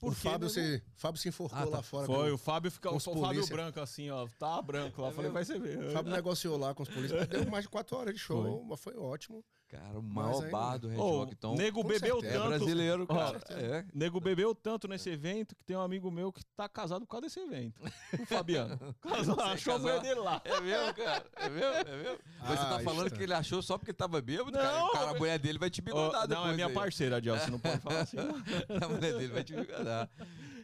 Por 0.00 0.12
o 0.12 0.14
quê, 0.14 0.22
Fábio 0.28 0.50
se, 0.50 0.82
Fábio 0.96 1.20
se 1.20 1.28
enforcou 1.28 1.56
Ah, 1.58 1.64
tá. 1.66 1.76
lá 1.76 1.82
fora. 1.82 2.04
Foi, 2.06 2.28
com- 2.30 2.34
o 2.34 2.38
Fábio 2.38 2.70
fica, 2.70 2.88
com 2.88 2.94
o 2.96 2.98
os 2.98 3.04
Fábio 3.04 3.46
branco 3.46 3.80
assim, 3.80 4.10
ó, 4.10 4.26
tá 4.38 4.60
branco 4.60 5.00
lá. 5.00 5.08
É 5.08 5.12
Falei, 5.12 5.30
vai 5.30 5.44
ser 5.44 5.58
ver. 5.60 5.78
O 5.84 5.92
Fábio 5.92 6.12
negociou 6.12 6.58
lá 6.58 6.74
com 6.74 6.82
os 6.82 6.88
polícias. 6.88 7.26
Deu 7.28 7.46
mais 7.48 7.62
de 7.64 7.68
quatro 7.70 7.96
horas 7.96 8.12
de 8.12 8.18
show, 8.20 8.64
mas 8.68 8.80
foi 8.80 8.94
ótimo. 8.96 9.42
Cara, 9.74 9.98
o 9.98 10.02
maior 10.02 10.44
aí- 10.44 10.50
bar 10.50 10.78
do 10.78 10.88
Red 10.88 10.96
Ô, 10.98 11.18
Rock, 11.18 11.32
então. 11.32 11.54
nego 11.56 11.82
bebeu 11.82 12.20
certeza. 12.20 12.34
É 12.34 12.38
tanto. 12.38 12.48
brasileiro, 12.48 13.06
Ó, 13.08 13.14
cara. 13.14 13.40
É. 13.50 13.84
Nego 13.92 14.20
bebeu 14.20 14.54
tanto 14.54 14.86
nesse 14.86 15.10
evento 15.10 15.56
que 15.56 15.64
tem 15.64 15.76
um 15.76 15.80
amigo 15.80 16.10
meu 16.12 16.32
que 16.32 16.44
tá 16.56 16.68
casado 16.68 17.00
por 17.04 17.08
causa 17.10 17.22
desse 17.26 17.40
evento. 17.40 17.80
O 17.82 18.24
Fabiano. 18.26 18.78
Casou, 19.02 19.40
achou 19.40 19.74
a 19.74 19.78
mulher 19.80 20.00
dele 20.00 20.20
lá. 20.20 20.40
É 20.44 20.60
mesmo, 20.60 20.94
cara? 20.94 21.26
É 21.36 21.48
mesmo? 21.48 21.74
É 21.90 21.96
mesmo? 22.04 22.18
Mas 22.40 22.48
você 22.50 22.56
tá 22.66 22.76
Ah, 22.76 22.80
falando 22.80 23.06
está. 23.06 23.16
que 23.18 23.22
ele 23.24 23.34
achou 23.34 23.62
só 23.62 23.76
porque 23.76 23.92
tava 23.92 24.20
bêbado, 24.22 24.52
Não, 24.52 24.60
cara? 24.60 24.84
O 24.84 24.92
cara, 24.92 25.10
a 25.10 25.14
mulher 25.14 25.38
dele 25.40 25.58
vai 25.58 25.70
te 25.70 25.82
bigodar 25.82 26.28
não, 26.28 26.46
é 26.48 26.54
minha 26.54 26.68
aí. 26.68 26.72
parceira, 26.72 27.16
Adiel, 27.16 27.36
você 27.36 27.50
não 27.50 27.58
pode 27.58 27.80
falar 27.80 28.00
assim. 28.02 28.16
A 28.84 28.88
mulher 28.88 29.12
dele 29.18 29.32
vai 29.32 29.42
te 29.42 29.54
bigodar. 29.56 30.08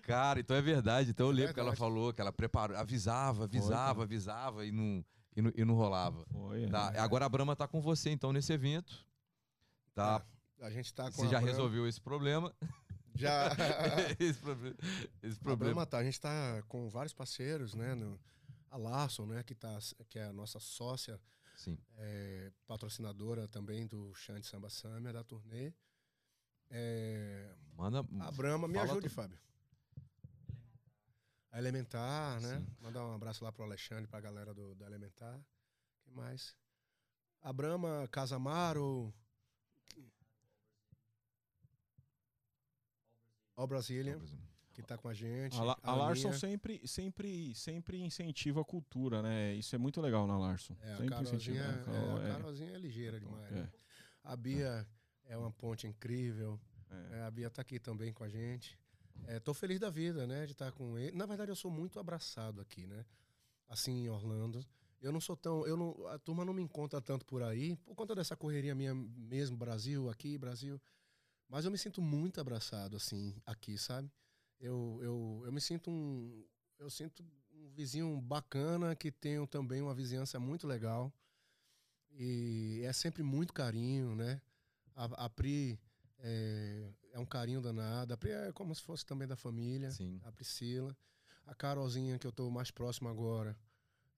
Cara, 0.03 0.39
então 0.41 0.57
é 0.57 0.63
verdade. 0.63 1.11
Então 1.11 1.27
eu 1.27 1.33
lembro 1.33 1.53
que 1.55 1.61
ela 1.61 1.75
falou 1.75 2.13
que 2.13 2.21
ela 2.21 2.33
preparou, 2.33 2.77
avisava, 2.77 3.45
avisava, 3.45 3.93
cara. 3.95 4.03
avisava 4.05 4.65
e 4.67 4.73
não, 4.73 5.05
e 5.41 5.43
não, 5.43 5.53
e 5.57 5.65
não 5.65 5.75
rolava. 5.75 6.25
Foi, 6.27 6.67
Tá, 6.69 6.93
é. 6.95 6.99
Agora 7.01 7.25
a 7.25 7.29
Brahma 7.29 7.57
tá 7.57 7.67
com 7.67 7.81
você, 7.81 8.11
então, 8.11 8.33
nesse 8.33 8.53
evento. 8.53 9.05
Tá? 9.95 10.25
A 10.61 10.71
gente 10.71 10.93
tá 10.95 11.05
com 11.07 11.13
Você 11.13 11.23
a 11.23 11.25
já 11.25 11.31
Brahma- 11.33 11.47
resolveu 11.49 11.87
esse 11.89 12.01
problema. 12.01 12.55
Já. 13.15 13.49
esse 14.21 14.39
problema. 14.41 14.77
Esse 15.23 15.39
problema. 15.39 15.57
problema 15.59 15.87
tá, 15.87 15.99
a 15.99 16.05
gente 16.05 16.21
tá 16.21 16.63
com 16.69 16.89
vários 16.89 17.13
parceiros, 17.13 17.75
né? 17.75 17.95
No, 17.95 18.19
a 18.71 18.77
Larson, 18.77 19.27
né? 19.27 19.43
Que, 19.43 19.55
tá, 19.55 19.79
que 20.09 20.19
é 20.19 20.25
a 20.27 20.33
nossa 20.33 20.61
sócia, 20.61 21.21
Sim. 21.57 21.77
é, 21.99 22.53
patrocinadora 22.67 23.49
também 23.49 23.87
do 23.87 24.15
Chante 24.15 24.47
Samba 24.47 24.71
Summer, 24.71 25.13
da 25.13 25.25
turnê. 25.25 25.73
É, 26.71 27.53
Manda. 27.77 28.01
a 28.21 28.31
Brahma, 28.31 28.69
me 28.69 28.79
ajude, 28.79 29.09
tu- 29.09 29.15
Fábio. 29.15 29.39
A 31.53 31.59
Elementar, 31.59 32.41
né? 32.41 32.59
Sim. 32.59 32.67
Mandar 32.81 33.05
um 33.05 33.13
abraço 33.15 33.43
lá 33.45 33.51
pro 33.51 33.65
Alexandre, 33.65 34.07
pra 34.07 34.21
galera 34.21 34.55
do, 34.55 34.75
da 34.77 34.87
Elementar. 34.87 35.41
que 36.05 36.11
mais? 36.13 36.55
A 37.43 37.53
Brahma, 37.53 38.07
Casamaro. 38.13 39.13
All 43.57 43.67
Brazilian, 43.67 44.19
que 44.73 44.83
tá 44.83 44.97
com 44.97 45.09
a 45.09 45.13
gente. 45.15 45.57
A, 45.59 45.63
La- 45.63 45.79
a 45.83 45.95
Larson 45.95 46.29
Aninha. 46.29 46.39
sempre, 46.41 46.89
sempre, 46.89 47.55
sempre 47.55 47.99
incentiva 48.01 48.61
a 48.63 48.65
cultura, 48.65 49.21
né? 49.21 49.55
Isso 49.55 49.75
é 49.75 49.79
muito 49.79 50.01
legal 50.01 50.27
na 50.27 50.39
Larson. 50.39 50.75
É, 50.81 50.93
a 50.93 50.97
sempre 50.97 51.09
Carolzinha, 51.11 51.37
incentiva. 51.37 51.81
é, 51.81 51.85
Carol, 51.85 52.17
a 52.17 52.23
é, 52.29 52.33
Carolzinha 52.33 52.71
é 52.75 52.79
ligeira 52.79 53.21
demais. 53.21 53.53
é, 53.53 53.55
né? 53.57 53.73
A 54.25 54.37
Bia 54.37 54.87
é 55.25 55.37
uma 55.37 55.51
ponte 55.51 55.87
incrível. 55.87 56.59
é. 56.91 57.19
É, 57.19 57.23
a 57.23 57.31
Bia 57.31 57.51
tá 57.51 57.61
aqui 57.61 57.79
também 57.79 58.13
com 58.15 58.25
a 58.25 58.29
gente. 58.29 58.79
É, 59.27 59.39
tô 59.39 59.55
feliz 59.55 59.79
da 59.79 59.91
vida, 59.91 60.27
né, 60.27 60.47
de 60.47 60.53
estar 60.53 60.73
com 60.73 60.99
ele. 60.99 61.17
Na 61.17 61.27
verdade, 61.27 61.51
eu 61.51 61.57
sou 61.57 61.71
muito 61.71 61.99
abraçado 61.99 62.61
aqui, 62.61 62.87
né? 62.87 63.05
Assim, 63.69 64.05
em 64.05 64.09
Orlando. 64.09 64.65
Eu 65.01 65.13
não 65.13 65.21
sou 65.21 65.37
tão. 65.37 65.67
Eu 65.67 65.77
não, 65.77 66.07
a 66.09 66.19
turma 66.19 66.45
não 66.45 66.53
me 66.53 66.63
encontra 66.63 67.01
tanto 67.01 67.25
por 67.25 67.43
aí, 67.43 67.77
por 67.77 67.95
conta 67.95 68.15
dessa 68.15 68.37
correria 68.37 68.75
minha 68.75 68.95
mesmo, 68.95 69.57
Brasil, 69.57 70.11
aqui, 70.11 70.37
Brasil. 70.37 70.81
Mas 71.49 71.65
eu 71.65 71.71
me 71.71 71.79
sinto 71.79 72.03
muito 72.03 72.41
abraçado, 72.41 72.97
assim, 72.97 73.35
aqui, 73.47 73.79
sabe? 73.79 74.11
Eu, 74.59 75.01
eu, 75.03 75.43
eu 75.47 75.53
me 75.53 75.61
sinto 75.61 75.91
um. 75.91 76.45
Eu 76.79 76.91
sinto 76.91 77.25
um 77.53 77.71
vizinho 77.71 78.21
bacana 78.21 78.95
que 78.95 79.11
tem 79.11 79.45
também 79.47 79.81
uma 79.81 79.95
vizinhança 79.95 80.39
muito 80.39 80.67
legal. 80.67 81.13
E 82.13 82.83
é 82.85 82.93
sempre 82.93 83.23
muito 83.23 83.53
carinho, 83.53 84.15
né? 84.15 84.41
A, 84.95 85.25
a 85.25 85.31
Pri 85.31 85.79
é, 86.23 86.93
é 87.13 87.19
um 87.19 87.27
carinho 87.27 87.61
danado. 87.61 88.13
A 88.15 88.17
Pri 88.17 88.31
é 88.31 88.53
como 88.53 88.75
se 88.75 88.83
fosse 88.83 89.05
também 89.05 89.27
da 89.27 89.37
família. 89.37 89.91
Sim. 89.91 90.21
A 90.25 90.33
Priscila. 90.33 90.97
A 91.47 91.55
Carolzinha, 91.55 92.19
que 92.19 92.27
eu 92.27 92.33
tô 92.33 92.49
mais 92.51 92.71
próximo 92.71 93.09
agora, 93.09 93.57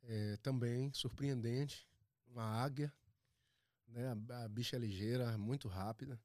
é, 0.03 0.37
também, 0.39 0.93
surpreendente. 0.93 1.89
Uma 2.27 2.45
águia. 2.45 2.93
Né? 3.89 4.17
A, 4.31 4.45
a 4.45 4.49
bicha 4.49 4.77
é 4.77 4.79
ligeira, 4.79 5.37
muito 5.39 5.69
rápida. 5.69 6.21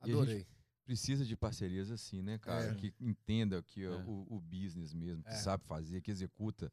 Adorei. 0.00 0.46
Precisa 0.84 1.22
de 1.22 1.36
parcerias 1.36 1.90
assim, 1.90 2.22
né, 2.22 2.38
cara? 2.38 2.70
É. 2.70 2.74
Que 2.74 2.94
entenda 2.98 3.62
que 3.62 3.84
É. 3.84 3.90
o, 3.90 4.26
o 4.30 4.40
business 4.40 4.94
mesmo, 4.94 5.22
que 5.22 5.28
É. 5.28 5.36
sabe 5.36 5.62
fazer, 5.64 6.00
que 6.00 6.10
executa. 6.10 6.72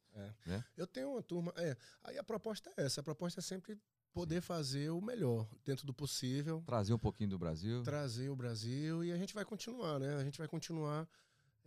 Eu 0.78 0.88
tenho 0.88 1.12
uma 1.12 1.22
turma. 1.22 1.54
É, 1.58 1.76
aí 2.02 2.18
a 2.18 2.24
proposta 2.24 2.72
é 2.78 2.86
essa. 2.86 3.02
A 3.02 3.04
proposta 3.04 3.42
é 3.42 3.44
sempre 3.44 3.78
poder 4.16 4.40
fazer 4.42 4.90
o 4.92 5.02
melhor, 5.02 5.46
dentro 5.66 5.86
do 5.86 5.94
possível. 5.94 6.64
Trazer 6.66 6.94
um 6.94 6.98
pouquinho 6.98 7.30
do 7.32 7.38
Brasil. 7.38 7.84
trazer 7.84 8.30
o 8.30 8.36
Brasil 8.36 9.04
e 9.04 9.12
a 9.12 9.18
gente 9.18 9.34
vai 9.34 9.44
continuar, 9.44 10.00
né? 10.00 10.16
A 10.16 10.24
gente 10.24 10.38
vai 10.38 10.48
continuar 10.48 11.06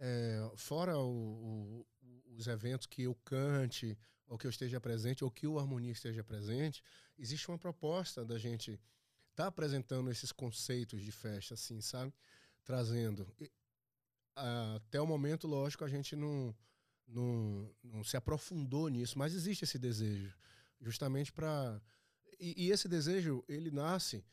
é, 0.00 0.50
fora 0.56 0.96
o- 0.96 1.84
o- 2.02 2.22
os 2.36 2.46
eventos 2.46 2.86
que 2.86 3.02
eu 3.02 3.14
cante 3.16 3.98
ou 4.28 4.38
que 4.38 4.46
eu 4.46 4.50
esteja 4.50 4.80
presente 4.80 5.24
ou 5.24 5.30
que 5.30 5.46
o 5.46 5.58
Harmonia 5.58 5.90
esteja 5.92 6.22
presente. 6.24 6.82
Existe 7.18 7.48
uma 7.48 7.58
proposta 7.58 8.24
da 8.24 8.38
gente 8.38 8.80
estar 9.30 9.48
apresentando 9.48 10.08
esses 10.10 10.30
conceitos 10.32 11.02
de 11.02 11.10
festa, 11.12 11.54
assim, 11.54 11.80
sabe? 11.80 12.14
Trazendo. 12.64 13.26
E, 13.40 13.50
até 14.76 15.00
o 15.00 15.06
momento, 15.06 15.46
lógico, 15.48 15.84
a 15.84 15.88
gente 15.88 16.14
não, 16.14 16.54
não, 17.08 17.68
não 17.82 18.04
se 18.04 18.16
aprofundou 18.16 18.88
nisso, 18.88 19.18
mas 19.18 19.34
existe 19.34 19.64
esse 19.64 19.78
desejo, 19.80 20.32
justamente 20.80 21.32
para 21.32 21.80
e, 22.38 22.66
e 22.66 22.70
esse 22.70 22.88
desejo 22.88 23.44
ele 23.48 23.70
nasce 23.70 24.24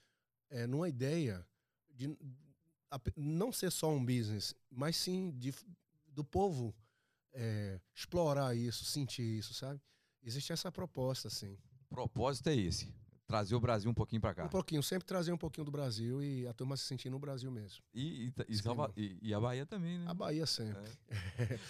é, 0.50 0.66
numa 0.68 0.88
ideia 0.90 1.46
de 1.94 2.18
não 3.16 3.52
ser 3.52 3.72
só 3.72 3.90
um 3.92 4.04
business, 4.06 4.56
mas 4.72 4.96
sim 4.96 5.32
de, 5.38 5.54
do 6.08 6.24
povo 6.24 6.74
é, 7.34 7.80
explorar 7.94 8.56
isso, 8.56 8.86
sentir 8.86 9.24
isso, 9.40 9.54
sabe? 9.54 9.82
Existe 10.24 10.52
essa 10.54 10.72
proposta. 10.72 11.28
O 11.82 11.88
propósito 11.90 12.48
é 12.50 12.56
esse. 12.56 12.94
Trazer 13.28 13.56
o 13.56 13.60
Brasil 13.60 13.90
um 13.90 13.94
pouquinho 13.94 14.22
pra 14.22 14.36
cá. 14.36 14.46
Um 14.46 14.50
pouquinho, 14.50 14.84
sempre 14.84 15.06
trazer 15.08 15.32
um 15.32 15.38
pouquinho 15.38 15.66
do 15.66 15.72
Brasil 15.72 16.22
e 16.24 16.48
a 16.48 16.54
turma 16.54 16.78
se 16.78 16.84
sentir 16.84 17.10
no 17.10 17.18
Brasil 17.18 17.52
mesmo. 17.52 17.84
E, 17.94 18.28
e, 18.28 18.34
e, 18.96 19.18
e- 19.30 19.34
a 19.34 19.40
Bahia 19.40 19.66
também, 19.66 19.98
né? 19.98 20.06
A 20.08 20.14
Bahia 20.14 20.46
sempre. 20.46 20.92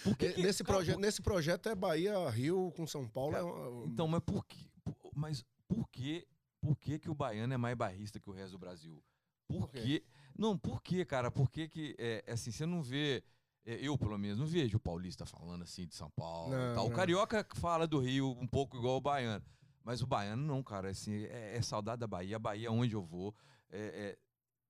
Por 0.03 0.17
que 0.17 0.33
que- 0.33 0.41
nesse, 0.43 0.63
cara, 0.65 0.77
proje 0.77 0.91
por- 0.93 0.99
nesse 0.99 1.21
projeto 1.21 1.69
é 1.69 1.75
Bahia, 1.75 2.29
Rio 2.29 2.73
com 2.75 2.85
São 2.85 3.07
Paulo. 3.07 3.31
Cara, 3.31 3.45
é 3.45 3.49
uma- 3.49 3.85
Então, 3.87 4.05
mas 4.07 4.21
por 4.21 4.45
que, 4.45 4.69
mas 5.15 5.45
por 5.75 5.89
que, 5.89 6.27
por 6.61 6.77
que 6.77 6.99
que 6.99 7.09
o 7.09 7.15
baiano 7.15 7.53
é 7.53 7.57
mais 7.57 7.75
barrista 7.75 8.19
que 8.19 8.29
o 8.29 8.33
resto 8.33 8.53
do 8.53 8.59
Brasil? 8.59 9.03
Por, 9.47 9.67
Por 9.67 9.71
quê? 9.71 10.03
Não, 10.37 10.57
por 10.57 10.81
quê, 10.81 11.05
cara? 11.05 11.29
Por 11.29 11.51
que 11.51 11.67
que, 11.67 11.95
é, 11.99 12.23
assim, 12.27 12.51
você 12.51 12.65
não 12.65 12.81
vê, 12.81 13.23
é, 13.65 13.75
eu 13.75 13.97
pelo 13.97 14.17
menos, 14.17 14.39
não 14.39 14.47
vejo 14.47 14.77
o 14.77 14.79
paulista 14.79 15.25
falando 15.25 15.63
assim 15.63 15.85
de 15.85 15.93
São 15.93 16.09
Paulo 16.11 16.51
Não, 16.51 16.75
tal. 16.75 16.85
O 16.85 16.89
não. 16.89 16.95
carioca 16.95 17.45
fala 17.55 17.85
do 17.85 17.99
Rio 17.99 18.31
um 18.39 18.47
pouco 18.47 18.77
igual 18.77 18.97
o 18.97 19.01
baiano. 19.01 19.45
Mas 19.83 20.01
o 20.01 20.07
baiano 20.07 20.43
não, 20.43 20.63
cara, 20.63 20.89
assim, 20.89 21.25
é, 21.25 21.57
é 21.57 21.61
saudade 21.61 21.99
da 21.99 22.07
Bahia, 22.07 22.37
a 22.37 22.39
Bahia 22.39 22.67
é 22.67 22.71
onde 22.71 22.95
eu 22.95 23.03
vou. 23.03 23.35
É, 23.69 23.79
é- 23.79 24.17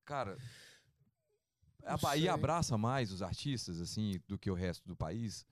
cara, 0.04 0.36
a 1.84 1.96
Bahia 1.96 2.34
abraça 2.34 2.76
mais 2.76 3.10
os 3.12 3.22
artistas, 3.22 3.80
assim, 3.80 4.20
do 4.26 4.38
que 4.38 4.50
o 4.50 4.54
resto 4.54 4.86
do 4.86 4.94
país? 4.94 5.46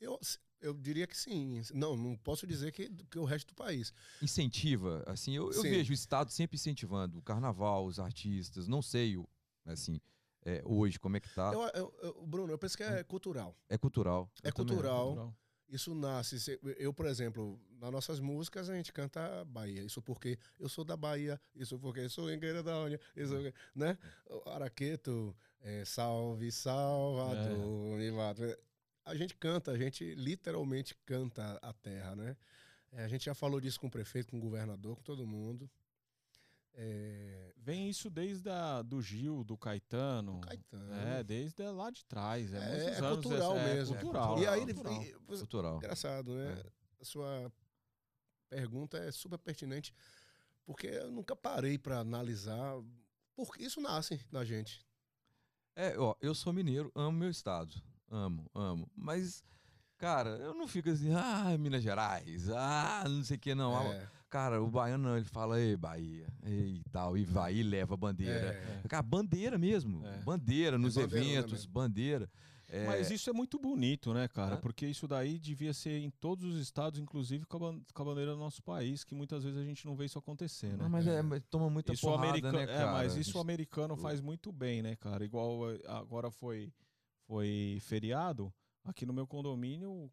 eu, 0.00 0.12
eu 0.12 0.20
diria 0.80 1.06
que 1.06 1.16
sim. 1.16 1.60
Não, 1.74 1.96
não 1.96 2.16
posso 2.16 2.46
dizer 2.46 2.72
que, 2.72 2.88
que 3.10 3.18
o 3.18 3.24
resto 3.24 3.48
do 3.48 3.54
país. 3.54 3.92
incentiva, 4.22 5.02
assim, 5.06 5.34
eu, 5.36 5.50
eu 5.52 5.62
vejo 5.62 5.90
o 5.90 5.94
Estado 5.94 6.30
sempre 6.30 6.56
incentivando 6.56 7.18
o 7.18 7.22
carnaval, 7.22 7.86
os 7.86 7.98
artistas, 7.98 8.66
não 8.68 8.82
sei, 8.82 9.16
o- 9.16 9.28
assim, 9.64 10.00
é, 10.44 10.62
hoje 10.64 10.98
como 10.98 11.16
é 11.16 11.20
que 11.20 11.28
tá, 11.34 11.52
Eu, 11.52 11.60
eu- 11.74 11.94
eu- 12.02 12.26
Bruno, 12.26 12.52
eu 12.52 12.58
penso 12.58 12.76
que 12.76 12.82
é 12.82 13.02
cultural. 13.04 13.56
é 13.68 13.76
cultural. 13.76 14.30
É 14.42 14.48
Eu 14.48 14.52
também- 14.52 14.74
cultural. 14.76 15.34
isso 15.68 15.94
nasce. 15.94 16.36
Eu, 16.78 16.92
por 16.94 17.06
exemplo, 17.06 17.60
nas 17.80 17.90
nossas 17.90 18.20
músicas 18.20 18.70
a 18.70 18.74
gente 18.76 18.92
canta 18.92 19.44
Bahia. 19.44 19.82
Isso 19.82 20.00
porque 20.00 20.38
eu 20.60 20.68
sou 20.68 20.84
da 20.84 20.96
Bahia, 20.96 21.40
isso 21.54 21.78
porque 21.78 22.08
sou 22.08 22.32
engueira 22.32 22.62
da 22.62 22.80
Unha, 22.84 23.00
isso 23.16 23.32
porque, 23.34 23.52
né? 23.74 23.98
O 24.30 24.48
Araqueto, 24.48 25.36
é, 25.60 25.84
salve 25.84 26.50
Salvador, 26.52 27.96
me 27.98 28.10
mata. 28.12 28.58
A 29.06 29.14
gente 29.14 29.34
canta, 29.36 29.70
a 29.70 29.78
gente 29.78 30.14
literalmente 30.16 30.94
canta 31.06 31.58
a 31.62 31.72
terra, 31.72 32.14
né? 32.16 32.36
É, 32.92 33.04
a 33.04 33.08
gente 33.08 33.24
já 33.24 33.34
falou 33.34 33.60
disso 33.60 33.78
com 33.80 33.86
o 33.86 33.90
prefeito, 33.90 34.30
com 34.30 34.36
o 34.36 34.40
governador, 34.40 34.96
com 34.96 35.02
todo 35.02 35.26
mundo. 35.26 35.70
É, 36.74 37.52
Vem 37.56 37.88
isso 37.88 38.10
desde 38.10 38.48
a, 38.50 38.82
do 38.82 39.00
Gil, 39.00 39.42
do 39.42 39.56
Caetano. 39.56 40.40
Caetano. 40.40 40.94
É, 40.94 41.24
desde 41.24 41.62
lá 41.70 41.90
de 41.90 42.04
trás. 42.04 42.52
É, 42.52 42.58
É, 42.58 42.84
é 42.90 42.98
anos 42.98 43.22
cultural 43.24 43.56
essa- 43.56 43.60
é 43.68 43.74
mesmo. 43.74 43.94
cultural, 43.96 44.38
E 44.38 44.46
aí 44.46 44.62
ele, 44.62 44.74
cultural. 44.74 45.02
e- 45.02 45.12
você- 45.26 45.40
Cultural. 45.42 45.76
Engraçado, 45.76 46.34
né? 46.34 46.52
É. 46.64 46.70
A 47.00 47.04
sua 47.04 47.52
pergunta 48.48 48.98
é 48.98 49.10
super 49.10 49.38
pertinente, 49.38 49.92
porque 50.64 50.86
eu 50.86 51.10
nunca 51.10 51.34
parei 51.34 51.78
para 51.78 51.98
analisar. 51.98 52.74
Porque 53.34 53.64
isso 53.64 53.80
nasce 53.80 54.20
na 54.30 54.44
gente. 54.44 54.84
É, 55.74 55.98
ó, 55.98 56.14
eu 56.20 56.34
sou 56.34 56.52
mineiro, 56.52 56.90
amo 56.94 57.18
meu 57.18 57.30
estado. 57.30 57.74
Amo, 58.10 58.48
amo. 58.54 58.88
Mas, 58.96 59.42
cara, 59.98 60.30
eu 60.38 60.54
não 60.54 60.68
fico 60.68 60.90
assim, 60.90 61.12
ah, 61.12 61.56
Minas 61.58 61.82
Gerais, 61.82 62.48
ah, 62.50 63.04
não 63.08 63.24
sei 63.24 63.36
o 63.36 63.40
que, 63.40 63.54
não. 63.54 63.76
Ah, 63.76 63.84
É, 63.94 64.08
Cara, 64.28 64.60
o 64.60 64.68
baiano 64.68 65.08
não, 65.08 65.16
ele 65.16 65.24
fala, 65.24 65.58
ei, 65.60 65.76
Bahia, 65.76 66.26
ei, 66.44 66.82
tal, 66.90 67.16
e 67.16 67.24
vai 67.24 67.54
e 67.54 67.62
leva 67.62 67.94
a 67.94 67.96
bandeira. 67.96 68.48
é. 68.84 68.88
Cara, 68.88 69.02
bandeira 69.02 69.56
mesmo. 69.56 70.04
É. 70.04 70.18
Bandeira 70.18 70.76
nos 70.76 70.94
bandeirona 70.96 71.30
eventos, 71.30 71.52
mesmo. 71.52 71.72
bandeira. 71.72 72.30
É, 72.68 72.84
Mas 72.86 73.10
isso 73.12 73.30
é 73.30 73.32
muito 73.32 73.56
bonito, 73.60 74.12
né, 74.12 74.26
cara? 74.26 74.54
É. 74.54 74.58
Porque 74.58 74.84
isso 74.84 75.06
daí 75.06 75.38
devia 75.38 75.72
ser 75.72 76.00
em 76.00 76.10
todos 76.10 76.44
os 76.44 76.60
estados, 76.60 76.98
inclusive 76.98 77.46
com 77.46 77.56
a 77.56 77.60
ban- 77.60 77.80
com 77.94 78.02
a 78.02 78.04
bandeira 78.04 78.32
do 78.32 78.38
nosso 78.38 78.60
país, 78.64 79.04
que 79.04 79.14
muitas 79.14 79.44
vezes 79.44 79.56
a 79.60 79.62
gente 79.64 79.86
não 79.86 79.94
vê 79.94 80.06
isso 80.06 80.18
acontecer, 80.18 80.70
né? 80.70 80.78
não, 80.82 80.88
mas, 80.90 81.06
é, 81.06 81.18
É. 81.18 81.22
mas 81.22 81.40
toma 81.48 81.70
muita 81.70 81.92
Isso 81.92 82.04
o 82.06 82.10
porrada, 82.10 82.28
americano, 82.28 82.58
né, 82.58 82.64
é, 82.64 82.66
cara? 82.66 82.92
mas 82.92 83.16
isso 83.16 83.38
o 83.38 83.40
americano 83.40 83.96
faz 83.96 84.20
muito 84.20 84.50
bem, 84.50 84.82
né, 84.82 84.96
cara? 84.96 85.24
Igual 85.24 85.70
eh, 85.70 85.80
agora 85.86 86.28
foi 86.32 86.68
foi 87.26 87.78
feriado, 87.82 88.52
aqui 88.84 89.04
no 89.04 89.12
meu 89.12 89.26
condomínio, 89.26 89.90
o, 89.90 90.10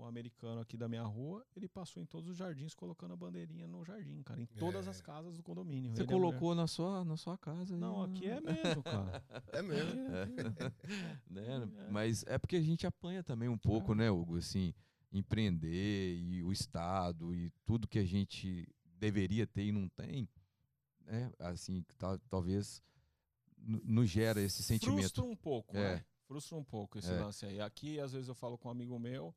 o 0.00 0.04
americano 0.04 0.60
aqui 0.60 0.76
da 0.76 0.86
minha 0.88 1.02
rua, 1.02 1.44
ele 1.56 1.66
passou 1.66 2.02
em 2.02 2.06
todos 2.06 2.28
os 2.28 2.36
jardins 2.36 2.74
colocando 2.74 3.14
a 3.14 3.16
bandeirinha 3.16 3.66
no 3.66 3.82
jardim, 3.84 4.22
cara, 4.22 4.40
em 4.40 4.44
todas 4.46 4.86
É. 4.86 4.90
as 4.90 5.00
casas 5.00 5.36
do 5.36 5.42
condomínio. 5.42 5.94
Você 5.94 6.02
Ele 6.02 6.12
mulher. 6.14 6.26
colocou 6.26 6.54
na 6.54 6.66
sua, 6.66 7.04
na 7.04 7.16
sua 7.16 7.38
casa. 7.38 7.74
aí, 7.74 7.80
Não, 7.80 7.94
ó. 7.94 8.04
aqui 8.04 8.26
é 8.26 8.40
mesmo, 8.40 8.82
cara. 8.82 9.24
É 9.52 9.62
mesmo. 9.62 10.02
né? 11.30 11.70
É. 11.86 11.90
Mas 11.90 12.22
é 12.26 12.38
porque 12.38 12.56
a 12.56 12.62
gente 12.62 12.86
apanha 12.86 13.22
também 13.22 13.48
um 13.48 13.58
pouco, 13.58 13.94
né, 13.94 14.10
Hugo? 14.10 14.36
Assim, 14.36 14.74
empreender 15.10 16.18
e 16.18 16.42
o 16.42 16.52
Estado 16.52 17.34
e 17.34 17.50
tudo 17.64 17.88
que 17.88 17.98
a 17.98 18.04
gente 18.04 18.68
deveria 18.98 19.46
ter 19.46 19.64
e 19.64 19.72
não 19.72 19.88
tem, 19.88 20.28
né? 21.00 21.32
Assim, 21.38 21.82
tal- 21.98 22.18
talvez 22.28 22.82
nos 23.58 24.10
gera 24.10 24.40
esse 24.40 24.62
sentimento. 24.62 24.98
Frustra 25.00 25.24
um 25.24 25.36
pouco, 25.36 25.76
É. 25.76 25.96
né? 25.96 26.04
Frustra 26.32 26.56
um 26.56 26.64
pouco 26.64 26.98
esse 26.98 27.12
É. 27.12 27.20
lance 27.20 27.44
aí. 27.44 27.60
Aqui, 27.60 28.00
às 28.00 28.12
vezes, 28.12 28.26
eu 28.26 28.34
falo 28.34 28.56
com 28.56 28.68
um 28.68 28.70
amigo 28.70 28.98
meu, 28.98 29.34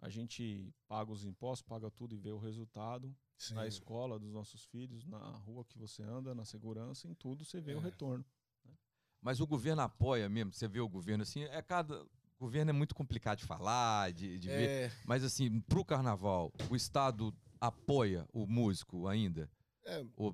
a 0.00 0.08
gente 0.08 0.72
paga 0.86 1.10
os 1.10 1.24
impostos, 1.24 1.66
paga 1.66 1.90
tudo 1.90 2.14
e 2.14 2.18
vê 2.18 2.30
o 2.30 2.38
resultado 2.38 3.12
Sim. 3.36 3.54
na 3.54 3.66
escola 3.66 4.16
dos 4.16 4.32
nossos 4.32 4.64
filhos, 4.66 5.04
na 5.04 5.18
rua 5.18 5.64
que 5.64 5.76
você 5.76 6.04
anda, 6.04 6.32
na 6.32 6.44
segurança, 6.44 7.08
em 7.08 7.14
tudo 7.14 7.44
você 7.44 7.60
vê 7.60 7.74
o 7.74 7.78
É. 7.78 7.82
retorno. 7.82 8.24
Mas 9.20 9.40
o 9.40 9.46
governo 9.46 9.82
apoia 9.82 10.28
mesmo. 10.28 10.52
Você 10.52 10.68
vê 10.68 10.78
o 10.78 10.88
governo 10.88 11.22
assim, 11.22 11.42
é 11.42 11.60
cada. 11.62 12.00
O 12.38 12.44
governo 12.44 12.70
é 12.70 12.72
muito 12.72 12.94
complicado 12.94 13.38
de 13.38 13.44
falar, 13.44 14.12
de, 14.12 14.38
de 14.38 14.48
ver. 14.48 14.68
É, 14.70 14.92
Mas 15.04 15.24
assim, 15.24 15.60
pro 15.62 15.84
carnaval, 15.84 16.52
o 16.70 16.76
Estado 16.76 17.34
apoia 17.60 18.24
o 18.32 18.46
músico 18.46 19.08
ainda? 19.08 19.50
é, 19.84 20.06
O- 20.16 20.32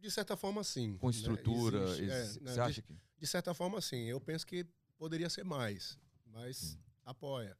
de 0.00 0.10
certa 0.10 0.34
forma, 0.34 0.64
sim. 0.64 0.96
Com 0.96 1.08
né? 1.08 1.10
estrutura? 1.14 1.82
Existe, 1.84 2.10
é, 2.10 2.20
exi- 2.22 2.40
né, 2.40 2.48
Você 2.50 2.54
de- 2.54 2.60
acha 2.60 2.82
que. 2.82 2.96
De 3.18 3.26
certa 3.26 3.52
forma, 3.54 3.80
sim. 3.82 4.04
Eu 4.04 4.20
penso 4.20 4.46
que 4.46 4.66
poderia 4.98 5.30
ser 5.30 5.44
mais, 5.44 5.98
mas 6.26 6.78
apoia. 7.04 7.56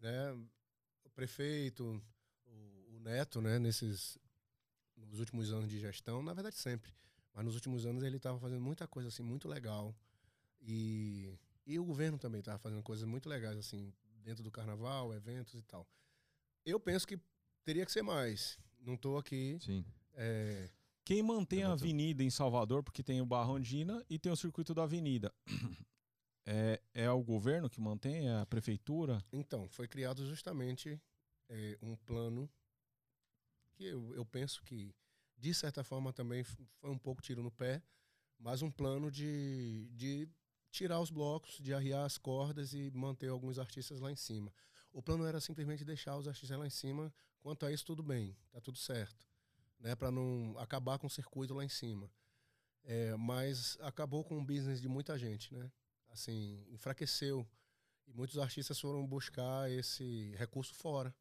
Né? 0.00 0.32
O 1.04 1.10
prefeito, 1.10 2.02
o, 2.46 2.96
o 2.96 3.00
Neto, 3.00 3.40
né, 3.40 3.58
nesses 3.58 4.18
nos 4.96 5.18
últimos 5.18 5.50
anos 5.52 5.68
de 5.68 5.78
gestão, 5.78 6.22
na 6.22 6.34
verdade 6.34 6.56
sempre, 6.56 6.92
mas 7.32 7.44
nos 7.44 7.54
últimos 7.54 7.86
anos 7.86 8.02
ele 8.02 8.16
estava 8.18 8.38
fazendo 8.38 8.60
muita 8.60 8.86
coisa 8.86 9.08
assim 9.08 9.22
muito 9.22 9.48
legal 9.48 9.94
e, 10.60 11.38
e 11.66 11.78
o 11.78 11.84
governo 11.84 12.18
também 12.18 12.40
estava 12.40 12.58
fazendo 12.58 12.82
coisas 12.82 13.06
muito 13.06 13.28
legais 13.28 13.56
assim 13.56 13.92
dentro 14.22 14.44
do 14.44 14.50
carnaval, 14.50 15.14
eventos 15.14 15.54
e 15.54 15.62
tal. 15.62 15.88
Eu 16.64 16.78
penso 16.78 17.06
que 17.06 17.18
teria 17.64 17.86
que 17.86 17.92
ser 17.92 18.02
mais. 18.02 18.58
Não 18.78 18.94
estou 18.94 19.16
aqui. 19.18 19.58
Sim. 19.60 19.84
é, 20.14 20.68
Quem 21.04 21.22
mantém 21.22 21.62
a 21.62 21.72
avenida 21.72 22.22
em 22.22 22.30
Salvador, 22.30 22.82
porque 22.82 23.02
tem 23.02 23.20
o 23.20 23.26
Barro 23.26 23.56
Andina 23.56 24.04
e 24.08 24.18
tem 24.18 24.30
o 24.30 24.36
circuito 24.36 24.74
da 24.74 24.82
avenida, 24.84 25.32
é, 26.50 26.80
é 26.94 27.10
o 27.10 27.22
governo 27.22 27.70
que 27.70 27.80
mantém, 27.80 28.28
é 28.28 28.40
a 28.40 28.46
prefeitura? 28.46 29.24
Então, 29.32 29.68
foi 29.68 29.86
criado 29.86 30.26
justamente 30.26 31.00
eh, 31.48 31.78
um 31.80 31.94
plano 31.94 32.50
que 33.70 33.84
eu, 33.84 34.12
eu 34.16 34.26
penso 34.26 34.60
que, 34.64 34.92
de 35.38 35.54
certa 35.54 35.84
forma, 35.84 36.12
também 36.12 36.42
foi 36.42 36.90
um 36.90 36.98
pouco 36.98 37.22
tiro 37.22 37.40
no 37.40 37.52
pé, 37.52 37.80
mas 38.36 38.62
um 38.62 38.70
plano 38.70 39.12
de, 39.12 39.88
de 39.92 40.28
tirar 40.72 40.98
os 40.98 41.08
blocos, 41.08 41.56
de 41.60 41.72
arriar 41.72 42.04
as 42.04 42.18
cordas 42.18 42.72
e 42.74 42.90
manter 42.90 43.28
alguns 43.28 43.56
artistas 43.56 44.00
lá 44.00 44.10
em 44.10 44.16
cima. 44.16 44.52
O 44.92 45.00
plano 45.00 45.24
era 45.24 45.40
simplesmente 45.40 45.84
deixar 45.84 46.16
os 46.16 46.26
artistas 46.26 46.58
lá 46.58 46.66
em 46.66 46.70
cima. 46.70 47.14
Quanto 47.40 47.64
a 47.64 47.70
isso, 47.70 47.86
tudo 47.86 48.02
bem, 48.02 48.36
tá 48.50 48.60
tudo 48.60 48.76
certo, 48.76 49.24
né? 49.78 49.94
Para 49.94 50.10
não 50.10 50.58
acabar 50.58 50.98
com 50.98 51.06
o 51.06 51.10
circuito 51.10 51.54
lá 51.54 51.64
em 51.64 51.68
cima. 51.68 52.10
Eh, 52.82 53.14
mas 53.16 53.78
acabou 53.82 54.24
com 54.24 54.36
o 54.36 54.44
business 54.44 54.80
de 54.80 54.88
muita 54.88 55.16
gente, 55.16 55.54
né? 55.54 55.70
Assim, 56.10 56.64
enfraqueceu 56.70 57.46
e 58.06 58.12
muitos 58.12 58.38
artistas 58.38 58.78
foram 58.78 59.06
buscar 59.06 59.70
esse 59.70 60.34
recurso 60.36 60.74
fora. 60.74 61.14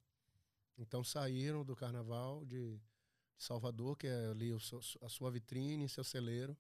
Então 0.78 1.04
saíram 1.04 1.64
do 1.64 1.76
carnaval 1.76 2.46
de, 2.46 2.80
Salvador, 3.40 3.98
que 3.98 4.06
é 4.06 4.28
ali 4.28 4.52
a 5.02 5.10
sua 5.10 5.32
vitrine, 5.32 5.88
seu 5.88 6.04
celeiro, 6.04 6.58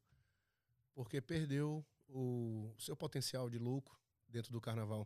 porque 0.93 1.19
perdeu 1.19 1.85
o 2.07 2.73
seu 2.79 2.95
potencial 2.95 3.49
de 3.49 3.59
lucro 3.59 3.99
dentro 4.29 4.53
do 4.53 4.61
carnaval. 4.61 5.05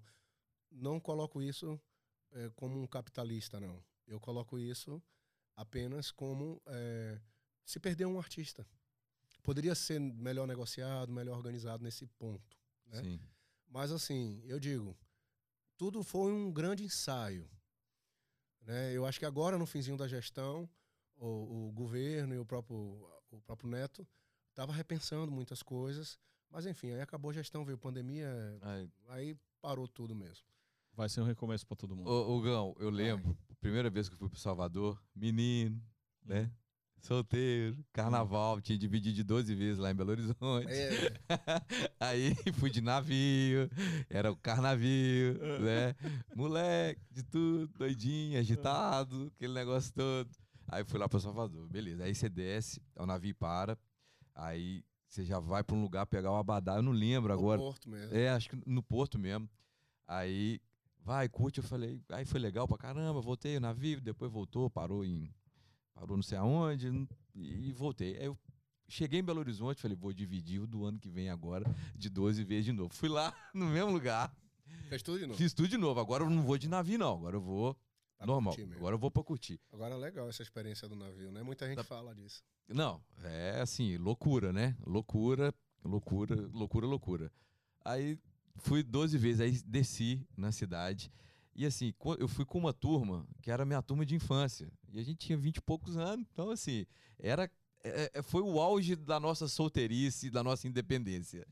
Não 0.70 1.00
coloco 1.00 1.42
isso 1.42 1.82
eh, 2.32 2.52
como 2.56 2.80
um 2.80 2.86
capitalista, 2.86 3.60
não. 3.60 3.84
Eu 4.06 4.20
coloco 4.20 4.60
isso 4.60 5.02
apenas 5.56 6.12
como 6.12 6.62
eh, 6.68 7.20
se 7.66 7.80
perder 7.80 8.06
um 8.06 8.20
artista. 8.20 8.66
Poderia 9.42 9.74
ser 9.74 10.00
melhor 10.00 10.48
negociado, 10.48 11.12
melhor 11.12 11.36
organizado 11.36 11.84
nesse 11.84 12.06
ponto. 12.06 12.56
Né? 12.86 13.02
Sim. 13.02 13.20
Mas 13.68 13.92
assim, 13.92 14.42
eu 14.46 14.60
digo, 14.60 14.98
tudo 15.78 16.04
foi 16.04 16.32
um 16.32 16.52
grande 16.52 16.84
ensaio. 16.84 17.50
Né? 18.62 18.94
Eu 18.94 19.06
acho 19.06 19.20
que 19.20 19.26
agora, 19.26 19.58
no 19.58 19.66
finzinho 19.66 19.98
da 19.98 20.08
gestão, 20.08 20.70
o, 21.18 21.68
o 21.68 21.72
governo 21.72 22.34
e 22.34 22.40
o 22.40 22.46
próprio, 22.46 22.78
o 23.32 23.42
próprio 23.42 23.70
Neto 23.70 24.08
estavam 24.50 24.74
repensando 24.76 25.32
muitas 25.32 25.62
coisas. 25.62 26.18
Mas 26.50 26.66
enfim, 26.66 26.92
aí 26.92 27.02
acabou 27.02 27.32
a 27.32 27.34
gestão, 27.34 27.66
veio 27.66 27.78
pandemia, 27.78 28.30
Ai, 28.62 28.88
aí 29.10 29.36
parou 29.60 29.88
tudo 29.88 30.16
mesmo. 30.16 30.46
Vai 30.94 31.10
ser 31.10 31.22
um 31.22 31.26
recomeço 31.26 31.66
pra 31.66 31.76
todo 31.76 31.96
mundo. 31.96 32.08
Ô, 32.08 32.38
ô, 32.38 32.42
Gão, 32.42 32.76
eu 32.78 32.92
lembro, 32.92 33.36
a 33.50 33.56
primeira 33.56 33.90
vez 33.90 34.08
que 34.08 34.14
eu 34.14 34.20
fui 34.20 34.30
pro 34.30 34.38
Salvador, 34.38 35.02
menino, 35.16 35.84
né? 36.24 36.52
Solteiro, 37.04 37.78
carnaval, 37.92 38.62
tinha 38.62 38.78
dividido 38.78 39.14
de 39.16 39.24
12 39.24 39.54
vezes 39.54 39.78
lá 39.78 39.92
em 39.92 39.94
Belo 39.94 40.12
Horizonte. 40.12 40.72
É, 40.72 40.90
Aí 42.00 42.34
fui 42.54 42.70
de 42.70 42.80
navio, 42.80 43.70
era 44.10 44.32
o 44.32 44.38
carnavio, 44.38 45.38
né? 45.60 45.94
Moleque, 46.34 47.02
de 47.12 47.24
tudo, 47.24 47.68
doidinho, 47.78 48.40
agitado, 48.40 49.30
aquele 49.36 49.54
negócio 49.54 49.94
todo. 49.94 50.30
Aí 50.66 50.86
fui 50.86 50.98
lá 50.98 51.10
pra 51.10 51.20
Salvador, 51.20 51.68
beleza. 51.68 52.06
Aí 52.06 52.16
você 52.16 52.30
desce, 52.30 52.82
o 52.96 53.06
navio 53.06 53.36
para, 53.36 53.78
aí 54.34 54.82
você 55.06 55.26
já 55.26 55.40
vai 55.40 55.62
pra 55.62 55.76
um 55.76 55.82
lugar 55.82 56.06
pegar 56.06 56.32
o 56.32 56.38
abadá, 56.38 56.78
eu 56.78 56.82
não 56.82 56.94
lembro 56.94 57.34
no 57.34 57.40
agora. 57.40 57.60
Porto 57.60 57.90
mesmo. 57.90 58.16
É, 58.16 58.30
acho 58.30 58.50
que 58.50 58.58
no 58.66 58.82
Porto 58.82 59.20
mesmo. 59.20 59.50
Aí, 60.08 60.62
vai, 61.04 61.28
curte, 61.28 61.60
eu 61.60 61.64
falei, 61.66 62.02
aí 62.10 62.24
foi 62.24 62.40
legal 62.40 62.66
pra 62.66 62.78
caramba, 62.78 63.20
voltei 63.20 63.58
o 63.58 63.62
navio, 63.62 64.00
depois 64.00 64.32
voltou, 64.32 64.70
parou 64.70 65.04
em. 65.04 65.30
Parou 65.94 66.18
não 66.18 66.24
sei 66.24 66.38
aonde, 66.38 67.08
e, 67.36 67.72
voltei. 67.74 68.18
Aí 68.18 68.26
eu 68.26 68.38
cheguei 68.88 69.20
em 69.20 69.24
Belo 69.24 69.40
Horizonte, 69.40 69.82
falei, 69.82 69.96
vou 69.96 70.12
dividir 70.14 70.60
o 70.62 70.68
do 70.68 70.86
ano 70.86 71.00
que 71.00 71.10
vem 71.10 71.30
agora 71.30 71.66
de 71.96 72.10
12 72.10 72.44
vezes 72.44 72.66
de 72.66 72.72
novo. 72.72 72.94
Fui 72.94 73.10
lá 73.10 73.34
no 73.54 73.66
mesmo 73.68 73.92
lugar, 73.92 74.36
Fez 74.90 75.02
tudo 75.04 75.20
de 75.20 75.26
novo. 75.28 75.38
fiz 75.38 75.54
tudo 75.54 75.68
de 75.68 75.78
novo. 75.78 76.00
Agora 76.00 76.24
eu 76.24 76.30
não 76.30 76.44
vou 76.44 76.58
de 76.58 76.68
navio, 76.68 76.98
não. 76.98 77.16
Agora 77.18 77.36
eu 77.38 77.42
vou 77.42 77.78
Pra 78.18 78.28
normal. 78.28 78.56
Agora 78.76 78.96
eu 78.96 79.00
vou 79.00 79.12
pra 79.12 79.24
curtir. 79.24 79.60
Agora 79.72 79.94
é 79.96 79.98
legal 79.98 80.30
essa 80.30 80.42
experiência 80.42 80.88
do 80.88 80.96
navio, 80.96 81.32
né? 81.32 81.44
Muita 81.44 81.68
gente 81.68 81.78
Tá- 81.78 81.84
fala 81.84 82.14
disso. 82.16 82.44
Não, 82.68 83.02
é 83.24 83.60
assim, 83.62 83.98
loucura, 83.98 84.54
né? 84.54 84.76
Loucura, 84.86 85.54
loucura, 85.84 86.36
loucura, 86.54 86.88
loucura. 86.88 87.32
Aí 87.84 88.18
fui 88.58 88.82
12 88.84 89.18
vezes, 89.18 89.42
aí 89.42 89.52
desci 89.66 90.26
na 90.38 90.52
cidade 90.52 91.12
E 91.56 91.66
assim, 91.66 91.94
eu 92.18 92.28
fui 92.28 92.46
com 92.46 92.58
uma 92.58 92.74
turma 92.74 93.28
que 93.42 93.52
era 93.52 93.66
minha 93.66 93.82
turma 93.82 94.06
de 94.06 94.16
infância. 94.16 94.72
E 94.92 95.00
a 95.00 95.04
gente 95.04 95.26
tinha 95.26 95.38
vinte 95.38 95.58
e 95.58 95.62
poucos 95.62 95.98
anos. 95.98 96.26
Então, 96.32 96.50
assim, 96.50 96.86
era. 97.20 97.50
é, 97.84 98.12
é, 98.14 98.22
foi 98.22 98.42
o 98.42 98.60
auge 98.60 98.96
da 98.96 99.20
nossa 99.20 99.48
solteirice, 99.48 100.30
da 100.30 100.44
nossa 100.44 100.68
independência. 100.68 101.46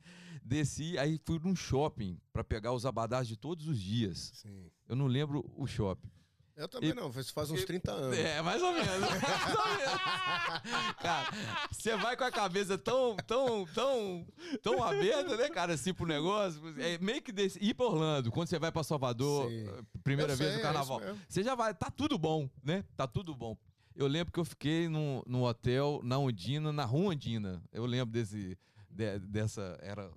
Desci, 0.44 0.98
aí 0.98 1.20
fui 1.24 1.40
num 1.40 1.56
shopping 1.56 2.20
para 2.34 2.44
pegar 2.44 2.74
os 2.74 2.86
abadás 2.86 3.28
de 3.28 3.38
todos 3.38 3.68
os 3.68 3.80
dias. 3.80 4.32
Sim. 4.34 4.72
Eu 4.88 4.96
não 4.96 5.08
lembro 5.08 5.46
o 5.56 5.68
shopping. 5.68 6.10
Eu 6.56 6.68
também 6.68 6.90
E- 6.90 6.94
não, 6.94 7.10
isso 7.12 7.34
faz 7.34 7.50
uns 7.50 7.62
e- 7.62 7.66
30 7.66 7.92
anos. 7.92 8.18
É, 8.18 8.42
mais 8.42 8.62
ou 8.62 8.72
menos. 8.74 8.88
mais 9.00 9.56
ou 9.56 9.78
menos. 9.78 10.96
Cara, 11.02 11.30
você 11.72 11.96
vai 11.98 12.16
com 12.18 12.24
a 12.24 12.32
cabeça 12.32 12.78
tão, 12.78 13.16
tão, 13.28 13.66
tão, 13.74 14.28
tão 14.62 14.84
aberta, 14.84 15.36
né, 15.38 15.50
cara, 15.50 15.74
assim, 15.74 15.94
pro 15.94 16.06
negócio. 16.06 16.62
É 16.80 16.98
meio 17.00 17.22
que 17.22 17.32
desse, 17.32 17.58
ir 17.64 17.74
pra 17.74 17.86
Orlando, 17.86 18.32
quando 18.32 18.48
você 18.48 18.60
vai 18.60 18.72
pra 18.72 18.84
Salvador, 18.84 19.50
Sim. 19.50 19.68
eh, 19.68 19.82
primeira 20.04 20.34
Eu 20.34 20.38
vez 20.38 20.50
sei, 20.52 20.58
no 20.58 20.60
é 20.60 20.64
carnaval. 20.64 21.00
mesmo. 21.00 21.22
Você 21.28 21.44
já 21.44 21.56
vai, 21.56 21.74
tá 21.74 21.90
tudo 21.90 22.18
bom, 22.18 22.50
né? 22.64 22.84
Tá 22.96 23.08
tudo 23.08 23.34
bom. 23.36 23.58
Eu 23.96 24.08
lembro 24.08 24.32
que 24.32 24.40
eu 24.40 24.46
fiquei 24.46 24.88
num, 24.88 25.22
num 25.26 25.44
hotel 25.44 26.00
na 26.04 26.18
Ondina, 26.18 26.72
na 26.72 26.86
Rua 26.86 27.12
Ondina. 27.12 27.62
Eu 27.72 27.86
lembro 27.86 28.12
desse, 28.14 28.58
de- 28.90 29.20
dessa, 29.20 29.78
era, 29.82 30.10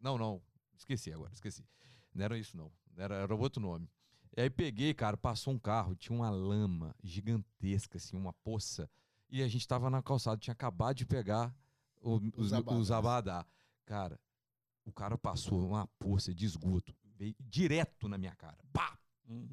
não, 0.00 0.16
não, 0.18 0.40
esqueci 0.76 1.12
agora, 1.12 1.32
esqueci. 1.32 1.64
Não 2.14 2.24
era 2.24 2.38
isso 2.38 2.56
não, 2.56 2.70
era, 2.96 3.16
era 3.16 3.34
outro 3.34 3.60
nome. 3.60 3.88
E 4.36 4.42
aí 4.42 4.50
peguei, 4.50 4.92
cara, 4.92 5.16
passou 5.16 5.54
um 5.54 5.58
carro, 5.58 5.96
tinha 5.96 6.16
uma 6.16 6.28
lama 6.28 6.94
gigantesca, 7.02 7.96
assim, 7.96 8.16
uma 8.16 8.34
poça. 8.34 8.88
E 9.30 9.42
a 9.42 9.48
gente 9.48 9.66
tava 9.66 9.88
na 9.88 10.02
calçada, 10.02 10.36
tinha 10.36 10.52
acabado 10.52 10.96
de 10.96 11.06
pegar 11.06 11.54
o, 12.02 12.20
os, 12.36 12.52
abadás. 12.52 12.80
os 12.80 12.90
abadá. 12.90 13.46
Cara, 13.86 14.20
o 14.84 14.92
cara 14.92 15.16
passou 15.16 15.66
uma 15.66 15.86
poça 15.98 16.34
de 16.34 16.44
esgoto, 16.44 16.94
veio 17.16 17.34
direto 17.40 18.08
na 18.08 18.18
minha 18.18 18.34
cara. 18.36 18.58
Pá! 18.72 18.98
Hum. 19.26 19.48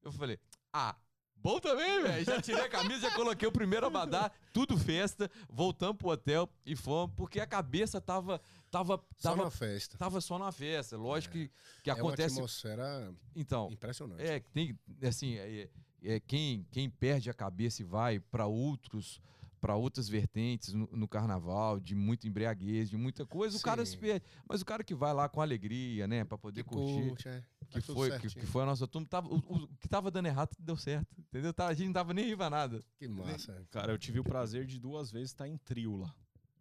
Eu 0.00 0.12
falei, 0.12 0.38
ah, 0.72 0.96
bom 1.34 1.58
também, 1.58 2.02
velho. 2.02 2.24
Já 2.24 2.40
tirei 2.40 2.62
a 2.62 2.68
camisa, 2.68 3.08
já 3.08 3.14
coloquei 3.14 3.48
o 3.48 3.52
primeiro 3.52 3.86
abadá, 3.86 4.30
tudo 4.52 4.78
festa, 4.78 5.30
voltamos 5.48 5.96
pro 5.96 6.10
hotel 6.10 6.48
e 6.64 6.76
fomos, 6.76 7.14
porque 7.16 7.40
a 7.40 7.46
cabeça 7.46 8.00
tava, 8.00 8.40
tava, 8.78 9.04
Só 9.16 9.30
tava, 9.30 9.44
na 9.44 9.50
festa. 9.50 9.98
tava 9.98 10.20
só 10.20 10.38
na 10.38 10.50
festa. 10.52 10.96
Lógico 10.96 11.32
que, 11.34 11.50
que 11.82 11.90
É 11.90 11.94
uma 11.94 12.00
acontece. 12.00 12.34
atmosfera 12.34 13.14
Então, 13.36 13.70
impressionante. 13.70 14.22
é, 14.22 14.40
tem, 14.40 14.76
assim, 15.06 15.34
é, 15.36 15.68
é, 16.02 16.20
quem, 16.20 16.66
quem 16.70 16.90
perde 16.90 17.30
a 17.30 17.34
cabeça 17.34 17.82
e 17.82 17.84
vai 17.84 18.18
para 18.18 18.46
outros 18.46 19.20
para 19.60 19.76
outras 19.76 20.10
vertentes 20.10 20.74
no, 20.74 20.86
no 20.92 21.08
carnaval, 21.08 21.80
de 21.80 21.94
muita 21.94 22.28
embriaguez, 22.28 22.90
de 22.90 22.98
muita 22.98 23.24
coisa, 23.24 23.56
o 23.56 23.60
cara 23.62 23.82
se 23.86 23.92
Sim. 23.92 23.98
perde. 23.98 24.26
Mas 24.46 24.60
o 24.60 24.64
cara 24.66 24.84
que 24.84 24.94
vai 24.94 25.14
lá 25.14 25.26
com 25.26 25.40
alegria, 25.40 26.06
né, 26.06 26.22
para 26.22 26.36
poder 26.36 26.64
curtir, 26.64 27.08
Curte, 27.08 27.28
é. 27.28 27.42
que 27.70 27.80
Tá 27.80 27.94
foi, 27.94 28.18
que, 28.18 28.28
que 28.28 28.44
foi 28.44 28.62
a 28.62 28.66
nossa 28.66 28.86
turma, 28.86 29.06
tava, 29.08 29.26
o, 29.32 29.38
o 29.38 29.66
que 29.80 29.88
tava 29.88 30.10
dando 30.10 30.26
errado 30.26 30.54
deu 30.58 30.76
certo, 30.76 31.06
entendeu? 31.18 31.50
Tá, 31.54 31.68
a 31.68 31.72
gente 31.72 31.86
não 31.86 31.94
tava 31.94 32.12
nem 32.12 32.26
rindo 32.26 32.42
a 32.44 32.50
nada. 32.50 32.84
Que 32.98 33.08
massa. 33.08 33.52
é. 33.52 33.62
Cara, 33.70 33.90
eu 33.90 33.96
tive 33.98 34.20
o 34.20 34.24
prazer 34.24 34.66
de 34.66 34.78
duas 34.78 35.10
vezes 35.10 35.30
estar 35.30 35.48
em 35.48 35.56
trio 35.56 35.96
lá. 35.96 36.14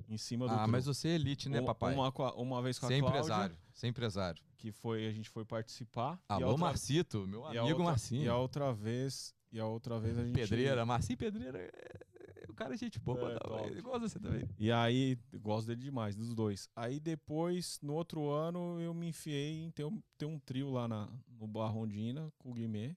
Em 0.10 0.18
cima 0.18 0.48
do 0.48 0.54
Ah, 0.54 0.60
trio. 0.60 0.72
mas 0.72 0.86
você 0.86 1.08
é 1.10 1.12
elite, 1.16 1.50
né, 1.50 1.62
papai? 1.62 1.94
Uma, 1.96 2.12
uma 2.36 2.62
vez 2.62 2.78
com 2.80 2.86
a 2.88 2.94
é 2.94 3.00
Cláudia, 3.00 3.18
empresário, 3.20 3.58
é 3.82 3.88
empresário. 3.88 4.44
que 4.58 4.72
foi, 4.72 5.08
a 5.08 5.12
gente 5.12 5.30
foi 5.30 5.44
participar. 5.46 6.22
Alô, 6.28 6.48
outra- 6.48 6.62
Marcito, 6.66 7.26
meu 7.28 7.46
amigo 7.46 7.66
outra- 7.68 7.84
Marcinho. 7.84 8.24
E 8.24 8.28
a 8.30 8.38
outra 8.38 8.74
vez, 8.74 9.34
e 9.52 9.60
a 9.60 9.66
outra 9.66 10.00
vez 10.00 10.18
a 10.18 10.24
gente... 10.26 10.36
Pedreira, 10.36 10.86
Marcinho 10.86 11.18
Pedreira, 11.18 11.58
é- 11.60 12.04
o 12.50 12.54
cara 12.54 12.76
é 12.76 12.78
gente 12.78 13.00
boa, 13.00 13.32
É, 13.32 13.40
tá? 13.40 13.66
ele 13.66 13.82
gosta 13.82 14.00
de 14.02 14.10
você 14.12 14.20
também. 14.20 14.48
E 14.60 14.72
aí, 14.72 15.18
gosto 15.42 15.68
dele 15.68 15.82
demais, 15.82 16.16
dos 16.16 16.36
dois. 16.36 16.70
Aí 16.76 17.00
depois, 17.00 17.80
no 17.82 17.94
outro 17.94 18.30
ano, 18.30 18.80
eu 18.80 18.94
me 18.94 19.08
enfiei 19.08 19.64
em 19.64 19.72
ter 19.72 19.86
um, 19.86 20.00
ter 20.20 20.26
um 20.28 20.38
trio 20.40 20.70
lá 20.70 20.88
na, 20.88 21.10
no 21.28 21.48
Barrondina, 21.48 22.32
com 22.38 22.52
o 22.52 22.54
Guimê, 22.54 22.96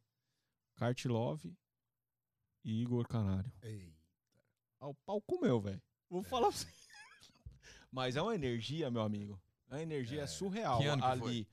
Cartilove 0.74 1.56
e 2.64 2.82
Igor 2.82 3.06
Canário. 3.08 3.50
Ei. 3.62 3.94
Ah, 4.78 4.88
o 4.88 4.94
pau 4.94 5.22
comeu, 5.22 5.58
velho. 5.58 5.80
Vou 6.10 6.22
falar 6.22 6.48
pra 6.48 6.56
você. 6.58 6.66
Mas 7.96 8.14
é 8.14 8.20
uma 8.20 8.34
energia, 8.34 8.90
meu 8.90 9.00
amigo. 9.00 9.40
A 9.70 9.80
energia 9.80 10.20
é, 10.20 10.24
É. 10.24 10.26
surreal. 10.26 10.78
Que 10.80 10.86
ano 10.86 11.00
que 11.00 11.08
ali. 11.08 11.20
foi? 11.20 11.46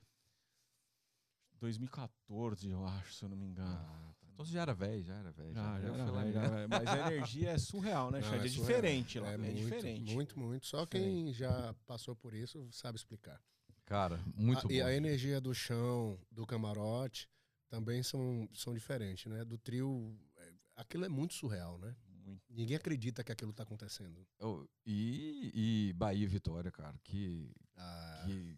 2014, 1.62 2.70
eu 2.70 2.86
acho, 2.86 3.14
se 3.14 3.24
eu 3.24 3.30
não 3.30 3.38
me 3.38 3.46
engano. 3.46 3.72
Ah, 3.74 4.14
tá. 4.20 4.28
Então 4.34 4.46
você 4.46 4.52
já 4.52 4.62
era 4.64 4.74
velho, 4.74 5.02
já 5.06 5.16
era 5.16 5.32
velho. 5.32 5.54
Já, 5.54 5.80
já 5.80 5.88
eu 5.88 5.94
era 5.94 6.04
fui 6.04 6.12
lá 6.12 6.20
velho, 6.22 6.34
já 6.34 6.42
era 6.42 6.50
velho. 6.56 6.70
Mas 6.70 6.88
a 6.88 6.98
energia 7.14 7.50
é 7.52 7.58
surreal, 7.58 8.12
né, 8.12 8.22
Xande? 8.22 8.36
É, 8.48 8.50
surreal. 8.50 8.66
diferente 8.66 9.20
lá. 9.20 9.32
É, 9.32 9.38
muito, 9.38 9.56
diferente. 9.56 10.14
Muito, 10.14 10.38
muito. 10.40 10.66
Só 10.68 10.84
Diferente. 10.84 11.14
quem 11.24 11.34
já 11.34 11.74
passou 11.86 12.14
por 12.14 12.34
isso 12.34 12.68
sabe 12.74 12.98
explicar. 12.98 13.42
Cara, 13.86 14.20
muito 14.36 14.60
A- 14.60 14.62
bom. 14.64 14.72
E 14.74 14.82
a 14.82 14.94
energia 14.94 15.40
do 15.40 15.54
chão, 15.56 16.20
do 16.30 16.46
camarote, 16.46 17.30
também 17.70 18.04
são, 18.04 18.50
são 18.54 18.74
diferentes, 18.74 19.32
né? 19.32 19.46
Do 19.46 19.58
trio, 19.58 20.20
é, 20.36 20.52
aquilo 20.76 21.06
é 21.06 21.10
muito 21.10 21.34
surreal, 21.36 21.78
né? 21.78 21.96
Muito. 22.26 22.42
Ninguém 22.50 22.76
acredita 22.78 23.24
que 23.24 23.32
aquilo 23.32 23.52
tá 23.54 23.64
acontecendo. 23.64 24.26
Oh, 24.40 24.66
e, 24.86 25.52
e 25.90 25.94
Bahia 25.94 26.24
e 26.24 26.28
Vitória, 26.28 26.72
cara. 26.72 26.96
Que, 27.04 27.52
Ah, 27.76 28.24
que 28.26 28.58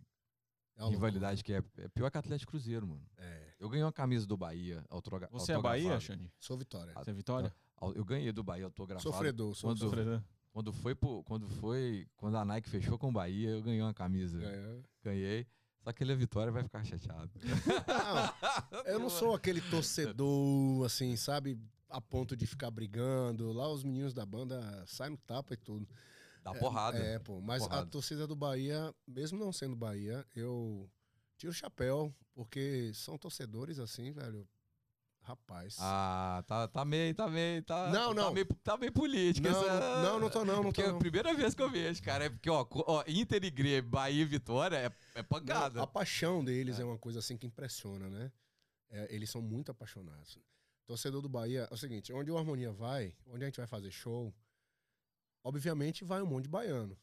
é 0.77 0.87
rivalidade 0.89 1.43
que 1.43 1.53
é, 1.53 1.63
é 1.77 1.87
pior 1.89 2.09
que 2.11 2.17
Atlético 2.17 2.51
Cruzeiro, 2.51 2.85
mano. 2.87 3.05
É, 3.17 3.53
Eu 3.59 3.69
ganhei 3.69 3.83
uma 3.83 3.93
camisa 3.93 4.25
do 4.27 4.35
Bahia 4.37 4.83
autogra 4.89 5.27
Você 5.31 5.51
é 5.53 5.55
Bahia, 5.61 5.93
autografada. 5.93 6.01
Xande? 6.01 6.31
sou 6.39 6.57
Vitória. 6.57 6.93
Ah, 6.95 7.03
Você 7.03 7.11
é 7.11 7.13
Vitória? 7.13 7.55
Au- 7.77 7.93
Eu 7.93 8.05
ganhei 8.05 8.31
do 8.31 8.43
Bahia 8.43 8.65
autografado. 8.65 9.09
Sofredor, 9.09 9.55
sou 9.55 9.69
Quando- 9.71 9.79
sofredor. 9.79 10.23
Quando 10.51 10.71
foi, 10.71 10.95
pro- 10.95 11.21
quando 11.25 11.49
foi, 11.49 12.07
quando 12.15 12.37
a 12.37 12.45
Nike 12.45 12.69
fechou 12.69 12.97
com 12.97 13.09
o 13.09 13.11
Bahia, 13.11 13.49
eu 13.49 13.61
ganhei 13.61 13.81
uma 13.81 13.93
camisa. 13.93 14.41
É. 14.41 14.79
Ganhei. 15.03 15.45
Só 15.83 15.91
que 15.91 16.01
ele 16.03 16.13
é 16.13 16.15
Vitória 16.15 16.51
vai 16.51 16.63
ficar 16.63 16.83
chateado. 16.83 17.29
Não, 18.71 18.79
eu 18.85 18.97
não 18.99 19.09
sou 19.09 19.35
aquele 19.35 19.61
torcedor, 19.61 20.85
assim, 20.85 21.15
sabe? 21.15 21.59
A 21.95 22.01
ponto 22.01 22.35
de 22.35 22.45
ficar 22.45 22.69
brigando. 22.69 23.53
Lá 23.53 23.69
os 23.69 23.81
meninos 23.81 24.13
da 24.13 24.25
banda 24.25 24.83
saem 24.85 25.11
no 25.11 25.17
tapa 25.17 25.53
e 25.53 25.57
tudo. 25.57 25.87
Dá 26.43 26.53
porrada. 26.53 26.97
É, 26.97 27.17
pô. 27.19 27.39
Mas 27.39 27.63
a 27.63 27.67
Porrada. 27.69 27.89
torcida 27.89 28.27
do 28.27 28.35
Bahia, 28.35 28.93
mesmo 29.07 29.39
não 29.39 29.53
sendo 29.53 29.77
Bahia, 29.77 30.25
eu 30.35 30.89
tiro 31.37 31.51
o 31.51 31.55
chapéu, 31.55 32.13
porque 32.33 32.91
são 32.93 33.17
torcedores 33.17 33.79
assim, 33.79 34.11
velho. 34.11 34.45
Rapaz. 35.21 35.77
Ah, 35.79 36.43
tá, 36.45 36.67
tá 36.67 36.83
meio, 36.83 37.15
tá 37.15 37.27
meio, 37.29 37.63
tá. 37.63 37.89
Não, 37.91 38.13
tá 38.13 38.21
não. 38.21 38.33
meio, 38.33 38.45
tá 38.61 38.77
meio 38.77 38.91
político. 38.91 39.47
não, 39.47 39.59
essa- 39.59 40.03
não, 40.03 40.19
não 40.19 40.29
tô 40.29 40.45
não, 40.45 40.55
não 40.57 40.63
Porque 40.65 40.83
tô 40.83 40.89
é 40.89 40.91
a 40.91 40.97
primeira 40.97 41.33
vez 41.33 41.55
que 41.55 41.61
eu 41.63 41.71
vejo, 41.71 42.03
cara. 42.03 42.25
É 42.25 42.29
porque, 42.29 42.49
ó, 42.49 42.67
ó 42.71 43.03
Inter 43.07 43.43
e 43.43 43.49
Grêmio, 43.49 43.89
Bahia 43.89 44.21
e 44.21 44.25
Vitória 44.25 44.75
é, 44.75 44.91
é 45.19 45.23
pancada. 45.23 45.77
Não, 45.77 45.83
a 45.83 45.87
paixão 45.87 46.43
deles 46.43 46.77
é. 46.77 46.83
uma 46.83 46.97
coisa 46.99 47.19
assim 47.19 47.37
que 47.37 47.47
impressiona, 47.47 48.09
né? 48.09 48.31
É, 48.91 49.15
eles 49.15 49.29
são 49.29 49.41
muito 49.41 49.71
apaixonados. 49.71 50.37
Torcedor 50.85 51.21
do 51.21 51.29
Bahia, 51.29 51.67
é 51.69 51.73
o 51.73 51.77
seguinte, 51.77 52.13
onde 52.13 52.29
o 52.31 52.37
Harmonia 52.37 52.71
vai, 52.71 53.15
onde 53.27 53.43
a 53.43 53.47
gente 53.47 53.57
vai 53.57 53.67
fazer 53.67 53.89
show, 53.91 54.33
obviamente 55.43 56.03
vai 56.03 56.21
um 56.21 56.25
monte 56.27 56.43
de 56.43 56.49
baiano, 56.49 56.97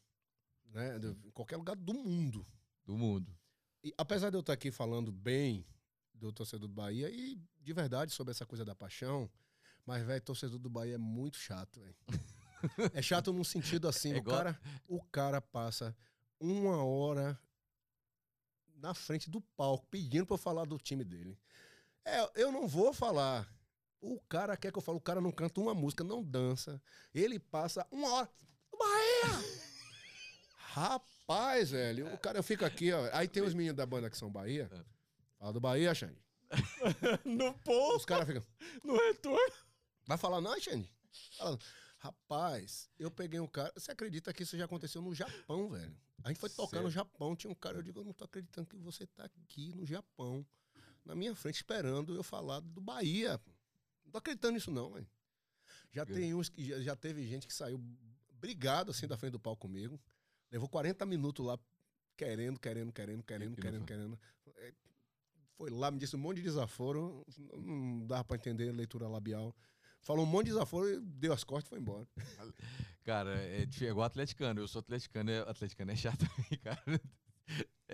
né? 0.65 0.97
Do- 0.99 1.17
Em 1.27 1.31
qualquer 1.31 1.57
lugar 1.57 1.75
do 1.75 1.93
mundo. 1.93 2.45
Do 2.85 2.97
mundo. 2.97 3.35
E 3.83 3.93
apesar 3.97 4.29
de 4.29 4.35
eu 4.37 4.41
estar 4.41 4.53
aqui 4.53 4.71
falando 4.71 5.11
bem 5.11 5.65
do 6.13 6.31
torcedor 6.31 6.67
do 6.67 6.73
Bahia 6.73 7.09
e 7.09 7.37
de 7.61 7.73
verdade 7.73 8.11
sobre 8.13 8.31
essa 8.31 8.45
coisa 8.45 8.63
da 8.63 8.73
paixão, 8.75 9.29
mas 9.85 10.05
velho, 10.05 10.21
torcedor 10.21 10.59
do 10.59 10.69
Bahia 10.69 10.95
é 10.95 10.97
muito 10.97 11.37
chato, 11.37 11.79
velho. 11.81 11.95
é 12.93 13.01
chato 13.01 13.33
num 13.33 13.43
sentido 13.43 13.87
assim, 13.89 14.11
É 14.11 14.15
o 14.15 14.17
igual- 14.19 14.37
cara, 14.37 14.61
o 14.87 15.01
cara 15.03 15.41
passa 15.41 15.95
uma 16.39 16.81
hora 16.83 17.37
na 18.75 18.93
frente 18.93 19.29
do 19.29 19.41
palco 19.41 19.85
pedindo 19.87 20.25
para 20.25 20.35
eu 20.35 20.37
falar 20.37 20.65
do 20.65 20.77
time 20.77 21.03
dele. 21.03 21.37
É, 22.05 22.41
eu 22.41 22.51
não 22.51 22.67
vou 22.67 22.93
falar. 22.93 23.47
O 24.05 24.19
cara 24.27 24.57
quer 24.57 24.69
que 24.69 24.77
eu 24.77 24.81
fale, 24.81 24.97
o 24.97 25.01
cara 25.01 25.21
não 25.21 25.31
canta 25.31 25.61
uma 25.61 25.73
música, 25.73 26.03
não 26.03 26.21
dança. 26.21 26.81
Ele 27.15 27.39
passa 27.39 27.87
uma 27.89 28.11
hora. 28.11 28.29
Bahia! 28.77 29.63
Rapaz, 30.57 31.71
velho, 31.71 32.13
o 32.13 32.17
cara, 32.17 32.39
eu 32.39 32.43
fico 32.43 32.65
aqui, 32.65 32.91
ó. 32.91 33.09
Aí 33.13 33.29
tem 33.29 33.41
os 33.41 33.53
meninos 33.53 33.77
da 33.77 33.85
banda 33.85 34.09
que 34.09 34.17
são 34.17 34.29
Bahia. 34.29 34.69
É. 34.69 34.83
Fala 35.39 35.53
do 35.53 35.61
Bahia, 35.61 35.95
Xande. 35.95 36.21
no 37.23 37.53
ponto, 37.59 37.95
Os 37.95 38.05
caras 38.05 38.27
ficam. 38.27 38.43
no 38.83 38.97
retorno. 38.97 39.53
Vai 40.05 40.17
falar, 40.17 40.41
não, 40.41 40.59
Xande? 40.59 40.91
Fala, 41.37 41.57
Rapaz, 41.99 42.89
eu 42.99 43.09
peguei 43.09 43.39
um 43.39 43.47
cara. 43.47 43.71
Você 43.77 43.89
acredita 43.93 44.33
que 44.33 44.43
isso 44.43 44.57
já 44.57 44.65
aconteceu 44.65 45.01
no 45.01 45.15
Japão, 45.15 45.69
velho? 45.69 45.95
A 46.21 46.27
gente 46.27 46.39
foi 46.41 46.49
tocar 46.49 46.71
Sério? 46.71 46.83
no 46.83 46.91
Japão, 46.91 47.33
tinha 47.37 47.49
um 47.49 47.55
cara, 47.55 47.77
eu 47.77 47.81
digo, 47.81 48.01
eu 48.01 48.03
não 48.03 48.11
tô 48.11 48.25
acreditando 48.25 48.67
que 48.67 48.75
você 48.75 49.07
tá 49.07 49.23
aqui 49.23 49.73
no 49.73 49.85
Japão, 49.85 50.45
na 51.05 51.15
minha 51.15 51.33
frente, 51.33 51.55
esperando 51.55 52.13
eu 52.13 52.21
falar 52.23 52.59
do 52.59 52.81
Bahia. 52.81 53.39
Não 54.13 54.19
tô 54.19 54.19
acreditando 54.19 54.53
nisso, 54.53 54.69
não, 54.71 54.91
velho. 54.93 55.07
Já 55.91 56.05
tem 56.05 56.33
uns 56.35 56.49
que 56.49 56.63
já, 56.65 56.79
já 56.81 56.95
teve 56.95 57.25
gente 57.27 57.47
que 57.47 57.53
saiu 57.53 57.79
brigado 58.33 58.91
assim 58.91 59.07
da 59.07 59.17
frente 59.17 59.31
do 59.31 59.39
palco 59.39 59.61
comigo. 59.67 59.99
Levou 60.51 60.69
40 60.69 61.03
minutos 61.05 61.43
lá 61.45 61.57
querendo, 62.15 62.59
querendo, 62.59 62.93
querendo, 62.93 63.23
querendo, 63.23 63.55
querendo, 63.57 63.85
querendo. 63.85 64.19
É, 64.57 64.73
Foi 65.57 65.69
lá, 65.71 65.89
me 65.89 65.97
disse 65.97 66.15
um 66.15 66.19
monte 66.19 66.37
de 66.37 66.43
desaforo. 66.43 67.25
Não 67.57 68.05
dava 68.05 68.23
pra 68.23 68.37
entender 68.37 68.71
leitura 68.71 69.07
labial. 69.07 69.55
Falou 70.01 70.25
um 70.25 70.29
monte 70.29 70.45
de 70.47 70.51
desaforo, 70.51 70.89
e 70.93 70.99
deu 70.99 71.31
as 71.33 71.43
costas 71.43 71.67
e 71.67 71.69
foi 71.69 71.79
embora. 71.79 72.07
Cara, 73.03 73.31
é, 73.35 73.65
dif- 73.65 73.85
é 73.85 73.89
igual 73.89 74.05
atleticano. 74.05 74.59
Eu 74.61 74.67
sou 74.67 74.79
atleticano, 74.79 75.31
é, 75.31 75.39
atleticano 75.39 75.91
é 75.91 75.95
chato 75.95 76.25
cara. 76.63 77.01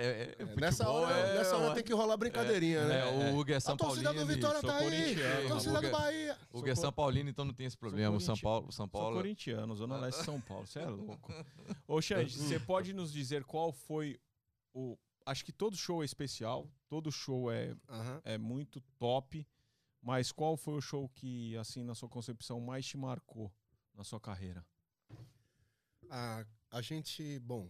É, 0.02 0.34
É, 0.40 0.46
nessa 0.56 0.90
hora, 0.90 1.14
é, 1.14 1.38
nessa 1.38 1.58
hora 1.58 1.76
tem 1.76 1.84
que 1.84 1.94
rolar 1.94 2.16
brincadeirinha, 2.16 2.80
É, 2.80 2.88
né? 2.88 3.06
o 3.34 3.38
Hugo 3.38 3.52
é 3.52 3.60
São 3.60 3.74
a 3.74 3.78
torcida 3.78 4.06
Paulino. 4.14 4.26
do 4.26 4.34
Vitória 4.34 4.62
sou 4.62 4.70
tá 4.70 4.78
aí. 4.78 5.16
A 5.46 5.48
torcida 5.50 5.82
do 5.82 5.88
é- 5.88 5.90
Bahia. 5.92 6.38
O 6.54 6.58
Hugo 6.60 6.70
é 6.70 6.76
São 6.76 6.94
Paulino, 6.94 7.30
então 7.30 7.44
não 7.44 7.54
tem 7.54 7.66
esse 7.66 7.78
problema. 7.78 8.16
O 8.16 8.22
São 8.22 8.38
Paulo, 8.38 8.72
São 8.72 8.86
Sou 8.86 8.88
Paulo 8.88 9.18
corintiano, 9.18 9.76
Zona 9.76 9.98
Leste 9.98 10.20
de 10.20 10.26
São 10.26 10.40
Paulo. 10.40 10.66
Você 10.66 10.80
é 10.80 10.86
louco. 10.90 11.34
Ô, 11.86 12.02
Xande, 12.02 12.32
você 12.34 12.58
pode 12.60 12.94
nos 12.94 13.12
dizer 13.12 13.44
qual 13.44 13.74
foi 13.74 14.18
o. 14.74 14.98
Acho 15.26 15.44
que 15.44 15.52
todo 15.52 15.76
show 15.76 16.02
é 16.02 16.06
especial, 16.06 16.66
todo 16.88 17.12
show 17.12 17.52
é, 17.52 17.76
é 18.24 18.38
muito 18.38 18.80
top, 18.98 19.46
mas 20.02 20.32
qual 20.32 20.56
foi 20.56 20.76
o 20.76 20.82
show 20.82 21.10
que, 21.10 21.58
assim, 21.58 21.84
na 21.84 21.94
sua 21.94 22.08
concepção, 22.08 22.62
mais 22.62 22.86
te 22.86 22.96
marcou 22.98 23.52
na 23.94 24.06
sua 24.06 24.20
carreira? 24.20 24.66
A, 26.10 26.46
a 26.72 26.82
gente, 26.82 27.38
bom, 27.40 27.70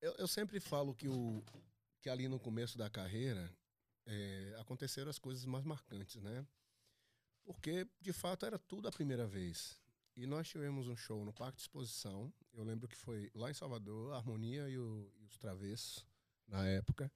eu, 0.00 0.12
eu 0.14 0.28
sempre 0.28 0.60
falo 0.60 0.94
que, 0.94 1.08
o, 1.08 1.42
que 2.00 2.08
ali 2.08 2.28
no 2.28 2.38
começo 2.38 2.76
da 2.78 2.88
carreira 2.90 3.52
é, 4.06 4.56
aconteceram 4.60 5.10
as 5.10 5.18
coisas 5.18 5.44
mais 5.44 5.64
marcantes, 5.64 6.20
né? 6.22 6.46
Porque, 7.44 7.86
de 8.00 8.12
fato, 8.12 8.44
era 8.46 8.58
tudo 8.58 8.88
a 8.88 8.92
primeira 8.92 9.26
vez. 9.26 9.80
E 10.16 10.26
nós 10.26 10.48
tivemos 10.48 10.88
um 10.88 10.96
show 10.96 11.24
no 11.24 11.32
Parque 11.32 11.56
de 11.56 11.62
Exposição, 11.62 12.32
eu 12.52 12.64
lembro 12.64 12.88
que 12.88 12.96
foi 12.96 13.30
lá 13.34 13.50
em 13.50 13.54
Salvador, 13.54 14.12
a 14.12 14.16
Harmonia 14.16 14.68
e, 14.68 14.76
o- 14.78 15.12
e 15.20 15.24
os 15.24 15.38
Travessos, 15.38 16.04
na 16.46 16.66
época. 16.66 17.10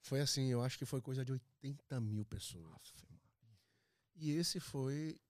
Foi 0.00 0.20
assim, 0.20 0.46
eu 0.48 0.62
acho 0.62 0.78
que 0.78 0.84
foi 0.86 1.00
coisa 1.00 1.24
de 1.24 1.32
80 1.32 2.00
mil 2.00 2.24
pessoas. 2.24 2.94
E 4.16 4.30
esse 4.32 4.58
foi 4.60 5.20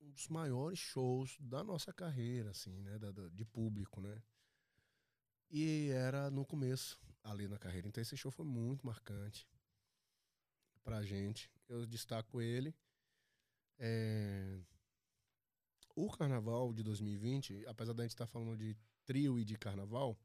um 0.00 0.10
dos 0.10 0.28
maiores 0.28 0.78
shows 0.78 1.36
da 1.40 1.62
nossa 1.64 1.92
carreira, 1.92 2.50
assim, 2.50 2.80
né? 2.82 2.98
da- 2.98 3.12
da- 3.12 3.28
de 3.28 3.44
público, 3.44 4.00
né? 4.00 4.22
E 5.50 5.88
era 5.90 6.30
no 6.30 6.44
começo, 6.44 6.98
ali 7.22 7.48
na 7.48 7.58
carreira. 7.58 7.88
Então 7.88 8.02
esse 8.02 8.16
show 8.16 8.30
foi 8.30 8.44
muito 8.44 8.86
marcante 8.86 9.46
pra 10.82 11.02
gente. 11.02 11.50
Eu 11.68 11.86
destaco 11.86 12.40
ele. 12.40 12.74
É, 13.78 14.58
O 15.94 16.10
carnaval 16.10 16.72
de 16.72 16.82
2020, 16.82 17.66
apesar 17.66 17.92
da 17.92 18.02
gente 18.04 18.12
estar 18.12 18.26
falando 18.26 18.56
de 18.56 18.76
trio 19.04 19.38
e 19.38 19.44
de 19.44 19.56
carnaval, 19.58 20.16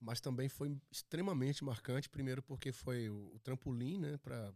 mas 0.00 0.20
também 0.20 0.48
foi 0.48 0.76
extremamente 0.90 1.64
marcante. 1.64 2.08
Primeiro, 2.08 2.42
porque 2.42 2.72
foi 2.72 3.08
o 3.08 3.38
trampolim, 3.42 3.98
né, 3.98 4.16
para 4.18 4.54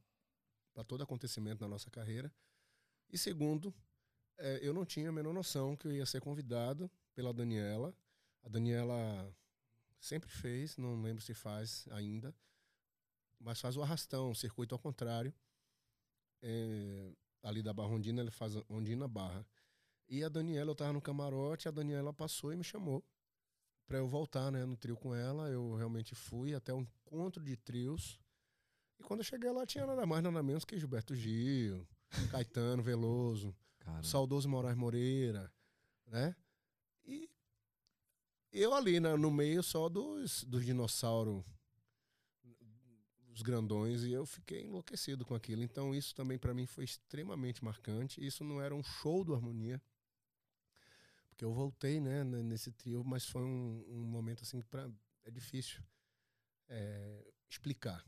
todo 0.86 1.02
acontecimento 1.02 1.60
na 1.60 1.68
nossa 1.68 1.90
carreira. 1.90 2.32
E 3.10 3.18
segundo, 3.18 3.74
é, 4.38 4.60
eu 4.62 4.72
não 4.72 4.84
tinha 4.84 5.08
a 5.08 5.12
menor 5.12 5.34
noção 5.34 5.76
que 5.76 5.88
eu 5.88 5.92
ia 5.92 6.06
ser 6.06 6.20
convidado 6.20 6.90
pela 7.14 7.32
Daniela. 7.32 7.94
A 8.42 8.48
Daniela 8.48 9.34
sempre 10.00 10.28
fez, 10.28 10.76
não 10.76 11.00
lembro 11.00 11.22
se 11.22 11.34
faz 11.34 11.86
ainda, 11.90 12.34
mas 13.38 13.60
faz 13.60 13.76
o 13.76 13.82
arrastão, 13.82 14.30
o 14.30 14.34
circuito 14.34 14.74
ao 14.74 14.78
contrário. 14.78 15.32
É, 16.42 17.12
ali 17.42 17.62
da 17.62 17.72
Barra 17.72 17.90
Ondina, 17.90 18.20
ele 18.20 18.30
faz 18.30 18.54
Ondina 18.68 19.06
Barra. 19.06 19.46
E 20.08 20.22
a 20.22 20.28
Daniela, 20.28 20.70
eu 20.70 20.74
tava 20.74 20.92
no 20.92 21.00
camarote, 21.00 21.68
a 21.68 21.70
Daniela 21.70 22.12
passou 22.12 22.52
e 22.52 22.56
me 22.56 22.64
chamou 22.64 23.04
para 23.86 23.98
eu 23.98 24.08
voltar, 24.08 24.50
né, 24.50 24.64
no 24.64 24.76
trio 24.76 24.96
com 24.96 25.14
ela. 25.14 25.48
Eu 25.48 25.74
realmente 25.74 26.14
fui 26.14 26.54
até 26.54 26.72
o 26.72 26.80
encontro 26.80 27.42
de 27.42 27.56
trios. 27.56 28.20
E 28.98 29.02
quando 29.02 29.20
eu 29.20 29.24
cheguei 29.24 29.50
lá, 29.50 29.66
tinha 29.66 29.86
nada 29.86 30.06
mais, 30.06 30.22
nada 30.22 30.42
menos 30.42 30.64
que 30.64 30.78
Gilberto 30.78 31.14
Gil, 31.14 31.86
Caetano 32.30 32.82
Veloso, 32.82 33.54
Cara, 33.78 34.02
saudoso 34.02 34.48
Moraes 34.48 34.76
Moreira, 34.76 35.52
né? 36.06 36.36
Eu 38.52 38.74
ali 38.74 39.00
na- 39.00 39.16
no 39.16 39.30
meio 39.30 39.62
só 39.62 39.88
dos, 39.88 40.44
dos 40.44 40.64
dinossauros, 40.64 41.42
os 43.34 43.40
grandões, 43.40 44.02
e 44.04 44.12
eu 44.12 44.26
fiquei 44.26 44.62
enlouquecido 44.62 45.24
com 45.24 45.34
aquilo. 45.34 45.62
Então 45.62 45.94
isso 45.94 46.14
também 46.14 46.38
para 46.38 46.52
mim 46.52 46.66
foi 46.66 46.84
extremamente 46.84 47.64
marcante. 47.64 48.24
Isso 48.24 48.44
não 48.44 48.60
era 48.60 48.74
um 48.74 48.82
show 48.82 49.24
do 49.24 49.34
Harmonia, 49.34 49.80
porque 51.30 51.44
eu 51.44 51.52
voltei, 51.54 51.98
né, 51.98 52.22
nesse 52.24 52.70
trio, 52.70 53.02
mas 53.02 53.24
foi 53.26 53.42
um, 53.42 53.84
um 53.88 54.04
momento 54.04 54.42
assim 54.42 54.60
que 54.60 54.66
pra, 54.66 54.90
é 55.24 55.30
difícil 55.30 55.82
é, 56.68 57.32
explicar. 57.48 58.04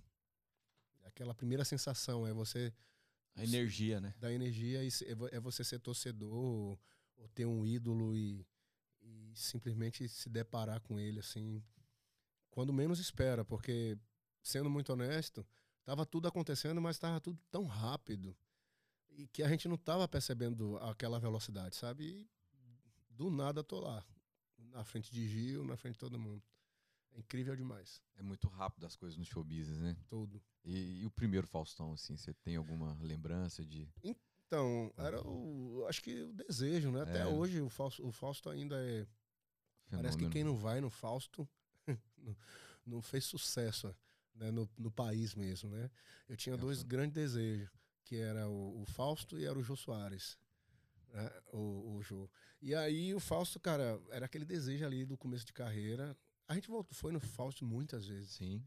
Aquela 1.04 1.34
primeira 1.34 1.64
sensação 1.64 2.26
é 2.26 2.32
você 2.34 2.72
A 3.34 3.44
energia, 3.44 4.00
né? 4.00 4.14
da 4.18 4.30
energia 4.32 4.84
é 4.84 4.88
é 5.36 5.40
você 5.40 5.64
ser 5.64 5.78
torcedor 5.78 6.78
ou 7.16 7.28
ter 7.34 7.46
um 7.46 7.64
ídolo 7.64 8.14
e, 8.14 8.46
e 9.34 9.38
simplesmente 9.38 10.08
se 10.08 10.28
deparar 10.28 10.80
com 10.80 10.98
ele 10.98 11.20
assim 11.20 11.62
quando 12.50 12.72
menos 12.72 13.00
espera, 13.00 13.44
porque 13.44 13.98
sendo 14.42 14.70
muito 14.70 14.92
honesto, 14.92 15.44
tava 15.84 16.06
tudo 16.06 16.28
acontecendo, 16.28 16.80
mas 16.80 16.98
tava 16.98 17.20
tudo 17.20 17.38
tão 17.50 17.66
rápido 17.66 18.36
e 19.10 19.26
que 19.26 19.42
a 19.42 19.48
gente 19.48 19.66
não 19.66 19.76
tava 19.76 20.06
percebendo 20.06 20.76
aquela 20.78 21.18
velocidade, 21.18 21.74
sabe? 21.74 22.04
E 22.04 22.30
do 23.10 23.30
nada 23.30 23.62
tô 23.64 23.80
lá, 23.80 24.04
na 24.58 24.84
frente 24.84 25.12
de 25.12 25.26
Gil, 25.28 25.64
na 25.64 25.76
frente 25.76 25.94
de 25.94 26.00
todo 26.00 26.18
mundo. 26.18 26.42
É 27.12 27.18
incrível 27.18 27.54
demais, 27.56 28.00
é 28.16 28.22
muito 28.22 28.48
rápido 28.48 28.86
as 28.86 28.96
coisas 28.96 29.16
no 29.16 29.24
show 29.24 29.42
business, 29.44 29.78
né? 29.80 29.96
tudo. 30.08 30.42
E, 30.64 31.02
e 31.02 31.06
o 31.06 31.10
primeiro 31.10 31.46
Faustão, 31.46 31.92
assim, 31.92 32.16
você 32.16 32.32
tem 32.34 32.56
alguma 32.56 32.96
lembrança 33.00 33.64
de. 33.64 33.88
Então, 34.46 34.92
era 34.96 35.20
o, 35.26 35.84
acho 35.88 36.02
que 36.02 36.22
o 36.22 36.32
desejo, 36.32 36.90
né? 36.90 37.02
Até 37.02 37.20
É. 37.20 37.26
hoje 37.26 37.60
o 37.60 37.68
Fausto, 37.68 38.06
o 38.06 38.12
Fausto 38.12 38.48
ainda 38.48 38.76
é 38.84 39.06
Parece 39.92 40.16
que 40.16 40.26
fenômeno? 40.26 40.28
quem 40.28 40.44
não 40.44 40.56
vai 40.56 40.80
no 40.80 40.90
Fausto 40.90 41.48
não, 42.18 42.36
não 42.86 43.02
fez 43.02 43.24
sucesso 43.24 43.94
né, 44.34 44.50
no, 44.50 44.68
no 44.78 44.90
país 44.90 45.34
mesmo, 45.34 45.70
né? 45.70 45.90
Eu 46.28 46.36
tinha 46.36 46.56
É, 46.56 46.58
dois 46.58 46.82
foi. 46.82 46.84
grandes 46.84 47.14
desejos, 47.14 47.70
que 48.04 48.16
era 48.16 48.48
o, 48.48 48.82
o 48.82 48.86
Fausto 48.86 49.38
e 49.38 49.44
era 49.44 49.58
o 49.58 49.62
Jô 49.62 49.76
Soares, 49.76 50.38
né? 51.12 51.30
O, 51.52 51.96
o 51.96 52.02
Jô. 52.02 52.28
E 52.60 52.74
aí 52.74 53.14
o 53.14 53.20
Fausto, 53.20 53.60
cara, 53.60 54.00
era 54.10 54.26
aquele 54.26 54.44
desejo 54.44 54.84
ali 54.84 55.04
do 55.04 55.16
começo 55.18 55.44
de 55.46 55.52
carreira. 55.52 56.16
A 56.48 56.54
gente 56.54 56.68
voltou, 56.68 56.94
foi 56.96 57.12
no 57.12 57.20
Fausto 57.20 57.64
muitas 57.64 58.06
vezes, 58.06 58.40
Sim. 58.40 58.64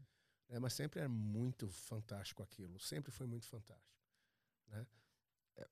né? 0.48 0.58
Mas 0.58 0.74
sempre 0.74 1.00
era 1.00 1.08
muito 1.08 1.68
fantástico 1.70 2.42
aquilo, 2.42 2.78
sempre 2.80 3.12
foi 3.12 3.26
muito 3.26 3.46
fantástico. 3.46 3.88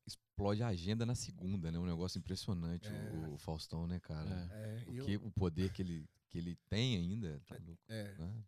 Explode 0.07 0.63
a 0.63 0.69
agenda 0.69 1.05
na 1.07 1.15
segunda, 1.15 1.71
né? 1.71 1.79
Um 1.79 1.87
negócio 1.87 2.19
impressionante, 2.19 2.89
É. 2.89 3.11
o, 3.29 3.35
o 3.35 3.39
Faustão, 3.39 3.87
né, 3.87 3.99
cara? 4.01 4.31
É. 4.53 4.85
É, 4.87 4.91
O, 4.91 5.09
eu- 5.11 5.21
o 5.27 5.31
poder 5.31 5.73
que 5.73 5.83
ele, 5.83 6.09
que 6.29 6.39
ele 6.39 6.57
tem 6.69 6.97
ainda. 6.97 7.41
Tá 7.47 7.57
louco, 7.65 7.83
é, 7.89 8.15
né? 8.19 8.45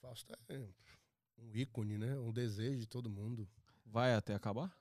Fausto 0.00 0.32
é 0.48 0.58
um 1.38 1.54
ícone, 1.54 1.96
né? 1.98 2.18
Um 2.18 2.32
desejo 2.32 2.78
de 2.78 2.86
todo 2.86 3.08
mundo. 3.10 3.48
Vai 3.86 4.14
até 4.14 4.34
acabar? 4.34 4.74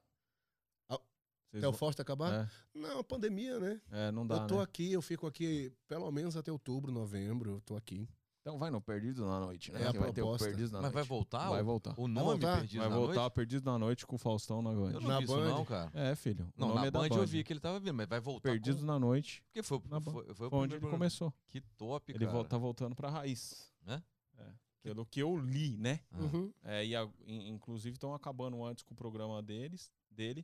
Vocês 1.51 1.61
Até 1.65 1.67
o 1.67 1.73
Fausto 1.73 2.01
acabar? 2.01 2.45
É, 2.45 2.49
Não, 2.79 3.03
pandemia, 3.03 3.59
né? 3.59 3.81
é, 3.91 4.09
não 4.09 4.25
dá, 4.25 4.37
eu 4.37 4.47
tô 4.47 4.57
né? 4.59 4.63
aqui, 4.63 4.93
eu 4.93 5.01
fico 5.01 5.27
aqui 5.27 5.69
pelo 5.85 6.09
menos 6.09 6.37
até 6.37 6.49
outubro, 6.49 6.93
novembro, 6.93 7.51
eu 7.55 7.61
tô 7.61 7.75
aqui. 7.75 8.07
Então 8.41 8.57
vai 8.57 8.71
no 8.71 8.81
Perdido 8.81 9.23
na 9.25 9.39
Noite, 9.39 9.71
né? 9.71 9.83
É 9.83 9.87
a 9.87 9.91
Que 9.91 9.99
vai 9.99 10.11
ter 10.11 10.21
o 10.21 10.25
proposta. 10.25 10.47
Perdidos 10.47 10.71
na 10.71 10.81
Mas 10.81 10.91
vai 10.91 11.03
voltar? 11.03 11.49
Vai 11.49 11.61
o, 11.61 11.65
voltar. 11.65 11.93
O 11.95 12.07
nome 12.07 12.25
voltar? 12.39 12.57
Perdidos 12.57 12.79
Vai 12.79 12.89
na 12.89 12.95
voltar 12.95 13.15
Noite? 13.21 13.33
Perdidos 13.35 13.63
na 13.63 13.77
Noite 13.77 14.07
com 14.07 14.15
o 14.15 14.17
Faustão 14.17 14.61
na 14.63 14.71
Band. 14.71 14.91
Eu 14.93 15.01
não 15.01 15.07
Na 15.09 15.17
vi 15.19 15.23
isso 15.25 15.35
Band? 15.35 15.45
não, 15.49 15.65
cara. 15.65 15.91
É, 15.93 16.15
filho. 16.15 16.45
o 16.57 16.59
Não, 16.59 16.67
nome 16.69 16.81
na 16.81 16.87
é 16.87 16.91
da 16.91 16.99
Band 17.01 17.07
eu 17.17 17.27
vi 17.27 17.43
que 17.43 17.53
ele 17.53 17.59
tava 17.59 17.79
vindo, 17.79 17.93
mas 17.93 18.07
vai 18.09 18.19
voltar 18.19 18.49
Perdidos 18.49 18.79
com... 18.81 18.87
na 18.87 18.97
Noite. 18.97 19.43
Porque 19.45 19.61
foi, 19.61 19.79
na 19.89 19.99
Band. 19.99 20.11
foi, 20.11 20.25
foi 20.25 20.31
o 20.31 20.35
Foi 20.35 20.45
onde 20.45 20.49
primeiro 20.49 20.73
ele 20.73 20.79
programa. 20.79 20.97
começou. 20.97 21.33
Que 21.47 21.61
top, 21.77 22.11
Ele 22.11 22.19
cara. 22.25 22.31
vol- 22.31 22.45
tá 22.45 22.57
voltando 22.57 22.95
pra 22.95 23.09
raiz. 23.11 23.71
Né? 23.85 24.01
É. 24.39 24.45
Pelo 24.81 25.05
que 25.05 25.19
eu 25.19 25.37
li, 25.37 25.77
né? 25.77 25.99
Ah, 26.11 26.17
Uhum. 26.21 26.51
É, 26.63 26.83
e 26.83 26.95
a- 26.95 27.07
in- 27.27 27.49
inclusive 27.49 27.93
estão 27.95 28.15
acabando 28.15 28.63
antes 28.65 28.83
com 28.83 28.95
o 28.95 28.97
programa 28.97 29.39
deles, 29.43 29.91
dele, 30.09 30.43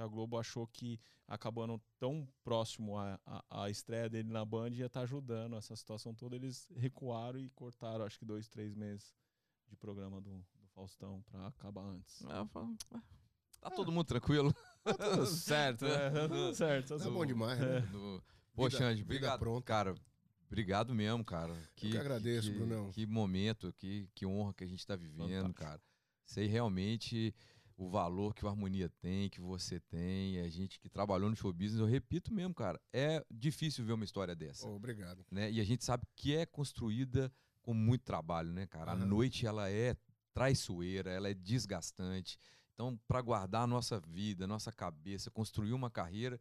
a 0.00 0.06
Globo 0.06 0.38
achou 0.38 0.66
que 0.66 0.98
acabando 1.26 1.80
tão 1.98 2.26
próximo 2.42 2.96
à, 2.98 3.18
à, 3.26 3.64
à 3.64 3.70
estreia 3.70 4.08
dele 4.08 4.28
na 4.30 4.44
Band 4.44 4.70
ia 4.70 4.86
estar 4.86 5.02
ajudando 5.02 5.56
essa 5.56 5.74
situação 5.76 6.14
toda. 6.14 6.36
Eles 6.36 6.68
recuaram 6.76 7.38
e 7.38 7.48
cortaram, 7.50 8.04
acho 8.04 8.18
que 8.18 8.24
dois, 8.24 8.48
três 8.48 8.74
meses 8.74 9.14
de 9.68 9.76
programa 9.76 10.20
do, 10.20 10.38
do 10.54 10.66
Faustão 10.74 11.22
pra 11.30 11.46
acabar 11.48 11.82
antes. 11.84 12.20
eu 12.22 12.46
falo, 12.48 12.74
"Ué, 12.92 13.00
Tá 13.60 13.70
todo 13.70 13.92
mundo 13.92 14.06
tranquilo? 14.06 14.54
Tudo 14.84 15.26
certo, 15.26 15.84
né? 15.84 16.10
Tá 16.10 16.28
Tudo 16.28 16.54
certo. 16.54 16.88
Tá 16.96 17.04
tudo 17.04 17.12
bom 17.14 17.26
demais, 17.26 17.58
né? 17.60 17.80
No- 17.92 18.22
Pô, 18.54 18.64
Vida- 18.64 18.78
Xande, 18.78 19.02
vida 19.02 19.14
obrigado. 19.14 19.38
pronta. 19.38 19.66
Cara, 19.66 19.94
obrigado 20.46 20.94
mesmo, 20.94 21.24
cara. 21.24 21.54
que 21.76 21.96
agradeço, 21.96 22.50
que, 22.50 22.56
Brunão. 22.58 22.90
Que 22.90 23.06
momento, 23.06 23.72
que, 23.74 24.08
que 24.14 24.24
honra 24.26 24.52
que 24.54 24.64
a 24.64 24.66
gente 24.66 24.84
tá 24.86 24.96
vivendo, 24.96 25.42
Fantástico. 25.42 25.54
cara. 25.54 25.82
Sei 26.24 26.46
realmente 26.46 27.34
o 27.80 27.88
valor 27.88 28.34
que 28.34 28.44
o 28.44 28.48
Harmonia 28.48 28.90
tem, 29.00 29.30
que 29.30 29.40
você 29.40 29.80
tem, 29.80 30.38
a 30.40 30.48
gente 30.50 30.78
que 30.78 30.90
trabalhou 30.90 31.30
no 31.30 31.34
show 31.34 31.50
business, 31.50 31.80
eu 31.80 31.86
repito 31.86 32.32
mesmo, 32.32 32.54
cara, 32.54 32.78
é 32.92 33.24
difícil 33.30 33.82
ver 33.86 33.94
uma 33.94 34.04
história 34.04 34.36
dessa, 34.36 34.68
obrigado. 34.68 35.24
né? 35.30 35.50
E 35.50 35.58
a 35.62 35.64
gente 35.64 35.82
sabe 35.82 36.04
que 36.14 36.36
é 36.36 36.44
construída 36.44 37.32
com 37.62 37.72
muito 37.72 38.04
trabalho, 38.04 38.52
né, 38.52 38.66
cara? 38.66 38.92
A 38.92 38.94
Aham. 38.94 39.06
noite 39.06 39.46
ela 39.46 39.70
é 39.70 39.96
traiçoeira, 40.34 41.10
ela 41.10 41.30
é 41.30 41.34
desgastante. 41.34 42.38
Então, 42.74 43.00
para 43.08 43.22
guardar 43.22 43.62
a 43.62 43.66
nossa 43.66 43.98
vida, 43.98 44.44
a 44.44 44.48
nossa 44.48 44.70
cabeça, 44.70 45.30
construir 45.30 45.72
uma 45.72 45.90
carreira, 45.90 46.38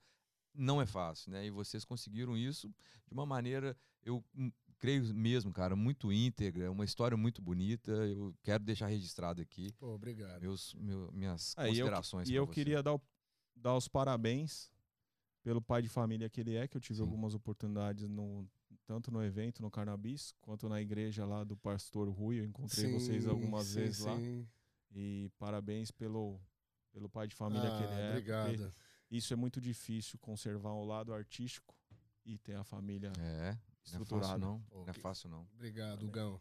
não 0.53 0.81
é 0.81 0.85
fácil, 0.85 1.31
né? 1.31 1.45
E 1.45 1.49
vocês 1.49 1.85
conseguiram 1.85 2.35
isso 2.35 2.67
de 2.67 3.13
uma 3.13 3.25
maneira. 3.25 3.77
Eu 4.03 4.21
creio 4.79 5.13
mesmo, 5.13 5.51
cara, 5.51 5.75
muito 5.75 6.11
íntegra, 6.11 6.71
uma 6.71 6.85
história 6.85 7.15
muito 7.17 7.41
bonita. 7.41 7.91
Eu 7.91 8.33
quero 8.41 8.63
deixar 8.63 8.87
registrado 8.87 9.41
aqui 9.41 9.71
Pô, 9.73 9.87
obrigado. 9.93 10.41
meus, 10.41 10.73
meu- 10.75 11.11
minhas 11.11 11.53
É, 11.57 11.63
e 11.65 11.65
eu, 11.65 11.69
considerações. 11.69 12.29
e 12.29 12.33
eu 12.35 12.47
você. 12.47 12.53
queria 12.53 12.81
dar, 12.81 12.95
o- 12.95 13.01
dar 13.55 13.75
os 13.75 13.87
parabéns 13.87 14.71
pelo 15.43 15.61
pai 15.61 15.81
de 15.81 15.89
família 15.89 16.29
que 16.29 16.41
ele 16.41 16.55
é, 16.55 16.67
que 16.67 16.75
eu 16.77 16.81
tive 16.81 16.97
Sim. 16.97 17.03
algumas 17.03 17.33
oportunidades 17.33 18.07
no 18.09 18.47
tanto 18.85 19.11
no 19.11 19.23
evento 19.23 19.61
no 19.61 19.69
Carnabis, 19.71 20.33
quanto 20.41 20.69
na 20.69 20.79
igreja 20.81 21.25
lá 21.25 21.43
do 21.43 21.57
pastor 21.57 22.07
Rui, 22.09 22.39
eu 22.39 22.45
encontrei 22.45 22.91
vocês 22.91 23.23
Sim, 23.23 23.29
algumas 23.29 23.67
sim, 23.67 23.75
vezes 23.75 23.99
lá. 23.99 24.19
sim. 24.19 24.47
E 24.91 25.31
parabéns 25.37 25.91
pelo 25.91 26.39
pelo 26.91 27.07
pai 27.09 27.27
de 27.27 27.35
família 27.35 27.69
que 27.71 27.83
ele 27.83 27.93
Ah, 27.93 27.99
é. 27.99 28.09
Obrigado. 28.11 28.73
Isso 29.11 29.31
é 29.33 29.35
muito 29.35 29.59
difícil 29.61 30.17
conservar 30.19 30.71
o 30.73 30.83
lado 30.85 31.13
artístico 31.13 31.75
e 32.25 32.37
ter 32.39 32.55
a 32.55 32.63
família 32.63 33.11
É, 33.19 33.57
não 33.93 34.01
é 34.01 34.05
fácil 34.05 34.37
não. 34.39 34.59
Pô, 34.69 34.77
Não 34.79 34.89
é 34.89 34.93
fácil 34.93 35.29
não. 35.29 35.47
Obrigado, 35.55 35.99
Amém. 35.99 36.11
Gão. 36.11 36.39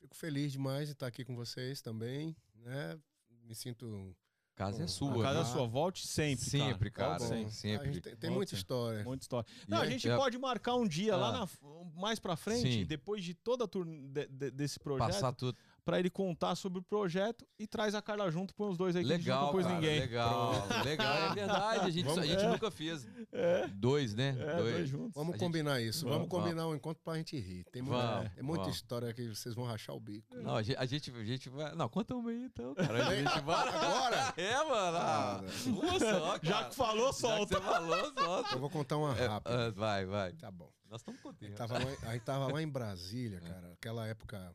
Fico 0.00 0.14
feliz 0.16 0.52
demais 0.52 0.86
de 0.88 0.92
estar 0.92 1.06
aqui 1.06 1.24
com 1.24 1.34
vocês 1.34 1.80
também, 1.82 2.36
né? 2.54 2.98
Me 3.44 3.54
sinto 3.54 4.14
casa 4.54 4.82
é 4.82 4.86
sua. 4.86 5.10
a 5.10 5.22
casa 5.22 5.38
é 5.40 5.42
né? 5.42 5.48
né? 5.48 5.54
sua, 5.54 5.66
volte 5.66 6.06
sempre, 6.06 6.44
Sempre, 6.44 6.90
cara. 6.90 7.18
cara. 7.18 7.20
Bom. 7.20 7.28
sempre. 7.28 7.52
sempre. 7.52 7.88
A 7.88 7.92
gente 7.92 8.02
tem, 8.02 8.16
tem 8.16 8.30
muita 8.30 8.54
história. 8.54 9.04
Muita 9.04 9.22
história. 9.24 9.48
E 9.66 9.70
Não, 9.70 9.78
a 9.80 9.86
é- 9.86 9.90
gente 9.90 10.08
é- 10.08 10.16
pode 10.16 10.36
marcar 10.38 10.74
um 10.76 10.86
dia 10.86 11.16
lá 11.16 11.28
Ah. 11.28 11.32
na- 11.40 11.84
mais 12.00 12.18
pra 12.18 12.36
frente, 12.36 12.80
Sim. 12.80 12.84
depois 12.86 13.24
de 13.24 13.34
toda 13.34 13.64
a 13.64 13.68
turnê 13.68 14.08
de- 14.08 14.26
de- 14.28 14.50
desse 14.50 14.78
projeto, 14.78 15.06
passar 15.06 15.32
tudo. 15.32 15.56
Pra 15.88 15.98
ele 15.98 16.10
contar 16.10 16.54
sobre 16.54 16.80
o 16.80 16.82
projeto 16.82 17.46
e 17.58 17.66
traz 17.66 17.94
a 17.94 18.02
Carla 18.02 18.30
junto, 18.30 18.54
põe 18.54 18.68
os 18.70 18.76
dois 18.76 18.94
aí 18.94 19.02
que 19.02 19.10
a 19.10 19.16
gente 19.16 19.24
Legal, 19.24 19.40
nunca 19.40 19.52
pôs 19.52 19.64
cara, 19.64 19.74
ninguém. 19.76 20.00
legal, 20.00 20.52
legal. 20.84 21.30
É 21.30 21.34
verdade, 21.34 21.80
a 21.86 21.90
gente, 21.90 22.04
Vamos- 22.04 22.18
a 22.18 22.26
gente 22.26 22.44
é. 22.44 22.48
nunca 22.48 22.70
fez 22.70 23.08
É, 23.32 23.66
dois, 23.68 24.14
né? 24.14 24.36
é, 24.38 24.56
dois. 24.56 24.74
dois 24.74 24.88
juntos. 24.90 25.14
Vamos 25.14 25.30
A 25.30 25.32
gente- 25.38 25.46
combinar 25.46 25.80
isso. 25.80 26.04
Vamos, 26.04 26.28
Vamos, 26.28 26.28
combinar 26.30 26.66
um 26.68 26.74
encontro 26.74 27.02
pra 27.02 27.14
gente 27.16 27.38
rir. 27.40 27.64
Tem 27.72 27.80
muita, 27.80 28.02
Vamos, 28.06 28.32
tem 28.34 28.42
muita 28.44 28.60
vamos. 28.64 28.76
história 28.76 29.14
que 29.14 29.28
vocês 29.34 29.54
vão 29.54 29.64
rachar 29.64 29.96
o 29.96 30.00
bico. 30.00 30.36
Não, 30.36 30.56
a 30.56 30.62
gente, 30.62 30.76
a 30.76 30.84
gente, 30.84 31.10
a 31.10 31.24
gente 31.24 31.48
vai. 31.48 31.74
Não, 31.74 31.88
conta 31.88 32.14
uma 32.14 32.28
aí 32.28 32.44
então, 32.44 32.74
cara. 32.74 33.08
A 33.08 33.14
gente 33.16 33.40
vai. 33.40 33.68
Agora? 33.68 34.34
É, 34.36 34.56
mano. 34.64 34.98
Ah, 34.98 35.40
só. 35.98 36.38
Já 36.42 36.64
que 36.64 36.74
falou, 36.74 37.06
Já 37.06 37.12
que 37.14 37.20
solta. 37.20 37.54
você 37.56 37.62
falou, 37.64 38.12
solta. 38.18 38.54
Eu 38.54 38.58
vou 38.60 38.68
contar 38.70 38.96
uma 38.98 39.16
É, 39.16 39.26
rápida. 39.26 39.68
ah, 39.68 39.70
vai, 39.70 40.04
vai. 40.04 40.32
Tá 40.34 40.50
bom. 40.50 40.70
Nós 40.90 41.00
estamos 41.00 41.18
A 41.20 41.22
contentes. 41.22 41.48
gente 41.48 41.56
tava 41.58 41.74
lá, 41.78 41.96
a 42.02 42.12
gente 42.12 42.22
tava 42.24 42.52
lá 42.52 42.62
em 42.62 42.68
Brasília, 42.68 43.40
cara. 43.40 43.72
Aquela 43.72 44.06
época. 44.06 44.54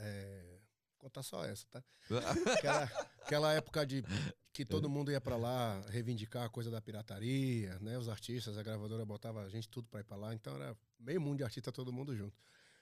É... 0.00 0.58
Vou 0.92 1.08
contar 1.08 1.22
só 1.22 1.44
essa, 1.44 1.66
tá? 1.70 1.82
Aquela, 2.58 2.84
aquela 3.22 3.52
época 3.54 3.86
de 3.86 4.04
que 4.52 4.64
todo 4.66 4.90
mundo 4.90 5.10
ia 5.10 5.20
pra 5.20 5.36
lá 5.36 5.80
reivindicar 5.88 6.44
a 6.44 6.48
coisa 6.48 6.70
da 6.70 6.80
pirataria, 6.80 7.78
né? 7.80 7.96
Os 7.96 8.08
artistas, 8.08 8.58
a 8.58 8.62
gravadora 8.62 9.04
botava 9.04 9.42
a 9.42 9.48
gente 9.48 9.68
tudo 9.68 9.88
pra 9.88 10.00
ir 10.00 10.04
pra 10.04 10.16
lá. 10.16 10.34
Então 10.34 10.56
era 10.56 10.76
meio 10.98 11.20
mundo 11.20 11.38
de 11.38 11.44
artista, 11.44 11.72
todo 11.72 11.92
mundo 11.92 12.14
junto. 12.16 12.36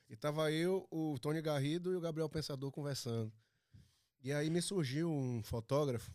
E 0.08 0.16
tava 0.16 0.50
eu, 0.50 0.86
o 0.90 1.18
Tony 1.20 1.40
Garrido 1.42 1.92
e 1.92 1.96
o 1.96 2.00
Gabriel 2.00 2.28
Pensador 2.28 2.72
conversando. 2.72 3.32
E 4.20 4.32
aí 4.32 4.50
me 4.50 4.60
surgiu 4.62 5.08
um 5.10 5.42
fotógrafo 5.44 6.10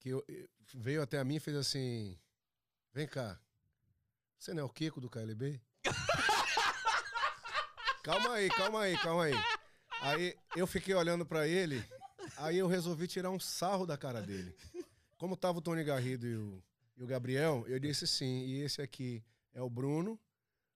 que 0.00 0.08
eu- 0.08 0.24
veio 0.74 1.02
até 1.02 1.18
a 1.18 1.24
mim 1.24 1.36
e 1.36 1.40
fez 1.40 1.56
assim: 1.56 2.18
Vem 2.92 3.06
cá, 3.06 3.38
você 4.38 4.52
não 4.54 4.62
é 4.62 4.64
o 4.64 4.70
Kiko 4.70 5.00
do 5.00 5.10
KLB? 5.10 5.60
calma 8.02 8.32
aí, 8.34 8.48
calma 8.48 8.80
aí, 8.82 8.96
calma 8.98 9.24
aí. 9.24 9.34
Aí 10.00 10.34
eu 10.56 10.66
fiquei 10.66 10.94
olhando 10.94 11.26
pra 11.26 11.46
ele, 11.46 11.84
aí 12.36 12.58
eu 12.58 12.66
resolvi 12.66 13.06
tirar 13.06 13.30
um 13.30 13.38
sarro 13.38 13.86
da 13.86 13.96
cara 13.96 14.22
dele. 14.22 14.54
Como 15.18 15.36
tava 15.36 15.58
o 15.58 15.60
Tony 15.60 15.84
Garrido 15.84 16.26
e 16.26 16.36
o, 16.36 16.62
e 16.96 17.02
o 17.02 17.06
Gabriel, 17.06 17.64
eu 17.68 17.78
disse 17.78 18.06
sim, 18.06 18.46
e 18.46 18.62
esse 18.62 18.80
aqui 18.80 19.22
é 19.52 19.60
o 19.60 19.68
Bruno, 19.68 20.18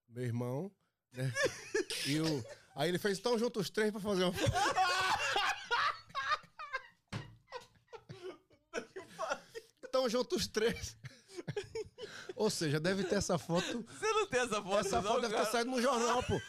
meu 0.09 0.25
irmão, 0.25 0.71
né? 1.13 1.33
E 2.07 2.21
o, 2.21 2.45
aí 2.75 2.91
ele 2.91 2.99
fez, 2.99 3.19
então 3.19 3.39
juntos 3.39 3.63
os 3.63 3.71
três 3.71 3.91
pra 3.91 4.01
fazer 4.01 4.25
uma 4.29 4.33
foto. 4.33 4.53
Então 9.89 10.09
juntos 10.09 10.43
os 10.43 10.47
três. 10.49 10.97
Ou 12.37 12.51
seja, 12.51 12.81
deve 12.81 13.05
ter 13.05 13.15
essa 13.15 13.39
foto 13.39 13.87
Você 13.89 14.13
não 14.13 14.27
tem 14.27 14.41
essa 14.41 14.61
foto, 14.61 14.87
essa 14.87 15.01
não, 15.01 15.09
foto 15.09 15.21
deve 15.23 15.37
ter 15.37 15.47
saído 15.47 15.71
no 15.71 15.81
jornal, 15.81 16.23
pô. 16.25 16.41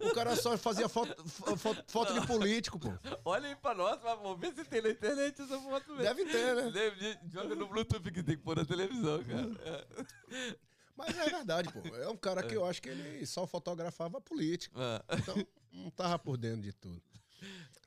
O 0.00 0.12
cara 0.14 0.36
só 0.36 0.56
fazia 0.58 0.88
foto, 0.88 1.26
fo- 1.28 1.56
fo- 1.56 1.76
foto 1.88 2.12
de 2.12 2.26
político, 2.26 2.78
pô. 2.78 2.92
Olha 3.24 3.48
aí 3.48 3.56
pra 3.56 3.74
nós, 3.74 4.00
vamos 4.02 4.38
ver 4.38 4.54
se 4.54 4.64
tem 4.64 4.82
na 4.82 4.90
internet 4.90 5.40
essa 5.40 5.58
foto 5.58 5.88
mesmo. 5.94 6.02
Deve 6.02 6.24
ter, 6.26 6.54
né? 6.56 6.70
Deve- 6.70 7.18
Joga 7.32 7.54
no 7.54 7.66
Bluetooth 7.68 8.10
que 8.10 8.22
tem 8.22 8.36
que 8.36 8.42
pôr 8.42 8.56
na 8.56 8.64
televisão, 8.64 9.22
cara. 9.24 9.50
É. 9.64 10.56
Mas 10.96 11.16
é 11.16 11.24
verdade, 11.30 11.72
pô. 11.72 11.80
É 11.96 12.08
um 12.08 12.16
cara 12.16 12.42
que 12.42 12.54
eu 12.54 12.66
acho 12.66 12.82
que 12.82 12.88
ele 12.88 13.24
só 13.24 13.46
fotografava 13.46 14.20
político. 14.20 14.78
Ah. 14.78 15.02
Então, 15.18 15.46
não 15.72 15.90
tava 15.90 16.18
por 16.18 16.36
dentro 16.36 16.62
de 16.62 16.72
tudo. 16.72 17.00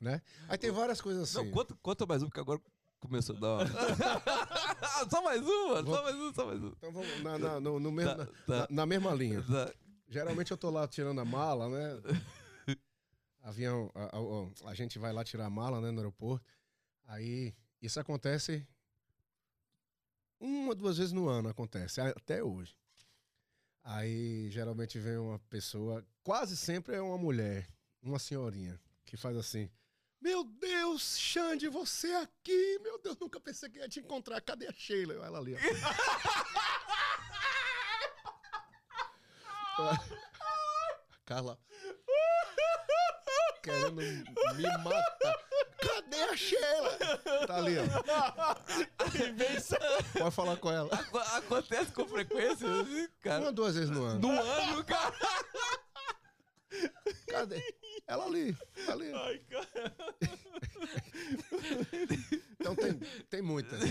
Né? 0.00 0.20
Aí 0.48 0.58
tem 0.58 0.70
várias 0.70 1.00
coisas 1.00 1.22
assim. 1.22 1.46
Não, 1.46 1.52
conta, 1.52 1.74
conta 1.80 2.04
mais 2.06 2.22
um, 2.22 2.26
porque 2.26 2.40
agora 2.40 2.60
começou 3.00 3.36
a 3.36 3.38
dar 3.38 3.48
uma... 3.54 3.66
só 5.10 5.22
mais 5.22 5.40
uma, 5.42 5.84
só 5.86 6.02
mais 6.02 6.16
um, 6.16 6.34
só 6.34 6.46
mais 6.46 6.62
um. 6.62 6.68
Então 6.68 6.92
vamos 6.92 7.22
na, 7.22 7.38
na- 7.38 7.60
no, 7.60 7.78
no 7.80 7.92
mesmo, 7.92 8.10
Tá, 8.10 8.16
na- 8.18 8.26
tá. 8.26 8.32
na- 8.48 8.66
na 8.70 8.86
mesma 8.86 9.14
linha. 9.14 9.42
Tá. 9.42 9.72
Geralmente 10.08 10.50
eu 10.50 10.56
tô 10.56 10.70
lá 10.70 10.86
tirando 10.86 11.20
a 11.20 11.24
mala, 11.24 11.68
né? 11.68 12.00
Avião, 13.42 13.90
a, 13.94 14.04
a- 14.16 14.70
a 14.70 14.74
gente 14.74 14.98
vai 14.98 15.12
lá 15.12 15.22
tirar 15.24 15.46
a 15.46 15.50
mala, 15.50 15.80
né, 15.80 15.90
no 15.90 15.98
aeroporto. 15.98 16.44
Aí, 17.06 17.54
isso 17.80 18.00
acontece 18.00 18.66
uma, 20.40 20.74
duas 20.74 20.98
vezes 20.98 21.12
no 21.12 21.28
ano, 21.28 21.48
acontece, 21.48 22.00
até 22.00 22.42
hoje. 22.42 22.76
Aí, 23.82 24.50
geralmente 24.50 24.98
vem 24.98 25.16
uma 25.16 25.38
pessoa, 25.48 26.04
quase 26.24 26.56
sempre 26.56 26.96
é 26.96 27.00
uma 27.00 27.16
mulher, 27.16 27.68
uma 28.02 28.18
senhorinha, 28.18 28.80
que 29.04 29.16
faz 29.16 29.36
assim: 29.36 29.70
Meu 30.20 30.42
Deus, 30.42 31.16
Xande, 31.16 31.68
você 31.68 32.12
aqui! 32.14 32.78
Meu 32.82 32.98
Deus, 33.00 33.16
nunca 33.18 33.38
pensei 33.40 33.70
que 33.70 33.78
ia 33.78 33.88
te 33.88 34.00
encontrar. 34.00 34.40
Cadê 34.40 34.66
a 34.66 34.72
Sheila? 34.72 35.14
Ela 35.24 35.38
ali. 35.38 35.54
Carla. 41.26 41.58
Querendo 43.62 43.92
me 43.92 44.62
matar. 44.84 45.46
Cadê 45.78 46.22
a 46.22 46.36
Sheila? 46.36 46.98
Tá 47.46 47.56
ali, 47.56 47.76
ó. 47.78 47.82
Pode 50.18 50.30
falar 50.34 50.56
com 50.56 50.70
ela. 50.72 50.88
Aco- 50.94 51.18
Acontece 51.18 51.92
com 51.92 52.06
frequência, 52.06 52.68
assim, 52.68 53.08
cara. 53.20 53.42
Uma, 53.42 53.52
duas 53.52 53.74
vezes 53.74 53.90
no 53.90 54.04
ano. 54.04 54.20
Do 54.20 54.30
ano, 54.30 54.84
cara. 54.84 55.14
Cadê? 57.28 57.60
Ela 58.06 58.24
ali. 58.26 58.56
ali. 58.88 59.12
Ai, 59.12 59.40
cara. 59.50 59.94
Então 62.52 62.74
tem, 62.76 62.94
tem 63.28 63.42
muitas. 63.42 63.80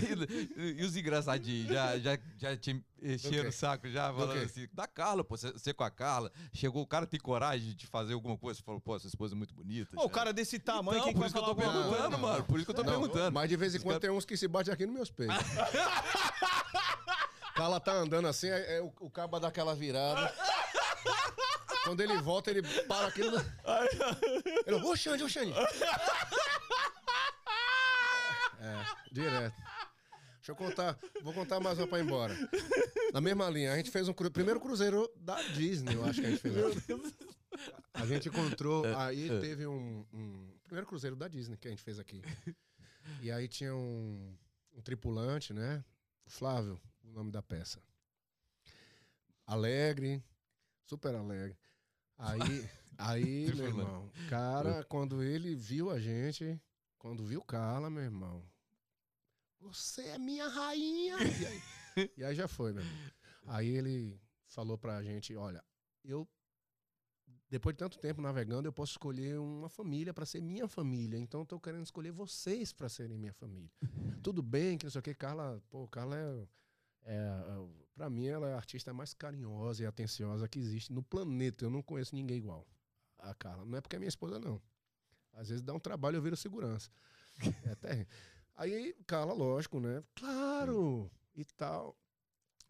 E, 0.56 0.80
e 0.80 0.84
os 0.84 0.96
engraçadinhos, 0.96 1.68
já, 1.68 1.98
já, 1.98 2.18
já 2.38 2.56
te 2.56 2.82
encheram 3.02 3.42
quê? 3.44 3.48
o 3.48 3.52
saco 3.52 3.88
já, 3.88 4.12
falando 4.12 4.38
quê? 4.38 4.44
assim, 4.44 4.68
da 4.72 4.86
Carla, 4.86 5.22
pô, 5.22 5.36
você, 5.36 5.74
com 5.74 5.84
a 5.84 5.90
Carla, 5.90 6.32
chegou, 6.52 6.82
o 6.82 6.86
cara 6.86 7.06
tem 7.06 7.20
coragem 7.20 7.74
de 7.74 7.86
fazer 7.86 8.14
alguma 8.14 8.36
coisa, 8.38 8.58
você 8.58 8.64
falou, 8.64 8.80
pô, 8.80 8.98
sua 8.98 9.08
esposa 9.08 9.34
é 9.34 9.36
muito 9.36 9.54
bonita. 9.54 9.90
Ô, 9.94 9.98
o 9.98 10.02
Xande." 10.02 10.14
cara 10.14 10.32
desse 10.32 10.58
tamanho, 10.58 11.04
quem 11.04 11.14
por 11.14 11.26
isso 11.26 11.34
que 11.34 11.40
eu 11.40 11.44
tô 11.44 11.54
coisa? 11.54 11.70
perguntando, 11.72 12.10
Não, 12.10 12.18
mano, 12.18 12.44
por 12.44 12.56
isso 12.56 12.64
que 12.64 12.70
eu 12.70 12.74
tô 12.74 12.82
Não, 12.82 12.92
perguntando. 12.92 13.32
Mas 13.32 13.48
de 13.48 13.56
vez 13.56 13.74
em 13.74 13.80
quando 13.80 14.00
tem 14.00 14.10
uns 14.10 14.24
que 14.24 14.36
se 14.36 14.48
batem 14.48 14.72
aqui 14.72 14.86
nos 14.86 14.94
meus 14.94 15.10
peitos. 15.10 15.36
Carla 17.54 17.80
tá 17.80 17.92
andando 17.92 18.28
assim, 18.28 18.50
aí, 18.50 18.66
aí 18.74 18.80
o, 18.80 18.92
o 19.00 19.10
cabo 19.10 19.38
dá 19.38 19.48
aquela 19.48 19.74
virada. 19.74 20.32
Quando 21.86 22.00
ele 22.02 22.16
volta, 22.20 22.50
ele 22.50 22.62
para 22.84 23.06
aqui. 23.08 23.20
no- 23.22 23.36
Ele, 24.66 24.76
ô 24.84 24.96
Xande, 24.96 25.22
ô 25.22 25.28
Xande. 25.28 25.52
É, 28.58 28.84
direto. 29.12 29.54
Deixa 30.36 30.52
eu 30.52 30.56
contar, 30.56 30.98
vou 31.22 31.32
contar 31.34 31.58
mais 31.60 31.78
uma 31.78 31.88
pra 31.88 31.98
ir 31.98 32.04
embora. 32.04 32.34
Na 33.12 33.20
mesma 33.20 33.48
linha, 33.50 33.72
a 33.72 33.76
gente 33.76 33.90
fez 33.90 34.06
um 34.08 34.12
cru, 34.12 34.30
primeiro 34.30 34.60
cruzeiro 34.60 35.10
da 35.16 35.40
Disney, 35.42 35.94
eu 35.94 36.04
acho 36.04 36.20
que 36.20 36.26
a 36.26 36.30
gente 36.30 36.40
fez. 36.40 36.56
aqui. 36.56 37.16
A 37.94 38.06
gente 38.06 38.28
encontrou, 38.28 38.84
aí 38.96 39.28
teve 39.40 39.66
um, 39.66 40.06
um 40.12 40.56
primeiro 40.62 40.86
cruzeiro 40.86 41.16
da 41.16 41.26
Disney 41.26 41.56
que 41.56 41.66
a 41.66 41.70
gente 41.70 41.82
fez 41.82 41.98
aqui. 41.98 42.22
E 43.22 43.30
aí 43.30 43.48
tinha 43.48 43.74
um, 43.74 44.36
um 44.74 44.80
tripulante, 44.82 45.52
né? 45.52 45.84
Flávio, 46.28 46.80
o 47.04 47.10
nome 47.10 47.30
da 47.32 47.42
peça. 47.42 47.80
Alegre, 49.46 50.22
super 50.84 51.14
alegre. 51.14 51.56
Aí, 52.18 52.70
aí, 52.98 53.46
meu 53.54 53.66
irmão, 53.66 54.10
cara, 54.28 54.84
quando 54.84 55.22
ele 55.22 55.54
viu 55.54 55.90
a 55.90 55.98
gente, 56.00 56.60
quando 56.98 57.24
viu 57.24 57.42
Carla, 57.42 57.90
meu 57.90 58.02
irmão, 58.02 58.42
você 59.60 60.02
é 60.02 60.18
minha 60.18 60.48
rainha. 60.48 61.16
E 61.96 62.02
aí, 62.04 62.10
e 62.18 62.24
aí 62.24 62.34
já 62.34 62.46
foi, 62.46 62.74
meu 62.74 62.82
irmão. 62.84 63.10
Aí 63.46 63.68
ele 63.68 64.20
falou 64.48 64.76
pra 64.76 65.02
gente, 65.02 65.34
olha, 65.34 65.64
eu 66.04 66.28
depois 67.48 67.74
de 67.74 67.78
tanto 67.78 67.98
tempo 67.98 68.20
navegando, 68.20 68.66
eu 68.66 68.72
posso 68.72 68.92
escolher 68.92 69.38
uma 69.38 69.68
família 69.68 70.12
para 70.12 70.26
ser 70.26 70.40
minha 70.40 70.66
família. 70.66 71.18
Então 71.18 71.40
eu 71.40 71.46
tô 71.46 71.60
querendo 71.60 71.84
escolher 71.84 72.10
vocês 72.10 72.72
para 72.72 72.88
serem 72.88 73.18
minha 73.18 73.32
família. 73.32 73.70
Tudo 74.22 74.42
bem 74.42 74.76
que 74.76 74.84
não 74.84 74.90
sei 74.90 74.98
o 74.98 75.02
que, 75.02 75.14
Carla, 75.14 75.62
pô, 75.70 75.86
Carla 75.88 76.16
é, 76.16 76.46
É, 77.04 77.85
para 77.96 78.10
mim, 78.10 78.26
ela 78.26 78.50
é 78.50 78.52
a 78.52 78.56
artista 78.56 78.92
mais 78.92 79.14
carinhosa 79.14 79.82
e 79.82 79.86
atenciosa 79.86 80.46
que 80.46 80.58
existe 80.58 80.92
no 80.92 81.02
planeta. 81.02 81.64
Eu 81.64 81.70
não 81.70 81.82
conheço 81.82 82.14
ninguém 82.14 82.36
igual 82.36 82.68
a 83.18 83.34
Carla. 83.34 83.64
Não 83.64 83.78
é 83.78 83.80
porque 83.80 83.96
é 83.96 83.98
minha 83.98 84.08
esposa, 84.08 84.38
não. 84.38 84.60
Às 85.32 85.48
vezes 85.48 85.62
dá 85.62 85.72
um 85.72 85.80
trabalho, 85.80 86.16
eu 86.16 86.22
viro 86.22 86.36
segurança. 86.36 86.90
É 87.64 87.70
até... 87.70 88.06
Aí, 88.54 88.94
Carla, 89.06 89.32
lógico, 89.32 89.80
né? 89.80 90.04
Claro! 90.14 91.10
E 91.34 91.44
tal. 91.44 91.98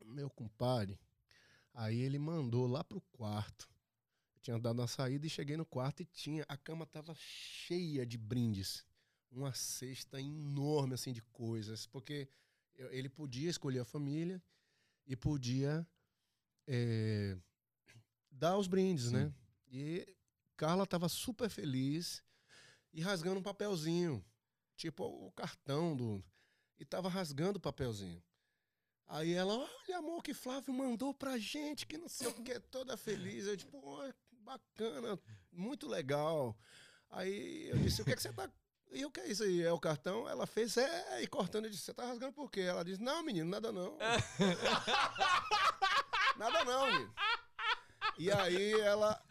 Meu 0.04 0.30
compadre. 0.30 0.98
Aí 1.74 2.00
ele 2.00 2.18
mandou 2.18 2.68
lá 2.68 2.84
pro 2.84 3.00
quarto. 3.12 3.68
Eu 4.34 4.40
tinha 4.40 4.58
dado 4.60 4.80
uma 4.80 4.86
saída 4.86 5.26
e 5.26 5.30
cheguei 5.30 5.56
no 5.56 5.66
quarto 5.66 6.02
e 6.02 6.06
tinha. 6.06 6.44
A 6.48 6.56
cama 6.56 6.86
tava 6.86 7.14
cheia 7.16 8.06
de 8.06 8.16
brindes. 8.16 8.86
Uma 9.30 9.52
cesta 9.52 10.20
enorme, 10.20 10.94
assim, 10.94 11.12
de 11.12 11.22
coisas. 11.22 11.86
Porque 11.86 12.28
ele 12.76 13.08
podia 13.08 13.50
escolher 13.50 13.80
a 13.80 13.84
família 13.84 14.42
e 15.06 15.14
podia 15.16 15.86
é, 16.66 17.36
dar 18.30 18.56
os 18.56 18.66
brindes, 18.66 19.10
né? 19.12 19.32
E 19.68 20.06
Carla 20.56 20.86
tava 20.86 21.08
super 21.08 21.48
feliz 21.48 22.22
e 22.92 23.00
rasgando 23.00 23.40
um 23.40 23.42
papelzinho, 23.42 24.24
tipo 24.76 25.04
o 25.04 25.30
cartão 25.32 25.96
do. 25.96 26.24
E 26.78 26.84
tava 26.84 27.08
rasgando 27.08 27.58
o 27.58 27.60
papelzinho. 27.60 28.22
Aí 29.06 29.32
ela, 29.32 29.54
olha, 29.54 29.98
amor, 29.98 30.22
que 30.22 30.34
Flávio 30.34 30.74
mandou 30.74 31.14
pra 31.14 31.38
gente, 31.38 31.86
que 31.86 31.96
não 31.96 32.08
sei 32.08 32.26
o 32.26 32.42
que, 32.42 32.58
toda 32.58 32.96
feliz. 32.96 33.46
Eu, 33.46 33.56
tipo, 33.56 33.80
"Ó, 33.82 34.12
bacana, 34.32 35.18
muito 35.52 35.86
legal. 35.86 36.58
Aí 37.10 37.68
eu 37.68 37.78
disse, 37.78 38.02
o 38.02 38.04
que, 38.04 38.12
é 38.12 38.16
que 38.16 38.22
você 38.22 38.32
tá. 38.32 38.50
E 38.90 39.04
o 39.04 39.10
que 39.10 39.20
é 39.20 39.28
isso 39.28 39.42
aí? 39.42 39.62
É 39.62 39.72
o 39.72 39.78
cartão? 39.78 40.28
Ela 40.28 40.46
fez, 40.46 40.76
é, 40.76 41.22
e 41.22 41.26
cortando, 41.26 41.64
eu 41.64 41.70
disse, 41.70 41.84
você 41.84 41.94
tá 41.94 42.06
rasgando 42.06 42.32
por 42.32 42.50
quê? 42.50 42.60
Ela 42.60 42.84
disse, 42.84 43.02
não, 43.02 43.22
menino, 43.22 43.50
nada 43.50 43.72
não. 43.72 43.96
nada 46.36 46.64
não, 46.64 46.86
menino. 46.86 47.14
E 48.18 48.30
aí 48.30 48.72
ela 48.80 49.22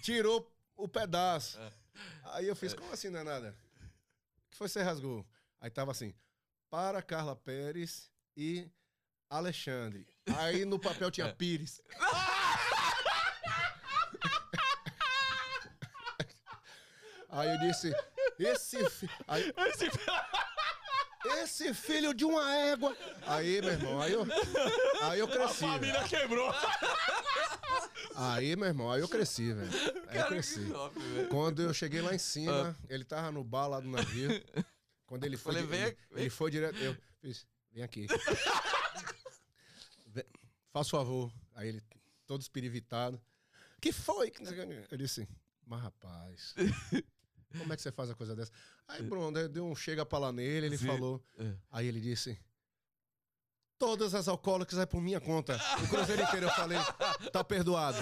tirou 0.00 0.50
o 0.76 0.88
pedaço. 0.88 1.58
Aí 2.24 2.48
eu 2.48 2.56
fiz, 2.56 2.72
como 2.72 2.92
assim 2.92 3.10
não 3.10 3.20
é 3.20 3.24
nada? 3.24 3.56
O 4.46 4.50
que 4.50 4.56
foi 4.56 4.66
que 4.66 4.72
você 4.72 4.82
rasgou? 4.82 5.26
Aí 5.60 5.70
tava 5.70 5.90
assim, 5.90 6.14
para 6.70 7.02
Carla 7.02 7.36
Pérez 7.36 8.10
e 8.36 8.70
Alexandre. 9.28 10.06
Aí 10.38 10.64
no 10.64 10.78
papel 10.78 11.10
tinha 11.10 11.34
Pires. 11.34 11.82
Aí 17.28 17.48
eu 17.48 17.58
disse, 17.60 17.94
esse, 18.46 18.76
aí, 19.28 19.52
esse 21.42 21.72
filho 21.74 22.12
de 22.14 22.24
uma 22.24 22.54
égua. 22.54 22.96
Aí, 23.26 23.60
meu 23.60 23.70
irmão, 23.70 24.00
aí 24.00 24.12
eu, 24.12 24.26
aí 25.02 25.18
eu 25.20 25.28
cresci. 25.28 25.60
velho. 25.60 25.72
Família 25.72 26.04
quebrou. 26.04 26.52
Aí, 28.14 28.56
meu 28.56 28.68
irmão, 28.68 28.90
aí 28.90 29.00
eu 29.00 29.08
cresci, 29.08 29.52
velho. 29.52 29.70
Aí 30.08 30.18
eu 30.18 30.26
cresci. 30.26 30.66
top. 30.70 30.96
Quando 31.30 31.62
eu 31.62 31.72
cheguei 31.72 32.00
lá 32.00 32.14
em 32.14 32.18
cima, 32.18 32.76
ele 32.88 33.04
tava 33.04 33.30
no 33.30 33.42
bar 33.44 33.68
lá 33.68 33.80
do 33.80 33.88
navio. 33.88 34.30
Quando 35.06 35.24
ele 35.24 35.36
foi, 35.36 35.54
Falei, 35.54 35.66
vem 35.66 35.82
ele, 35.82 35.98
ele 36.12 36.30
foi 36.30 36.50
direto, 36.50 36.76
eu 36.78 36.96
fiz, 37.20 37.46
vem 37.70 37.82
aqui. 37.82 38.06
Vem, 40.06 40.24
Faz 40.72 40.88
favor. 40.88 41.30
Aí 41.54 41.68
ele, 41.68 41.82
todo 42.26 42.40
espirivitado. 42.40 43.20
Que 43.80 43.92
foi? 43.92 44.28
O. 44.30 44.92
Eu 44.92 44.96
disse, 44.98 45.28
mas 45.66 45.82
rapaz, 45.82 46.54
como 47.58 47.72
é 47.72 47.76
que 47.76 47.82
você 47.82 47.92
faz 47.92 48.10
a 48.10 48.14
coisa 48.14 48.34
dessa? 48.34 48.52
Aí, 48.88 49.02
Bruno, 49.02 49.38
eu 49.38 49.48
dei 49.48 49.62
um 49.62 49.74
chega 49.74 50.04
pra 50.04 50.18
lá 50.18 50.32
nele, 50.32 50.66
ele 50.66 50.78
Sim. 50.78 50.86
falou. 50.86 51.24
É. 51.38 51.54
Aí 51.70 51.86
ele 51.86 52.00
disse, 52.00 52.38
todas 53.78 54.14
as 54.14 54.28
alcoólicas 54.28 54.78
é 54.78 54.86
por 54.86 55.00
minha 55.00 55.20
conta. 55.20 55.58
O 55.84 55.88
cruzeiro 55.88 56.22
inteiro 56.22 56.46
eu 56.46 56.50
falei, 56.50 56.78
tá 57.32 57.42
perdoado. 57.42 57.98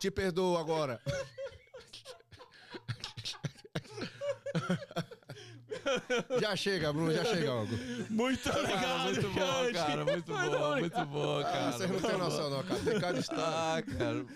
Te 0.00 0.10
perdoo 0.10 0.56
agora. 0.56 1.00
Já 6.40 6.56
chega, 6.56 6.92
Bruno, 6.92 7.12
já 7.12 7.24
chega, 7.24 7.50
algo. 7.50 7.72
Muito 8.10 8.42
Cara, 8.50 8.60
legal, 8.62 8.98
muito 9.00 9.28
bom, 9.28 9.72
cara, 9.72 10.04
muito 10.04 10.32
bom, 10.32 10.76
muito 10.78 11.04
bom, 11.06 11.38
Ah, 11.40 11.44
cara. 11.44 11.72
vocês 11.72 11.90
não 11.90 12.00
têm 12.00 12.18
noção, 12.18 12.50
não, 12.50 12.62
cara. 12.64 12.80
Tem 12.80 13.00
cada 13.00 13.18
história. 13.18 13.44
Ah, 13.46 13.82
cara. 13.82 14.26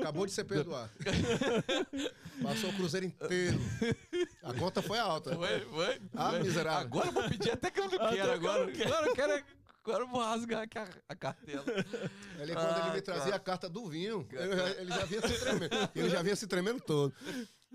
Acabou 0.00 0.26
de 0.26 0.32
ser 0.32 0.44
perdoado. 0.44 0.90
Passou 2.42 2.70
o 2.70 2.72
cruzeiro 2.74 3.06
inteiro. 3.06 3.58
A 4.42 4.52
conta 4.54 4.82
foi 4.82 4.98
alta. 4.98 5.34
Foi, 5.34 5.60
foi. 5.60 6.00
Ah, 6.14 6.30
foi. 6.30 6.42
miserável. 6.42 6.80
Agora 6.86 7.06
eu 7.08 7.12
vou 7.12 7.22
pedir 7.28 7.50
até 7.50 7.70
que 7.70 7.80
eu 7.80 7.88
não 7.88 7.98
quero 8.10 8.32
agora. 8.32 8.62
Agora 8.84 9.06
eu 9.06 9.14
quero. 9.14 9.32
é- 9.32 9.44
Agora 9.86 10.02
eu 10.04 10.08
vou 10.08 10.22
rasgar 10.22 10.62
aqui 10.62 10.78
a, 10.78 10.88
a 11.10 11.14
cartela. 11.14 11.62
Ele, 12.40 12.54
quando 12.54 12.70
ele 12.78 12.88
Ah, 12.88 12.92
me 12.94 13.02
trazia 13.02 13.24
cara. 13.24 13.36
a 13.36 13.38
carta 13.38 13.68
do 13.68 13.84
vinho, 13.86 14.26
eu 14.32 14.66
ele 14.78 14.90
já 14.90 15.04
vinha 15.04 15.20
se 15.28 15.38
tremendo. 15.40 15.90
Ele 15.94 16.08
já 16.08 16.22
vinha 16.22 16.36
se 16.36 16.46
tremendo 16.46 16.80
todo. 16.80 17.12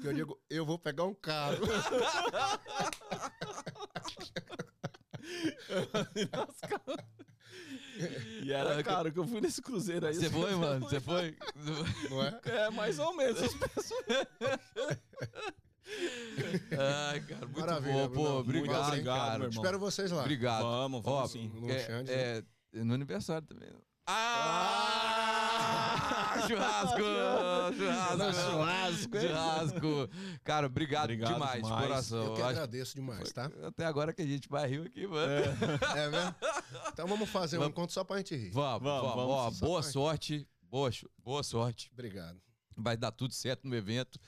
Que 0.02 0.08
eu 0.08 0.14
digo, 0.14 0.40
eu 0.50 0.66
vou 0.66 0.80
pegar 0.80 1.04
um 1.04 1.14
carro. 1.14 1.58
E 8.42 8.52
era 8.52 8.82
caro 8.84 9.12
que 9.12 9.20
eu 9.20 9.28
fui 9.28 9.42
nesse 9.42 9.62
cruzeiro 9.62 10.08
aí. 10.08 10.16
Você 10.16 10.30
foi, 10.30 10.56
mano? 10.56 10.88
Você 10.88 11.00
foi? 11.00 11.36
Não 12.10 12.24
é? 12.24 12.40
É, 12.46 12.70
mais 12.72 12.98
ou 13.00 13.16
menos. 13.16 13.42
Ai, 16.72 17.20
cara, 17.22 17.46
muito 17.46 17.60
Maravilha, 17.60 18.08
bom. 18.08 18.10
Bruno. 18.10 18.14
Pô, 18.14 18.44
Muito 18.44 18.60
obrigado, 18.60 18.88
obrigado, 18.90 19.32
cara. 19.32 19.48
Espero 19.50 19.80
vocês 19.80 20.12
lá. 20.12 20.22
Obrigado. 20.22 20.62
Vamos, 20.62 21.02
Ó, 21.04 21.16
vamos 21.16 21.32
sim. 21.32 21.52
No 21.56 21.70
é, 21.70 21.80
Xande, 21.80 22.12
é, 22.12 22.44
é 22.74 22.84
no 22.84 22.94
aniversário 22.94 23.48
também. 23.48 23.70
Ah! 24.12 25.96
Churrasco! 26.48 26.98
Churrasco! 27.78 28.34
churrasco, 28.34 29.18
hein? 29.18 29.28
Churrasco! 29.28 30.10
Cara, 30.44 30.66
obrigado, 30.68 31.04
Obrigado 31.06 31.34
demais, 31.34 31.62
de 31.62 31.62
demais. 31.64 31.88
coração. 31.88 32.24
Eu 32.26 32.34
que 32.34 32.42
agradeço 32.42 32.96
demais, 32.96 33.32
tá? 33.32 33.52
Até 33.68 33.86
agora 33.86 34.12
que 34.14 34.22
a 34.22 34.26
gente 34.26 34.50
vai 34.50 34.68
rir 34.68 34.82
aqui, 34.86 35.06
mano. 35.06 35.32
É 35.96 36.10
mesmo? 36.10 36.36
Então 36.92 37.08
vamos 37.08 37.30
fazer 37.30 37.58
um 37.58 37.60
Vamos. 37.60 37.72
encontro 37.74 37.94
só 37.94 38.04
pra 38.04 38.18
gente 38.18 38.36
rir. 38.36 38.50
Vamos, 38.52 38.82
Vamos, 38.82 39.02
vamos. 39.10 39.16
vamos, 39.16 39.62
Ó, 39.62 39.66
boa 39.66 39.84
sorte. 39.84 40.48
Boa, 40.64 40.90
boa 41.24 41.44
sorte. 41.44 41.90
Obrigado. 41.94 42.42
Vai 42.76 42.98
dar 42.98 43.12
tudo 43.12 43.34
certo 43.34 43.68
no 43.68 43.76
evento. 43.76 44.20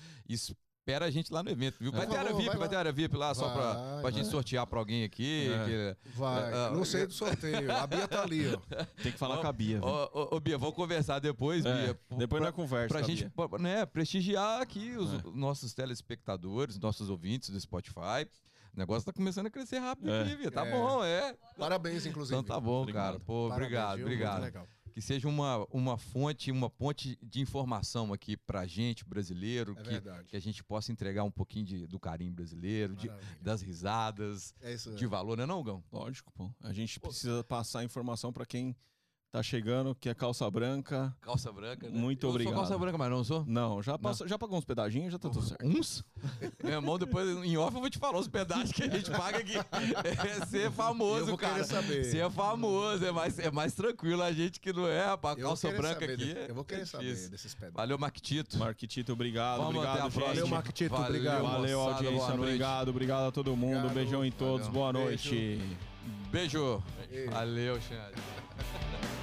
Espera 0.92 1.06
a 1.06 1.10
gente 1.12 1.32
lá 1.32 1.42
no 1.42 1.50
evento, 1.50 1.78
viu? 1.80 1.92
Vai 1.92 2.06
Por 2.06 2.12
ter 2.14 2.18
área 2.20 2.34
VIP, 2.34 2.48
vai 2.50 2.58
vai 2.58 2.70
ter 2.70 2.76
área 2.76 2.92
VIP 2.92 3.16
lá 3.16 3.34
só 3.34 3.50
pra, 3.50 3.74
Vai, 3.74 4.02
pra 4.02 4.12
gente 4.12 4.24
vai. 4.24 4.32
sortear 4.32 4.68
pra 4.68 4.78
alguém 4.80 5.04
aqui. 5.06 5.50
É. 5.52 5.66
que- 6.04 6.10
Vai. 6.18 6.54
Ah, 6.54 6.70
não 6.74 6.82
ah, 6.82 6.86
sei 6.86 7.06
do 7.08 7.14
sorteio. 7.14 7.72
A 7.72 7.88
Bia 7.88 8.08
tá 8.08 8.22
ali, 8.24 8.54
ó. 8.54 8.58
Tem 9.02 9.12
que 9.12 9.18
falar 9.18 9.38
com 9.38 9.48
a 9.48 9.54
Bia. 9.54 9.80
Ô, 9.84 10.10
ô, 10.14 10.36
ô, 10.36 10.40
Bia, 10.40 10.58
vamos 10.58 10.76
conversar 10.76 11.20
depois, 11.20 11.66
É, 11.66 11.74
Bia. 11.74 12.00
depois 12.18 12.40
pra, 12.42 12.52
nós 12.52 12.56
conversa. 12.56 12.88
pra 12.90 13.00
com 13.00 13.06
a 13.06 13.08
gente 13.08 13.30
pra- 13.30 13.58
né, 13.60 13.86
prestigiar 13.86 14.62
aqui 14.62 14.96
os 14.98 15.14
É. 15.14 15.22
nossos 15.34 15.74
telespectadores, 15.74 16.78
nossos 16.78 17.10
ouvintes 17.10 17.50
do 17.50 17.60
Spotify. 17.60 18.28
O 18.76 18.80
negócio 18.80 19.06
tá 19.06 19.14
começando 19.14 19.48
a 19.48 19.50
crescer 19.50 19.80
rápido 19.80 20.10
É. 20.12 20.22
aqui, 20.24 20.36
Bia. 20.36 20.52
Tá 20.52 20.66
É. 20.66 20.72
bom, 20.72 21.04
é. 21.04 21.36
Parabéns, 21.58 22.06
inclusive. 22.06 22.38
Então 22.40 22.56
tá 22.56 22.60
bom, 22.60 22.82
Obrigado. 22.82 23.06
cara. 23.14 23.20
Pô, 23.20 23.48
Parabéns, 23.50 23.54
obrigado, 23.68 23.98
viu? 23.98 24.08
Muito 24.08 24.24
obrigado. 24.26 24.68
Que 24.94 25.02
seja 25.02 25.28
uma, 25.28 25.66
uma 25.72 25.98
fonte, 25.98 26.52
uma 26.52 26.70
ponte 26.70 27.18
de 27.22 27.40
informação 27.42 28.12
aqui 28.14 28.36
pra 28.36 28.66
gente, 28.68 29.06
brasileiro, 29.06 29.74
É 29.78 29.84
que, 29.84 29.90
verdade. 29.90 30.28
que 30.28 30.36
a 30.36 30.40
gente 30.42 30.64
possa 30.64 30.92
entregar 30.92 31.24
um 31.24 31.32
pouquinho 31.32 31.66
de- 31.66 31.88
do 31.88 32.00
carinho 32.00 32.34
brasileiro, 32.34 32.96
de- 32.96 33.10
das 33.42 33.62
risadas, 33.62 34.54
É 34.62 34.76
de 34.76 35.06
valor, 35.06 35.38
né 35.38 35.46
não, 35.46 35.64
Gão? 35.64 35.84
Lógico, 35.92 36.32
pô. 36.34 36.50
A 36.62 36.74
gente 36.74 37.00
precisa 37.00 37.44
passar 37.44 37.84
informação 37.84 38.32
pra 38.34 38.46
quem 38.46 38.76
tá 39.32 39.42
chegando, 39.42 39.96
que 39.96 40.10
é 40.10 40.14
calça 40.14 40.50
branca. 40.52 41.16
Calça 41.22 41.52
branca, 41.54 41.88
né? 41.90 41.98
Muito 41.98 42.26
eu 42.26 42.30
obrigado. 42.32 42.54
sou 42.54 42.62
calça 42.62 42.78
branca, 42.78 42.98
mas 42.98 43.10
não 43.10 43.24
sou? 43.24 43.46
Não, 43.48 43.82
já, 43.82 43.98
passa, 43.98 44.28
já 44.28 44.38
pagou 44.38 44.58
uns 44.60 44.66
pedadinhos, 44.66 45.14
já 45.14 45.18
tá 45.18 45.30
tudo 45.30 45.46
certo. 45.46 45.66
Uns? 45.66 46.04
Meu 46.62 46.74
irmão, 46.74 47.00
depois 47.00 47.28
em 47.46 47.56
off 47.56 47.74
eu 47.74 47.80
vou 47.80 47.90
te 47.90 47.98
falar 47.98 48.20
os 48.20 48.28
pedaços 48.28 48.72
que 48.74 48.84
a 48.84 48.90
gente 48.90 49.10
paga 49.10 49.38
aqui. 49.38 49.54
É 50.04 50.46
ser 50.46 50.70
famoso, 50.72 51.22
Eu 51.22 51.26
vou 51.28 51.38
cara. 51.38 51.54
querer 51.54 51.66
saber. 51.66 52.04
Ser 52.04 52.30
famoso, 52.30 53.06
é 53.06 53.12
mais, 53.12 53.40
é 53.40 53.50
mais 53.50 53.74
tranquilo. 53.74 54.22
A 54.22 54.34
gente 54.34 54.60
que 54.60 54.74
não 54.74 54.86
é, 54.88 55.06
rapaz. 55.06 55.38
Calça 55.42 55.72
branca 55.72 56.04
aqui. 56.04 56.18
de- 56.18 56.32
é- 56.38 56.46
Eu 56.50 56.56
vou 56.56 56.66
querer 56.66 56.82
é 56.82 56.86
saber 56.86 57.30
desses 57.30 57.54
pedaços. 57.56 57.76
Valeu, 57.76 57.98
Marquitito. 57.98 58.58
Marquitito, 58.58 59.14
obrigado. 59.14 59.60
Vamos 59.60 59.76
obrigado, 59.76 59.94
até 59.96 60.02
a 60.02 60.04
gente. 60.10 60.14
próxima. 60.14 60.36
Valeu, 60.36 60.48
Marquitito, 60.48 60.90
Valeu, 60.92 61.08
obrigado. 61.08 61.42
Valeu, 61.44 61.80
moçada, 61.80 61.96
audiência. 62.06 62.34
Obrigado, 62.34 62.90
obrigado 62.90 63.28
a 63.28 63.32
todo 63.32 63.56
mundo. 63.56 63.78
Obrigado. 63.78 63.94
Beijão 63.94 64.26
em 64.26 64.32
todos. 64.32 64.68
Valeu. 64.68 64.74
Boa 64.74 64.94
Beijo. 64.94 65.30
noite. 65.30 65.78
Beijo. 66.32 66.84
Beijo. 67.10 67.32
Valeu, 67.32 67.80
Xande. 67.82 68.22